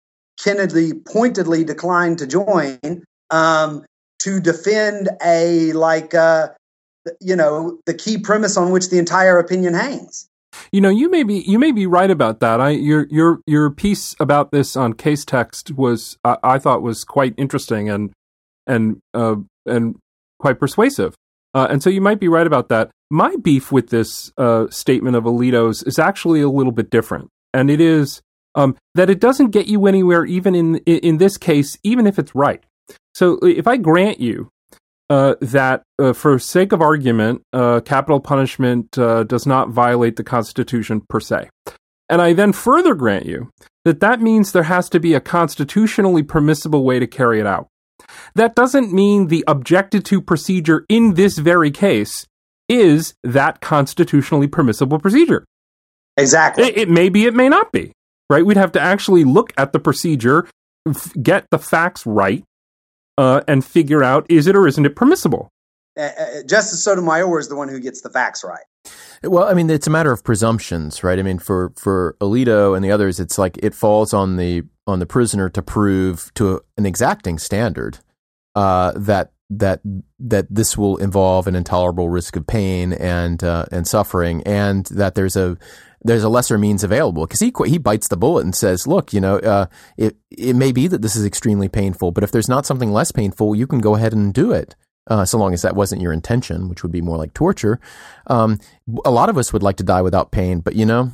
Kennedy 0.42 0.94
pointedly 0.94 1.64
declined 1.64 2.20
to 2.20 2.28
join, 2.28 2.80
um, 3.30 3.86
to 4.20 4.40
defend 4.40 5.10
a 5.24 5.74
like 5.74 6.14
uh, 6.14 6.50
you 7.20 7.36
know 7.36 7.80
the 7.86 7.94
key 7.94 8.18
premise 8.18 8.56
on 8.56 8.72
which 8.72 8.90
the 8.90 9.00
entire 9.00 9.38
opinion 9.40 9.74
hangs. 9.74 10.28
You 10.72 10.82
know, 10.82 10.90
you 10.90 11.10
may 11.10 11.24
be 11.24 11.40
you 11.40 11.60
may 11.60 11.72
be 11.72 11.86
right 11.86 12.12
about 12.12 12.40
that. 12.40 12.62
I 12.62 12.70
your 12.70 13.08
your 13.10 13.42
your 13.46 13.70
piece 13.70 14.16
about 14.20 14.52
this 14.52 14.76
on 14.76 14.94
Casetext 14.94 15.76
was 15.76 16.18
I, 16.24 16.38
I 16.44 16.60
thought 16.60 16.82
was 16.82 17.04
quite 17.04 17.34
interesting 17.38 17.90
and 17.90 18.12
and 18.68 19.00
uh, 19.14 19.36
and 19.66 19.96
quite 20.40 20.60
persuasive. 20.60 21.16
Uh, 21.54 21.68
and 21.70 21.84
so 21.84 21.90
you 21.90 22.02
might 22.02 22.20
be 22.20 22.28
right 22.28 22.48
about 22.48 22.70
that. 22.70 22.92
My 23.10 23.36
beef 23.36 23.72
with 23.72 23.90
this 23.90 24.32
uh, 24.38 24.68
statement 24.70 25.16
of 25.16 25.26
Alito's 25.26 25.84
is 25.84 26.00
actually 26.00 26.42
a 26.42 26.50
little 26.50 26.72
bit 26.72 26.90
different, 26.90 27.30
and 27.54 27.70
it 27.70 27.82
is 27.82 28.22
um, 28.56 28.78
that 28.96 29.10
it 29.10 29.20
doesn't 29.20 29.52
get 29.52 29.68
you 29.68 29.86
anywhere, 29.88 30.26
even 30.26 30.56
in 30.56 30.78
in 30.78 31.18
this 31.18 31.38
case, 31.38 31.78
even 31.84 32.08
if 32.08 32.18
it's 32.18 32.34
right. 32.34 32.64
So 33.14 33.38
if 33.40 33.68
I 33.68 33.78
grant 33.78 34.20
you 34.20 34.50
uh, 35.10 35.36
that, 35.42 35.84
uh, 36.00 36.14
for 36.14 36.40
sake 36.40 36.72
of 36.72 36.82
argument, 36.82 37.42
uh, 37.52 37.82
capital 37.82 38.22
punishment 38.22 38.98
uh, 38.98 39.24
does 39.24 39.46
not 39.46 39.70
violate 39.70 40.16
the 40.16 40.24
Constitution 40.24 41.02
per 41.10 41.20
se, 41.20 41.50
and 42.10 42.22
I 42.22 42.32
then 42.32 42.54
further 42.54 42.96
grant 42.96 43.26
you 43.26 43.50
that 43.84 44.00
that 44.00 44.22
means 44.22 44.52
there 44.52 44.64
has 44.64 44.90
to 44.90 45.00
be 45.00 45.14
a 45.14 45.20
constitutionally 45.20 46.24
permissible 46.24 46.86
way 46.86 47.00
to 47.00 47.08
carry 47.08 47.40
it 47.40 47.48
out. 47.48 47.68
That 48.36 48.56
doesn't 48.56 48.94
mean 48.94 49.28
the 49.28 49.44
objected 49.48 50.06
to 50.06 50.22
procedure 50.22 50.86
in 50.90 51.16
this 51.16 51.38
very 51.38 51.72
case 51.72 52.26
is 52.70 53.14
that 53.24 53.62
constitutionally 53.62 54.48
permissible 54.48 55.00
procedure. 55.00 55.46
Exactly. 56.18 56.66
It, 56.66 56.78
it 56.78 56.90
may 56.90 57.10
be, 57.10 57.26
it 57.26 57.34
may 57.34 57.50
not 57.50 57.72
be, 57.72 57.92
right? 58.30 58.46
We'd 58.46 58.58
have 58.58 58.72
to 58.74 58.82
actually 58.82 59.24
look 59.24 59.54
at 59.58 59.74
the 59.74 59.80
procedure, 59.80 60.48
f- 60.88 61.12
get 61.22 61.48
the 61.52 61.60
facts 61.60 62.06
right, 62.06 62.44
uh, 63.18 63.42
and 63.48 63.64
figure 63.64 64.04
out 64.04 64.26
is 64.30 64.48
it 64.48 64.56
or 64.56 64.68
isn't 64.68 64.86
it 64.86 64.96
permissible. 64.96 65.50
Uh, 65.98 66.04
uh, 66.04 66.44
Justice 66.48 66.84
Sotomayor 66.84 67.40
is 67.40 67.50
the 67.50 67.56
one 67.56 67.68
who 67.68 67.80
gets 67.80 68.02
the 68.02 68.10
facts 68.10 68.44
right. 68.44 68.64
Well, 69.24 69.44
I 69.44 69.54
mean, 69.54 69.70
it's 69.70 69.88
a 69.88 69.92
matter 69.92 70.12
of 70.12 70.24
presumptions, 70.24 71.04
right? 71.04 71.20
I 71.20 71.22
mean, 71.22 71.38
for 71.38 71.74
for 71.76 72.16
Alito 72.22 72.76
and 72.76 72.84
the 72.84 72.92
others, 72.92 73.20
it's 73.20 73.38
like 73.38 73.58
it 73.62 73.76
falls 73.76 74.14
on 74.14 74.38
the 74.38 74.64
on 74.88 75.00
the 75.00 75.06
prisoner 75.06 75.50
to 75.50 75.62
prove 75.62 76.32
to 76.36 76.62
an 76.78 76.86
exacting 76.86 77.38
standard 77.38 78.00
uh, 78.56 78.94
that 78.96 79.32
that 79.50 79.82
that 80.20 80.48
this 80.50 80.78
will 80.78 80.98
involve 80.98 81.48
an 81.48 81.56
intolerable 81.56 82.10
risk 82.10 82.36
of 82.36 82.48
pain 82.48 82.94
and 82.94 83.44
uh, 83.44 83.66
and 83.72 83.88
suffering, 83.88 84.42
and 84.44 84.86
that 84.88 85.16
there's 85.16 85.36
a 85.36 85.58
there's 86.04 86.24
a 86.24 86.30
lesser 86.30 86.58
means 86.58 86.84
available 86.84 87.26
because 87.26 87.40
he 87.40 87.52
he 87.66 87.78
bites 87.78 88.08
the 88.08 88.18
bullet 88.18 88.44
and 88.44 88.56
says, 88.56 88.88
"Look, 88.88 89.14
you 89.14 89.22
know, 89.22 89.38
uh, 89.40 89.66
it 89.98 90.16
it 90.30 90.56
may 90.56 90.72
be 90.72 90.88
that 90.88 91.02
this 91.02 91.16
is 91.16 91.26
extremely 91.26 91.68
painful, 91.68 92.12
but 92.12 92.24
if 92.24 92.32
there's 92.32 92.50
not 92.50 92.66
something 92.66 92.92
less 92.92 93.12
painful, 93.12 93.56
you 93.56 93.68
can 93.68 93.80
go 93.80 93.96
ahead 93.96 94.14
and 94.14 94.34
do 94.34 94.52
it." 94.52 94.76
Uh, 95.08 95.26
so 95.26 95.38
long 95.38 95.54
as 95.54 95.64
that 95.64 95.76
wasn't 95.76 96.02
your 96.02 96.14
intention, 96.14 96.70
which 96.70 96.84
would 96.84 96.92
be 96.92 97.02
more 97.02 97.18
like 97.18 97.34
torture. 97.34 97.80
Um, 98.28 98.60
a 99.04 99.12
lot 99.12 99.30
of 99.30 99.38
us 99.38 99.52
would 99.52 99.64
like 99.64 99.78
to 99.78 99.84
die 99.84 100.02
without 100.02 100.32
pain, 100.32 100.60
but 100.60 100.76
you 100.76 100.86
know, 100.86 101.12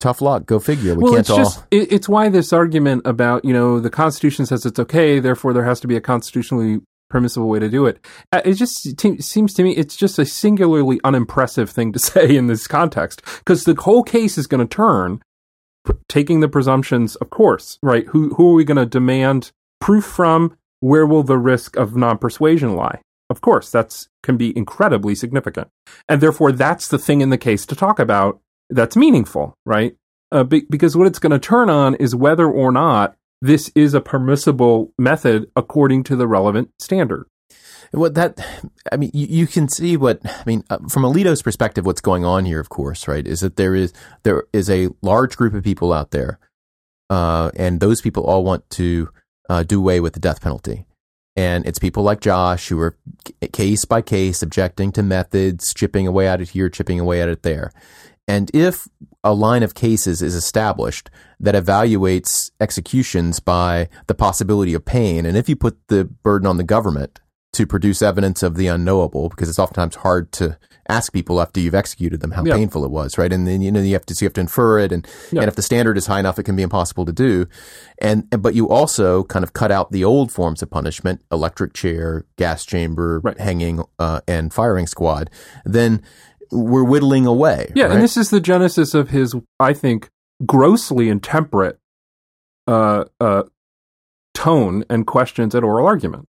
tough 0.00 0.20
luck. 0.20 0.46
Go 0.46 0.58
figure. 0.58 0.94
We 0.94 1.04
well, 1.04 1.12
can't 1.12 1.20
it's 1.20 1.30
all. 1.30 1.38
Just, 1.38 1.64
it's 1.70 2.08
why 2.08 2.28
this 2.28 2.52
argument 2.52 3.02
about 3.04 3.44
you 3.44 3.52
know 3.52 3.78
the 3.78 3.90
Constitution 3.90 4.46
says 4.46 4.66
it's 4.66 4.80
okay, 4.80 5.20
therefore 5.20 5.52
there 5.52 5.64
has 5.64 5.80
to 5.80 5.86
be 5.86 5.96
a 5.96 6.00
constitutionally 6.00 6.80
permissible 7.08 7.48
way 7.48 7.58
to 7.58 7.68
do 7.68 7.86
it. 7.86 8.04
Uh, 8.32 8.40
it 8.44 8.54
just 8.54 9.00
seems 9.22 9.54
to 9.54 9.62
me 9.62 9.76
it's 9.76 9.96
just 9.96 10.18
a 10.18 10.24
singularly 10.24 11.00
unimpressive 11.04 11.68
thing 11.68 11.92
to 11.92 11.98
say 11.98 12.34
in 12.34 12.46
this 12.46 12.66
context 12.66 13.22
because 13.38 13.64
the 13.64 13.74
whole 13.74 14.02
case 14.02 14.38
is 14.38 14.46
going 14.46 14.66
to 14.66 14.74
turn 14.74 15.20
taking 16.08 16.40
the 16.40 16.48
presumptions, 16.48 17.16
of 17.16 17.30
course, 17.30 17.78
right? 17.82 18.06
Who 18.08 18.34
who 18.34 18.50
are 18.50 18.54
we 18.54 18.64
going 18.64 18.76
to 18.76 18.86
demand 18.86 19.52
proof 19.80 20.04
from? 20.04 20.56
Where 20.80 21.06
will 21.06 21.22
the 21.22 21.36
risk 21.36 21.76
of 21.76 21.94
non-persuasion 21.94 22.74
lie? 22.74 23.00
Of 23.28 23.42
course, 23.42 23.70
that's 23.70 24.08
can 24.22 24.36
be 24.36 24.56
incredibly 24.56 25.14
significant, 25.14 25.68
and 26.08 26.20
therefore 26.20 26.52
that's 26.52 26.88
the 26.88 26.98
thing 26.98 27.20
in 27.20 27.30
the 27.30 27.38
case 27.38 27.66
to 27.66 27.76
talk 27.76 27.98
about 27.98 28.40
that's 28.70 28.96
meaningful, 28.96 29.54
right? 29.66 29.96
Uh, 30.32 30.44
be- 30.44 30.66
because 30.70 30.96
what 30.96 31.06
it's 31.06 31.18
going 31.18 31.32
to 31.32 31.38
turn 31.38 31.68
on 31.68 31.94
is 31.96 32.14
whether 32.14 32.48
or 32.48 32.72
not 32.72 33.16
this 33.42 33.70
is 33.74 33.94
a 33.94 34.00
permissible 34.00 34.92
method 34.98 35.50
according 35.56 36.04
to 36.04 36.16
the 36.16 36.28
relevant 36.28 36.70
standard. 36.78 37.26
What 37.92 38.14
that, 38.14 38.38
I 38.92 38.96
mean, 38.96 39.10
you, 39.12 39.26
you, 39.26 39.46
can 39.48 39.68
see 39.68 39.96
what 39.96 40.20
I 40.24 40.44
mean 40.46 40.62
uh, 40.70 40.78
from 40.88 41.02
Alito's 41.02 41.42
perspective. 41.42 41.84
What's 41.84 42.00
going 42.00 42.24
on 42.24 42.44
here, 42.44 42.60
of 42.60 42.68
course, 42.68 43.08
right, 43.08 43.26
is 43.26 43.40
that 43.40 43.56
there 43.56 43.74
is 43.74 43.92
there 44.22 44.44
is 44.52 44.70
a 44.70 44.90
large 45.02 45.36
group 45.36 45.54
of 45.54 45.64
people 45.64 45.92
out 45.92 46.12
there, 46.12 46.38
uh, 47.08 47.50
and 47.56 47.80
those 47.80 48.00
people 48.00 48.22
all 48.22 48.44
want 48.44 48.68
to 48.70 49.08
uh, 49.48 49.64
do 49.64 49.80
away 49.80 49.98
with 49.98 50.12
the 50.12 50.20
death 50.20 50.40
penalty. 50.40 50.86
And 51.34 51.66
it's 51.66 51.78
people 51.78 52.02
like 52.02 52.20
Josh 52.20 52.68
who 52.68 52.78
are 52.80 52.96
case 53.52 53.84
by 53.84 54.02
case 54.02 54.42
objecting 54.42 54.92
to 54.92 55.02
methods, 55.02 55.74
chipping 55.74 56.06
away 56.06 56.28
at 56.28 56.40
it 56.40 56.50
here, 56.50 56.68
chipping 56.68 57.00
away 57.00 57.20
at 57.22 57.28
it 57.28 57.42
there. 57.42 57.72
And 58.30 58.48
if 58.54 58.86
a 59.24 59.34
line 59.34 59.64
of 59.64 59.74
cases 59.74 60.22
is 60.22 60.36
established 60.36 61.10
that 61.40 61.56
evaluates 61.56 62.52
executions 62.60 63.40
by 63.40 63.88
the 64.06 64.14
possibility 64.14 64.72
of 64.72 64.84
pain, 64.84 65.26
and 65.26 65.36
if 65.36 65.48
you 65.48 65.56
put 65.56 65.88
the 65.88 66.04
burden 66.04 66.46
on 66.46 66.56
the 66.56 66.62
government 66.62 67.18
to 67.54 67.66
produce 67.66 68.02
evidence 68.02 68.44
of 68.44 68.54
the 68.54 68.68
unknowable, 68.68 69.30
because 69.30 69.48
it's 69.48 69.58
oftentimes 69.58 69.96
hard 69.96 70.30
to 70.30 70.56
ask 70.88 71.12
people 71.12 71.40
after 71.40 71.58
you've 71.58 71.74
executed 71.74 72.20
them 72.20 72.30
how 72.30 72.44
yep. 72.44 72.56
painful 72.56 72.84
it 72.84 72.92
was, 72.92 73.18
right? 73.18 73.32
And 73.32 73.48
then 73.48 73.62
you 73.62 73.72
know 73.72 73.80
you 73.80 73.94
have 73.94 74.06
to 74.06 74.14
so 74.14 74.24
you 74.24 74.26
have 74.26 74.34
to 74.34 74.40
infer 74.40 74.78
it, 74.78 74.92
and 74.92 75.04
yep. 75.32 75.42
and 75.42 75.48
if 75.48 75.56
the 75.56 75.62
standard 75.62 75.98
is 75.98 76.06
high 76.06 76.20
enough, 76.20 76.38
it 76.38 76.44
can 76.44 76.54
be 76.54 76.62
impossible 76.62 77.04
to 77.06 77.12
do. 77.12 77.48
And, 77.98 78.28
and 78.30 78.42
but 78.42 78.54
you 78.54 78.68
also 78.68 79.24
kind 79.24 79.42
of 79.42 79.54
cut 79.54 79.72
out 79.72 79.90
the 79.90 80.04
old 80.04 80.30
forms 80.30 80.62
of 80.62 80.70
punishment: 80.70 81.20
electric 81.32 81.74
chair, 81.74 82.26
gas 82.36 82.64
chamber, 82.64 83.20
right. 83.24 83.40
hanging, 83.40 83.82
uh, 83.98 84.20
and 84.28 84.52
firing 84.52 84.86
squad. 84.86 85.30
Then 85.64 86.02
we're 86.50 86.84
whittling 86.84 87.26
away. 87.26 87.72
Yeah, 87.74 87.84
right? 87.84 87.92
and 87.92 88.02
this 88.02 88.16
is 88.16 88.30
the 88.30 88.40
genesis 88.40 88.94
of 88.94 89.10
his, 89.10 89.34
I 89.58 89.72
think, 89.72 90.08
grossly 90.46 91.08
intemperate 91.08 91.78
uh, 92.66 93.04
uh, 93.20 93.44
tone 94.34 94.84
and 94.88 95.06
questions 95.06 95.54
at 95.54 95.64
oral 95.64 95.86
argument, 95.86 96.26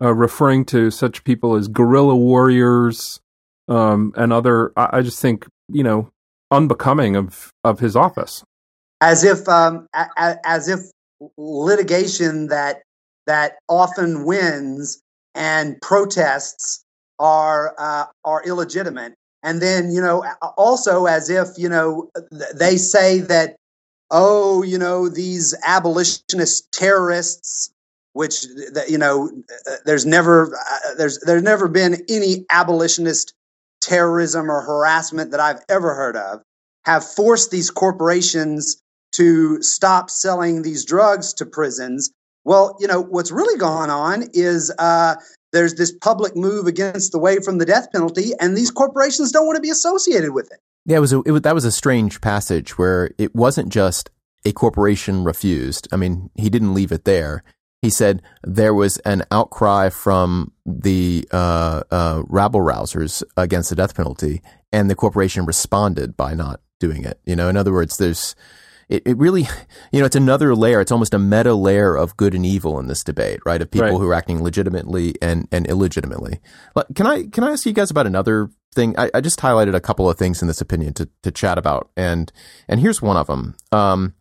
uh, 0.00 0.14
referring 0.14 0.64
to 0.66 0.90
such 0.90 1.24
people 1.24 1.54
as 1.54 1.68
guerrilla 1.68 2.16
warriors 2.16 3.20
um, 3.68 4.12
and 4.16 4.32
other. 4.32 4.72
I, 4.76 4.98
I, 4.98 5.02
just 5.02 5.20
think 5.20 5.46
you 5.68 5.82
know 5.82 6.10
unbecoming 6.50 7.16
of 7.16 7.52
of 7.64 7.80
his 7.80 7.96
office. 7.96 8.44
As 9.00 9.24
if, 9.24 9.46
um, 9.48 9.86
a, 9.94 10.36
as 10.44 10.68
if 10.68 10.80
litigation 11.36 12.48
that 12.48 12.82
that 13.26 13.56
often 13.68 14.24
wins 14.24 15.02
and 15.34 15.80
protests 15.82 16.84
are 17.18 17.74
uh, 17.78 18.06
are 18.24 18.42
illegitimate 18.44 19.14
and 19.42 19.60
then, 19.60 19.90
you 19.90 20.00
know, 20.00 20.24
also 20.56 21.06
as 21.06 21.30
if, 21.30 21.48
you 21.56 21.68
know, 21.68 22.10
they 22.54 22.76
say 22.76 23.20
that, 23.20 23.56
oh, 24.10 24.62
you 24.62 24.78
know, 24.78 25.08
these 25.08 25.54
abolitionist 25.64 26.70
terrorists, 26.72 27.72
which, 28.12 28.46
you 28.88 28.98
know, 28.98 29.30
there's 29.84 30.06
never, 30.06 30.54
uh, 30.54 30.94
there's, 30.96 31.20
there's 31.20 31.42
never 31.42 31.68
been 31.68 32.02
any 32.08 32.46
abolitionist 32.50 33.34
terrorism 33.80 34.50
or 34.50 34.62
harassment 34.62 35.30
that 35.30 35.40
I've 35.40 35.60
ever 35.68 35.94
heard 35.94 36.16
of, 36.16 36.42
have 36.84 37.04
forced 37.04 37.50
these 37.50 37.70
corporations 37.70 38.80
to 39.12 39.62
stop 39.62 40.10
selling 40.10 40.62
these 40.62 40.84
drugs 40.84 41.34
to 41.34 41.46
prisons. 41.46 42.10
Well, 42.44 42.76
you 42.80 42.86
know, 42.86 43.00
what's 43.00 43.32
really 43.32 43.58
gone 43.58 43.90
on 43.90 44.24
is 44.32 44.72
uh, 44.78 45.16
there's 45.56 45.74
this 45.74 45.90
public 45.90 46.36
move 46.36 46.66
against 46.66 47.12
the 47.12 47.18
way 47.18 47.40
from 47.40 47.58
the 47.58 47.64
death 47.64 47.88
penalty, 47.92 48.32
and 48.38 48.56
these 48.56 48.70
corporations 48.70 49.32
don't 49.32 49.46
want 49.46 49.56
to 49.56 49.62
be 49.62 49.70
associated 49.70 50.32
with 50.32 50.52
it. 50.52 50.60
Yeah, 50.84 50.98
it 50.98 51.00
was, 51.00 51.12
a, 51.12 51.22
it 51.22 51.32
was 51.32 51.42
that 51.42 51.54
was 51.54 51.64
a 51.64 51.72
strange 51.72 52.20
passage 52.20 52.78
where 52.78 53.10
it 53.18 53.34
wasn't 53.34 53.70
just 53.70 54.10
a 54.44 54.52
corporation 54.52 55.24
refused. 55.24 55.88
I 55.92 55.96
mean, 55.96 56.30
he 56.34 56.50
didn't 56.50 56.74
leave 56.74 56.92
it 56.92 57.04
there. 57.04 57.42
He 57.82 57.90
said 57.90 58.22
there 58.44 58.74
was 58.74 58.98
an 58.98 59.24
outcry 59.30 59.88
from 59.88 60.52
the 60.64 61.26
uh, 61.32 61.82
uh, 61.90 62.22
rabble 62.28 62.60
rousers 62.60 63.22
against 63.36 63.70
the 63.70 63.76
death 63.76 63.94
penalty, 63.94 64.42
and 64.72 64.90
the 64.90 64.94
corporation 64.94 65.46
responded 65.46 66.16
by 66.16 66.34
not 66.34 66.60
doing 66.78 67.04
it. 67.04 67.18
You 67.24 67.36
know, 67.36 67.48
in 67.48 67.56
other 67.56 67.72
words, 67.72 67.96
there's 67.96 68.36
it, 68.88 69.02
it 69.06 69.16
really, 69.18 69.42
you 69.92 70.00
know, 70.00 70.06
it's 70.06 70.16
another 70.16 70.54
layer. 70.54 70.80
It's 70.80 70.92
almost 70.92 71.14
a 71.14 71.18
meta 71.18 71.54
layer 71.54 71.96
of 71.96 72.16
good 72.16 72.34
and 72.34 72.46
evil 72.46 72.78
in 72.78 72.86
this 72.86 73.02
debate, 73.02 73.40
right? 73.44 73.60
Of 73.60 73.70
people 73.70 73.88
Right. 73.88 73.96
who 73.98 74.08
are 74.08 74.14
acting 74.14 74.42
legitimately 74.42 75.14
and, 75.20 75.48
and 75.50 75.66
illegitimately. 75.68 76.40
But 76.74 76.94
Can 76.94 77.06
I 77.06 77.24
can 77.24 77.44
I 77.44 77.50
ask 77.52 77.66
you 77.66 77.72
guys 77.72 77.90
about 77.90 78.06
another 78.06 78.50
thing? 78.74 78.94
I, 78.98 79.10
I 79.14 79.20
just 79.20 79.40
highlighted 79.40 79.74
a 79.74 79.80
couple 79.80 80.08
of 80.08 80.16
things 80.18 80.40
in 80.42 80.48
this 80.48 80.60
opinion 80.60 80.94
to, 80.94 81.08
to 81.22 81.30
chat 81.30 81.58
about, 81.58 81.90
and 81.96 82.30
and 82.68 82.78
here's 82.80 83.02
one 83.02 83.16
of 83.16 83.26
them. 83.26 83.56
Um, 83.72 84.14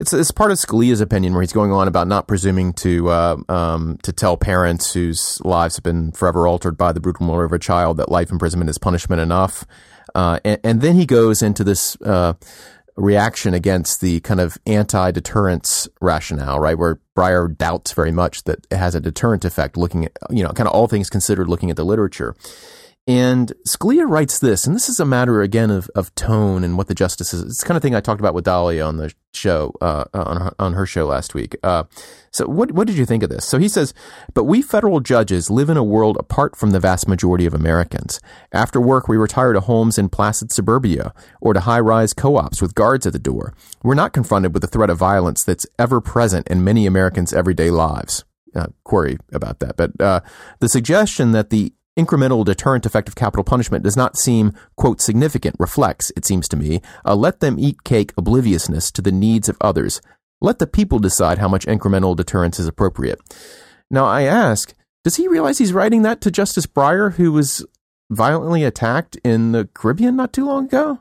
it's 0.00 0.12
it's 0.12 0.30
part 0.32 0.50
of 0.50 0.58
Scalia's 0.58 1.00
opinion 1.00 1.34
where 1.34 1.42
he's 1.42 1.52
going 1.52 1.70
on 1.72 1.86
about 1.86 2.08
not 2.08 2.26
presuming 2.26 2.72
to 2.74 3.08
uh, 3.10 3.36
um, 3.48 3.98
to 4.02 4.12
tell 4.12 4.36
parents 4.36 4.92
whose 4.92 5.40
lives 5.44 5.76
have 5.76 5.84
been 5.84 6.10
forever 6.12 6.46
altered 6.48 6.76
by 6.76 6.92
the 6.92 7.00
brutal 7.00 7.26
murder 7.26 7.44
of 7.44 7.52
a 7.52 7.58
child 7.58 7.96
that 7.98 8.10
life 8.10 8.30
imprisonment 8.32 8.70
is 8.70 8.76
punishment 8.78 9.20
enough, 9.20 9.64
uh, 10.14 10.40
and, 10.44 10.58
and 10.64 10.80
then 10.80 10.96
he 10.96 11.06
goes 11.06 11.42
into 11.42 11.62
this. 11.64 11.96
Uh, 12.00 12.32
reaction 12.96 13.54
against 13.54 14.00
the 14.00 14.20
kind 14.20 14.40
of 14.40 14.56
anti-deterrence 14.66 15.88
rationale, 16.00 16.60
right? 16.60 16.78
Where 16.78 17.00
Breyer 17.16 17.56
doubts 17.56 17.92
very 17.92 18.12
much 18.12 18.44
that 18.44 18.66
it 18.70 18.76
has 18.76 18.94
a 18.94 19.00
deterrent 19.00 19.44
effect 19.44 19.76
looking 19.76 20.04
at, 20.04 20.12
you 20.30 20.42
know, 20.42 20.50
kind 20.50 20.68
of 20.68 20.74
all 20.74 20.86
things 20.86 21.10
considered 21.10 21.48
looking 21.48 21.70
at 21.70 21.76
the 21.76 21.84
literature. 21.84 22.36
And 23.06 23.52
Scalia 23.68 24.08
writes 24.08 24.38
this, 24.38 24.66
and 24.66 24.74
this 24.74 24.88
is 24.88 24.98
a 24.98 25.04
matter 25.04 25.42
again 25.42 25.70
of, 25.70 25.90
of 25.94 26.14
tone 26.14 26.64
and 26.64 26.78
what 26.78 26.88
the 26.88 26.94
justices. 26.94 27.42
It's 27.42 27.60
the 27.60 27.66
kind 27.66 27.76
of 27.76 27.82
thing 27.82 27.94
I 27.94 28.00
talked 28.00 28.20
about 28.20 28.32
with 28.32 28.46
Dahlia 28.46 28.82
on 28.82 28.96
the 28.96 29.12
show 29.34 29.74
uh, 29.82 30.04
on 30.14 30.40
her, 30.40 30.54
on 30.58 30.72
her 30.72 30.86
show 30.86 31.04
last 31.04 31.34
week. 31.34 31.54
Uh, 31.62 31.84
so 32.30 32.46
what 32.46 32.72
what 32.72 32.86
did 32.86 32.96
you 32.96 33.04
think 33.04 33.22
of 33.22 33.28
this? 33.28 33.44
So 33.44 33.58
he 33.58 33.68
says, 33.68 33.92
but 34.32 34.44
we 34.44 34.62
federal 34.62 35.00
judges 35.00 35.50
live 35.50 35.68
in 35.68 35.76
a 35.76 35.84
world 35.84 36.16
apart 36.18 36.56
from 36.56 36.70
the 36.70 36.80
vast 36.80 37.06
majority 37.06 37.44
of 37.44 37.52
Americans. 37.52 38.20
After 38.52 38.80
work, 38.80 39.06
we 39.06 39.18
retire 39.18 39.52
to 39.52 39.60
homes 39.60 39.98
in 39.98 40.08
placid 40.08 40.50
suburbia 40.50 41.12
or 41.42 41.52
to 41.52 41.60
high 41.60 41.80
rise 41.80 42.14
co 42.14 42.36
ops 42.36 42.62
with 42.62 42.74
guards 42.74 43.06
at 43.06 43.12
the 43.12 43.18
door. 43.18 43.52
We're 43.82 43.94
not 43.94 44.14
confronted 44.14 44.54
with 44.54 44.62
the 44.62 44.68
threat 44.68 44.88
of 44.88 44.96
violence 44.96 45.44
that's 45.44 45.66
ever 45.78 46.00
present 46.00 46.48
in 46.48 46.64
many 46.64 46.86
Americans' 46.86 47.34
everyday 47.34 47.70
lives. 47.70 48.24
Uh, 48.56 48.68
query 48.84 49.18
about 49.32 49.58
that, 49.58 49.76
but 49.76 50.00
uh, 50.00 50.20
the 50.60 50.68
suggestion 50.68 51.32
that 51.32 51.50
the 51.50 51.72
incremental 51.98 52.44
deterrent 52.44 52.86
effect 52.86 53.08
of 53.08 53.14
capital 53.14 53.44
punishment 53.44 53.84
does 53.84 53.96
not 53.96 54.16
seem, 54.16 54.52
quote, 54.76 55.00
significant, 55.00 55.56
reflects, 55.58 56.12
it 56.16 56.24
seems 56.24 56.48
to 56.48 56.56
me, 56.56 56.80
a 57.04 57.14
let 57.14 57.40
them 57.40 57.58
eat 57.58 57.84
cake 57.84 58.12
obliviousness 58.16 58.90
to 58.92 59.02
the 59.02 59.12
needs 59.12 59.48
of 59.48 59.56
others. 59.60 60.00
Let 60.40 60.58
the 60.58 60.66
people 60.66 60.98
decide 60.98 61.38
how 61.38 61.48
much 61.48 61.66
incremental 61.66 62.16
deterrence 62.16 62.58
is 62.58 62.66
appropriate. 62.66 63.20
Now, 63.90 64.06
I 64.06 64.22
ask, 64.22 64.74
does 65.04 65.16
he 65.16 65.28
realize 65.28 65.58
he's 65.58 65.72
writing 65.72 66.02
that 66.02 66.20
to 66.22 66.30
Justice 66.30 66.66
Breyer, 66.66 67.14
who 67.14 67.32
was 67.32 67.64
violently 68.10 68.64
attacked 68.64 69.16
in 69.24 69.52
the 69.52 69.68
Caribbean 69.74 70.16
not 70.16 70.32
too 70.32 70.46
long 70.46 70.64
ago? 70.64 71.00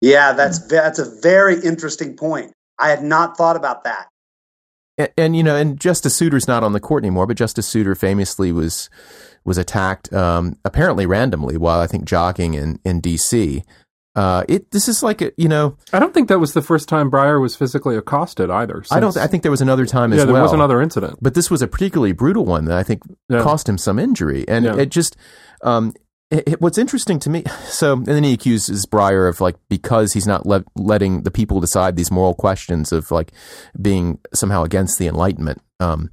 Yeah, 0.00 0.32
that's 0.32 0.66
that's 0.66 0.98
a 0.98 1.20
very 1.20 1.60
interesting 1.60 2.16
point. 2.16 2.52
I 2.78 2.88
had 2.88 3.02
not 3.02 3.36
thought 3.36 3.56
about 3.56 3.84
that. 3.84 4.08
And, 5.00 5.12
and 5.16 5.36
you 5.36 5.42
know, 5.42 5.56
and 5.56 5.78
Justice 5.78 6.16
Souter's 6.16 6.48
not 6.48 6.62
on 6.62 6.72
the 6.72 6.80
court 6.80 7.02
anymore, 7.04 7.26
but 7.26 7.36
Justice 7.36 7.66
Souter 7.66 7.94
famously 7.94 8.52
was 8.52 8.88
was 9.44 9.58
attacked 9.58 10.12
um, 10.12 10.56
apparently 10.64 11.06
randomly 11.06 11.56
while 11.56 11.80
I 11.80 11.86
think 11.86 12.04
jogging 12.04 12.54
in 12.54 12.78
in 12.84 13.00
D.C. 13.00 13.62
Uh, 14.16 14.44
it 14.48 14.70
this 14.72 14.88
is 14.88 15.02
like 15.04 15.22
a, 15.22 15.30
you 15.36 15.48
know 15.48 15.76
I 15.92 16.00
don't 16.00 16.12
think 16.12 16.28
that 16.28 16.40
was 16.40 16.52
the 16.52 16.62
first 16.62 16.88
time 16.88 17.10
Breyer 17.10 17.40
was 17.40 17.54
physically 17.56 17.96
accosted 17.96 18.50
either. 18.50 18.82
I 18.90 18.98
don't 19.00 19.12
since- 19.12 19.24
I 19.24 19.28
think 19.28 19.42
there 19.44 19.52
was 19.52 19.60
another 19.60 19.86
time 19.86 20.12
as 20.12 20.16
well. 20.18 20.22
yeah, 20.22 20.24
there 20.26 20.34
well. 20.34 20.42
was 20.42 20.52
another 20.52 20.82
incident. 20.82 21.18
but 21.22 21.34
this 21.34 21.48
was 21.50 21.62
a 21.62 21.68
particularly 21.68 22.12
brutal 22.12 22.44
one 22.44 22.64
that 22.66 22.76
I 22.76 22.82
think 22.82 23.02
Yeah. 23.28 23.40
cost 23.42 23.68
him 23.68 23.78
some 23.78 23.98
injury, 24.00 24.44
and 24.48 24.64
Yeah. 24.64 24.76
it 24.76 24.90
just. 24.90 25.16
Um, 25.62 25.94
it, 26.30 26.48
it- 26.48 26.60
what's 26.60 26.78
interesting 26.78 27.18
to 27.20 27.30
me, 27.30 27.44
so 27.64 27.94
and 27.94 28.06
then 28.06 28.24
he 28.24 28.32
accuses 28.32 28.86
Breyer 28.86 29.28
of 29.28 29.40
like 29.40 29.56
because 29.68 30.12
he's 30.12 30.26
not 30.26 30.46
le- 30.46 30.64
letting 30.76 31.22
the 31.22 31.30
people 31.30 31.60
decide 31.60 31.96
these 31.96 32.10
moral 32.10 32.34
questions 32.34 32.92
of 32.92 33.10
like 33.10 33.32
being 33.80 34.18
somehow 34.34 34.62
against 34.62 34.98
the 34.98 35.06
Enlightenment, 35.06 35.60
um, 35.80 36.10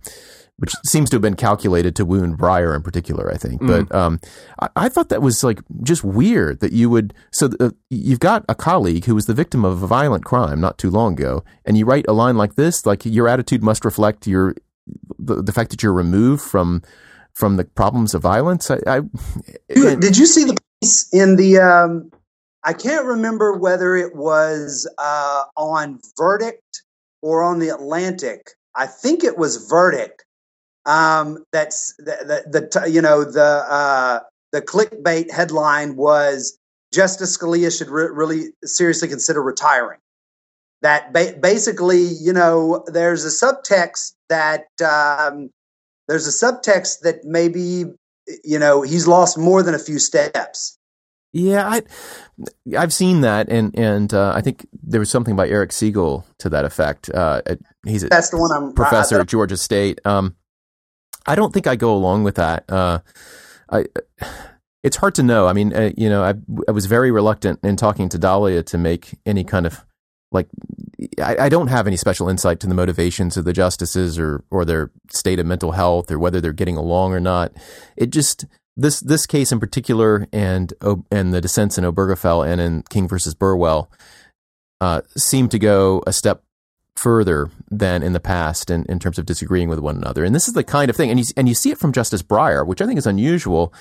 which 0.57 0.73
seems 0.85 1.09
to 1.11 1.15
have 1.15 1.21
been 1.21 1.35
calculated 1.35 1.95
to 1.95 2.03
wound 2.05 2.39
Breyer 2.39 2.75
in 2.75 2.81
particular, 2.81 3.31
I 3.31 3.37
think. 3.37 3.61
But 3.61 3.93
um, 3.93 4.19
I, 4.59 4.69
I 4.75 4.89
thought 4.89 5.09
that 5.09 5.21
was 5.21 5.43
like 5.43 5.59
just 5.83 6.03
weird 6.03 6.61
that 6.61 6.71
you 6.73 6.89
would. 6.89 7.13
So 7.31 7.49
uh, 7.59 7.69
you've 7.91 8.19
got 8.19 8.43
a 8.49 8.55
colleague 8.55 9.05
who 9.05 9.13
was 9.15 9.27
the 9.27 9.35
victim 9.35 9.63
of 9.63 9.83
a 9.83 9.87
violent 9.87 10.25
crime 10.25 10.59
not 10.59 10.77
too 10.79 10.89
long 10.89 11.13
ago, 11.13 11.43
and 11.65 11.77
you 11.77 11.85
write 11.85 12.05
a 12.07 12.13
line 12.13 12.37
like 12.37 12.55
this, 12.55 12.85
like 12.87 13.05
your 13.05 13.27
attitude 13.27 13.61
must 13.63 13.85
reflect 13.85 14.25
your 14.25 14.55
the, 15.19 15.43
the 15.43 15.51
fact 15.51 15.69
that 15.71 15.83
you're 15.83 15.93
removed 15.93 16.41
from 16.41 16.81
from 17.37 17.55
the 17.55 17.63
problems 17.63 18.15
of 18.15 18.23
violence. 18.23 18.71
I, 18.71 18.79
I 18.87 19.01
Dude, 19.73 19.99
Did 19.99 20.17
you 20.17 20.25
see 20.25 20.43
the 20.43 20.57
piece 20.81 21.07
in 21.13 21.35
the? 21.35 21.59
Um, 21.59 22.11
I 22.63 22.73
can't 22.73 23.05
remember 23.05 23.53
whether 23.53 23.95
it 23.95 24.15
was 24.15 24.89
uh, 24.97 25.43
on 25.55 25.99
Verdict 26.17 26.81
or 27.21 27.43
on 27.43 27.59
the 27.59 27.69
Atlantic. 27.69 28.49
I 28.75 28.87
think 28.87 29.23
it 29.23 29.37
was 29.37 29.67
Verdict. 29.69 30.25
Um, 30.87 31.45
that's 31.51 31.95
the, 31.97 32.43
the, 32.49 32.69
the 32.71 32.89
you 32.89 33.01
know 33.01 33.23
the 33.23 33.65
uh, 33.69 34.19
the 34.51 34.61
clickbait 34.63 35.29
headline 35.29 35.95
was 35.95 36.57
Justice 36.91 37.37
Scalia 37.37 37.75
should 37.75 37.89
re- 37.89 38.09
really 38.11 38.45
seriously 38.63 39.07
consider 39.07 39.43
retiring. 39.43 39.99
That 40.81 41.13
ba- 41.13 41.35
basically, 41.39 42.01
you 42.01 42.33
know, 42.33 42.83
there's 42.87 43.25
a 43.25 43.45
subtext 43.45 44.13
that 44.29 44.65
um, 44.81 45.49
there's 46.07 46.27
a 46.27 46.45
subtext 46.45 47.01
that 47.01 47.23
maybe 47.23 47.85
you 48.43 48.59
know 48.59 48.81
he's 48.81 49.07
lost 49.07 49.37
more 49.37 49.63
than 49.63 49.73
a 49.75 49.79
few 49.79 49.99
steps. 49.99 50.77
Yeah, 51.33 51.67
I, 51.67 51.81
I've 52.77 52.93
seen 52.93 53.21
that, 53.21 53.49
and 53.49 53.77
and 53.77 54.13
uh, 54.13 54.31
I 54.35 54.41
think 54.41 54.65
there 54.81 54.99
was 54.99 55.09
something 55.09 55.35
by 55.35 55.47
Eric 55.47 55.71
Segall 55.71 56.23
to 56.39 56.49
that 56.49 56.65
effect. 56.65 57.09
Uh, 57.09 57.41
he's 57.85 58.03
a 58.03 58.07
That's 58.07 58.29
the 58.29 58.37
one 58.37 58.51
I'm 58.51 58.73
professor 58.73 59.17
I- 59.17 59.21
at 59.21 59.27
Georgia 59.27 59.57
State. 59.57 59.99
Um, 60.05 60.35
I 61.25 61.35
don't 61.35 61.53
think 61.53 61.67
I 61.67 61.75
go 61.75 61.93
along 61.93 62.23
with 62.23 62.35
that. 62.35 62.63
Uh, 62.71 62.99
I, 63.69 63.85
it's 64.83 64.95
hard 64.95 65.15
to 65.15 65.23
know. 65.23 65.47
I 65.47 65.53
mean, 65.53 65.73
uh, 65.73 65.91
you 65.97 66.09
know, 66.09 66.23
I, 66.23 66.33
I 66.67 66.71
was 66.71 66.85
very 66.85 67.11
reluctant 67.11 67.59
in 67.63 67.75
talking 67.75 68.07
to 68.09 68.17
Dahlia 68.17 68.63
to 68.63 68.77
make 68.77 69.17
any 69.25 69.43
kind 69.43 69.65
of 69.67 69.83
like. 70.31 70.47
I, 71.21 71.37
I 71.41 71.49
don't 71.49 71.67
have 71.67 71.87
any 71.87 71.97
special 71.97 72.29
insight 72.29 72.59
to 72.61 72.67
the 72.67 72.73
motivations 72.73 73.37
of 73.37 73.45
the 73.45 73.53
justices 73.53 74.17
or 74.17 74.43
or 74.49 74.65
their 74.65 74.91
state 75.11 75.39
of 75.39 75.45
mental 75.45 75.73
health 75.73 76.11
or 76.11 76.19
whether 76.19 76.41
they're 76.41 76.53
getting 76.53 76.77
along 76.77 77.13
or 77.13 77.19
not. 77.19 77.51
It 77.95 78.09
just 78.09 78.45
this 78.75 78.99
this 78.99 79.25
case 79.25 79.51
in 79.51 79.59
particular 79.59 80.27
and 80.31 80.73
and 81.11 81.33
the 81.33 81.41
dissents 81.41 81.77
in 81.77 81.83
Obergefell 81.83 82.47
and 82.47 82.61
in 82.61 82.83
King 82.89 83.07
versus 83.07 83.33
Burwell 83.33 83.91
uh, 84.81 85.01
seem 85.15 85.49
to 85.49 85.59
go 85.59 86.03
a 86.05 86.13
step 86.13 86.43
further 86.95 87.49
than 87.69 88.01
in 88.01 88.13
the 88.13 88.19
past 88.19 88.69
in, 88.69 88.83
in 88.89 88.99
terms 88.99 89.19
of 89.19 89.25
disagreeing 89.25 89.69
with 89.69 89.79
one 89.79 89.97
another. 89.97 90.23
And 90.23 90.33
this 90.33 90.47
is 90.47 90.53
the 90.53 90.63
kind 90.63 90.89
of 90.89 90.95
thing, 90.95 91.11
and 91.11 91.19
you, 91.19 91.25
and 91.35 91.47
you 91.47 91.53
see 91.53 91.69
it 91.69 91.77
from 91.77 91.93
Justice 91.93 92.23
Breyer, 92.23 92.65
which 92.65 92.81
I 92.81 92.87
think 92.87 92.97
is 92.97 93.07
unusual. 93.07 93.73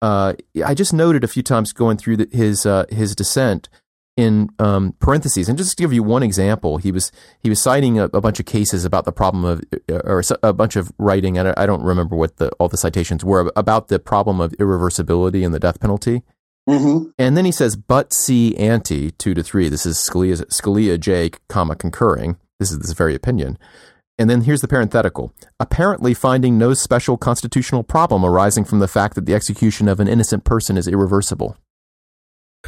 Uh, 0.00 0.34
I 0.64 0.74
just 0.74 0.92
noted 0.92 1.24
a 1.24 1.28
few 1.28 1.42
times 1.42 1.72
going 1.72 1.96
through 1.96 2.18
the, 2.18 2.28
his 2.32 2.66
uh, 2.66 2.84
his 2.90 3.14
dissent 3.14 3.68
in 4.16 4.48
um, 4.58 4.94
parentheses, 5.00 5.48
and 5.48 5.58
just 5.58 5.76
to 5.76 5.82
give 5.82 5.92
you 5.92 6.02
one 6.02 6.22
example, 6.22 6.78
he 6.78 6.92
was 6.92 7.10
he 7.40 7.48
was 7.48 7.60
citing 7.60 7.98
a, 7.98 8.04
a 8.04 8.20
bunch 8.20 8.38
of 8.38 8.46
cases 8.46 8.84
about 8.84 9.04
the 9.04 9.12
problem 9.12 9.44
of, 9.44 9.62
or 9.88 10.22
a 10.42 10.52
bunch 10.52 10.76
of 10.76 10.92
writing, 10.98 11.36
and 11.36 11.52
I 11.56 11.66
don't 11.66 11.82
remember 11.82 12.14
what 12.14 12.36
the 12.36 12.50
all 12.60 12.68
the 12.68 12.76
citations 12.76 13.24
were 13.24 13.50
about 13.56 13.88
the 13.88 13.98
problem 13.98 14.40
of 14.40 14.52
irreversibility 14.52 15.42
in 15.42 15.52
the 15.52 15.58
death 15.58 15.80
penalty. 15.80 16.22
Mhm. 16.68 17.12
And 17.18 17.36
then 17.36 17.44
he 17.44 17.52
says, 17.52 17.76
but 17.76 18.12
see 18.14 18.56
ante, 18.56 19.10
two 19.10 19.34
to 19.34 19.42
three. 19.42 19.68
This 19.68 19.84
is 19.84 19.98
Scalia, 19.98 20.44
Scalia 20.46 20.98
J, 20.98 21.30
comma, 21.48 21.76
concurring. 21.76 22.38
This 22.58 22.70
is 22.70 22.78
this 22.78 22.92
very 22.92 23.14
opinion. 23.14 23.58
And 24.18 24.30
then 24.30 24.42
here's 24.42 24.60
the 24.60 24.68
parenthetical. 24.68 25.34
Apparently 25.58 26.14
finding 26.14 26.56
no 26.56 26.72
special 26.72 27.16
constitutional 27.16 27.82
problem 27.82 28.24
arising 28.24 28.64
from 28.64 28.78
the 28.78 28.88
fact 28.88 29.14
that 29.14 29.26
the 29.26 29.34
execution 29.34 29.88
of 29.88 30.00
an 30.00 30.08
innocent 30.08 30.44
person 30.44 30.78
is 30.78 30.88
irreversible. 30.88 31.56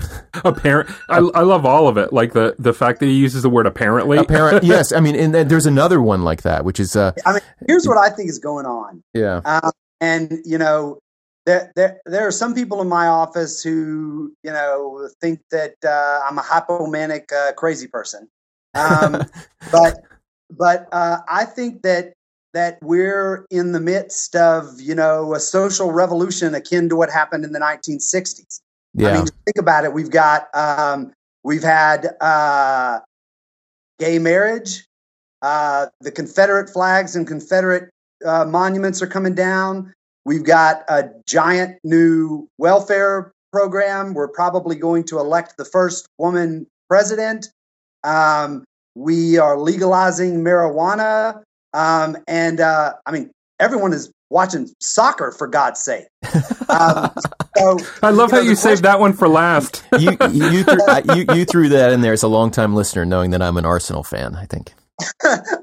Apparent. 0.45 0.91
I, 1.09 1.19
I 1.19 1.43
love 1.43 1.65
all 1.65 1.89
of 1.89 1.97
it. 1.97 2.13
Like 2.13 2.33
the 2.33 2.55
the 2.59 2.73
fact 2.73 3.01
that 3.01 3.07
he 3.07 3.15
uses 3.15 3.43
the 3.43 3.51
word 3.51 3.67
apparently. 3.67 4.19
Apparent, 4.19 4.65
yes. 4.65 4.93
I 4.93 5.01
mean, 5.01 5.17
and 5.17 5.35
then 5.35 5.49
there's 5.49 5.67
another 5.67 6.01
one 6.01 6.23
like 6.23 6.43
that, 6.43 6.65
which 6.65 6.81
is, 6.81 6.97
uh, 6.97 7.13
I 7.25 7.35
mean, 7.35 7.43
here's 7.67 7.87
what 7.87 7.99
I 7.99 8.11
think 8.11 8.29
is 8.29 8.39
going 8.39 8.67
on. 8.67 9.03
yeah, 9.15 9.41
Um, 9.45 9.73
and 10.01 10.39
you 10.45 10.59
know, 10.59 10.99
there, 11.47 11.73
there 11.77 12.01
there 12.05 12.27
are 12.27 12.33
some 12.33 12.55
people 12.55 12.83
in 12.83 12.89
my 12.89 13.07
office 13.07 13.63
who 13.63 14.35
you 14.43 14.51
know 14.51 15.09
think 15.21 15.41
that 15.51 15.77
uh, 15.85 16.21
I'm 16.29 16.39
a 16.39 16.43
hypomanic 16.43 17.33
uh, 17.33 17.53
crazy 17.53 17.87
person. 17.87 18.29
Um, 18.75 19.25
but 19.73 20.01
but 20.51 20.89
uh, 20.93 21.19
I 21.29 21.45
think 21.45 21.83
that 21.83 22.13
that 22.53 22.79
we're 22.83 23.47
in 23.51 23.73
the 23.73 23.81
midst 23.81 24.35
of 24.35 24.81
you 24.81 24.95
know 24.95 25.35
a 25.35 25.41
social 25.41 25.93
revolution 25.93 26.55
akin 26.55 26.89
to 26.89 26.97
what 26.97 27.11
happened 27.11 27.45
in 27.45 27.53
the 27.53 27.61
1960s. 27.61 28.61
Yeah, 28.97 29.11
I 29.11 29.15
mean, 29.19 29.27
think 29.45 29.59
about 29.59 29.85
it. 29.85 29.93
We've 29.93 30.11
got 30.11 30.49
um, 30.55 31.13
we've 31.45 31.63
had 31.63 32.17
uh, 32.21 33.01
gay 33.99 34.19
marriage. 34.19 34.85
Uh, 35.43 35.87
the 36.01 36.11
Confederate 36.11 36.71
flags 36.71 37.15
and 37.15 37.27
Confederate 37.27 37.91
uh, 38.25 38.45
monuments 38.47 39.03
are 39.03 39.07
coming 39.07 39.35
down. 39.35 39.93
We've 40.25 40.45
got 40.45 40.83
a 40.89 41.11
giant 41.27 41.79
new 41.85 42.49
welfare 42.59 43.33
program. 43.53 44.15
We're 44.15 44.29
probably 44.29 44.77
going 44.77 45.05
to 45.05 45.19
elect 45.19 45.57
the 45.57 45.65
first 45.65 46.09
woman 46.19 46.67
president. 46.89 47.51
Um, 48.03 48.65
we 48.95 49.39
are 49.39 49.59
legalizing 49.59 50.43
marijuana. 50.43 51.43
Um, 51.75 52.17
and 52.27 52.61
uh, 52.61 52.95
I 53.05 53.13
mean, 53.13 53.31
everyone 53.61 53.93
is 53.93 54.11
watching 54.31 54.69
soccer 54.81 55.33
for 55.33 55.47
God's 55.47 55.81
sake. 55.81 56.07
Um, 56.69 57.13
so, 57.57 57.79
I 58.03 58.11
love 58.11 58.33
you 58.33 58.39
know, 58.39 58.43
how 58.43 58.49
you 58.49 58.57
saved 58.57 58.83
that 58.83 58.99
one 58.99 59.13
for 59.13 59.29
last. 59.29 59.85
you, 60.01 60.11
you, 60.33 60.65
threw, 60.65 60.79
you, 61.15 61.25
you, 61.33 61.45
threw 61.45 61.69
that 61.69 61.93
in 61.93 62.01
there 62.01 62.13
as 62.13 62.25
a 62.25 62.29
longtime 62.29 62.75
listener, 62.75 63.05
knowing 63.05 63.31
that 63.31 63.41
I'm 63.41 63.57
an 63.57 63.65
Arsenal 63.65 64.03
fan, 64.03 64.35
I 64.35 64.47
think. 64.47 64.75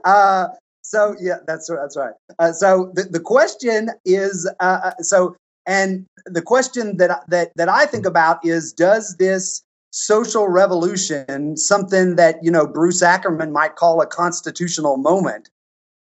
uh, 0.06 0.48
so, 0.82 1.14
yeah, 1.20 1.40
that's, 1.46 1.70
that's 1.70 1.98
right. 1.98 2.14
Uh, 2.40 2.54
so 2.54 2.90
the, 2.96 3.04
the 3.04 3.20
question 3.20 3.90
is 4.06 4.50
uh, 4.62 4.80
uh, 4.82 4.92
so, 5.02 5.36
and 5.68 6.06
the 6.26 6.42
question 6.42 6.96
that, 6.98 7.26
that, 7.28 7.52
that 7.58 7.68
I 7.68 7.86
think 7.86 8.06
about 8.06 8.46
is 8.46 8.72
does 8.72 9.18
this 9.18 9.62
social 9.92 10.48
revolution, 10.48 11.58
something 11.58 12.16
that, 12.16 12.38
you 12.42 12.50
know, 12.50 12.66
Bruce 12.66 13.04
Ackerman 13.04 13.52
might 13.52 13.76
call 13.76 14.02
a 14.02 14.08
constitutional 14.08 14.96
moment, 14.96 15.50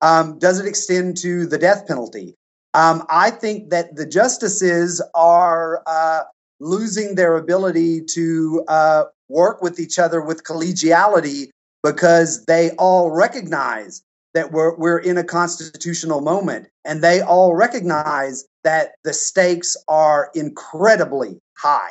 um, 0.03 0.39
does 0.39 0.61
it 0.61 0.67
extend 0.67 1.17
to 1.19 1.47
the 1.47 1.59
death 1.59 1.87
penalty? 1.87 2.35
Um, 2.75 3.05
I 3.09 3.31
think 3.31 3.71
that 3.71 3.97
the 3.97 4.07
justices 4.07 5.03
are 5.15 5.83
uh, 5.87 6.23
losing 6.61 7.15
their 7.17 7.37
ability 7.37 8.03
to 8.15 8.65
uh, 8.69 9.05
work 9.29 9.63
with 9.63 9.81
each 9.81 9.99
other 9.99 10.21
with 10.21 10.45
collegiality 10.45 11.51
because 11.83 12.45
they 12.45 12.71
all 12.73 13.11
recognize 13.11 14.03
that 14.35 14.53
we're, 14.53 14.77
we're 14.77 14.99
in 14.99 15.19
a 15.19 15.25
constitutional 15.25 16.21
moment 16.21 16.69
and 16.85 17.03
they 17.03 17.21
all 17.21 17.55
recognize 17.55 18.45
that 18.63 18.93
the 19.03 19.13
stakes 19.13 19.77
are 19.89 20.31
incredibly 20.35 21.41
high. 21.59 21.91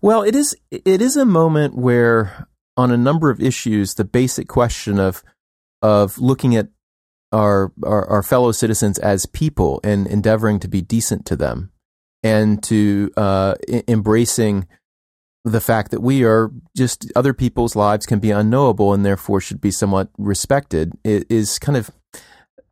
Well, 0.00 0.22
it 0.22 0.34
is 0.34 0.56
it 0.70 1.00
is 1.00 1.16
a 1.16 1.24
moment 1.24 1.76
where 1.76 2.48
on 2.76 2.90
a 2.90 2.96
number 2.96 3.30
of 3.30 3.40
issues 3.40 3.94
the 3.94 4.04
basic 4.04 4.48
question 4.48 4.98
of 4.98 5.22
of 5.80 6.18
looking 6.18 6.56
at 6.56 6.68
our, 7.32 7.72
our, 7.84 8.08
our 8.08 8.22
fellow 8.22 8.52
citizens 8.52 8.98
as 8.98 9.26
people 9.26 9.80
and 9.82 10.06
endeavoring 10.06 10.60
to 10.60 10.68
be 10.68 10.82
decent 10.82 11.26
to 11.26 11.36
them 11.36 11.70
and 12.22 12.62
to 12.64 13.10
uh, 13.16 13.54
I- 13.68 13.84
embracing 13.88 14.68
the 15.44 15.60
fact 15.60 15.90
that 15.90 16.00
we 16.00 16.24
are 16.24 16.52
just 16.76 17.10
other 17.16 17.34
people's 17.34 17.74
lives 17.74 18.06
can 18.06 18.20
be 18.20 18.30
unknowable 18.30 18.92
and 18.92 19.04
therefore 19.04 19.40
should 19.40 19.60
be 19.60 19.72
somewhat 19.72 20.08
respected 20.16 20.92
is 21.04 21.58
kind 21.58 21.76
of 21.76 21.90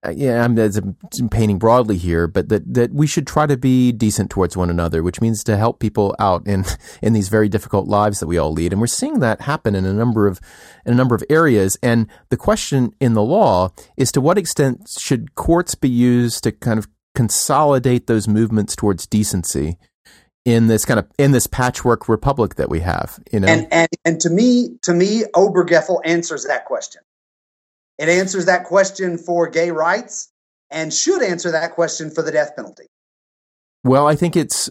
Uh, 0.02 0.14
yeah, 0.16 0.42
I'm, 0.42 0.58
I'm, 0.58 1.28
painting 1.28 1.58
broadly 1.58 1.98
here, 1.98 2.26
but 2.26 2.48
that, 2.48 2.72
that 2.72 2.94
we 2.94 3.06
should 3.06 3.26
try 3.26 3.46
to 3.46 3.58
be 3.58 3.92
decent 3.92 4.30
towards 4.30 4.56
one 4.56 4.70
another, 4.70 5.02
which 5.02 5.20
means 5.20 5.44
to 5.44 5.58
help 5.58 5.78
people 5.78 6.16
out 6.18 6.46
in 6.46 6.64
in 7.02 7.12
these 7.12 7.28
very 7.28 7.50
difficult 7.50 7.86
lives 7.86 8.20
that 8.20 8.26
we 8.26 8.38
all 8.38 8.52
lead. 8.52 8.72
And 8.72 8.80
we're 8.80 8.86
seeing 8.86 9.20
that 9.20 9.42
happen 9.42 9.74
in 9.74 9.84
a 9.84 9.92
number 9.92 10.26
of 10.26 10.40
in 10.86 10.94
a 10.94 10.96
number 10.96 11.14
of 11.14 11.22
areas. 11.28 11.76
And 11.82 12.06
the 12.30 12.38
question 12.38 12.94
in 12.98 13.12
the 13.12 13.22
law 13.22 13.72
is 13.98 14.10
to 14.12 14.22
what 14.22 14.38
extent 14.38 14.88
should 14.98 15.34
courts 15.34 15.74
be 15.74 15.90
used 15.90 16.44
to 16.44 16.52
kind 16.52 16.78
of 16.78 16.88
consolidate 17.14 18.06
those 18.06 18.26
movements 18.26 18.74
towards 18.74 19.06
decency 19.06 19.76
in 20.46 20.68
this 20.68 20.86
kind 20.86 20.98
of 20.98 21.06
in 21.18 21.32
this 21.32 21.46
patchwork 21.46 22.08
republic 22.08 22.54
that 22.54 22.70
we 22.70 22.80
have, 22.80 23.18
you 23.30 23.40
know. 23.40 23.48
And 23.48 23.68
and, 23.70 23.88
and 24.06 24.20
to 24.20 24.30
me, 24.30 24.78
to 24.82 24.94
me, 24.94 25.24
Obergefell 25.34 26.00
answers 26.04 26.44
that 26.46 26.64
question. 26.64 27.02
It 28.00 28.08
answers 28.08 28.46
that 28.46 28.64
question 28.64 29.18
for 29.18 29.46
gay 29.46 29.70
rights 29.70 30.32
and 30.70 30.92
should 30.92 31.22
answer 31.22 31.50
that 31.50 31.72
question 31.72 32.10
for 32.10 32.22
the 32.22 32.32
death 32.32 32.56
penalty. 32.56 32.86
Well, 33.84 34.08
I 34.08 34.16
think 34.16 34.36
it's. 34.36 34.70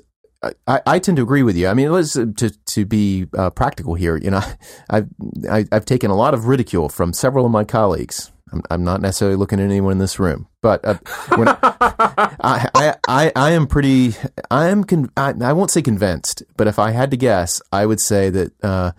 I, 0.68 0.82
I 0.88 1.00
tend 1.00 1.18
to 1.18 1.24
agree 1.24 1.44
with 1.44 1.56
you. 1.56 1.68
I 1.68 1.76
mean, 1.76 1.92
let's 1.92 2.14
to 2.14 2.34
to 2.34 2.86
be 2.86 3.28
uh, 3.38 3.52
practical 3.52 3.94
here. 3.94 4.18
You 4.18 4.32
know, 4.32 4.42
I've 4.90 5.08
I, 5.48 5.58
have 5.58 5.68
i 5.72 5.76
have 5.76 5.86
taken 5.86 6.10
a 6.10 6.16
lot 6.16 6.34
of 6.34 6.48
ridicule 6.48 6.90
from 6.90 7.14
several 7.14 7.46
of 7.46 7.52
my 7.52 7.64
colleagues. 7.64 8.32
I'm, 8.52 8.64
I'm 8.72 8.84
not 8.84 9.00
necessarily 9.00 9.38
looking 9.38 9.60
at 9.60 9.66
anyone 9.66 9.92
in 9.92 9.98
this 10.00 10.18
room, 10.18 10.48
but 10.64 10.84
uh, 10.84 10.96
when 11.36 11.50
I, 11.50 12.68
I, 12.74 12.96
I 13.08 13.32
I 13.36 13.52
am 13.52 13.68
pretty. 13.68 14.16
I 14.50 14.70
am. 14.70 14.86
Con- 14.86 15.12
I, 15.16 15.36
I 15.40 15.54
won't 15.54 15.70
say 15.70 15.84
convinced, 15.84 16.42
but 16.58 16.66
if 16.66 16.80
I 16.80 16.92
had 16.92 17.12
to 17.12 17.18
guess, 17.18 17.62
I 17.72 17.86
would 17.86 18.00
say 18.00 18.32
that 18.32 18.54
uh, 18.64 18.94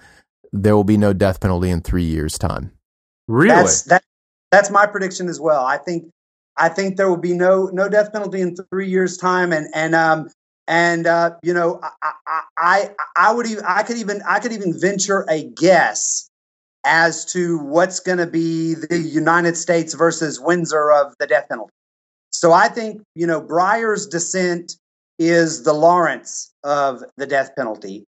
there 0.52 0.76
will 0.76 0.84
be 0.84 0.98
no 0.98 1.12
death 1.12 1.40
penalty 1.40 1.70
in 1.70 1.80
three 1.80 2.04
years' 2.04 2.38
time. 2.38 2.72
Really? 3.26 3.54
That's, 3.54 3.82
that, 3.82 4.04
that's 4.50 4.70
my 4.70 4.86
prediction 4.86 5.28
as 5.28 5.40
well. 5.40 5.64
I 5.64 5.78
think 5.78 6.10
I 6.56 6.68
think 6.68 6.96
there 6.96 7.08
will 7.08 7.16
be 7.16 7.34
no 7.34 7.66
no 7.72 7.88
death 7.88 8.12
penalty 8.12 8.40
in 8.40 8.56
three 8.70 8.88
years' 8.88 9.16
time, 9.16 9.52
and 9.52 9.68
and 9.74 9.94
um 9.94 10.28
and 10.68 11.06
uh, 11.06 11.36
you 11.42 11.54
know 11.54 11.80
I, 12.02 12.12
I 12.26 12.40
I 12.56 12.90
I 13.16 13.32
would 13.32 13.46
even 13.46 13.64
I 13.66 13.82
could 13.82 13.96
even 13.96 14.22
I 14.26 14.40
could 14.40 14.52
even 14.52 14.78
venture 14.78 15.26
a 15.28 15.44
guess 15.44 16.28
as 16.84 17.24
to 17.26 17.58
what's 17.58 18.00
going 18.00 18.18
to 18.18 18.26
be 18.26 18.74
the 18.74 18.98
United 18.98 19.56
States 19.56 19.94
versus 19.94 20.40
Windsor 20.40 20.90
of 20.90 21.14
the 21.18 21.26
death 21.26 21.48
penalty. 21.48 21.72
So 22.32 22.52
I 22.52 22.68
think 22.68 23.02
you 23.14 23.26
know 23.26 23.40
Breyer's 23.40 24.06
dissent 24.06 24.76
is 25.18 25.62
the 25.64 25.74
Lawrence 25.74 26.52
of 26.64 27.02
the 27.16 27.26
death 27.26 27.54
penalty. 27.56 28.04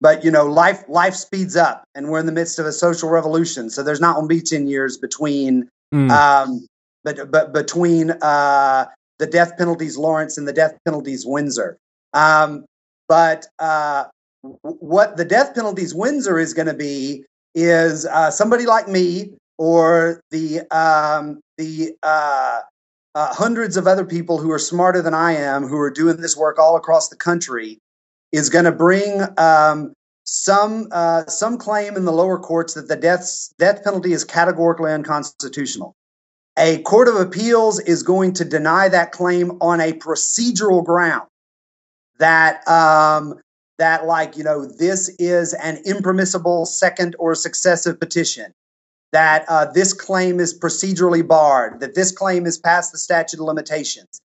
But 0.00 0.24
you 0.24 0.30
know, 0.30 0.46
life 0.46 0.84
life 0.88 1.14
speeds 1.14 1.56
up, 1.56 1.84
and 1.94 2.10
we're 2.10 2.18
in 2.18 2.26
the 2.26 2.32
midst 2.32 2.58
of 2.58 2.66
a 2.66 2.72
social 2.72 3.08
revolution. 3.08 3.70
So 3.70 3.82
there's 3.82 4.00
not 4.00 4.16
going 4.16 4.28
to 4.28 4.34
be 4.34 4.40
ten 4.40 4.66
years 4.66 4.98
between 4.98 5.70
Mm. 5.92 6.10
Um, 6.10 6.66
but 7.02 7.30
but 7.30 7.52
between 7.52 8.10
uh, 8.10 8.86
the 9.18 9.26
death 9.26 9.56
penalties 9.58 9.96
Lawrence 9.96 10.38
and 10.38 10.48
the 10.48 10.52
death 10.52 10.76
penalties 10.84 11.24
Windsor. 11.26 11.78
Um, 12.12 12.64
but 13.08 13.46
uh, 13.58 14.04
what 14.62 15.16
the 15.16 15.24
death 15.24 15.54
penalties 15.54 15.94
Windsor 15.94 16.38
is 16.38 16.54
going 16.54 16.68
to 16.68 16.74
be 16.74 17.24
is 17.54 18.06
uh, 18.06 18.30
somebody 18.30 18.66
like 18.66 18.88
me 18.88 19.34
or 19.58 20.20
the 20.30 20.60
um, 20.70 21.40
the 21.58 21.92
uh, 22.02 22.60
uh, 23.14 23.34
hundreds 23.34 23.76
of 23.76 23.86
other 23.86 24.04
people 24.04 24.38
who 24.38 24.50
are 24.50 24.58
smarter 24.58 25.00
than 25.00 25.14
I 25.14 25.32
am, 25.32 25.64
who 25.64 25.78
are 25.78 25.90
doing 25.90 26.16
this 26.16 26.36
work 26.36 26.58
all 26.58 26.76
across 26.76 27.08
the 27.08 27.16
country, 27.16 27.78
is 28.32 28.50
going 28.50 28.64
to 28.64 28.72
bring 28.72 29.22
um, 29.38 29.92
some 30.24 30.88
uh, 30.90 31.26
some 31.26 31.58
claim 31.58 31.96
in 31.96 32.04
the 32.04 32.12
lower 32.12 32.38
courts 32.38 32.74
that 32.74 32.88
the 32.88 32.96
death 32.96 33.48
death 33.58 33.84
penalty 33.84 34.12
is 34.12 34.24
categorically 34.24 34.92
unconstitutional. 34.92 35.94
A 36.58 36.78
court 36.82 37.08
of 37.08 37.16
appeals 37.16 37.80
is 37.80 38.02
going 38.02 38.32
to 38.34 38.44
deny 38.44 38.88
that 38.88 39.12
claim 39.12 39.58
on 39.60 39.80
a 39.80 39.92
procedural 39.92 40.84
ground 40.84 41.28
that 42.18 42.66
um, 42.68 43.34
that 43.78 44.06
like 44.06 44.36
you 44.36 44.44
know 44.44 44.64
this 44.64 45.08
is 45.18 45.52
an 45.54 45.78
impermissible 45.84 46.64
second 46.66 47.16
or 47.18 47.34
successive 47.34 47.98
petition 48.00 48.52
that 49.12 49.44
uh, 49.48 49.66
this 49.72 49.92
claim 49.92 50.40
is 50.40 50.58
procedurally 50.58 51.26
barred 51.26 51.80
that 51.80 51.94
this 51.94 52.12
claim 52.12 52.46
is 52.46 52.58
past 52.58 52.92
the 52.92 52.98
statute 52.98 53.40
of 53.40 53.46
limitations 53.46 54.20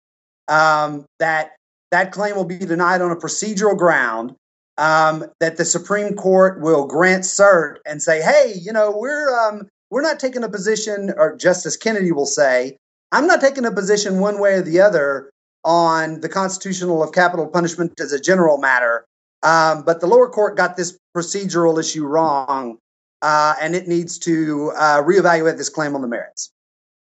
um, 0.47 1.05
that 1.19 1.51
that 1.91 2.11
claim 2.11 2.35
will 2.35 2.45
be 2.45 2.57
denied 2.57 3.01
on 3.01 3.11
a 3.11 3.15
procedural 3.15 3.77
ground 3.77 4.35
um, 4.77 5.26
that 5.39 5.57
the 5.57 5.65
Supreme 5.65 6.15
Court 6.15 6.61
will 6.61 6.85
grant 6.85 7.23
cert 7.23 7.77
and 7.85 8.02
say, 8.02 8.22
hey, 8.22 8.53
you 8.60 8.73
know, 8.73 8.91
we're 8.95 9.34
um, 9.38 9.68
we're 9.89 10.02
not 10.02 10.19
taking 10.19 10.43
a 10.43 10.49
position, 10.49 11.14
or 11.15 11.35
Justice 11.35 11.77
Kennedy 11.77 12.11
will 12.11 12.26
say, 12.26 12.77
I'm 13.11 13.27
not 13.27 13.41
taking 13.41 13.65
a 13.65 13.72
position 13.72 14.19
one 14.19 14.39
way 14.39 14.56
or 14.56 14.61
the 14.61 14.81
other 14.81 15.31
on 15.64 16.22
the 16.22 16.30
constitutional 16.30 17.02
of 17.03 17.11
capital 17.11 17.47
punishment 17.47 17.99
as 17.99 18.11
a 18.11 18.19
general 18.19 18.57
matter. 18.57 19.06
Um, 19.43 19.84
but 19.84 20.02
the 20.02 20.07
lower 20.07 20.30
court 20.30 20.57
got 20.57 20.76
this 20.76 20.97
procedural 21.15 21.80
issue 21.80 22.06
wrong, 22.06 22.77
uh, 23.22 23.56
and 23.61 23.76
it 23.76 23.88
needs 23.88 24.18
to 24.19 24.72
uh, 24.76 25.02
reevaluate 25.03 25.57
this 25.57 25.69
claim 25.69 25.95
on 25.95 26.02
the 26.02 26.07
merits. 26.07 26.52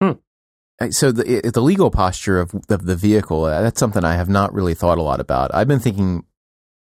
Hmm. 0.01 0.13
So 0.91 1.11
the 1.11 1.51
the 1.53 1.63
legal 1.63 1.91
posture 1.91 2.39
of, 2.39 2.55
of 2.69 2.85
the 2.85 2.95
vehicle 2.95 3.45
that's 3.45 3.81
something 3.81 4.05
I 4.05 4.15
have 4.15 4.29
not 4.29 4.53
really 4.53 4.75
thought 4.75 4.99
a 4.99 5.03
lot 5.03 5.21
about. 5.21 5.53
I've 5.55 5.67
been 5.67 5.81
thinking 5.81 6.25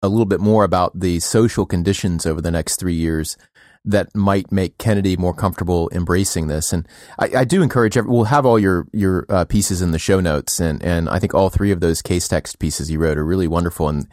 a 0.03 0.09
little 0.09 0.27
bit 0.27 0.41
more 0.41 0.65
about 0.65 0.99
the 0.99 1.21
social 1.21 1.67
conditions 1.67 2.27
over 2.27 2.41
the 2.41 2.51
next 2.51 2.77
three 2.77 2.95
years 2.95 3.37
that 3.85 4.15
might 4.15 4.53
make 4.53 4.79
Kennedy 4.79 5.17
more 5.17 5.35
comfortable 5.35 5.91
embracing 5.93 6.47
this. 6.47 6.73
And 6.73 6.87
I, 7.19 7.31
I 7.39 7.45
do 7.45 7.63
encourage 7.63 7.97
every, 7.97 8.11
we'll 8.11 8.25
have 8.25 8.47
all 8.47 8.59
your, 8.59 8.87
your 8.93 9.27
uh, 9.29 9.45
pieces 9.45 9.83
in 9.83 9.91
the 9.91 9.99
show 9.99 10.21
notes. 10.21 10.61
And, 10.61 10.83
and 10.85 11.09
I 11.09 11.19
think 11.19 11.35
all 11.35 11.51
three 11.51 11.73
of 11.73 11.81
those 11.81 12.01
Casetext 12.01 12.59
pieces 12.61 12.91
you 12.91 13.01
wrote 13.01 13.19
are 13.19 13.25
really 13.25 13.49
wonderful. 13.49 13.89
And 13.89 14.07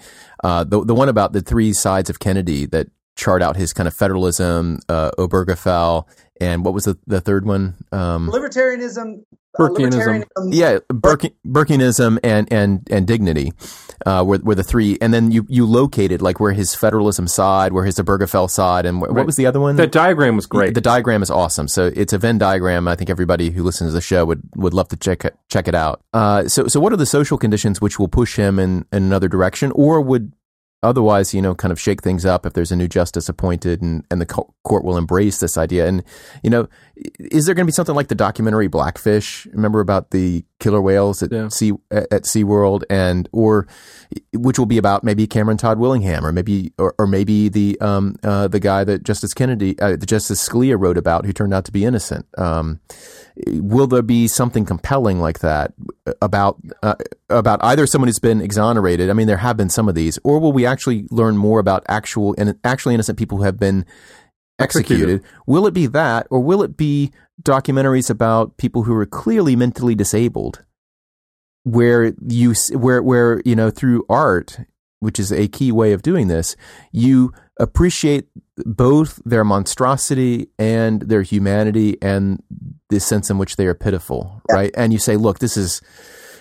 uh, 0.43 0.63
the, 0.63 0.83
the 0.83 0.95
one 0.95 1.09
about 1.09 1.33
the 1.33 1.41
three 1.41 1.73
sides 1.73 2.09
of 2.09 2.19
Kennedy 2.19 2.65
that 2.67 2.87
chart 3.15 3.43
out 3.43 3.57
his 3.57 3.73
kind 3.73 3.87
of 3.87 3.93
federalism, 3.93 4.79
uh, 4.89 5.11
Obergefell, 5.19 6.07
and 6.41 6.63
what 6.63 6.73
was 6.73 6.85
the, 6.85 6.97
the 7.05 7.21
third 7.21 7.45
one? 7.45 7.75
Um, 7.91 8.29
Libertarianism, 8.29 9.23
Burkeanism. 9.59 10.25
yeah, 10.51 10.79
Burke, 10.89 11.33
Burkeanism 11.45 12.19
and 12.23 12.51
and 12.51 12.87
and 12.89 13.05
dignity 13.05 13.51
uh, 14.05 14.23
were 14.25 14.39
were 14.39 14.55
the 14.55 14.63
three, 14.63 14.97
and 15.01 15.13
then 15.13 15.31
you 15.31 15.45
you 15.49 15.65
located 15.65 16.21
like 16.21 16.39
where 16.39 16.53
his 16.53 16.73
federalism 16.75 17.27
side, 17.27 17.73
where 17.73 17.85
his 17.85 17.95
Obergefell 17.95 18.49
side, 18.49 18.85
and 18.85 18.99
wh- 18.99 19.03
right. 19.03 19.11
what 19.11 19.25
was 19.25 19.35
the 19.35 19.45
other 19.45 19.59
one? 19.59 19.75
The 19.75 19.87
diagram 19.87 20.35
was 20.35 20.45
great. 20.45 20.73
The 20.73 20.81
diagram 20.81 21.21
is 21.21 21.29
awesome. 21.29 21.67
So 21.67 21.91
it's 21.95 22.13
a 22.13 22.17
Venn 22.17 22.37
diagram. 22.37 22.87
I 22.87 22.95
think 22.95 23.09
everybody 23.09 23.49
who 23.51 23.63
listens 23.63 23.91
to 23.91 23.93
the 23.93 24.01
show 24.01 24.25
would 24.25 24.41
would 24.55 24.73
love 24.73 24.87
to 24.89 24.97
check 24.97 25.25
it, 25.25 25.37
check 25.49 25.67
it 25.67 25.75
out. 25.75 26.01
Uh, 26.13 26.47
so 26.47 26.67
so 26.67 26.79
what 26.79 26.93
are 26.93 26.97
the 26.97 27.05
social 27.05 27.37
conditions 27.37 27.81
which 27.81 27.99
will 27.99 28.07
push 28.07 28.35
him 28.35 28.59
in, 28.59 28.85
in 28.91 29.03
another 29.03 29.27
direction, 29.27 29.71
or 29.75 30.01
would 30.01 30.33
otherwise, 30.81 31.33
you 31.33 31.41
know, 31.41 31.53
kind 31.53 31.71
of 31.71 31.79
shake 31.79 32.01
things 32.01 32.25
up 32.25 32.45
if 32.45 32.53
there's 32.53 32.71
a 32.71 32.75
new 32.75 32.87
justice 32.87 33.27
appointed 33.27 33.81
and, 33.81 34.05
and 34.09 34.21
the 34.21 34.25
court 34.25 34.83
will 34.83 34.97
embrace 34.97 35.39
this 35.39 35.57
idea. 35.57 35.87
And, 35.87 36.03
you 36.43 36.49
know, 36.49 36.67
is 37.19 37.45
there 37.45 37.55
going 37.55 37.65
to 37.65 37.69
be 37.69 37.73
something 37.73 37.95
like 37.95 38.07
the 38.07 38.15
documentary 38.15 38.67
Blackfish? 38.67 39.45
Remember 39.47 39.79
about 39.79 40.11
the 40.11 40.45
killer 40.59 40.81
whales 40.81 41.23
at 41.23 41.31
yeah. 41.31 41.47
Sea 41.49 41.73
at 41.91 42.23
SeaWorld 42.23 42.83
and 42.89 43.29
or 43.31 43.67
which 44.33 44.59
will 44.59 44.65
be 44.65 44.77
about 44.77 45.03
maybe 45.03 45.27
Cameron 45.27 45.57
Todd 45.57 45.79
Willingham 45.79 46.25
or 46.25 46.31
maybe 46.31 46.73
or, 46.77 46.93
or 46.97 47.07
maybe 47.07 47.49
the 47.49 47.79
um 47.79 48.15
uh, 48.23 48.47
the 48.47 48.59
guy 48.59 48.83
that 48.83 49.03
Justice 49.03 49.33
Kennedy 49.33 49.79
uh, 49.79 49.97
Justice 49.97 50.47
Scalia 50.47 50.79
wrote 50.79 50.97
about 50.97 51.25
who 51.25 51.33
turned 51.33 51.53
out 51.53 51.65
to 51.65 51.71
be 51.71 51.85
innocent. 51.85 52.25
Um, 52.37 52.79
will 53.47 53.87
there 53.87 54.01
be 54.01 54.27
something 54.27 54.65
compelling 54.65 55.19
like 55.19 55.39
that 55.39 55.73
about 56.21 56.57
uh, 56.83 56.95
about 57.29 57.59
either 57.63 57.87
someone 57.87 58.07
who's 58.07 58.19
been 58.19 58.41
exonerated? 58.41 59.09
I 59.09 59.13
mean, 59.13 59.27
there 59.27 59.37
have 59.37 59.57
been 59.57 59.69
some 59.69 59.87
of 59.87 59.95
these, 59.95 60.19
or 60.23 60.39
will 60.39 60.51
we 60.51 60.65
actually 60.65 61.05
learn 61.11 61.37
more 61.37 61.59
about 61.59 61.83
actual 61.87 62.35
and 62.37 62.57
actually 62.63 62.93
innocent 62.95 63.17
people 63.17 63.37
who 63.37 63.43
have 63.43 63.59
been 63.59 63.85
executed? 64.59 65.03
executed? 65.03 65.23
Will 65.45 65.67
it 65.67 65.73
be 65.73 65.87
that, 65.87 66.27
or 66.29 66.39
will 66.39 66.63
it 66.63 66.77
be 66.77 67.11
documentaries 67.41 68.09
about 68.09 68.57
people 68.57 68.83
who 68.83 68.95
are 68.95 69.05
clearly 69.05 69.55
mentally 69.55 69.95
disabled, 69.95 70.63
where 71.63 72.13
you 72.27 72.53
where 72.73 73.01
where 73.01 73.41
you 73.45 73.55
know 73.55 73.69
through 73.69 74.05
art, 74.09 74.59
which 74.99 75.19
is 75.19 75.31
a 75.31 75.47
key 75.47 75.71
way 75.71 75.93
of 75.93 76.01
doing 76.01 76.27
this, 76.27 76.55
you 76.91 77.33
appreciate 77.59 78.27
both 78.65 79.21
their 79.25 79.43
monstrosity 79.43 80.47
and 80.57 81.01
their 81.01 81.21
humanity 81.21 81.97
and 82.01 82.41
the 82.89 82.99
sense 82.99 83.29
in 83.29 83.37
which 83.37 83.57
they 83.57 83.67
are 83.67 83.75
pitiful, 83.75 84.41
yeah. 84.49 84.55
right? 84.55 84.71
And 84.75 84.91
you 84.91 84.99
say, 84.99 85.17
look, 85.17 85.39
this 85.39 85.57
is 85.57 85.81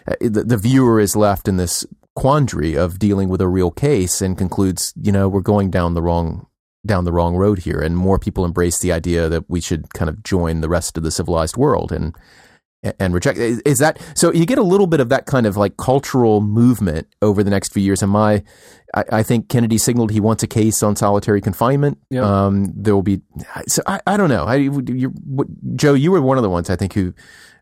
uh, 0.07 0.15
the, 0.20 0.45
the 0.45 0.57
viewer 0.57 1.01
is 1.01 1.16
left 1.16 1.49
in 1.49 1.57
this 1.57 1.85
quandary 2.15 2.77
of 2.77 2.99
dealing 2.99 3.28
with 3.28 3.40
a 3.40 3.49
real 3.49 3.70
case 3.70 4.20
and 4.20 4.39
concludes, 4.39 4.93
you 5.01 5.12
know, 5.12 5.28
we're 5.28 5.40
going 5.40 5.70
down 5.70 5.95
the 5.95 6.03
wrong 6.03 6.47
down 6.86 7.05
the 7.05 7.12
wrong 7.12 7.36
road 7.36 7.59
here 7.59 7.81
and 7.81 7.97
more 7.97 8.19
people 8.19 8.45
embrace 8.45 8.78
the 8.78 8.93
idea 8.93 9.28
that 9.28 9.45
we 9.51 9.61
should 9.61 9.93
kind 9.95 10.09
of 10.09 10.23
join 10.23 10.61
the 10.61 10.69
rest 10.69 10.97
of 10.97 11.03
the 11.03 11.11
civilized 11.11 11.57
world 11.57 11.90
and 11.93 12.16
and 12.82 13.12
reject 13.12 13.38
is 13.38 13.78
that 13.78 14.00
so 14.14 14.32
you 14.32 14.46
get 14.46 14.59
a 14.59 14.62
little 14.62 14.86
bit 14.86 15.00
of 15.00 15.09
that 15.09 15.26
kind 15.26 15.46
of 15.46 15.56
like 15.56 15.76
cultural 15.76 16.40
movement 16.40 17.09
over 17.22 17.42
the 17.42 17.50
next 17.50 17.72
few 17.72 17.82
years. 17.82 18.02
And 18.02 18.12
my 18.12 18.44
I, 18.94 19.05
I 19.10 19.22
think 19.22 19.48
Kennedy 19.48 19.78
signaled 19.78 20.12
he 20.12 20.20
wants 20.20 20.42
a 20.42 20.46
case 20.46 20.82
on 20.82 20.94
solitary 20.94 21.40
confinement. 21.40 21.98
Yep. 22.10 22.22
um, 22.22 22.72
there 22.74 22.94
will 22.94 23.02
be 23.02 23.20
so 23.66 23.82
I, 23.86 24.00
I 24.06 24.16
don't 24.16 24.28
know. 24.28 24.44
I, 24.44 24.56
you, 24.56 25.12
Joe 25.74 25.94
you 25.94 26.12
were 26.12 26.22
one 26.22 26.38
of 26.38 26.42
the 26.42 26.50
ones 26.50 26.70
I 26.70 26.76
think 26.76 26.92
who 26.92 27.14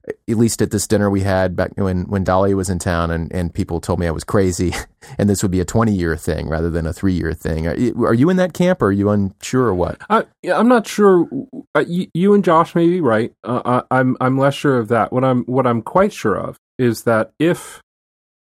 at 0.09 0.37
least 0.37 0.63
at 0.63 0.71
this 0.71 0.87
dinner 0.87 1.11
we 1.11 1.23
had 1.23 1.57
back 1.57 1.73
when 1.77 2.05
when 2.05 2.25
Dahlia 2.25 2.57
was 2.57 2.71
in 2.71 2.79
town, 2.79 3.11
and, 3.11 3.33
and 3.33 3.53
people 3.53 3.81
told 3.81 3.99
me 3.99 4.07
I 4.07 4.11
was 4.11 4.25
crazy, 4.25 4.73
and 5.19 5.29
this 5.29 5.43
would 5.43 5.51
be 5.51 5.61
a 5.61 5.65
twenty 5.65 5.93
year 5.93 6.17
thing 6.17 6.49
rather 6.49 6.71
than 6.71 6.87
a 6.87 6.93
three 6.93 7.15
year 7.15 7.33
thing. 7.33 7.67
Are, 7.67 8.07
are, 8.07 8.15
you 8.15 8.31
in 8.31 8.37
that 8.37 8.53
camp, 8.53 8.83
or 8.83 8.87
are 8.87 8.93
you 8.93 9.11
unsure, 9.11 9.67
or 9.67 9.75
what? 9.75 10.01
Uh, 10.09 10.23
I'm 10.53 10.69
not 10.69 10.87
sure. 10.87 11.29
Uh, 11.75 11.85
you, 11.87 12.35
and 12.35 12.45
Josh 12.45 12.75
may 12.75 12.87
be 12.87 13.01
right. 13.01 13.33
Uh, 13.45 13.83
I, 13.91 13.99
I'm 13.99 14.17
I'm 14.21 14.39
less 14.39 14.55
sure 14.55 14.79
of 14.79 14.89
that. 14.89 15.13
What 15.13 15.25
I'm 15.25 15.45
what 15.45 15.67
I'm 15.67 15.83
quite 15.83 16.13
sure 16.13 16.37
of 16.37 16.59
is 16.79 17.05
that 17.05 17.33
if 17.39 17.83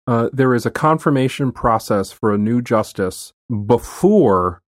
uh, 0.08 0.30
there 0.32 0.54
is 0.54 0.66
a 0.66 0.72
confirmation 0.72 1.52
process 1.52 2.12
for 2.12 2.34
a 2.34 2.38
new 2.38 2.62
justice 2.62 3.34
before 3.66 4.62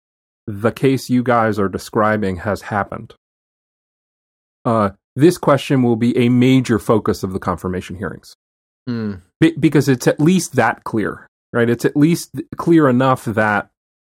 the 0.47 0.71
case 0.71 1.09
you 1.09 1.21
guys 1.21 1.59
are 1.59 1.69
describing 1.69 2.37
has 2.37 2.63
happened. 2.63 3.13
Uh, 4.65 4.91
this 5.17 5.37
question 5.37 5.83
will 5.83 5.95
be 5.95 6.15
a 6.17 6.29
major 6.29 6.79
focus 6.79 7.23
of 7.23 7.33
the 7.33 7.39
confirmation 7.39 7.95
hearings 7.95 8.35
mm. 8.87 9.19
Be- 9.39 9.55
because 9.59 9.89
it's 9.89 10.07
at 10.07 10.19
least 10.19 10.55
that 10.55 10.83
clear, 10.83 11.27
right? 11.53 11.69
It's 11.69 11.85
at 11.85 11.95
least 11.95 12.41
clear 12.55 12.87
enough 12.87 13.25
that 13.25 13.69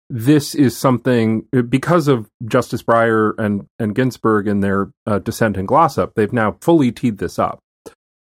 this 0.10 0.54
is 0.54 0.76
something 0.78 1.48
because 1.70 2.08
of 2.08 2.30
Justice 2.46 2.84
Breyer 2.84 3.34
and 3.38 3.68
and 3.80 3.96
Ginsburg 3.96 4.48
and 4.48 4.64
their 4.64 4.92
uh, 5.08 5.20
dissent 5.20 5.58
in 5.58 5.66
Glossip. 5.66 6.14
They've 6.16 6.34
now 6.34 6.58
fully 6.62 6.92
teed 6.92 7.18
this 7.20 7.40
up. 7.40 7.60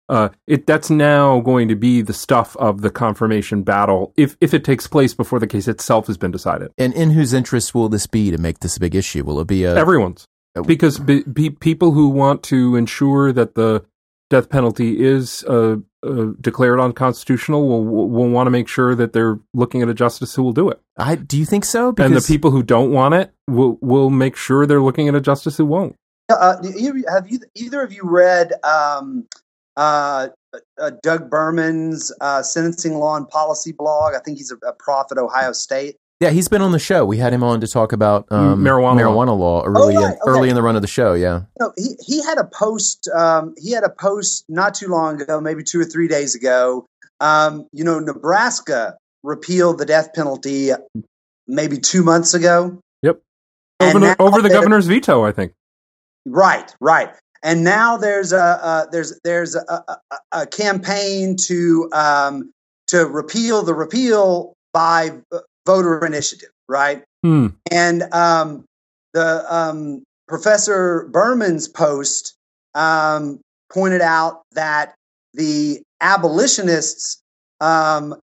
Uh, 0.08 0.30
it 0.48 0.68
that's 0.68 0.90
now 0.90 1.40
going 1.42 1.68
to 1.68 1.76
be 1.76 2.02
the 2.02 2.14
stuff 2.14 2.56
of 2.58 2.82
the 2.82 2.92
confirmation 2.92 3.64
battle 3.64 4.14
if 4.16 4.38
if 4.40 4.54
it 4.54 4.64
takes 4.64 4.88
place 4.88 5.14
before 5.14 5.40
the 5.40 5.48
case 5.48 5.68
itself 5.68 6.08
has 6.08 6.18
been 6.18 6.32
decided. 6.32 6.72
And 6.78 6.94
in 6.94 7.12
whose 7.12 7.34
interest 7.34 7.76
will 7.76 7.90
this 7.90 8.08
be 8.08 8.32
to 8.32 8.38
make 8.38 8.60
this 8.60 8.78
a 8.78 8.80
big 8.80 8.96
issue? 8.96 9.24
Will 9.24 9.40
it 9.40 9.48
be 9.48 9.64
a 9.64 9.76
everyone's? 9.76 10.26
Uh, 10.56 10.62
because 10.64 11.00
be, 11.00 11.24
be, 11.24 11.50
people 11.50 11.92
who 11.92 12.10
want 12.10 12.44
to 12.44 12.76
ensure 12.76 13.32
that 13.32 13.56
the 13.56 13.86
death 14.30 14.50
penalty 14.50 15.04
is 15.04 15.44
uh, 15.44 15.78
uh, 16.04 16.26
declared 16.42 16.80
unconstitutional 16.80 17.68
will 17.68 18.10
will 18.10 18.30
want 18.30 18.48
to 18.48 18.52
make 18.52 18.68
sure 18.68 18.96
that 18.96 19.14
they're 19.14 19.40
looking 19.54 19.82
at 19.82 19.90
a 19.90 19.94
justice 19.94 20.36
who 20.36 20.44
will 20.44 20.54
do 20.54 20.70
it. 20.70 20.80
I 20.98 21.16
do 21.16 21.38
you 21.38 21.46
think 21.46 21.66
so? 21.66 21.92
Because... 21.92 22.12
And 22.12 22.20
the 22.20 22.26
people 22.26 22.52
who 22.52 22.64
don't 22.64 22.92
want 22.92 23.14
it 23.14 23.32
will 23.48 23.78
will 23.82 24.10
make 24.10 24.36
sure 24.36 24.66
they're 24.66 24.82
looking 24.82 25.08
at 25.08 25.16
a 25.16 25.22
justice 25.22 25.58
who 25.58 25.66
won't. 25.66 25.96
Uh, 26.30 26.56
have 27.08 27.30
you 27.30 27.40
either 27.54 27.84
of 27.84 27.94
you 27.94 28.02
read 28.04 28.54
um, 28.64 29.28
uh, 29.78 30.30
uh, 30.80 30.92
Doug 31.04 31.30
Berman's 31.30 32.12
sentencing 32.42 32.96
law 32.96 33.16
and 33.16 33.30
policy 33.30 33.72
blog? 33.72 34.16
I 34.16 34.20
think 34.20 34.38
he's 34.38 34.52
a, 34.52 34.58
a 34.68 34.74
prof 34.74 35.08
at 35.12 35.18
Ohio 35.20 35.52
State. 35.52 35.98
Yeah, 36.22 36.30
he's 36.30 36.48
been 36.48 36.62
on 36.62 36.72
the 36.72 36.80
show. 36.80 37.04
We 37.04 37.18
had 37.18 37.34
him 37.34 37.44
on 37.44 37.60
to 37.60 37.68
talk 37.68 37.92
about 37.92 38.26
um, 38.32 38.64
marijuana, 38.64 39.02
marijuana 39.02 39.38
law, 39.38 39.60
law 39.60 39.64
early, 39.66 39.98
oh, 39.98 40.02
right. 40.02 40.06
in, 40.06 40.12
okay. 40.12 40.20
early 40.26 40.50
in 40.50 40.56
the 40.56 40.62
run 40.62 40.78
of 40.78 40.82
the 40.82 40.88
show. 40.88 41.14
Yeah, 41.14 41.40
you 41.40 41.46
know, 41.60 41.74
he 41.76 41.96
he 42.00 42.24
had 42.24 42.38
a 42.38 42.46
post. 42.46 43.10
Um, 43.10 43.54
he 43.58 43.72
had 43.72 43.84
a 43.84 43.90
post 43.90 44.46
not 44.48 44.76
too 44.76 44.88
long 44.88 45.22
ago, 45.22 45.42
maybe 45.42 45.62
two 45.62 45.80
or 45.80 45.84
three 45.84 46.08
days 46.08 46.34
ago. 46.34 46.86
Um, 47.20 47.68
you 47.74 47.84
know, 47.84 48.00
Nebraska 48.00 48.98
repealed 49.24 49.78
the 49.78 49.86
death 49.86 50.14
penalty 50.14 50.72
maybe 51.48 51.80
two 51.80 52.02
months 52.02 52.34
ago. 52.34 52.80
Yep, 53.02 53.20
over 53.82 54.00
the, 54.00 54.16
over 54.18 54.42
the 54.42 54.50
governor's 54.50 54.88
veto, 54.88 55.26
I 55.26 55.34
think. 55.34 55.52
Right, 56.26 56.74
right. 56.80 57.14
And 57.44 57.66
now 57.66 57.98
there's 57.98 58.32
a 58.32 58.42
uh, 58.42 58.86
there's 58.90 59.20
there's 59.26 59.56
a, 59.56 59.66
a, 59.70 60.18
a 60.32 60.48
campaign 60.48 61.36
to 61.48 61.90
um, 61.92 62.54
to 62.88 63.06
repeal 63.06 63.64
the 63.64 63.74
repeal 63.74 64.54
by 64.72 65.12
voter 65.66 66.06
initiative, 66.06 66.50
right? 66.68 67.04
Hmm. 67.24 67.48
And 67.72 68.04
um, 68.14 68.66
the 69.14 69.46
um, 69.54 70.04
Professor 70.28 71.08
Berman's 71.12 71.68
post 71.68 72.36
um, 72.74 73.40
pointed 73.72 74.02
out 74.02 74.44
that 74.52 74.96
the 75.34 75.82
abolitionists 76.02 77.22
um, 77.62 78.16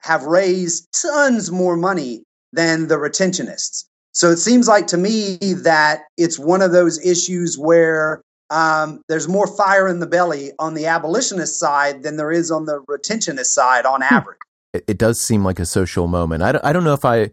have 0.00 0.24
raised 0.24 0.88
tons 1.00 1.50
more 1.50 1.76
money 1.76 2.22
than 2.52 2.88
the 2.88 2.96
retentionists. 2.96 3.84
So 4.12 4.30
it 4.30 4.38
seems 4.38 4.66
like 4.66 4.88
to 4.88 4.96
me 4.96 5.38
that 5.62 6.02
it's 6.16 6.38
one 6.38 6.62
of 6.62 6.72
those 6.72 7.04
issues 7.04 7.56
where 7.56 8.22
um, 8.50 9.02
there's 9.08 9.28
more 9.28 9.46
fire 9.46 9.86
in 9.86 10.00
the 10.00 10.06
belly 10.06 10.50
on 10.58 10.74
the 10.74 10.86
abolitionist 10.86 11.58
side 11.58 12.02
than 12.02 12.16
there 12.16 12.32
is 12.32 12.50
on 12.50 12.66
the 12.66 12.82
retentionist 12.90 13.46
side 13.46 13.86
on 13.86 14.00
hmm. 14.00 14.14
average 14.14 14.38
it, 14.72 14.84
it 14.88 14.98
does 14.98 15.20
seem 15.20 15.44
like 15.44 15.58
a 15.58 15.66
social 15.66 16.06
moment. 16.06 16.42
I 16.42 16.52
don't, 16.52 16.64
I 16.64 16.72
don't 16.72 16.84
know 16.84 16.94
if 16.94 17.04
I, 17.04 17.30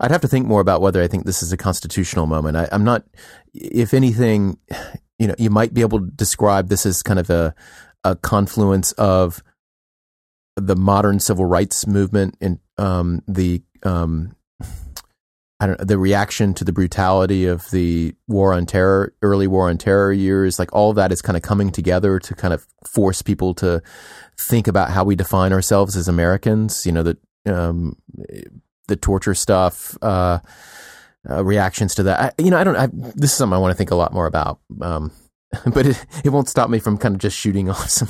I'd 0.00 0.10
have 0.10 0.20
to 0.22 0.28
think 0.28 0.46
more 0.46 0.60
about 0.60 0.80
whether 0.80 1.02
I 1.02 1.08
think 1.08 1.24
this 1.24 1.42
is 1.42 1.52
a 1.52 1.56
constitutional 1.56 2.26
moment. 2.26 2.56
I, 2.56 2.68
I'm 2.72 2.84
not, 2.84 3.04
if 3.54 3.94
anything, 3.94 4.58
you 5.18 5.26
know, 5.26 5.34
you 5.38 5.50
might 5.50 5.72
be 5.72 5.80
able 5.80 6.00
to 6.00 6.06
describe 6.06 6.68
this 6.68 6.84
as 6.84 7.02
kind 7.02 7.18
of 7.18 7.30
a, 7.30 7.54
a 8.04 8.16
confluence 8.16 8.92
of 8.92 9.42
the 10.56 10.76
modern 10.76 11.20
civil 11.20 11.44
rights 11.44 11.86
movement 11.86 12.36
and 12.40 12.58
um, 12.78 13.22
the 13.26 13.62
um, 13.82 14.36
the 15.58 15.98
reaction 15.98 16.52
to 16.54 16.64
the 16.64 16.72
brutality 16.72 17.46
of 17.46 17.70
the 17.70 18.14
war 18.28 18.52
on 18.52 18.66
terror, 18.66 19.14
early 19.22 19.46
war 19.46 19.68
on 19.70 19.78
terror 19.78 20.12
years, 20.12 20.58
like 20.58 20.72
all 20.74 20.90
of 20.90 20.96
that 20.96 21.12
is 21.12 21.22
kind 21.22 21.36
of 21.36 21.42
coming 21.42 21.70
together 21.70 22.18
to 22.18 22.34
kind 22.34 22.52
of 22.52 22.66
force 22.86 23.22
people 23.22 23.54
to 23.54 23.82
think 24.38 24.68
about 24.68 24.90
how 24.90 25.02
we 25.04 25.16
define 25.16 25.52
ourselves 25.52 25.96
as 25.96 26.08
Americans. 26.08 26.84
You 26.84 26.92
know, 26.92 27.02
the 27.02 27.16
um, 27.46 27.96
the 28.88 28.96
torture 28.96 29.34
stuff, 29.34 29.96
uh, 30.02 30.40
uh, 31.28 31.42
reactions 31.42 31.94
to 31.94 32.02
that. 32.04 32.20
I, 32.20 32.42
you 32.42 32.50
know, 32.50 32.58
I 32.58 32.64
don't. 32.64 32.76
I, 32.76 32.88
this 32.92 33.30
is 33.30 33.36
something 33.36 33.56
I 33.56 33.60
want 33.60 33.72
to 33.72 33.78
think 33.78 33.90
a 33.90 33.96
lot 33.96 34.12
more 34.12 34.26
about. 34.26 34.60
Um, 34.82 35.10
but 35.72 35.86
it, 35.86 36.06
it 36.24 36.30
won't 36.30 36.48
stop 36.48 36.68
me 36.68 36.78
from 36.78 36.98
kind 36.98 37.14
of 37.14 37.20
just 37.20 37.38
shooting 37.38 37.70
off 37.70 37.88
some 37.88 38.08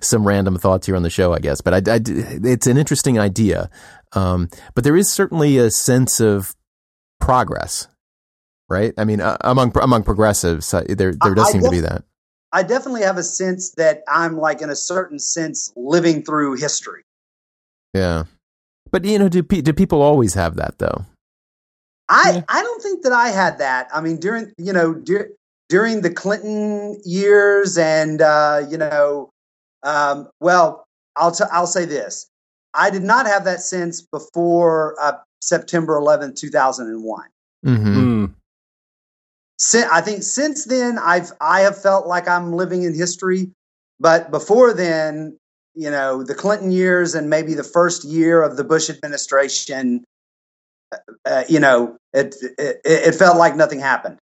some 0.00 0.26
random 0.26 0.56
thoughts 0.58 0.86
here 0.86 0.96
on 0.96 1.02
the 1.02 1.10
show, 1.10 1.32
I 1.32 1.40
guess. 1.40 1.60
But 1.60 1.88
I, 1.88 1.94
I 1.94 2.00
it's 2.04 2.66
an 2.66 2.76
interesting 2.76 3.18
idea. 3.18 3.68
Um, 4.12 4.48
but 4.74 4.84
there 4.84 4.96
is 4.96 5.10
certainly 5.10 5.58
a 5.58 5.70
sense 5.70 6.20
of 6.20 6.54
progress, 7.20 7.88
right? 8.68 8.92
I 8.98 9.04
mean, 9.04 9.20
uh, 9.20 9.36
among 9.42 9.72
among 9.80 10.04
progressives, 10.04 10.72
uh, 10.72 10.84
there 10.88 11.14
there 11.14 11.34
does 11.34 11.48
I 11.48 11.52
seem 11.52 11.60
def- 11.62 11.70
to 11.70 11.76
be 11.76 11.80
that. 11.80 12.04
I 12.52 12.62
definitely 12.62 13.02
have 13.02 13.18
a 13.18 13.22
sense 13.22 13.72
that 13.72 14.02
I'm 14.08 14.38
like, 14.38 14.62
in 14.62 14.70
a 14.70 14.76
certain 14.76 15.18
sense, 15.18 15.72
living 15.76 16.22
through 16.22 16.54
history. 16.54 17.02
Yeah, 17.94 18.24
but 18.90 19.04
you 19.04 19.18
know, 19.18 19.28
do 19.28 19.42
do 19.42 19.72
people 19.72 20.02
always 20.02 20.34
have 20.34 20.56
that 20.56 20.78
though? 20.78 21.04
I 22.08 22.32
yeah. 22.36 22.42
I 22.48 22.62
don't 22.62 22.82
think 22.82 23.02
that 23.02 23.12
I 23.12 23.28
had 23.28 23.58
that. 23.58 23.88
I 23.92 24.00
mean, 24.00 24.18
during 24.18 24.52
you 24.56 24.72
know 24.72 24.94
dur- 24.94 25.30
during 25.68 26.00
the 26.00 26.10
Clinton 26.10 27.00
years, 27.04 27.76
and 27.76 28.22
uh, 28.22 28.62
you 28.68 28.78
know, 28.78 29.30
um, 29.82 30.28
well, 30.40 30.86
I'll 31.16 31.32
t- 31.32 31.44
I'll 31.52 31.66
say 31.66 31.84
this. 31.84 32.26
I 32.78 32.90
did 32.90 33.02
not 33.02 33.26
have 33.26 33.44
that 33.44 33.60
sense 33.60 34.00
before 34.00 34.94
uh, 35.00 35.14
September 35.42 35.98
11th, 35.98 36.36
2001. 36.36 37.28
Mm-hmm. 37.66 37.96
Mm. 37.96 38.34
Si- 39.58 39.84
I 39.90 40.00
think 40.00 40.22
since 40.22 40.64
then 40.64 40.98
I've 40.98 41.32
I 41.40 41.60
have 41.62 41.80
felt 41.80 42.06
like 42.06 42.28
I'm 42.28 42.52
living 42.52 42.84
in 42.84 42.94
history, 42.94 43.50
but 43.98 44.30
before 44.30 44.72
then, 44.72 45.36
you 45.74 45.90
know, 45.90 46.22
the 46.22 46.36
Clinton 46.36 46.70
years 46.70 47.16
and 47.16 47.28
maybe 47.28 47.54
the 47.54 47.64
first 47.64 48.04
year 48.04 48.40
of 48.42 48.56
the 48.56 48.62
Bush 48.62 48.88
administration, 48.88 50.04
uh, 51.24 51.42
you 51.48 51.58
know, 51.58 51.96
it, 52.12 52.36
it 52.56 52.80
it 52.84 53.14
felt 53.16 53.36
like 53.36 53.56
nothing 53.56 53.80
happened. 53.80 54.18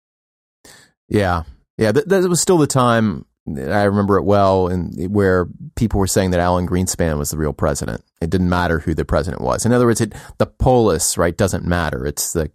Yeah, 1.09 1.43
yeah. 1.79 1.91
That, 1.91 2.07
that 2.09 2.29
was 2.29 2.39
still 2.39 2.59
the 2.59 2.67
time. 2.67 3.25
I 3.47 3.83
remember 3.83 4.17
it 4.17 4.23
well, 4.23 4.67
and 4.67 4.93
where 5.13 5.47
people 5.75 5.99
were 5.99 6.07
saying 6.07 6.31
that 6.31 6.39
Alan 6.39 6.67
Greenspan 6.67 7.17
was 7.17 7.31
the 7.31 7.37
real 7.37 7.51
president. 7.51 8.01
It 8.21 8.29
didn't 8.29 8.49
matter 8.49 8.79
who 8.79 8.93
the 8.93 9.03
president 9.03 9.41
was. 9.41 9.65
In 9.65 9.73
other 9.73 9.85
words, 9.85 9.99
it 9.99 10.13
the 10.37 10.45
polis 10.45 11.17
right 11.17 11.35
doesn't 11.35 11.65
matter. 11.65 12.05
It's 12.05 12.31
the 12.31 12.51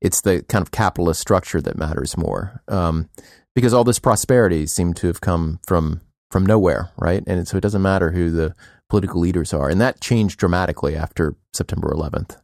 it's 0.00 0.20
the 0.20 0.42
kind 0.48 0.62
of 0.62 0.70
capitalist 0.70 1.20
structure 1.20 1.60
that 1.60 1.76
matters 1.76 2.16
more, 2.16 2.62
um, 2.68 3.08
because 3.54 3.74
all 3.74 3.82
this 3.82 3.98
prosperity 3.98 4.66
seemed 4.66 4.96
to 4.98 5.08
have 5.08 5.20
come 5.20 5.58
from 5.66 6.00
from 6.30 6.46
nowhere, 6.46 6.90
right? 6.96 7.22
And 7.26 7.46
so 7.48 7.56
it 7.56 7.62
doesn't 7.62 7.82
matter 7.82 8.10
who 8.12 8.30
the 8.30 8.54
political 8.88 9.20
leaders 9.20 9.52
are, 9.52 9.68
and 9.68 9.80
that 9.80 10.00
changed 10.00 10.38
dramatically 10.38 10.94
after 10.94 11.34
September 11.52 11.90
11th. 11.92 12.40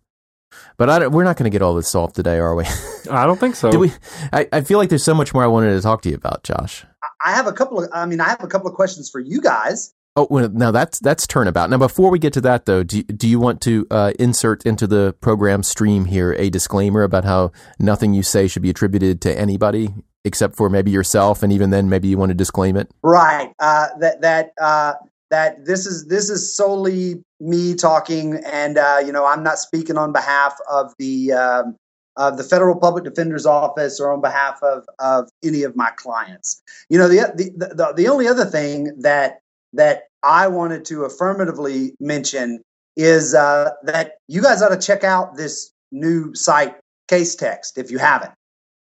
But 0.77 1.13
we're 1.13 1.25
not 1.25 1.37
going 1.37 1.51
to 1.51 1.55
get 1.55 1.63
all 1.63 1.75
this 1.75 1.89
solved 1.89 2.17
today, 2.17 2.39
are 2.39 2.55
we? 2.55 2.65
I 3.11 3.27
don't 3.27 3.39
think 3.39 3.55
so. 3.55 3.71
Do 3.73 3.79
we? 3.79 3.93
I, 4.33 4.49
I 4.53 4.61
feel 4.63 4.79
like 4.79 4.89
there's 4.89 5.05
so 5.05 5.15
much 5.15 5.33
more 5.33 5.45
I 5.45 5.47
wanted 5.47 5.75
to 5.75 5.81
talk 5.81 6.03
to 6.03 6.09
you 6.09 6.17
about, 6.17 6.43
Josh. 6.43 6.85
I 7.25 7.33
have 7.33 7.47
a 7.47 7.53
couple 7.53 7.83
of 7.83 7.91
I 7.93 8.07
mean 8.07 8.21
I 8.21 8.29
have 8.29 8.43
a 8.43 8.49
couple 8.49 8.69
of 8.69 8.75
questions 8.75 9.11
for 9.11 9.21
you 9.21 9.41
guys. 9.41 9.93
Oh, 10.17 10.27
well, 10.29 10.49
now 10.49 10.73
that's 10.73 10.99
that's 10.99 11.27
turnabout. 11.27 11.71
Now, 11.71 11.79
before 11.79 12.11
we 12.11 12.19
get 12.19 12.33
to 12.33 12.41
that, 12.41 12.67
though, 12.67 12.83
do 12.83 12.99
you, 12.99 13.03
do 13.05 13.29
you 13.29 13.39
want 13.39 13.61
to 13.63 13.87
uh, 13.93 14.13
insert 14.19 14.67
into 14.67 14.89
the 14.89 15.15
program 15.21 15.63
stream 15.63 16.05
here 16.05 16.33
a 16.33 16.51
disclaimer 16.51 17.05
about 17.05 17.25
how 17.25 17.53
nothing 17.79 18.13
you 18.13 18.25
say 18.25 18.49
should 18.49 18.63
be 18.63 18.71
attributed 18.71 19.21
to 19.23 19.39
anybody 19.39 19.95
except 20.25 20.57
for 20.57 20.69
maybe 20.69 20.91
yourself, 20.91 21.43
and 21.43 21.53
even 21.53 21.71
then, 21.71 21.89
maybe 21.89 22.09
you 22.09 22.19
want 22.19 22.31
to 22.31 22.35
disclaim 22.35 22.77
it? 22.77 22.91
Right. 23.03 23.53
Uh, 23.61 23.87
that 24.01 24.21
that 24.23 24.53
uh, 24.61 24.95
that 25.31 25.65
this 25.65 25.87
is 25.87 26.07
this 26.07 26.29
is 26.29 26.57
solely 26.57 27.23
me 27.39 27.75
talking, 27.75 28.43
and 28.45 28.79
uh, 28.79 29.01
you 29.05 29.13
know 29.13 29.25
I'm 29.25 29.45
not 29.45 29.59
speaking 29.59 29.97
on 29.97 30.13
behalf 30.13 30.59
of 30.69 30.93
the 30.99 31.33
um, 31.33 31.77
of 32.17 32.37
the 32.37 32.45
Federal 32.45 32.77
Public 32.77 33.05
Defender's 33.05 33.47
Office 33.47 34.01
or 34.01 34.13
on 34.13 34.21
behalf 34.21 34.63
of 34.63 34.85
of 34.99 35.31
any 35.43 35.63
of 35.63 35.77
my 35.77 35.91
clients. 35.97 36.63
You 36.89 36.99
know 36.99 37.09
the 37.09 37.33
the 37.35 37.75
the, 37.75 37.93
the 37.97 38.09
only 38.09 38.29
other 38.29 38.45
thing 38.45 38.93
that 39.01 39.41
that 39.73 40.05
I 40.23 40.49
wanted 40.49 40.85
to 40.87 41.05
affirmatively 41.05 41.95
mention 42.01 42.63
is 42.97 43.35
uh, 43.35 43.71
that 43.85 44.19
you 44.29 44.43
guys 44.43 44.63
ought 44.63 44.71
to 44.71 44.79
check 44.79 45.05
out 45.05 45.37
this 45.37 45.73
new 45.93 46.35
site, 46.35 46.77
Casetext 47.09 47.79
if 47.79 47.91
you 47.91 47.99
haven't, 47.99 48.33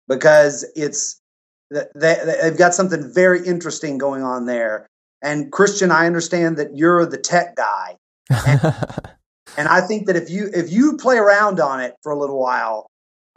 because 0.07 0.65
it's 0.75 1.21
they, 1.69 1.85
they've 1.95 2.57
got 2.57 2.73
something 2.73 3.13
very 3.13 3.45
interesting 3.45 3.97
going 3.97 4.23
on 4.23 4.45
there. 4.45 4.87
And 5.21 5.51
Christian, 5.51 5.91
I 5.91 6.07
understand 6.07 6.57
that 6.57 6.75
you're 6.75 7.05
the 7.05 7.17
tech 7.17 7.55
guy, 7.55 7.97
and, 8.47 8.61
and 9.57 9.67
I 9.67 9.81
think 9.81 10.07
that 10.07 10.15
if 10.15 10.29
you 10.29 10.49
if 10.53 10.71
you 10.71 10.97
play 10.97 11.17
around 11.17 11.59
on 11.59 11.81
it 11.81 11.95
for 12.01 12.11
a 12.11 12.17
little 12.17 12.39
while, 12.39 12.88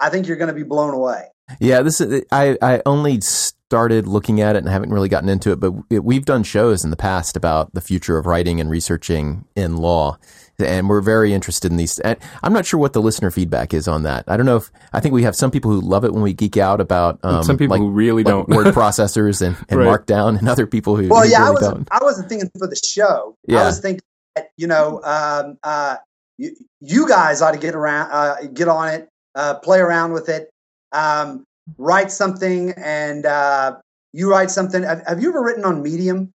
I 0.03 0.11
think 0.11 0.27
you're 0.27 0.37
going 0.37 0.49
to 0.49 0.55
be 0.55 0.65
blown 0.65 0.93
away. 0.93 1.29
Yeah, 1.61 1.83
this 1.83 2.01
is 2.01 2.25
I 2.33 2.57
I 2.61 2.83
only 2.87 3.21
started 3.21 4.07
looking 4.07 4.41
at 4.41 4.55
it 4.57 4.61
and 4.61 4.69
haven't 4.69 4.91
really 4.91 5.09
gotten 5.09 5.29
into 5.29 5.51
it, 5.53 5.61
but 5.61 5.73
it, 5.91 6.05
we've 6.05 6.25
done 6.27 6.43
shows 6.43 6.85
in 6.85 6.91
the 6.91 6.97
past 6.97 7.37
about 7.37 7.73
the 7.75 7.81
future 7.81 8.19
of 8.19 8.27
writing 8.27 8.61
and 8.61 8.69
researching 8.71 9.45
in 9.57 9.77
law. 9.79 10.19
And 10.59 10.89
we're 10.89 11.01
very 11.01 11.33
interested 11.33 11.71
in 11.73 11.79
these. 11.79 11.99
And 12.01 12.17
I'm 12.43 12.53
not 12.53 12.67
sure 12.67 12.79
what 12.79 12.93
the 12.93 13.01
listener 13.01 13.31
feedback 13.31 13.73
is 13.75 13.89
on 13.89 14.03
that. 14.03 14.25
I 14.29 14.37
don't 14.37 14.45
know 14.47 14.57
if 14.59 14.71
I 14.93 15.01
think 15.01 15.15
we 15.15 15.23
have 15.25 15.35
some 15.35 15.51
people 15.51 15.71
who 15.71 15.81
love 15.81 16.05
it 16.05 16.13
when 16.13 16.23
we 16.23 16.35
geek 16.35 16.57
out 16.59 16.81
about 16.81 17.19
um, 17.23 17.43
some 17.43 17.57
people 17.57 17.75
like, 17.77 17.81
who 17.81 17.91
really 17.91 18.23
like 18.23 18.31
don't. 18.33 18.49
word 18.49 18.67
processors 18.75 19.41
and, 19.45 19.57
and 19.71 19.81
Right. 19.81 19.89
Markdown, 19.89 20.39
and 20.39 20.49
other 20.49 20.67
people 20.67 20.95
who, 20.97 21.09
Well, 21.09 21.25
who 21.25 21.31
yeah, 21.31 21.47
I 21.49 21.51
wasn't. 21.51 21.89
don't. 21.89 21.89
I 21.91 22.05
wasn't 22.05 22.29
thinking 22.29 22.51
for 22.59 22.67
the 22.67 22.77
show. 22.77 23.37
Yeah. 23.49 23.63
I 23.63 23.67
was 23.67 23.81
thinking 23.81 24.03
that 24.37 24.51
you 24.59 24.67
know, 24.67 25.01
um, 25.03 25.59
uh, 25.65 25.97
you, 26.39 26.55
you 26.81 27.09
guys 27.09 27.41
ought 27.43 27.53
to 27.53 27.59
get 27.59 27.75
around, 27.75 28.11
uh, 28.13 28.37
get 28.53 28.69
on 28.69 28.89
it, 28.89 29.09
uh, 29.35 29.55
play 29.55 29.79
around 29.79 30.13
with 30.13 30.29
it, 30.29 30.51
um, 30.93 31.45
write 31.79 32.11
something, 32.11 32.73
and 32.77 33.27
uh, 33.27 33.77
you 34.13 34.31
write 34.31 34.51
something. 34.51 34.83
Have, 34.83 35.03
have 35.07 35.23
you 35.23 35.29
ever 35.31 35.43
written 35.43 35.65
on 35.65 35.83
Medium? 35.83 36.31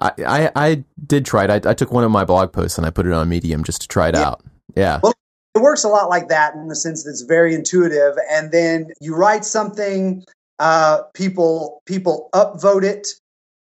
I, 0.00 0.12
I 0.26 0.50
I 0.56 0.84
did 1.06 1.24
try 1.24 1.44
it. 1.44 1.50
I, 1.66 1.70
I 1.70 1.74
took 1.74 1.92
one 1.92 2.04
of 2.04 2.10
my 2.10 2.24
blog 2.24 2.52
posts 2.52 2.78
and 2.78 2.86
I 2.86 2.90
put 2.90 3.06
it 3.06 3.12
on 3.12 3.28
Medium 3.28 3.62
just 3.64 3.80
to 3.82 3.88
try 3.88 4.08
it 4.08 4.14
Yeah. 4.14 4.26
out. 4.28 4.42
Yeah. 4.74 5.00
Well, 5.02 5.14
It 5.54 5.60
works 5.62 5.84
a 5.84 5.88
lot 5.88 6.08
like 6.08 6.28
that 6.28 6.54
in 6.54 6.68
the 6.68 6.74
sense 6.76 7.04
that 7.04 7.10
it's 7.10 7.22
very 7.22 7.54
intuitive, 7.54 8.14
and 8.30 8.50
then 8.52 8.90
you 9.00 9.14
write 9.14 9.44
something. 9.44 10.24
Uh, 10.58 11.02
people 11.14 11.80
people 11.86 12.28
upvote 12.34 12.82
it. 12.82 13.06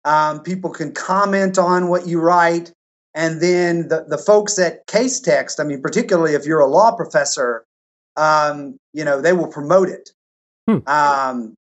Um, 0.04 0.40
people 0.42 0.68
can 0.70 0.92
comment 0.92 1.58
on 1.58 1.88
what 1.88 2.06
you 2.06 2.20
write, 2.20 2.72
and 3.14 3.40
then 3.40 3.88
the 3.88 4.04
the 4.06 4.18
folks 4.18 4.58
at 4.58 4.86
Casetext. 4.86 5.60
I 5.60 5.64
mean, 5.64 5.80
particularly 5.80 6.34
if 6.34 6.44
you're 6.44 6.60
a 6.60 6.66
law 6.66 6.94
professor, 6.94 7.64
um, 8.16 8.78
you 8.92 9.04
know 9.04 9.20
they 9.20 9.32
will 9.32 9.48
promote 9.48 9.88
it. 9.88 10.10
Hmm. 10.68 10.78
Um, 10.86 11.54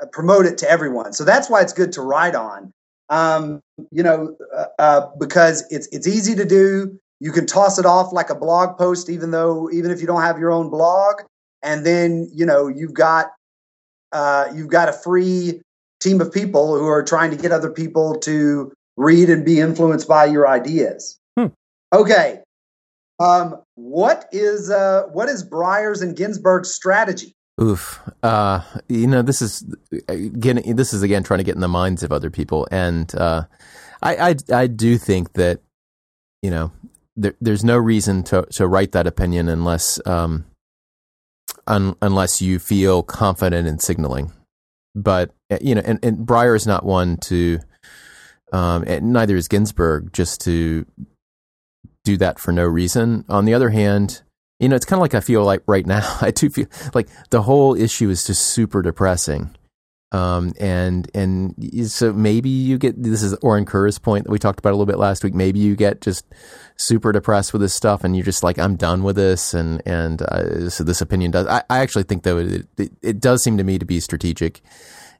uh, 0.00 0.06
promote 0.06 0.46
it 0.46 0.58
to 0.58 0.70
everyone. 0.70 1.12
So 1.12 1.24
that's 1.24 1.50
why 1.50 1.60
it's 1.62 1.72
good 1.72 1.92
to 1.92 2.02
write 2.02 2.34
on. 2.34 2.72
Um, 3.08 3.60
you 3.90 4.02
know, 4.02 4.36
uh, 4.54 4.64
uh, 4.78 5.06
because 5.18 5.64
it's 5.70 5.88
it's 5.88 6.06
easy 6.06 6.34
to 6.36 6.44
do. 6.44 6.98
You 7.18 7.32
can 7.32 7.46
toss 7.46 7.78
it 7.78 7.86
off 7.86 8.12
like 8.12 8.30
a 8.30 8.34
blog 8.34 8.78
post, 8.78 9.10
even 9.10 9.30
though 9.30 9.70
even 9.70 9.90
if 9.90 10.00
you 10.00 10.06
don't 10.06 10.22
have 10.22 10.38
your 10.38 10.52
own 10.52 10.70
blog, 10.70 11.22
and 11.62 11.84
then 11.84 12.30
you 12.32 12.46
know 12.46 12.68
you've 12.68 12.94
got 12.94 13.32
uh, 14.12 14.46
you've 14.54 14.68
got 14.68 14.88
a 14.88 14.92
free 14.92 15.60
team 16.00 16.20
of 16.20 16.32
people 16.32 16.78
who 16.78 16.86
are 16.86 17.02
trying 17.02 17.30
to 17.30 17.36
get 17.36 17.52
other 17.52 17.70
people 17.70 18.14
to 18.20 18.72
read 18.96 19.28
and 19.28 19.44
be 19.44 19.60
influenced 19.60 20.08
by 20.08 20.24
your 20.24 20.48
ideas. 20.48 21.18
Hmm. 21.38 21.46
Okay, 21.92 22.40
um, 23.20 23.62
what 23.74 24.28
is 24.32 24.70
uh, 24.70 25.04
what 25.12 25.28
is 25.28 25.48
Breyer's 25.48 26.00
and 26.00 26.16
Ginsburg's 26.16 26.72
strategy? 26.72 27.36
Oof. 27.60 28.00
Uh, 28.22 28.62
you 28.88 29.06
know, 29.06 29.20
this 29.20 29.42
is 29.42 29.64
again. 30.08 30.62
This 30.74 30.94
is 30.94 31.02
again 31.02 31.22
trying 31.22 31.38
to 31.38 31.44
get 31.44 31.54
in 31.54 31.60
the 31.60 31.68
minds 31.68 32.02
of 32.02 32.10
other 32.10 32.30
people, 32.30 32.66
and 32.70 33.14
uh, 33.14 33.44
I, 34.02 34.30
I, 34.30 34.34
I 34.52 34.66
do 34.66 34.96
think 34.96 35.34
that 35.34 35.60
you 36.42 36.50
know 36.50 36.72
there, 37.16 37.34
there's 37.40 37.62
no 37.62 37.76
reason 37.76 38.22
to 38.24 38.46
to 38.52 38.66
write 38.66 38.92
that 38.92 39.06
opinion 39.06 39.50
unless 39.50 40.00
um, 40.06 40.46
un, 41.66 41.94
unless 42.00 42.40
you 42.40 42.58
feel 42.58 43.02
confident 43.02 43.68
in 43.68 43.78
signaling. 43.78 44.32
But 44.94 45.32
uh, 45.50 45.58
you 45.60 45.74
know, 45.74 45.82
and, 45.84 46.02
and 46.02 46.26
Breyer 46.26 46.56
is 46.56 46.66
not 46.66 46.86
one 46.86 47.18
to, 47.18 47.60
um, 48.54 48.84
and 48.86 49.12
neither 49.12 49.36
is 49.36 49.48
Ginsburg, 49.48 50.14
just 50.14 50.40
to 50.42 50.86
do 52.04 52.16
that 52.18 52.38
for 52.38 52.52
no 52.52 52.64
reason. 52.64 53.24
On 53.28 53.44
the 53.44 53.54
other 53.54 53.70
hand, 53.70 54.22
you 54.58 54.68
know, 54.68 54.76
it's 54.76 54.84
kind 54.84 54.98
of 54.98 55.02
like 55.02 55.14
I 55.14 55.20
feel 55.20 55.44
like 55.44 55.62
right 55.66 55.86
now. 55.86 56.18
I 56.20 56.30
do 56.30 56.48
feel 56.50 56.66
like 56.94 57.08
the 57.30 57.42
whole 57.42 57.74
issue 57.74 58.10
is 58.10 58.24
just 58.24 58.42
super 58.42 58.82
depressing. 58.82 59.56
Um, 60.12 60.54
and 60.58 61.08
and 61.14 61.54
so 61.88 62.12
maybe 62.12 62.48
you 62.48 62.78
get 62.78 63.00
this 63.00 63.22
is 63.22 63.34
Orin 63.42 63.64
Kerr's 63.64 63.98
point 63.98 64.24
that 64.24 64.30
we 64.32 64.40
talked 64.40 64.58
about 64.58 64.70
a 64.70 64.76
little 64.76 64.86
bit 64.86 64.98
last 64.98 65.22
week. 65.22 65.34
Maybe 65.34 65.60
you 65.60 65.76
get 65.76 66.00
just 66.00 66.24
super 66.76 67.12
depressed 67.12 67.52
with 67.52 67.62
this 67.62 67.74
stuff, 67.74 68.02
and 68.02 68.16
you're 68.16 68.24
just 68.24 68.42
like, 68.42 68.58
I'm 68.58 68.74
done 68.74 69.04
with 69.04 69.14
this, 69.14 69.54
and 69.54 69.80
and 69.86 70.20
uh, 70.22 70.68
so 70.68 70.82
this 70.82 71.00
opinion 71.00 71.30
does. 71.30 71.46
I, 71.46 71.62
I 71.70 71.78
actually 71.78 72.02
think 72.02 72.24
though 72.24 72.38
it, 72.38 72.66
it 72.76 72.92
it 73.02 73.20
does 73.20 73.44
seem 73.44 73.56
to 73.58 73.64
me 73.64 73.78
to 73.78 73.84
be 73.84 74.00
strategic, 74.00 74.62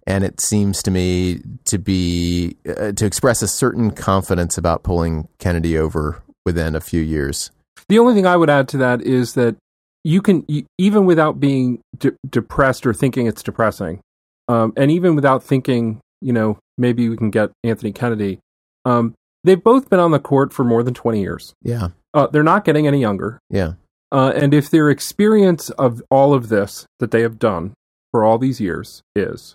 and 0.09 0.25
it 0.25 0.41
seems 0.41 0.83
to 0.83 0.91
me 0.91 1.41
to 1.67 1.79
be 1.79 2.57
uh, 2.69 2.91
to 2.91 3.07
express 3.07 3.43
a 3.43 3.49
certain 3.49 3.93
confidence 3.93 4.59
about 4.59 4.83
pulling 4.83 5.29
Kennedy 5.39 5.79
over 5.79 6.21
within 6.45 6.75
a 6.75 6.81
few 6.81 7.01
years. 7.01 7.51
The 7.89 7.99
only 7.99 8.15
thing 8.15 8.27
I 8.27 8.37
would 8.37 8.51
add 8.51 8.69
to 8.69 8.77
that 8.79 9.03
is 9.03 9.35
that 9.35 9.57
you 10.05 10.23
can, 10.23 10.45
you, 10.49 10.65
even 10.79 11.05
without 11.05 11.41
being 11.41 11.81
de- 11.99 12.13
depressed 12.29 12.87
or 12.87 12.95
thinking 12.95 13.27
it's 13.27 13.43
depressing, 13.43 14.01
um, 14.49 14.73
and 14.77 14.91
even 14.91 15.15
without 15.15 15.43
thinking, 15.43 16.01
you 16.21 16.33
know, 16.33 16.59
maybe 16.79 17.09
we 17.09 17.17
can 17.17 17.31
get 17.31 17.51
Anthony 17.65 17.93
Kennedy, 17.93 18.39
um, 18.85 19.15
they've 19.45 19.63
both 19.63 19.91
been 19.91 20.01
on 20.01 20.11
the 20.11 20.19
court 20.19 20.53
for 20.53 20.65
more 20.65 20.83
than 20.83 20.95
20 20.95 21.21
years. 21.21 21.53
Yeah, 21.63 21.89
Uh, 22.15 22.27
they're 22.29 22.43
not 22.43 22.65
getting 22.65 22.87
any 22.87 23.01
younger. 23.01 23.39
yeah, 23.51 23.75
Uh, 24.13 24.33
and 24.35 24.53
if 24.55 24.71
their 24.71 24.89
experience 24.91 25.71
of 25.71 26.03
all 26.11 26.33
of 26.35 26.49
this 26.49 26.87
that 26.99 27.11
they 27.11 27.21
have 27.23 27.39
done 27.39 27.75
for 28.11 28.25
all 28.25 28.39
these 28.39 28.61
years 28.61 29.03
is 29.15 29.55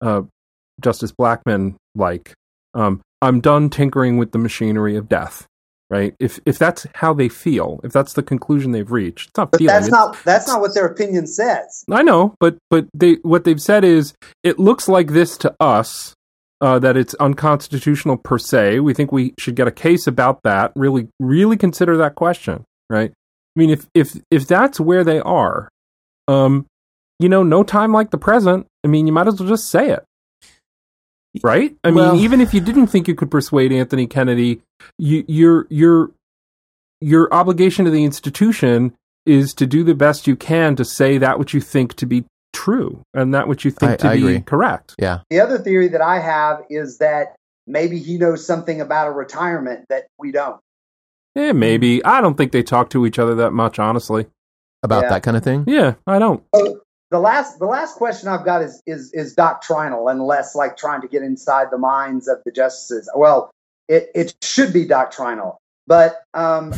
uh, 0.00 0.22
Justice 0.80 1.12
Blackmun 1.12 1.74
like, 1.94 2.32
um, 2.74 3.02
I'm 3.20 3.40
done 3.40 3.68
tinkering 3.68 4.16
with 4.16 4.32
the 4.32 4.38
machinery 4.38 4.96
of 4.96 5.08
death. 5.08 5.46
Right? 5.90 6.14
If 6.20 6.38
if 6.46 6.56
that's 6.56 6.86
how 6.94 7.12
they 7.14 7.28
feel, 7.28 7.80
if 7.82 7.90
that's 7.92 8.12
the 8.12 8.22
conclusion 8.22 8.70
they've 8.70 8.92
reached, 8.92 9.30
it's 9.30 9.36
not 9.36 9.50
But 9.50 9.58
feeling. 9.58 9.74
that's 9.74 9.88
it's- 9.88 10.00
not 10.00 10.16
that's 10.24 10.46
not 10.46 10.60
what 10.60 10.72
their 10.72 10.86
opinion 10.86 11.26
says. 11.26 11.84
I 11.90 12.02
know, 12.02 12.34
but 12.38 12.58
but 12.70 12.86
they 12.94 13.14
what 13.22 13.42
they've 13.42 13.60
said 13.60 13.82
is 13.84 14.14
it 14.44 14.60
looks 14.60 14.88
like 14.88 15.08
this 15.08 15.36
to 15.38 15.52
us, 15.58 16.14
uh, 16.60 16.78
that 16.78 16.96
it's 16.96 17.14
unconstitutional 17.14 18.18
per 18.18 18.38
se. 18.38 18.78
We 18.78 18.94
think 18.94 19.10
we 19.10 19.34
should 19.38 19.56
get 19.56 19.66
a 19.66 19.72
case 19.72 20.06
about 20.06 20.44
that. 20.44 20.70
Really, 20.76 21.08
really 21.18 21.56
consider 21.56 21.96
that 21.96 22.14
question, 22.14 22.62
right? 22.88 23.10
I 23.10 23.58
mean, 23.58 23.70
if 23.70 23.86
if 23.92 24.14
if 24.30 24.46
that's 24.46 24.78
where 24.78 25.02
they 25.02 25.18
are, 25.18 25.68
um, 26.28 26.66
you 27.18 27.28
know, 27.28 27.42
no 27.42 27.64
time 27.64 27.92
like 27.92 28.10
the 28.12 28.18
present. 28.18 28.66
I 28.84 28.88
mean, 28.88 29.08
you 29.08 29.12
might 29.12 29.26
as 29.26 29.40
well 29.40 29.48
just 29.48 29.68
say 29.68 29.90
it, 29.90 30.04
right? 31.42 31.76
I 31.84 31.90
well, 31.90 32.14
mean, 32.14 32.22
even 32.22 32.40
if 32.40 32.54
you 32.54 32.60
didn't 32.60 32.88
think 32.88 33.08
you 33.08 33.14
could 33.14 33.30
persuade 33.30 33.72
Anthony 33.72 34.06
Kennedy, 34.06 34.62
you, 34.98 35.24
your 35.28 35.66
your 35.70 36.10
your 37.00 37.32
obligation 37.32 37.84
to 37.84 37.90
the 37.90 38.04
institution 38.04 38.94
is 39.26 39.54
to 39.54 39.66
do 39.66 39.84
the 39.84 39.94
best 39.94 40.26
you 40.26 40.36
can 40.36 40.76
to 40.76 40.84
say 40.84 41.18
that 41.18 41.38
which 41.38 41.54
you 41.54 41.60
think 41.60 41.94
to 41.94 42.06
be 42.06 42.24
true 42.52 43.02
and 43.14 43.34
that 43.34 43.48
which 43.48 43.64
you 43.64 43.70
think 43.70 43.92
I, 43.92 43.96
to 43.96 44.08
I 44.08 44.16
be 44.16 44.22
agree. 44.22 44.40
correct. 44.40 44.94
Yeah. 44.98 45.20
The 45.30 45.40
other 45.40 45.58
theory 45.58 45.88
that 45.88 46.00
I 46.00 46.18
have 46.18 46.64
is 46.68 46.98
that 46.98 47.36
maybe 47.66 47.98
he 47.98 48.18
knows 48.18 48.46
something 48.46 48.80
about 48.80 49.08
a 49.08 49.12
retirement 49.12 49.86
that 49.88 50.06
we 50.18 50.32
don't. 50.32 50.60
Yeah, 51.34 51.52
maybe. 51.52 52.04
I 52.04 52.20
don't 52.20 52.36
think 52.36 52.52
they 52.52 52.62
talk 52.62 52.90
to 52.90 53.06
each 53.06 53.18
other 53.18 53.36
that 53.36 53.52
much, 53.52 53.78
honestly. 53.78 54.26
About 54.82 55.04
yeah. 55.04 55.10
that 55.10 55.22
kind 55.22 55.36
of 55.36 55.44
thing? 55.44 55.64
Yeah, 55.66 55.94
I 56.06 56.18
don't. 56.18 56.42
So 56.54 56.80
the 57.10 57.18
last 57.18 57.58
the 57.58 57.66
last 57.66 57.96
question 57.96 58.28
I've 58.28 58.44
got 58.44 58.62
is 58.62 58.82
is 58.86 59.12
is 59.12 59.34
doctrinal 59.34 60.08
and 60.08 60.22
less 60.22 60.54
like 60.54 60.76
trying 60.76 61.00
to 61.00 61.08
get 61.08 61.22
inside 61.22 61.68
the 61.70 61.78
minds 61.78 62.28
of 62.28 62.38
the 62.44 62.52
justices. 62.52 63.10
Well, 63.14 63.50
it, 63.88 64.10
it 64.14 64.34
should 64.42 64.72
be 64.72 64.84
doctrinal. 64.84 65.58
But 65.86 66.22
um, 66.34 66.72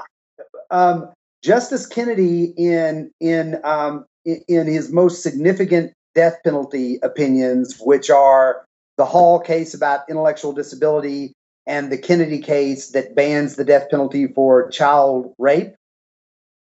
um, 0.70 1.10
Justice 1.42 1.86
Kennedy 1.86 2.52
in 2.56 3.10
in 3.20 3.58
um, 3.64 4.04
in 4.24 4.66
his 4.66 4.92
most 4.92 5.22
significant 5.22 5.92
death 6.14 6.38
penalty 6.44 6.98
opinions, 7.02 7.78
which 7.80 8.10
are 8.10 8.64
the 8.98 9.06
Hall 9.06 9.40
case 9.40 9.72
about 9.72 10.08
intellectual 10.10 10.52
disability 10.52 11.32
and 11.66 11.90
the 11.90 11.96
Kennedy 11.96 12.38
case 12.38 12.90
that 12.90 13.14
bans 13.14 13.56
the 13.56 13.64
death 13.64 13.88
penalty 13.90 14.26
for 14.26 14.68
child 14.70 15.32
rape. 15.38 15.74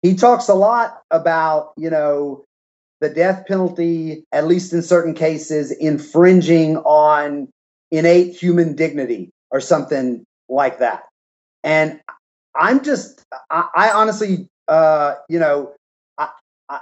He 0.01 0.15
talks 0.15 0.47
a 0.47 0.53
lot 0.53 1.01
about, 1.11 1.73
you 1.77 1.89
know, 1.89 2.44
the 3.07 3.13
death 3.13 3.45
penalty, 3.47 4.25
at 4.31 4.47
least 4.47 4.73
in 4.73 4.81
certain 4.81 5.13
cases, 5.13 5.71
infringing 5.71 6.77
on 6.77 7.47
innate 7.91 8.35
human 8.35 8.75
dignity 8.75 9.29
or 9.51 9.61
something 9.61 10.25
like 10.49 10.79
that. 10.79 11.03
And 11.63 12.01
I'm 12.55 12.83
just, 12.83 13.23
I, 13.51 13.67
I 13.75 13.91
honestly, 13.91 14.47
uh, 14.67 15.15
you 15.29 15.37
know, 15.37 15.73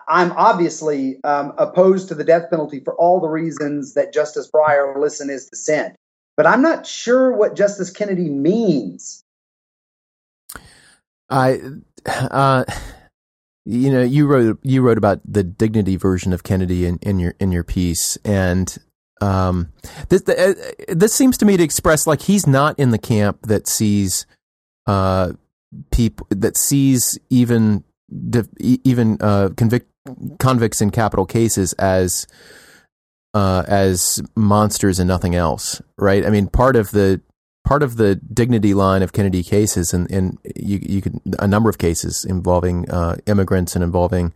I'm 0.07 0.31
obviously 0.31 1.21
um, 1.25 1.51
opposed 1.57 2.07
to 2.07 2.15
the 2.15 2.23
death 2.23 2.49
penalty 2.49 2.79
for 2.79 2.95
all 2.95 3.19
the 3.19 3.27
reasons 3.27 3.95
that 3.95 4.13
Justice 4.13 4.49
Breyer 4.49 4.97
lists 4.97 5.19
in 5.19 5.27
his 5.27 5.49
dissent, 5.49 5.97
but 6.37 6.47
I'm 6.47 6.61
not 6.61 6.87
sure 6.87 7.35
what 7.35 7.57
Justice 7.57 7.89
Kennedy 7.89 8.29
means. 8.29 9.25
I, 11.29 11.59
uh, 12.05 12.63
you 13.65 13.91
know, 13.91 14.01
you 14.01 14.27
wrote 14.27 14.59
you 14.63 14.81
wrote 14.81 14.97
about 14.97 15.21
the 15.25 15.43
dignity 15.43 15.95
version 15.95 16.33
of 16.33 16.43
Kennedy 16.43 16.85
in, 16.85 16.99
in 17.01 17.19
your 17.19 17.33
in 17.39 17.51
your 17.51 17.63
piece, 17.63 18.17
and 18.25 18.77
um, 19.21 19.71
this 20.09 20.23
the, 20.23 20.49
uh, 20.49 20.93
this 20.93 21.13
seems 21.13 21.37
to 21.37 21.45
me 21.45 21.55
to 21.57 21.63
express 21.63 22.05
like 22.05 22.23
he's 22.23 22.45
not 22.45 22.77
in 22.77 22.91
the 22.91 22.97
camp 22.97 23.39
that 23.43 23.67
sees 23.67 24.25
uh, 24.85 25.31
people 25.91 26.27
that 26.29 26.57
sees 26.57 27.17
even 27.29 27.83
even 28.59 29.17
uh, 29.21 29.49
convict 29.55 29.89
convicts 30.39 30.81
in 30.81 30.89
capital 30.89 31.25
cases 31.25 31.73
as 31.73 32.27
uh, 33.33 33.63
as 33.67 34.21
monsters 34.35 34.99
and 34.99 35.07
nothing 35.07 35.35
else, 35.35 35.81
right? 35.97 36.25
I 36.25 36.29
mean, 36.29 36.47
part 36.47 36.75
of 36.75 36.91
the 36.91 37.21
part 37.63 37.83
of 37.83 37.97
the 37.97 38.15
dignity 38.15 38.73
line 38.73 39.01
of 39.01 39.13
Kennedy 39.13 39.43
cases, 39.43 39.93
and, 39.93 40.09
and 40.11 40.37
you 40.55 40.79
you 40.81 41.01
could 41.01 41.19
a 41.39 41.47
number 41.47 41.69
of 41.69 41.77
cases 41.77 42.25
involving 42.25 42.89
uh, 42.89 43.17
immigrants 43.25 43.75
and 43.75 43.83
involving 43.83 44.33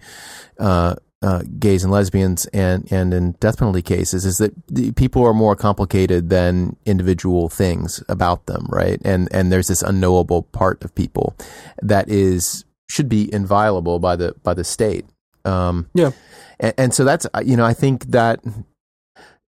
uh, 0.59 0.95
uh, 1.21 1.41
gays 1.59 1.83
and 1.83 1.91
lesbians 1.91 2.45
and, 2.47 2.87
and 2.91 3.13
in 3.13 3.31
death 3.33 3.57
penalty 3.57 3.81
cases 3.81 4.23
is 4.23 4.37
that 4.37 4.95
people 4.95 5.25
are 5.25 5.33
more 5.33 5.55
complicated 5.55 6.29
than 6.29 6.75
individual 6.85 7.49
things 7.49 8.03
about 8.07 8.45
them, 8.45 8.67
right? 8.69 9.01
And 9.03 9.27
and 9.31 9.51
there's 9.51 9.67
this 9.67 9.81
unknowable 9.81 10.43
part 10.43 10.83
of 10.83 10.93
people 10.93 11.35
that 11.81 12.09
is 12.09 12.65
should 12.89 13.09
be 13.09 13.33
inviolable 13.33 13.99
by 13.99 14.15
the 14.15 14.35
by 14.43 14.53
the 14.53 14.63
state. 14.63 15.05
Um, 15.43 15.89
yeah, 15.93 16.11
and, 16.59 16.73
and 16.77 16.93
so 16.93 17.03
that's 17.03 17.25
you 17.43 17.57
know 17.57 17.65
I 17.65 17.73
think 17.73 18.05
that 18.11 18.39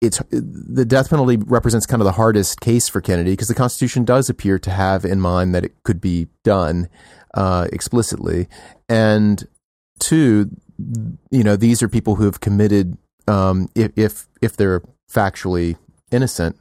it's 0.00 0.20
the 0.30 0.84
death 0.84 1.10
penalty 1.10 1.36
represents 1.36 1.86
kind 1.86 2.00
of 2.00 2.06
the 2.06 2.12
hardest 2.12 2.60
case 2.60 2.88
for 2.88 3.00
Kennedy 3.00 3.32
because 3.32 3.48
the 3.48 3.54
Constitution 3.54 4.04
does 4.04 4.30
appear 4.30 4.58
to 4.58 4.70
have 4.70 5.04
in 5.04 5.20
mind 5.20 5.54
that 5.54 5.64
it 5.64 5.74
could 5.82 6.00
be 6.00 6.28
done 6.42 6.88
uh, 7.34 7.68
explicitly, 7.72 8.48
and 8.88 9.46
two, 9.98 10.50
you 11.30 11.44
know, 11.44 11.56
these 11.56 11.82
are 11.82 11.88
people 11.88 12.16
who 12.16 12.24
have 12.24 12.40
committed, 12.40 12.96
um, 13.28 13.68
if, 13.74 13.92
if, 13.96 14.26
if 14.42 14.56
they're 14.56 14.82
factually 15.12 15.76
innocent, 16.10 16.56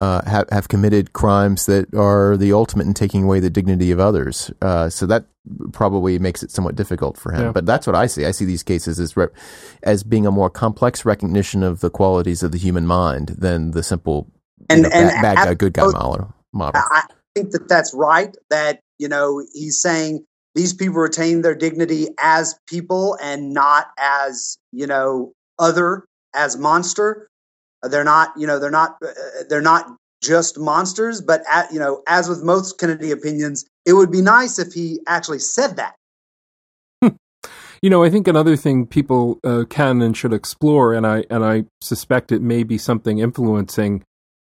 uh, 0.00 0.22
have 0.28 0.46
have 0.50 0.68
committed 0.68 1.12
crimes 1.12 1.64
that 1.66 1.94
are 1.94 2.36
the 2.36 2.52
ultimate 2.52 2.86
in 2.86 2.92
taking 2.92 3.24
away 3.24 3.40
the 3.40 3.48
dignity 3.48 3.90
of 3.90 3.98
others. 4.00 4.50
Uh, 4.60 4.90
so 4.90 5.06
that 5.06 5.24
probably 5.72 6.18
makes 6.18 6.42
it 6.42 6.50
somewhat 6.50 6.74
difficult 6.74 7.18
for 7.18 7.32
him. 7.32 7.42
Yeah. 7.42 7.52
But 7.52 7.66
that's 7.66 7.86
what 7.86 7.96
I 7.96 8.06
see. 8.06 8.24
I 8.24 8.30
see 8.30 8.44
these 8.44 8.62
cases 8.62 8.98
as 8.98 9.16
rep- 9.16 9.34
as 9.82 10.02
being 10.02 10.26
a 10.26 10.30
more 10.30 10.50
complex 10.50 11.04
recognition 11.04 11.62
of 11.62 11.80
the 11.80 11.90
qualities 11.90 12.42
of 12.42 12.52
the 12.52 12.58
human 12.58 12.86
mind 12.86 13.28
than 13.38 13.72
the 13.72 13.82
simple 13.82 14.30
and, 14.70 14.82
know, 14.82 14.90
and 14.92 15.10
bad, 15.22 15.36
bad 15.36 15.44
guy, 15.44 15.54
good 15.54 15.72
guy 15.72 15.86
model. 15.86 16.34
model. 16.52 16.80
I 16.90 17.04
think 17.34 17.50
that 17.50 17.68
that's 17.68 17.92
right. 17.94 18.34
That 18.50 18.80
you 18.98 19.08
know 19.08 19.44
he's 19.52 19.80
saying 19.80 20.24
these 20.54 20.72
people 20.72 20.96
retain 20.96 21.42
their 21.42 21.54
dignity 21.54 22.08
as 22.18 22.58
people 22.68 23.18
and 23.22 23.52
not 23.52 23.88
as 23.98 24.58
you 24.72 24.86
know 24.86 25.32
other 25.58 26.06
as 26.34 26.56
monster 26.56 27.28
they're 27.90 28.04
not 28.04 28.32
you 28.36 28.46
know 28.46 28.58
they're 28.58 28.70
not 28.70 28.96
uh, 29.02 29.08
they're 29.48 29.60
not 29.60 29.86
just 30.26 30.58
monsters 30.58 31.20
but 31.20 31.42
at, 31.50 31.72
you 31.72 31.78
know 31.78 32.02
as 32.06 32.28
with 32.28 32.42
most 32.42 32.78
kennedy 32.78 33.10
opinions 33.10 33.64
it 33.86 33.92
would 33.92 34.10
be 34.10 34.22
nice 34.22 34.58
if 34.58 34.72
he 34.72 35.00
actually 35.06 35.38
said 35.38 35.76
that 35.76 35.94
you 37.82 37.90
know 37.90 38.02
i 38.02 38.10
think 38.10 38.26
another 38.26 38.56
thing 38.56 38.86
people 38.86 39.38
uh, 39.44 39.64
can 39.68 40.00
and 40.02 40.16
should 40.16 40.32
explore 40.32 40.94
and 40.94 41.06
i 41.06 41.24
and 41.30 41.44
i 41.44 41.64
suspect 41.80 42.32
it 42.32 42.42
may 42.42 42.62
be 42.62 42.78
something 42.78 43.18
influencing 43.18 44.02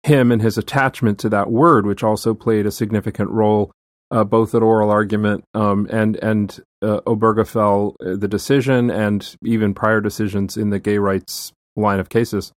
him 0.04 0.30
and 0.32 0.40
his 0.40 0.56
attachment 0.56 1.18
to 1.18 1.28
that 1.28 1.50
word 1.50 1.86
which 1.86 2.02
also 2.02 2.34
played 2.34 2.66
a 2.66 2.70
significant 2.70 3.30
role 3.30 3.70
uh, 4.10 4.24
both 4.24 4.54
at 4.54 4.62
oral 4.62 4.90
argument 4.90 5.44
um, 5.54 5.86
and 5.90 6.16
and 6.16 6.60
uh, 6.82 7.00
Obergefell, 7.06 7.94
uh, 8.00 8.16
the 8.16 8.28
decision, 8.28 8.90
and 8.90 9.36
even 9.44 9.74
prior 9.74 10.00
decisions 10.00 10.56
in 10.56 10.70
the 10.70 10.78
gay 10.78 10.98
rights 10.98 11.52
line 11.76 12.00
of 12.00 12.08
cases. 12.08 12.52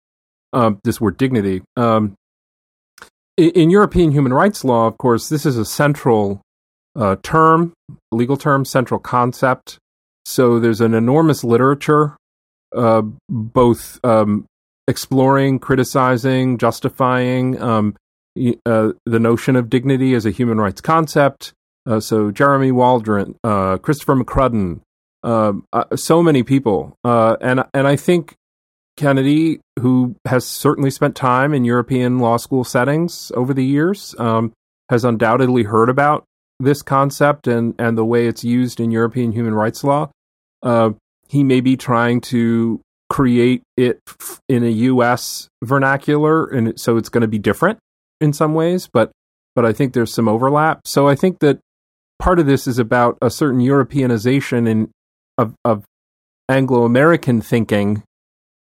Um, 0.52 0.80
this 0.84 1.00
word 1.00 1.16
dignity. 1.16 1.62
Um, 1.76 2.16
in, 3.36 3.70
European 3.70 4.12
human 4.12 4.32
rights 4.32 4.64
law, 4.64 4.86
of 4.86 4.98
course, 4.98 5.28
this 5.28 5.46
is 5.46 5.56
a 5.56 5.64
central 5.64 6.42
uh, 6.96 7.16
term, 7.22 7.72
legal 8.12 8.36
term, 8.36 8.64
central 8.64 9.00
concept. 9.00 9.78
So 10.24 10.60
there's 10.60 10.80
an 10.80 10.94
enormous 10.94 11.42
literature, 11.42 12.16
uh, 12.76 13.02
both 13.28 13.98
um, 14.04 14.46
exploring, 14.86 15.58
criticizing, 15.58 16.58
justifying 16.58 17.60
um, 17.60 17.96
uh, 18.66 18.92
the 19.06 19.18
notion 19.18 19.56
of 19.56 19.70
dignity 19.70 20.14
as 20.14 20.26
a 20.26 20.30
human 20.30 20.58
rights 20.58 20.80
concept. 20.80 21.52
Uh, 21.86 22.00
so 22.00 22.30
Jeremy 22.30 22.72
Waldron, 22.72 23.36
uh, 23.42 23.78
Christopher 23.78 24.16
McCrudden, 24.16 24.80
uh, 25.22 25.52
so 25.96 26.22
many 26.22 26.42
people, 26.42 26.94
and 27.04 27.64
and 27.74 27.86
I 27.86 27.96
think 27.96 28.36
Kennedy, 29.00 29.60
who 29.78 30.14
has 30.26 30.46
certainly 30.46 30.90
spent 30.90 31.16
time 31.16 31.54
in 31.54 31.64
European 31.64 32.18
law 32.18 32.36
school 32.36 32.64
settings 32.64 33.32
over 33.34 33.54
the 33.54 33.64
years, 33.64 34.14
um, 34.18 34.52
has 34.90 35.06
undoubtedly 35.06 35.62
heard 35.62 35.88
about 35.88 36.24
this 36.58 36.82
concept 36.82 37.46
and 37.46 37.74
and 37.78 37.96
the 37.96 38.04
way 38.04 38.26
it's 38.26 38.44
used 38.44 38.78
in 38.78 38.90
European 38.90 39.32
human 39.32 39.54
rights 39.54 39.82
law. 39.82 40.10
Uh, 40.62 40.90
he 41.28 41.42
may 41.42 41.62
be 41.62 41.78
trying 41.78 42.20
to 42.20 42.82
create 43.08 43.62
it 43.78 44.00
in 44.50 44.64
a 44.64 44.68
U.S. 44.68 45.48
vernacular, 45.64 46.44
and 46.44 46.78
so 46.78 46.98
it's 46.98 47.08
going 47.08 47.22
to 47.22 47.28
be 47.28 47.38
different 47.38 47.78
in 48.20 48.34
some 48.34 48.52
ways, 48.52 48.86
but 48.92 49.10
but 49.56 49.64
I 49.64 49.72
think 49.72 49.94
there's 49.94 50.12
some 50.12 50.28
overlap. 50.28 50.86
So 50.86 51.08
I 51.08 51.14
think 51.14 51.38
that 51.38 51.58
part 52.18 52.38
of 52.38 52.44
this 52.44 52.66
is 52.66 52.78
about 52.78 53.16
a 53.22 53.30
certain 53.30 53.60
Europeanization 53.60 54.68
in 54.68 54.90
of, 55.38 55.54
of 55.64 55.86
Anglo 56.50 56.84
American 56.84 57.40
thinking 57.40 58.02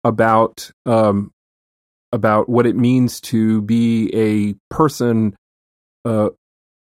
about 0.03 0.71
um, 0.85 1.31
about 2.11 2.49
what 2.49 2.65
it 2.65 2.76
means 2.76 3.21
to 3.21 3.61
be 3.61 4.09
a 4.13 4.55
person 4.73 5.35
uh, 6.05 6.30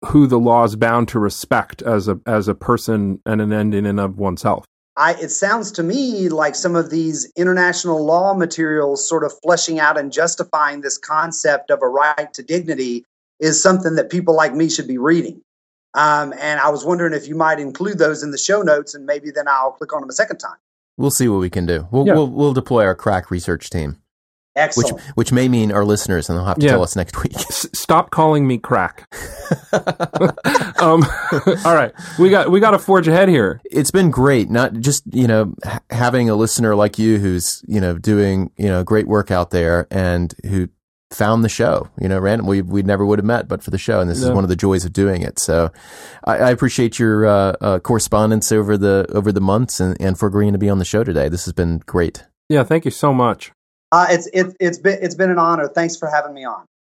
who 0.06 0.26
the 0.26 0.38
law 0.38 0.64
is 0.64 0.76
bound 0.76 1.08
to 1.08 1.18
respect 1.18 1.82
as 1.82 2.08
a 2.08 2.20
as 2.26 2.48
a 2.48 2.54
person 2.54 3.20
and 3.26 3.40
an 3.40 3.52
end 3.52 3.74
in 3.74 3.86
and 3.86 4.00
of 4.00 4.18
oneself. 4.18 4.64
I, 4.96 5.14
it 5.14 5.28
sounds 5.28 5.70
to 5.72 5.84
me 5.84 6.28
like 6.28 6.56
some 6.56 6.74
of 6.74 6.90
these 6.90 7.30
international 7.36 8.04
law 8.04 8.34
materials 8.34 9.08
sort 9.08 9.22
of 9.22 9.32
fleshing 9.44 9.78
out 9.78 9.96
and 9.96 10.10
justifying 10.10 10.80
this 10.80 10.98
concept 10.98 11.70
of 11.70 11.82
a 11.82 11.88
right 11.88 12.34
to 12.34 12.42
dignity 12.42 13.04
is 13.38 13.62
something 13.62 13.94
that 13.94 14.10
people 14.10 14.34
like 14.34 14.52
me 14.54 14.68
should 14.68 14.88
be 14.88 14.98
reading. 14.98 15.40
Um, 15.94 16.34
and 16.38 16.58
I 16.58 16.70
was 16.70 16.84
wondering 16.84 17.14
if 17.14 17.28
you 17.28 17.36
might 17.36 17.60
include 17.60 17.98
those 17.98 18.24
in 18.24 18.32
the 18.32 18.38
show 18.38 18.62
notes, 18.62 18.94
and 18.94 19.06
maybe 19.06 19.30
then 19.30 19.46
I'll 19.48 19.70
click 19.70 19.92
on 19.92 20.00
them 20.00 20.10
a 20.10 20.12
second 20.12 20.38
time. 20.38 20.58
We'll 20.98 21.10
see 21.10 21.28
what 21.28 21.38
we 21.38 21.48
can 21.48 21.64
do. 21.64 21.88
We'll, 21.90 22.06
yeah. 22.06 22.14
we'll, 22.14 22.28
we'll 22.28 22.52
deploy 22.52 22.84
our 22.84 22.94
crack 22.94 23.30
research 23.30 23.70
team. 23.70 24.02
Excellent. 24.56 24.94
Which, 24.94 25.04
which 25.14 25.32
may 25.32 25.48
mean 25.48 25.70
our 25.70 25.84
listeners, 25.84 26.28
and 26.28 26.36
they'll 26.36 26.44
have 26.44 26.58
to 26.58 26.66
yeah. 26.66 26.72
tell 26.72 26.82
us 26.82 26.96
next 26.96 27.22
week. 27.22 27.36
S- 27.36 27.68
stop 27.72 28.10
calling 28.10 28.46
me 28.46 28.58
crack. 28.58 29.08
um, 30.80 31.04
all 31.64 31.74
right, 31.74 31.92
we 32.18 32.30
got 32.30 32.50
we 32.50 32.58
got 32.58 32.72
to 32.72 32.78
forge 32.78 33.06
ahead 33.06 33.28
here. 33.28 33.60
It's 33.64 33.90
been 33.90 34.10
great, 34.10 34.50
not 34.50 34.74
just 34.74 35.04
you 35.12 35.28
know 35.28 35.54
ha- 35.62 35.80
having 35.90 36.28
a 36.28 36.34
listener 36.34 36.74
like 36.74 36.98
you 36.98 37.18
who's 37.18 37.62
you 37.68 37.80
know 37.80 37.98
doing 37.98 38.50
you 38.56 38.66
know 38.66 38.82
great 38.82 39.06
work 39.06 39.30
out 39.30 39.50
there 39.50 39.86
and 39.90 40.34
who 40.44 40.68
found 41.10 41.44
the 41.44 41.48
show. 41.48 41.88
You 42.00 42.08
know, 42.08 42.18
random 42.18 42.46
we 42.46 42.62
we 42.62 42.82
never 42.82 43.04
would 43.04 43.18
have 43.18 43.26
met 43.26 43.48
but 43.48 43.62
for 43.62 43.70
the 43.70 43.78
show, 43.78 44.00
and 44.00 44.10
this 44.10 44.20
yeah. 44.20 44.28
is 44.28 44.32
one 44.32 44.44
of 44.44 44.50
the 44.50 44.56
joys 44.56 44.84
of 44.84 44.92
doing 44.92 45.22
it. 45.22 45.38
So, 45.38 45.70
I, 46.24 46.38
I 46.38 46.50
appreciate 46.50 46.98
your 46.98 47.26
uh, 47.26 47.52
uh, 47.60 47.78
correspondence 47.80 48.52
over 48.52 48.76
the 48.76 49.06
over 49.10 49.32
the 49.32 49.40
months 49.40 49.80
and, 49.80 49.96
and 50.00 50.18
for 50.18 50.26
agreeing 50.26 50.52
to 50.52 50.58
be 50.58 50.68
on 50.68 50.78
the 50.78 50.84
show 50.84 51.04
today. 51.04 51.28
This 51.28 51.44
has 51.44 51.54
been 51.54 51.78
great. 51.86 52.24
Yeah, 52.48 52.64
thank 52.64 52.84
you 52.84 52.90
so 52.90 53.12
much. 53.12 53.52
Uh, 53.90 54.06
it's 54.10 54.28
it, 54.32 54.54
it's 54.60 54.78
been 54.78 54.98
it's 55.00 55.14
been 55.14 55.30
an 55.30 55.38
honor. 55.38 55.68
Thanks 55.68 55.96
for 55.96 56.08
having 56.08 56.34
me 56.34 56.44
on. 56.44 56.64